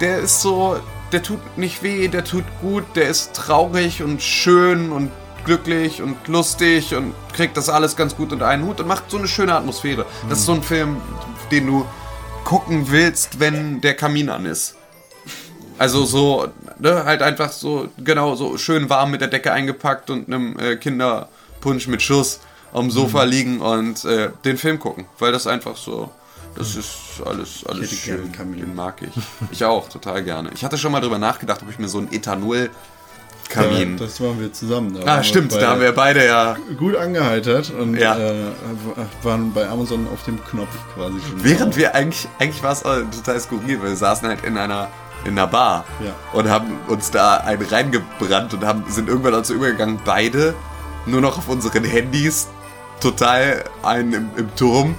der 0.00 0.18
ist 0.18 0.40
so, 0.42 0.78
der 1.12 1.22
tut 1.22 1.56
nicht 1.56 1.82
weh, 1.82 2.08
der 2.08 2.24
tut 2.24 2.44
gut, 2.60 2.84
der 2.94 3.08
ist 3.08 3.34
traurig 3.34 4.02
und 4.02 4.22
schön 4.22 4.90
und 4.92 5.10
glücklich 5.46 6.02
und 6.02 6.28
lustig 6.28 6.94
und 6.94 7.14
kriegt 7.32 7.56
das 7.56 7.70
alles 7.70 7.96
ganz 7.96 8.16
gut 8.16 8.32
unter 8.32 8.46
einen 8.46 8.66
Hut 8.66 8.80
und 8.80 8.86
macht 8.86 9.10
so 9.10 9.16
eine 9.16 9.28
schöne 9.28 9.54
Atmosphäre. 9.54 10.04
Das 10.28 10.40
ist 10.40 10.46
so 10.46 10.52
ein 10.52 10.62
Film, 10.62 10.98
den 11.50 11.66
du 11.66 11.86
gucken 12.44 12.90
willst, 12.90 13.40
wenn 13.40 13.80
der 13.80 13.94
Kamin 13.94 14.28
an 14.28 14.44
ist. 14.44 14.74
Also 15.78 16.04
so, 16.04 16.48
ne, 16.78 17.04
halt 17.04 17.22
einfach 17.22 17.52
so, 17.52 17.88
genau, 17.98 18.34
so 18.34 18.58
schön 18.58 18.90
warm 18.90 19.10
mit 19.10 19.20
der 19.20 19.28
Decke 19.28 19.52
eingepackt 19.52 20.10
und 20.10 20.26
einem 20.26 20.58
äh, 20.58 20.76
Kinderpunsch 20.76 21.86
mit 21.86 22.02
Schuss 22.02 22.40
am 22.72 22.90
Sofa 22.90 23.22
liegen 23.22 23.60
und 23.60 24.04
äh, 24.04 24.30
den 24.44 24.58
Film 24.58 24.78
gucken. 24.78 25.06
Weil 25.18 25.32
das 25.32 25.46
einfach 25.46 25.76
so, 25.76 26.10
das 26.56 26.74
ist 26.74 27.22
alles, 27.24 27.64
alles 27.66 27.90
schön. 27.90 28.32
Den 28.32 28.74
mag 28.74 29.02
ich. 29.02 29.12
Ich 29.50 29.64
auch, 29.64 29.88
total 29.88 30.24
gerne. 30.24 30.50
Ich 30.54 30.64
hatte 30.64 30.78
schon 30.78 30.92
mal 30.92 31.00
drüber 31.00 31.18
nachgedacht, 31.18 31.62
ob 31.62 31.70
ich 31.70 31.78
mir 31.78 31.88
so 31.88 31.98
einen 31.98 32.12
Ethanol-Kamin... 33.50 33.96
Das 33.96 34.20
waren 34.20 34.40
wir 34.40 34.52
zusammen. 34.52 34.94
Da 34.94 35.16
ah, 35.18 35.22
stimmt, 35.22 35.54
da 35.54 35.68
haben 35.70 35.80
wir 35.80 35.92
beide 35.92 36.24
ja... 36.24 36.56
gut 36.78 36.96
angeheitert 36.96 37.70
und 37.70 37.96
Ja. 37.96 38.16
äh, 38.16 38.44
waren 39.22 39.52
bei 39.52 39.68
Amazon 39.68 40.06
auf 40.12 40.24
dem 40.24 40.42
Knopf 40.44 40.74
quasi 40.94 41.14
schon. 41.20 41.44
Während 41.44 41.76
wir 41.76 41.94
eigentlich, 41.94 42.28
eigentlich 42.38 42.62
war 42.62 42.72
es 42.72 42.82
total 42.82 43.40
skurril, 43.40 43.80
weil 43.80 43.90
wir 43.90 43.96
saßen 43.96 44.28
halt 44.28 44.44
in 44.44 44.56
einer, 44.58 44.88
in 45.24 45.32
einer 45.32 45.46
Bar 45.46 45.84
Ja. 46.04 46.12
und 46.32 46.48
haben 46.48 46.78
uns 46.88 47.10
da 47.10 47.38
einen 47.38 47.62
reingebrannt 47.62 48.54
und 48.54 48.64
haben, 48.64 48.84
sind 48.88 49.08
irgendwann 49.08 49.32
dazu 49.32 49.54
übergegangen, 49.54 50.00
beide 50.04 50.54
nur 51.06 51.20
noch 51.20 51.38
auf 51.38 51.48
unseren 51.48 51.84
Handys 51.84 52.48
total 53.00 53.64
einen 53.82 54.12
im, 54.12 54.30
im 54.36 54.54
Turm 54.56 54.94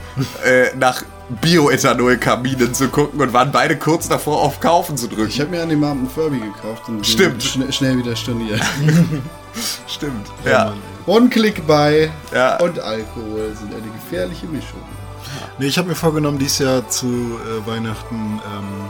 äh, 0.45 0.75
nach 0.75 1.03
Bioethanol-Kaminen 1.41 2.73
zu 2.73 2.87
gucken 2.87 3.19
und 3.21 3.33
waren 3.33 3.51
beide 3.51 3.77
kurz 3.77 4.07
davor, 4.07 4.41
auf 4.41 4.59
Kaufen 4.59 4.95
zu 4.97 5.07
drücken. 5.07 5.27
Ich 5.27 5.39
habe 5.39 5.51
mir 5.51 5.61
an 5.63 5.69
dem 5.69 5.83
Abend 5.83 6.01
einen 6.03 6.09
Furby 6.09 6.39
gekauft 6.39 6.87
und 6.87 7.05
Stimmt. 7.05 7.43
Schne 7.43 7.71
schnell 7.71 7.97
wieder 7.97 8.15
storniert. 8.15 8.61
Stimmt. 9.87 10.27
Ja. 10.45 10.73
One-Click 11.05 11.65
bei 11.67 12.09
Ja. 12.33 12.57
und 12.59 12.79
Alkohol 12.79 13.55
sind 13.59 13.73
eine 13.73 13.91
gefährliche 13.91 14.45
Mischung. 14.47 14.81
Nee, 15.59 15.67
ich 15.67 15.77
habe 15.77 15.89
mir 15.89 15.95
vorgenommen, 15.95 16.39
dieses 16.39 16.59
Jahr 16.59 16.87
zu 16.89 17.07
äh, 17.07 17.67
Weihnachten, 17.67 18.15
ähm, 18.15 18.89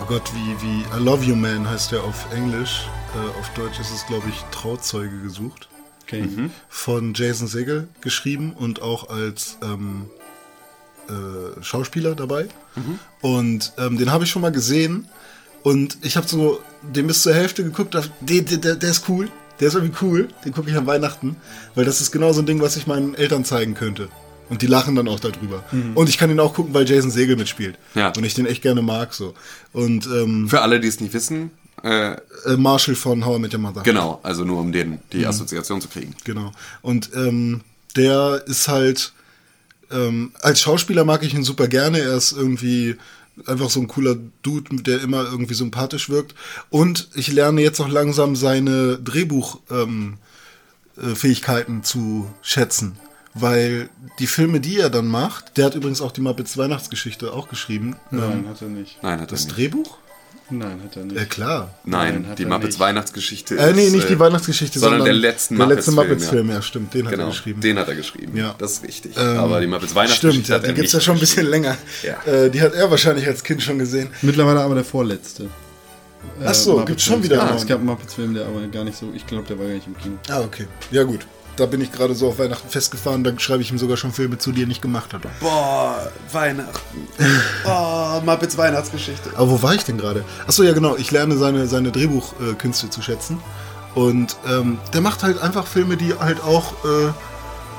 oh 0.00 0.06
Gott, 0.06 0.22
wie, 0.34 0.62
wie 0.66 0.80
I 0.96 1.02
Love 1.04 1.24
You 1.24 1.36
Man 1.36 1.68
heißt 1.68 1.92
der 1.92 2.02
auf 2.04 2.26
Englisch. 2.34 2.88
Äh, 3.14 3.38
auf 3.38 3.48
Deutsch 3.54 3.78
ist 3.80 3.92
es, 3.92 4.06
glaube 4.06 4.28
ich, 4.28 4.42
Trauzeuge 4.50 5.18
gesucht. 5.22 5.68
Okay. 6.04 6.28
Von 6.68 7.14
Jason 7.14 7.46
Segel 7.46 7.88
geschrieben 8.00 8.52
und 8.58 8.82
auch 8.82 9.10
als 9.10 9.58
ähm, 9.62 10.06
äh, 11.10 11.62
Schauspieler 11.62 12.14
dabei. 12.14 12.48
Und 13.20 13.72
ähm, 13.78 13.98
den 13.98 14.10
habe 14.12 14.24
ich 14.24 14.30
schon 14.30 14.42
mal 14.42 14.52
gesehen. 14.52 15.06
Und 15.62 15.98
ich 16.02 16.16
habe 16.16 16.26
so 16.26 16.60
den 16.82 17.06
bis 17.06 17.22
zur 17.22 17.34
Hälfte 17.34 17.62
geguckt, 17.64 17.94
dachte, 17.94 18.10
der, 18.20 18.42
der, 18.42 18.76
der, 18.76 18.90
ist 18.90 19.08
cool. 19.08 19.28
Der 19.58 19.68
ist 19.68 19.74
irgendwie 19.74 19.96
cool. 20.00 20.28
Den 20.44 20.52
gucke 20.52 20.70
ich 20.70 20.76
an 20.76 20.86
Weihnachten. 20.86 21.36
Weil 21.74 21.84
das 21.84 22.00
ist 22.00 22.12
genau 22.12 22.32
so 22.32 22.40
ein 22.40 22.46
Ding, 22.46 22.60
was 22.60 22.76
ich 22.76 22.86
meinen 22.86 23.14
Eltern 23.14 23.44
zeigen 23.44 23.74
könnte. 23.74 24.08
Und 24.48 24.62
die 24.62 24.66
lachen 24.66 24.96
dann 24.96 25.06
auch 25.06 25.20
darüber. 25.20 25.62
Und 25.94 26.08
ich 26.08 26.18
kann 26.18 26.28
ihn 26.28 26.40
auch 26.40 26.54
gucken, 26.54 26.74
weil 26.74 26.88
Jason 26.88 27.10
Segel 27.10 27.36
mitspielt. 27.36 27.78
Ja. 27.94 28.12
Und 28.16 28.24
ich 28.24 28.34
den 28.34 28.46
echt 28.46 28.62
gerne 28.62 28.82
mag 28.82 29.14
so. 29.14 29.34
Und 29.72 30.06
ähm, 30.06 30.48
Für 30.48 30.62
alle, 30.62 30.80
die 30.80 30.88
es 30.88 30.98
nicht 30.98 31.14
wissen, 31.14 31.52
äh, 31.84 32.12
äh, 32.12 32.56
Marshall 32.56 32.94
von 32.94 33.24
How 33.24 33.36
I 33.38 33.40
Met 33.40 33.54
Your 33.54 33.60
Mother. 33.60 33.82
genau, 33.82 34.20
also 34.22 34.44
nur 34.44 34.58
um 34.60 34.72
den, 34.72 34.98
die 35.12 35.26
Assoziation 35.26 35.80
zu 35.80 35.88
kriegen. 35.88 36.14
Genau. 36.24 36.52
Und 36.82 37.10
ähm, 37.14 37.62
der 37.96 38.42
ist 38.46 38.68
halt, 38.68 39.12
ähm, 39.90 40.32
als 40.40 40.60
Schauspieler 40.60 41.04
mag 41.04 41.22
ich 41.22 41.34
ihn 41.34 41.44
super 41.44 41.68
gerne. 41.68 42.00
Er 42.00 42.16
ist 42.16 42.32
irgendwie 42.32 42.96
einfach 43.46 43.70
so 43.70 43.80
ein 43.80 43.88
cooler 43.88 44.16
Dude, 44.42 44.82
der 44.82 45.00
immer 45.00 45.24
irgendwie 45.24 45.54
sympathisch 45.54 46.10
wirkt. 46.10 46.34
Und 46.68 47.08
ich 47.14 47.32
lerne 47.32 47.62
jetzt 47.62 47.80
auch 47.80 47.88
langsam 47.88 48.36
seine 48.36 48.98
Drehbuchfähigkeiten 48.98 51.74
ähm, 51.74 51.80
äh, 51.80 51.82
zu 51.82 52.30
schätzen. 52.42 52.96
Weil 53.32 53.88
die 54.18 54.26
Filme, 54.26 54.60
die 54.60 54.78
er 54.78 54.90
dann 54.90 55.06
macht, 55.06 55.56
der 55.56 55.66
hat 55.66 55.76
übrigens 55.76 56.00
auch 56.00 56.10
die 56.10 56.20
Muppets 56.20 56.56
Weihnachtsgeschichte 56.56 57.32
auch 57.32 57.48
geschrieben. 57.48 57.94
Nein, 58.10 58.48
hat 58.48 58.60
er 58.60 58.68
nicht. 58.68 59.00
Nein, 59.02 59.20
hat 59.20 59.28
er 59.28 59.28
Das 59.28 59.44
nicht. 59.44 59.56
Drehbuch? 59.56 59.98
Nein, 60.50 60.80
hat 60.84 60.96
er 60.96 61.04
nicht. 61.04 61.16
Ja, 61.16 61.24
klar. 61.24 61.74
Nein, 61.84 62.14
Nein, 62.22 62.28
hat 62.30 62.38
die 62.38 62.44
Muppets 62.44 62.66
nicht. 62.66 62.80
Weihnachtsgeschichte 62.80 63.56
Äh, 63.56 63.72
nee, 63.72 63.86
ist, 63.86 63.92
nicht 63.92 64.08
die 64.08 64.14
äh, 64.14 64.18
Weihnachtsgeschichte, 64.18 64.78
sondern 64.78 65.00
sondern, 65.00 65.20
der 65.20 65.30
letzten 65.30 65.56
der 65.58 65.66
letzte 65.66 65.92
Muppets-Film, 65.92 66.48
ja. 66.48 66.54
ja. 66.56 66.62
stimmt, 66.62 66.94
den 66.94 67.04
hat 67.06 67.12
Genau, 67.12 67.24
er 67.24 67.30
geschrieben. 67.30 67.60
den 67.60 67.78
hat 67.78 67.88
er 67.88 67.94
geschrieben. 67.94 68.36
Ja. 68.36 68.54
Das 68.58 68.72
ist 68.72 68.84
richtig. 68.84 69.16
Ähm, 69.16 69.38
Aber 69.38 69.60
die 69.60 69.66
Muppets 69.66 69.94
Weihnachtsgeschichte 69.94 70.44
Stimmt, 70.44 70.62
hat 70.62 70.68
die 70.68 70.74
gibt 70.74 70.86
es 70.88 70.92
ja 70.92 71.00
schon 71.00 71.16
ein 71.16 71.20
bisschen 71.20 71.46
länger. 71.46 71.76
Ja. 72.02 72.32
Äh, 72.32 72.50
die 72.50 72.60
hat 72.60 72.74
er 72.74 72.90
wahrscheinlich 72.90 73.26
als 73.26 73.44
Kind 73.44 73.62
schon 73.62 73.78
gesehen. 73.78 74.08
Mittlerweile 74.22 74.60
aber 74.60 74.74
der 74.74 74.84
vorletzte. 74.84 75.48
Ach 76.44 76.54
so, 76.54 76.84
gibt's 76.84 77.04
schon 77.04 77.22
wieder 77.22 77.36
Ja, 77.36 77.46
einen 77.46 77.56
es 77.56 77.66
gab 77.66 77.78
einen 77.78 77.86
Muppets-Film, 77.86 78.34
der 78.34 78.46
aber 78.46 78.60
gar 78.66 78.84
nicht 78.84 78.98
so, 78.98 79.10
ich 79.14 79.26
glaube, 79.26 79.46
der 79.48 79.58
war 79.58 79.66
gar 79.66 79.74
nicht 79.74 79.86
im 79.86 79.96
Kino. 79.96 80.16
Ah, 80.28 80.40
okay. 80.40 80.66
Ja, 80.90 81.02
gut. 81.04 81.20
Da 81.60 81.66
bin 81.66 81.82
ich 81.82 81.92
gerade 81.92 82.14
so 82.14 82.28
auf 82.28 82.38
Weihnachten 82.38 82.70
festgefahren, 82.70 83.22
da 83.22 83.38
schreibe 83.38 83.60
ich 83.60 83.70
ihm 83.70 83.76
sogar 83.76 83.98
schon 83.98 84.12
Filme 84.12 84.38
zu, 84.38 84.50
die 84.50 84.62
er 84.62 84.66
nicht 84.66 84.80
gemacht 84.80 85.12
hat. 85.12 85.20
Boah, 85.40 86.10
Weihnachten. 86.32 87.06
Oh, 87.66 88.20
Muppets 88.24 88.56
Weihnachtsgeschichte. 88.56 89.28
Aber 89.36 89.50
wo 89.50 89.62
war 89.62 89.74
ich 89.74 89.84
denn 89.84 89.98
gerade? 89.98 90.24
Achso, 90.46 90.62
ja 90.62 90.72
genau, 90.72 90.96
ich 90.96 91.10
lerne 91.10 91.36
seine, 91.36 91.66
seine 91.66 91.92
Drehbuchkünste 91.92 92.88
zu 92.88 93.02
schätzen. 93.02 93.42
Und 93.94 94.38
ähm, 94.48 94.78
der 94.94 95.02
macht 95.02 95.22
halt 95.22 95.38
einfach 95.42 95.66
Filme, 95.66 95.98
die 95.98 96.14
halt 96.14 96.42
auch 96.42 96.72
äh, 96.82 97.12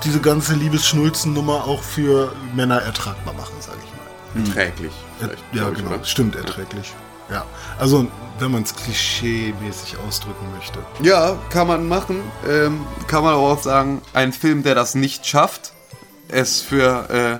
diese 0.03 0.19
ganze 0.19 0.53
Liebesschnulzen-Nummer 0.53 1.65
auch 1.65 1.81
für 1.81 2.33
Männer 2.53 2.83
ertragbar 2.83 3.33
machen, 3.33 3.55
sage 3.61 3.79
ich 3.83 4.43
mal. 4.45 4.53
Träglich. 4.53 4.93
vielleicht, 5.17 5.43
Ja, 5.53 5.71
genau, 5.71 5.95
oder? 5.95 6.03
stimmt, 6.03 6.35
erträglich. 6.35 6.93
Ja, 7.31 7.45
also 7.79 8.05
wenn 8.41 8.51
man 8.51 8.63
es 8.63 8.75
klischee-mäßig 8.75 9.97
ausdrücken 10.07 10.51
möchte. 10.57 10.79
Ja, 11.01 11.37
kann 11.49 11.67
man 11.67 11.87
machen. 11.87 12.21
Ähm, 12.49 12.85
kann 13.07 13.23
man 13.23 13.33
aber 13.33 13.43
auch 13.43 13.61
sagen, 13.61 14.01
ein 14.13 14.33
Film, 14.33 14.63
der 14.63 14.75
das 14.75 14.95
nicht 14.95 15.25
schafft, 15.25 15.73
es 16.27 16.61
für 16.61 17.09
äh, 17.09 17.39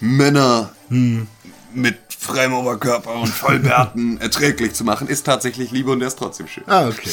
Männer 0.00 0.70
mit 0.88 1.98
freiem 2.18 2.54
Oberkörper 2.54 3.14
und 3.14 3.28
Vollbärten 3.28 4.18
erträglich 4.20 4.72
zu 4.74 4.84
machen, 4.84 5.08
ist 5.08 5.26
tatsächlich 5.26 5.70
Liebe 5.70 5.90
und 5.90 6.00
der 6.00 6.08
ist 6.08 6.18
trotzdem 6.18 6.48
schön. 6.48 6.64
Ah, 6.66 6.88
okay. 6.88 7.10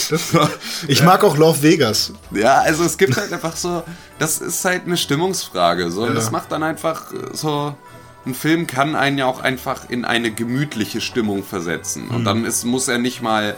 Ich 0.87 1.03
mag 1.03 1.23
auch 1.23 1.35
Love 1.35 1.61
Vegas. 1.61 2.13
Ja, 2.31 2.59
also 2.59 2.83
es 2.83 2.97
gibt 2.97 3.17
halt 3.17 3.33
einfach 3.33 3.55
so, 3.57 3.83
das 4.19 4.39
ist 4.39 4.63
halt 4.63 4.85
eine 4.85 4.95
Stimmungsfrage. 4.95 5.91
So, 5.91 6.03
und 6.03 6.15
das 6.15 6.31
macht 6.31 6.51
dann 6.51 6.63
einfach 6.63 7.11
äh, 7.11 7.17
so. 7.33 7.75
Ein 8.25 8.35
Film 8.35 8.67
kann 8.67 8.95
einen 8.95 9.17
ja 9.17 9.25
auch 9.25 9.39
einfach 9.41 9.89
in 9.89 10.05
eine 10.05 10.31
gemütliche 10.31 11.01
Stimmung 11.01 11.43
versetzen. 11.43 12.07
Und 12.09 12.23
dann 12.23 12.45
ist, 12.45 12.65
muss 12.65 12.87
er 12.87 12.99
nicht 12.99 13.21
mal 13.21 13.55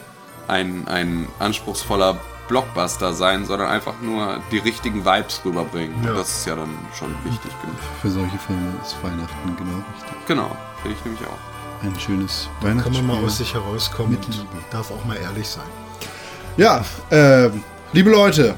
ein, 0.48 0.88
ein 0.88 1.28
anspruchsvoller 1.40 2.18
Blockbuster 2.48 3.14
sein, 3.14 3.46
sondern 3.46 3.68
einfach 3.70 3.96
nur 4.02 4.42
die 4.52 4.60
richtigen 4.60 5.06
Vibes 5.06 5.42
rüberbringen. 5.44 5.96
Und 5.96 6.16
das 6.18 6.40
ist 6.40 6.46
ja 6.48 6.56
dann 6.56 6.70
schon 6.98 7.10
wichtig 7.24 7.52
genug. 7.62 7.76
Für 8.02 8.10
solche 8.10 8.38
Filme 8.38 8.74
ist 8.82 8.96
Weihnachten 9.04 9.56
genau 9.58 9.84
richtig. 9.96 10.28
Genau, 10.28 10.52
finde 10.82 10.98
ich 10.98 11.06
nämlich 11.06 11.28
auch. 11.28 11.84
Ein 11.84 12.00
schönes 12.00 12.50
Kann 12.62 12.70
Weihnachtsspiel. 12.70 13.04
man 13.04 13.18
mal 13.20 13.26
aus 13.26 13.38
sich 13.38 13.54
herauskommen 13.54 14.12
Mit 14.12 14.26
Liebe. 14.28 14.48
darf 14.72 14.92
auch 14.92 15.04
mal 15.06 15.18
ehrlich 15.18 15.48
sein. 15.48 15.66
Ja, 16.56 16.86
ähm, 17.12 17.64
liebe 17.92 18.10
Leute, 18.12 18.56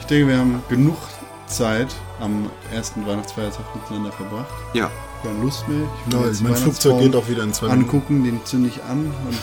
ich 0.00 0.06
denke, 0.06 0.28
wir 0.28 0.38
haben 0.38 0.62
genug 0.68 0.96
Zeit 1.46 1.94
am 2.20 2.50
ersten 2.72 3.06
Weihnachtsfeiertag 3.06 3.64
miteinander 3.74 4.10
verbracht. 4.12 4.46
Ja. 4.74 4.90
Keine 5.22 5.40
Lust 5.40 5.68
mehr. 5.68 5.86
Ich 6.06 6.12
will 6.12 6.20
Ja, 6.20 6.32
mein 6.42 6.56
Flugzeug 6.56 6.98
geht 7.00 7.14
auch 7.14 7.28
wieder 7.28 7.42
in 7.44 7.52
zwei 7.52 7.68
Minuten. 7.68 7.84
Angucken, 7.84 8.24
den 8.24 8.44
zünde 8.44 8.68
ich 8.68 8.82
an 8.82 9.06
und 9.06 9.38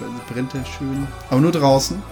dann 0.00 0.20
brennt 0.32 0.54
der 0.54 0.64
schön. 0.64 1.06
Aber 1.30 1.40
nur 1.40 1.52
draußen. 1.52 2.02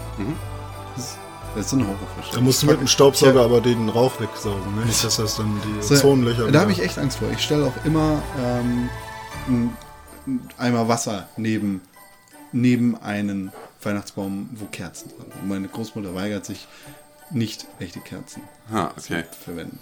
Das 0.97 1.05
ist- 1.05 1.19
Das 1.55 1.65
ist 1.65 1.71
so 1.71 1.77
eine 1.77 1.85
Da 1.87 1.91
Horrorvorstellung. 1.93 2.45
musst 2.45 2.63
du 2.63 2.67
mit 2.67 2.81
dem 2.81 2.87
Staubsauger 2.87 3.41
aber 3.43 3.63
den 3.63 3.89
Rauch 3.89 4.21
wegsaugen. 4.21 4.77
Ne? 4.79 4.85
Nicht, 4.85 5.03
dass 5.03 5.17
das 5.17 5.37
dann 5.37 5.59
die 5.65 5.83
So, 5.83 5.95
Ozonlöcher... 5.95 6.51
Da 6.53 6.61
habe 6.61 6.73
ich 6.73 6.83
echt 6.83 6.99
Angst 6.99 7.17
vor. 7.19 7.29
Ich 7.31 7.41
stelle 7.43 7.65
auch 7.65 7.85
immer 7.87 8.23
ähm, 8.39 8.91
einen 9.49 9.77
Eimer 10.59 10.87
Wasser 10.89 11.29
neben, 11.39 11.81
neben 12.53 12.95
einen 13.01 13.53
Weihnachtsbaum, 13.83 14.51
wo 14.57 14.67
Kerzen 14.67 15.09
dran 15.17 15.29
sind. 15.33 15.43
Und 15.43 15.49
meine 15.49 15.69
Großmutter 15.69 16.15
weigert 16.15 16.45
sich, 16.45 16.69
nicht 17.31 17.67
echte 17.79 18.01
Kerzen 18.01 18.43
Ah, 18.71 18.91
okay. 18.99 19.25
zu 19.31 19.41
verwenden. 19.45 19.79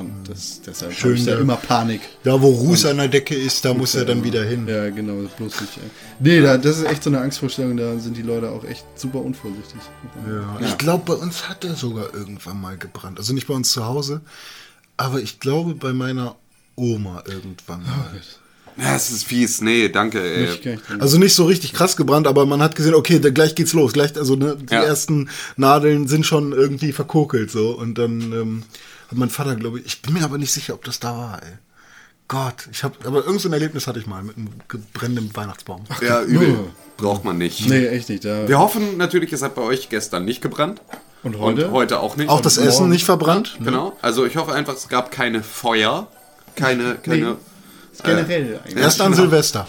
Und 0.00 0.28
das, 0.28 0.60
deshalb 0.66 0.92
Schön, 0.92 1.14
ich 1.14 1.24
da 1.24 1.32
ja. 1.32 1.38
immer 1.38 1.56
Panik. 1.56 2.00
Da, 2.24 2.40
wo 2.40 2.48
Ruß 2.48 2.86
an 2.86 2.96
der 2.98 3.08
Decke 3.08 3.34
ist, 3.34 3.64
da 3.64 3.74
muss 3.74 3.94
er 3.94 4.04
dann 4.04 4.24
wieder 4.24 4.44
hin. 4.44 4.66
Ja, 4.66 4.90
genau, 4.90 5.14
bloß 5.36 5.60
nicht. 5.60 5.72
Nee, 6.18 6.40
da, 6.40 6.56
das 6.56 6.78
ist 6.78 6.84
echt 6.84 7.02
so 7.02 7.10
eine 7.10 7.20
Angstvorstellung, 7.20 7.76
da 7.76 7.98
sind 7.98 8.16
die 8.16 8.22
Leute 8.22 8.50
auch 8.50 8.64
echt 8.64 8.84
super 8.96 9.20
unvorsichtig. 9.20 9.80
Ja. 10.28 10.66
Ich 10.66 10.78
glaube, 10.78 11.04
bei 11.06 11.14
uns 11.14 11.48
hat 11.48 11.64
er 11.64 11.74
sogar 11.74 12.14
irgendwann 12.14 12.60
mal 12.60 12.76
gebrannt. 12.76 13.18
Also 13.18 13.32
nicht 13.32 13.46
bei 13.46 13.54
uns 13.54 13.72
zu 13.72 13.84
Hause, 13.86 14.20
aber 14.96 15.20
ich 15.20 15.40
glaube 15.40 15.74
bei 15.74 15.92
meiner 15.92 16.36
Oma 16.76 17.22
irgendwann 17.26 17.82
mal. 17.82 18.20
Ja, 18.76 18.96
es 18.96 19.10
ist 19.10 19.24
fies. 19.24 19.60
Nee, 19.60 19.88
danke. 19.88 20.20
Ey. 20.22 20.78
Also 20.98 21.18
nicht 21.18 21.34
so 21.34 21.44
richtig 21.44 21.72
krass 21.72 21.96
gebrannt, 21.96 22.26
aber 22.26 22.46
man 22.46 22.62
hat 22.62 22.76
gesehen, 22.76 22.94
okay, 22.94 23.18
da, 23.18 23.30
gleich 23.30 23.54
geht's 23.54 23.72
los. 23.72 23.92
Gleich, 23.92 24.16
also 24.16 24.36
ne, 24.36 24.56
die 24.58 24.72
Ja. 24.72 24.82
ersten 24.82 25.28
Nadeln 25.56 26.08
sind 26.08 26.24
schon 26.24 26.52
irgendwie 26.52 26.92
verkokelt 26.92 27.50
so. 27.50 27.70
Und 27.76 27.98
dann 27.98 28.32
ähm, 28.32 28.62
hat 29.10 29.18
mein 29.18 29.30
Vater, 29.30 29.56
glaube 29.56 29.80
ich, 29.80 29.86
ich 29.86 30.02
bin 30.02 30.14
mir 30.14 30.24
aber 30.24 30.38
nicht 30.38 30.52
sicher, 30.52 30.74
ob 30.74 30.84
das 30.84 31.00
da 31.00 31.16
war, 31.16 31.42
ey. 31.42 31.52
Gott, 32.28 32.68
ich 32.70 32.84
habe, 32.84 32.94
aber 33.06 33.24
irgend 33.24 33.40
so 33.40 33.48
ein 33.48 33.52
Erlebnis 33.52 33.88
hatte 33.88 33.98
ich 33.98 34.06
mal 34.06 34.22
mit 34.22 34.36
einem 34.36 34.50
ge- 34.68 34.80
brennenden 34.92 35.34
Weihnachtsbaum. 35.34 35.84
Ja, 36.00 36.22
übel. 36.22 36.48
nur. 36.48 36.68
Braucht 36.96 37.24
man 37.24 37.38
nicht. 37.38 37.68
Nee, 37.68 37.86
echt 37.88 38.08
nicht. 38.08 38.24
Da. 38.24 38.46
Wir 38.46 38.58
hoffen 38.60 38.96
natürlich, 38.98 39.32
es 39.32 39.42
hat 39.42 39.54
bei 39.56 39.62
euch 39.62 39.88
gestern 39.88 40.24
nicht 40.26 40.40
gebrannt. 40.40 40.80
Und 41.24 41.38
heute? 41.38 41.66
Und 41.66 41.72
heute 41.72 41.98
auch 42.00 42.16
nicht. 42.16 42.28
Auch 42.28 42.40
das 42.40 42.56
Und 42.58 42.66
Essen 42.68 42.78
morgen. 42.82 42.90
nicht 42.92 43.04
verbrannt? 43.04 43.56
Genau. 43.62 43.96
Also 44.00 44.24
ich 44.26 44.36
hoffe 44.36 44.52
einfach, 44.52 44.74
es 44.74 44.88
gab 44.88 45.10
keine 45.10 45.42
Feuer. 45.42 46.06
Keine, 46.56 46.94
keine. 46.96 47.36
Generell 48.04 48.60
eigentlich. 48.64 48.76
Erst 48.82 49.00
an 49.00 49.10
genau. 49.12 49.22
Silvester. 49.24 49.66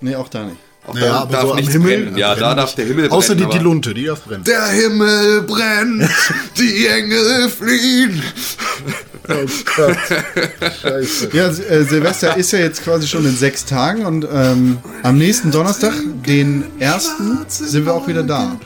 Nee, 0.00 0.14
auch 0.16 0.28
da 0.28 0.44
nicht. 0.44 0.58
Auch 0.84 0.94
Naja, 0.94 1.06
da 1.06 1.20
aber 1.20 1.32
darf 1.32 1.42
so 1.48 1.54
nichts 1.54 1.72
Himmel. 1.72 2.02
brennen. 2.02 2.16
Ja, 2.18 2.34
da 2.34 2.54
darf 2.56 2.66
nicht. 2.66 2.78
der 2.78 2.86
Himmel 2.86 3.08
Außer 3.10 3.34
brennen. 3.34 3.38
die, 3.38 3.52
die 3.52 3.58
aber- 3.58 3.64
Lunte, 3.64 3.94
die 3.94 4.04
darf 4.04 4.22
brennen. 4.22 4.44
Der 4.44 4.66
Himmel 4.66 5.42
brennt, 5.42 6.08
die 6.58 6.86
Engel 6.88 7.48
fliehen. 7.48 8.22
Oh 9.28 9.34
Gott. 9.76 9.96
Scheiße. 10.82 11.28
Ja, 11.32 11.46
äh, 11.46 11.84
Silvester 11.84 12.36
ist 12.36 12.50
ja 12.50 12.58
jetzt 12.58 12.82
quasi 12.82 13.06
schon 13.06 13.24
in 13.24 13.36
sechs 13.36 13.64
Tagen 13.64 14.04
und 14.04 14.26
ähm, 14.32 14.78
am 15.04 15.16
nächsten 15.16 15.52
Donnerstag, 15.52 15.92
den 16.26 16.64
ersten, 16.80 17.38
sind 17.48 17.86
wir 17.86 17.94
auch 17.94 18.08
wieder 18.08 18.24
da. 18.24 18.56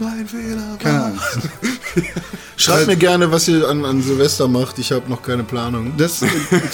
Mein 0.00 0.26
Fehler. 0.26 0.76
Keine 0.78 1.04
Angst. 1.04 1.38
Schreibt 2.56 2.86
mir 2.86 2.96
gerne, 2.96 3.30
was 3.30 3.48
ihr 3.48 3.68
an, 3.68 3.84
an 3.84 4.02
Silvester 4.02 4.48
macht. 4.48 4.78
Ich 4.78 4.92
habe 4.92 5.08
noch 5.10 5.22
keine 5.22 5.42
Planung. 5.44 5.92
Das, 5.96 6.22
äh, 6.22 6.26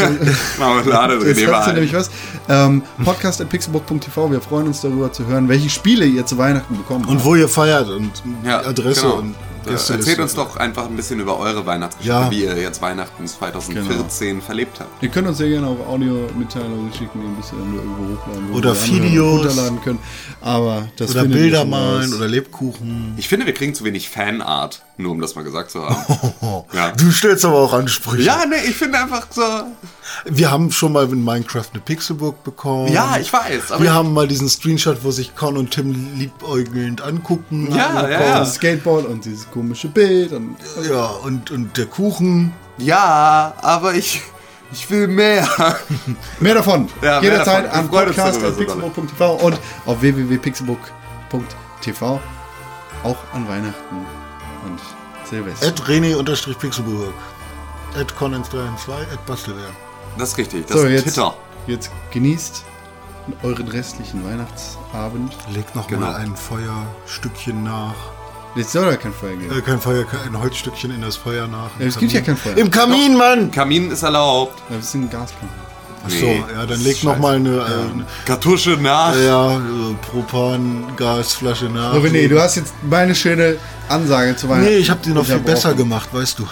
Marmelade 0.58 1.18
drin, 1.18 1.28
Jetzt 1.36 1.46
hast 1.52 1.68
du 1.68 1.72
nämlich 1.72 1.92
was. 1.94 2.10
Ähm, 2.48 2.82
Podcast.pixelbook.tv. 3.04 4.30
Wir 4.30 4.40
freuen 4.40 4.66
uns 4.68 4.80
darüber 4.80 5.12
zu 5.12 5.26
hören, 5.26 5.48
welche 5.48 5.70
Spiele 5.70 6.04
ihr 6.04 6.24
zu 6.26 6.38
Weihnachten 6.38 6.76
bekommen 6.76 7.06
Und 7.06 7.24
wo 7.24 7.34
ihr 7.34 7.48
feiert 7.48 7.88
und 7.88 8.10
Ja, 8.44 8.60
Adresse 8.60 9.02
genau. 9.02 9.14
und 9.16 9.34
Äh, 9.66 9.70
Gästeliste. 9.70 9.94
Erzählt 9.94 10.18
uns 10.20 10.34
doch 10.34 10.56
einfach 10.56 10.86
ein 10.86 10.96
bisschen 10.96 11.20
über 11.20 11.38
eure 11.38 11.64
Weihnachtsgeschichte, 11.66 12.12
Ja. 12.22 12.30
wie 12.30 12.44
ihr 12.44 12.56
jetzt 12.56 12.80
Weihnachten 12.82 13.26
2014 13.26 14.40
verlebt 14.42 14.80
habt. 14.80 15.02
Ihr 15.02 15.08
könnt 15.08 15.28
uns 15.28 15.38
sehr 15.38 15.48
gerne 15.48 15.66
auch 15.66 15.86
Audio-Mitteilungen 15.88 16.92
schicken, 16.92 17.20
die 17.20 17.26
ein 17.26 17.36
bisschen 17.36 17.58
irgendwo 17.74 18.14
hochladen. 18.16 18.52
Oder 18.54 18.74
Videos. 18.86 19.44
runterladen 19.44 19.80
können. 19.82 19.98
Aber 20.40 20.88
das 20.96 21.10
Oder 21.10 21.24
Bilder 21.24 21.64
malen 21.64 22.12
oder 22.14 22.28
Lebkuchen. 22.28 23.14
Ich 23.16 23.28
finde, 23.28 23.46
wir 23.46 23.54
kriegen 23.54 23.74
zu 23.74 23.84
wenig 23.84 24.08
Fanart, 24.08 24.82
nur 25.00 25.12
um 25.12 25.20
das 25.20 25.34
mal 25.34 25.42
gesagt 25.44 25.70
zu 25.70 25.82
haben. 25.82 25.96
Ja. 26.72 26.92
Du 26.92 27.10
stellst 27.10 27.44
aber 27.44 27.56
auch 27.58 27.72
Ansprüche. 27.72 28.22
ja, 28.22 28.44
nee, 28.48 28.54
ich 28.68 28.76
finde 28.76 28.98
einfach 28.98 29.26
so. 29.30 29.42
Wir 30.24 30.50
haben 30.50 30.70
schon 30.70 30.92
mal 30.92 31.04
in 31.12 31.24
Minecraft 31.24 31.64
eine 31.72 31.80
Pixelbook 31.82 32.44
bekommen. 32.44 32.92
Ja, 32.92 33.16
ich 33.20 33.32
weiß. 33.32 33.72
Aber 33.72 33.82
Wir 33.82 33.90
ich, 33.90 33.96
haben 33.96 34.12
mal 34.12 34.28
diesen 34.28 34.48
Screenshot, 34.48 35.02
wo 35.02 35.10
sich 35.10 35.34
Con 35.34 35.56
und 35.56 35.72
Tim 35.72 36.14
liebäugelnd 36.16 37.02
angucken. 37.02 37.68
Ja, 37.74 38.08
ja, 38.08 38.20
ja. 38.20 38.38
Das 38.40 38.54
Skateboard 38.54 39.06
und 39.06 39.24
dieses 39.24 39.50
komische 39.50 39.88
Bild. 39.88 40.30
Und 40.32 40.56
Ja, 40.88 41.06
und, 41.06 41.50
und 41.50 41.76
der 41.76 41.86
Kuchen. 41.86 42.52
ja, 42.78 43.52
aber 43.60 43.94
ich. 43.94 44.22
Ich 44.72 44.88
will 44.88 45.08
mehr. 45.08 45.48
Mehr 46.38 46.54
davon. 46.54 46.88
Ja, 47.02 47.20
Jederzeit 47.20 47.64
davon. 47.66 47.80
An 47.80 47.88
podcast.pixelbook.tv 47.90 49.34
und 49.42 49.58
auf 49.86 50.00
www.pixelbook.tv 50.00 52.20
auch 53.02 53.16
an 53.32 53.48
Weihnachten 53.48 53.96
und 54.66 54.78
Silvester. 55.30 55.68
At 55.68 55.80
René-Pixelburg. 55.88 57.14
At 57.98 58.12
Connens312. 58.18 59.12
At 59.12 59.24
Bastelwerk. 59.26 59.72
Das 60.18 60.30
ist 60.30 60.38
richtig. 60.38 60.66
Das 60.66 60.76
So, 60.76 60.84
ist 60.86 60.92
jetzt, 60.92 61.14
Twitter. 61.14 61.34
jetzt 61.66 61.90
genießt 62.12 62.64
euren 63.42 63.68
restlichen 63.68 64.24
Weihnachtsabend. 64.24 65.36
Legt 65.54 65.74
noch 65.76 65.86
Genau. 65.86 66.06
mal 66.06 66.16
ein 66.16 66.34
Feuerstückchen 66.36 67.62
nach. 67.62 67.94
Jetzt 68.56 68.72
soll 68.72 68.84
ja 68.90 68.96
kein 68.96 69.12
Feuer 69.12 69.36
geben. 69.36 69.56
Äh, 69.56 69.60
kein 69.62 69.80
Feuer, 69.80 70.04
ein 70.26 70.36
Holzstückchen 70.40 70.90
in 70.92 71.02
das 71.02 71.16
Feuer 71.16 71.46
nach. 71.46 71.70
Ja, 71.78 71.86
es 71.86 71.96
gibt 71.96 72.12
ja 72.12 72.20
kein 72.20 72.36
Feuer. 72.36 72.56
Im 72.56 72.70
Kamin, 72.70 73.16
Mann! 73.16 73.50
Kamin 73.52 73.90
ist 73.92 74.02
erlaubt. 74.02 74.60
Ja, 74.68 74.76
Das 74.76 74.90
sind 74.90 75.12
Achso, 76.04 76.24
Nee, 76.26 76.44
ja, 76.52 76.66
dann 76.66 76.82
legt 76.82 77.04
noch 77.04 77.18
mal 77.18 77.36
eine, 77.36 77.58
äh, 77.58 78.26
Kartusche 78.26 78.70
nach. 78.70 79.14
ja, 79.16 79.56
äh, 79.58 79.94
Propan-Gasflasche 80.10 81.66
nach. 81.66 81.94
So, 81.94 82.00
René, 82.00 82.28
du 82.28 82.40
hast 82.40 82.56
jetzt 82.56 82.72
meine 82.82 83.14
schöne 83.14 83.56
Ansage 83.88 84.34
zu 84.36 84.48
Weihnachten. 84.48 84.70
Nee, 84.70 84.78
ich 84.78 84.90
habe 84.90 85.00
die 85.04 85.10
noch 85.10 85.26
viel 85.26 85.40
besser 85.40 85.74
gemacht, 85.74 86.08
weißt 86.12 86.38
du. 86.38 86.48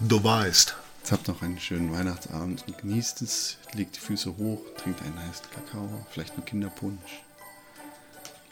Du 0.00 0.22
weißt. 0.22 0.76
Jetzt 1.02 1.12
habt 1.12 1.28
noch 1.28 1.42
einen 1.42 1.58
schönen 1.58 1.92
Weihnachtsabend 1.92 2.64
und 2.66 2.78
genießt 2.78 3.22
es. 3.22 3.58
Legt 3.74 3.96
die 3.96 4.00
Füße 4.00 4.36
hoch, 4.38 4.60
trinkt 4.82 5.00
einen 5.02 5.18
heißen 5.18 5.46
Kakao, 5.54 5.88
vielleicht 6.10 6.34
einen 6.34 6.44
Kinderpunsch. 6.44 7.22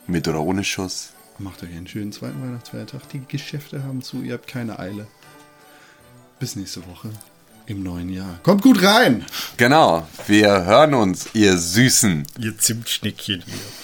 Mit 0.07 0.27
oder 0.29 0.41
ohne 0.41 0.65
Schuss. 0.65 1.11
Macht 1.39 1.63
euch 1.63 1.71
einen 1.71 1.87
schönen 1.89 2.13
zweiten 2.13 2.41
Weihnachtsfeiertag. 2.43 3.09
Die 3.13 3.23
Geschäfte 3.27 3.83
haben 3.83 4.03
zu, 4.03 4.23
ihr 4.23 4.35
habt 4.35 4.47
keine 4.47 4.79
Eile. 4.79 5.07
Bis 6.39 6.55
nächste 6.57 6.87
Woche 6.89 7.11
im 7.67 7.83
neuen 7.83 8.09
Jahr. 8.11 8.39
Kommt 8.43 8.63
gut 8.63 8.83
rein! 8.83 9.25
Genau. 9.57 10.07
Wir 10.27 10.65
hören 10.65 10.95
uns, 10.95 11.29
ihr 11.35 11.57
Süßen. 11.57 12.27
Ihr 12.39 12.59
Zimtschnickchen 12.59 13.43
hier. 13.47 13.84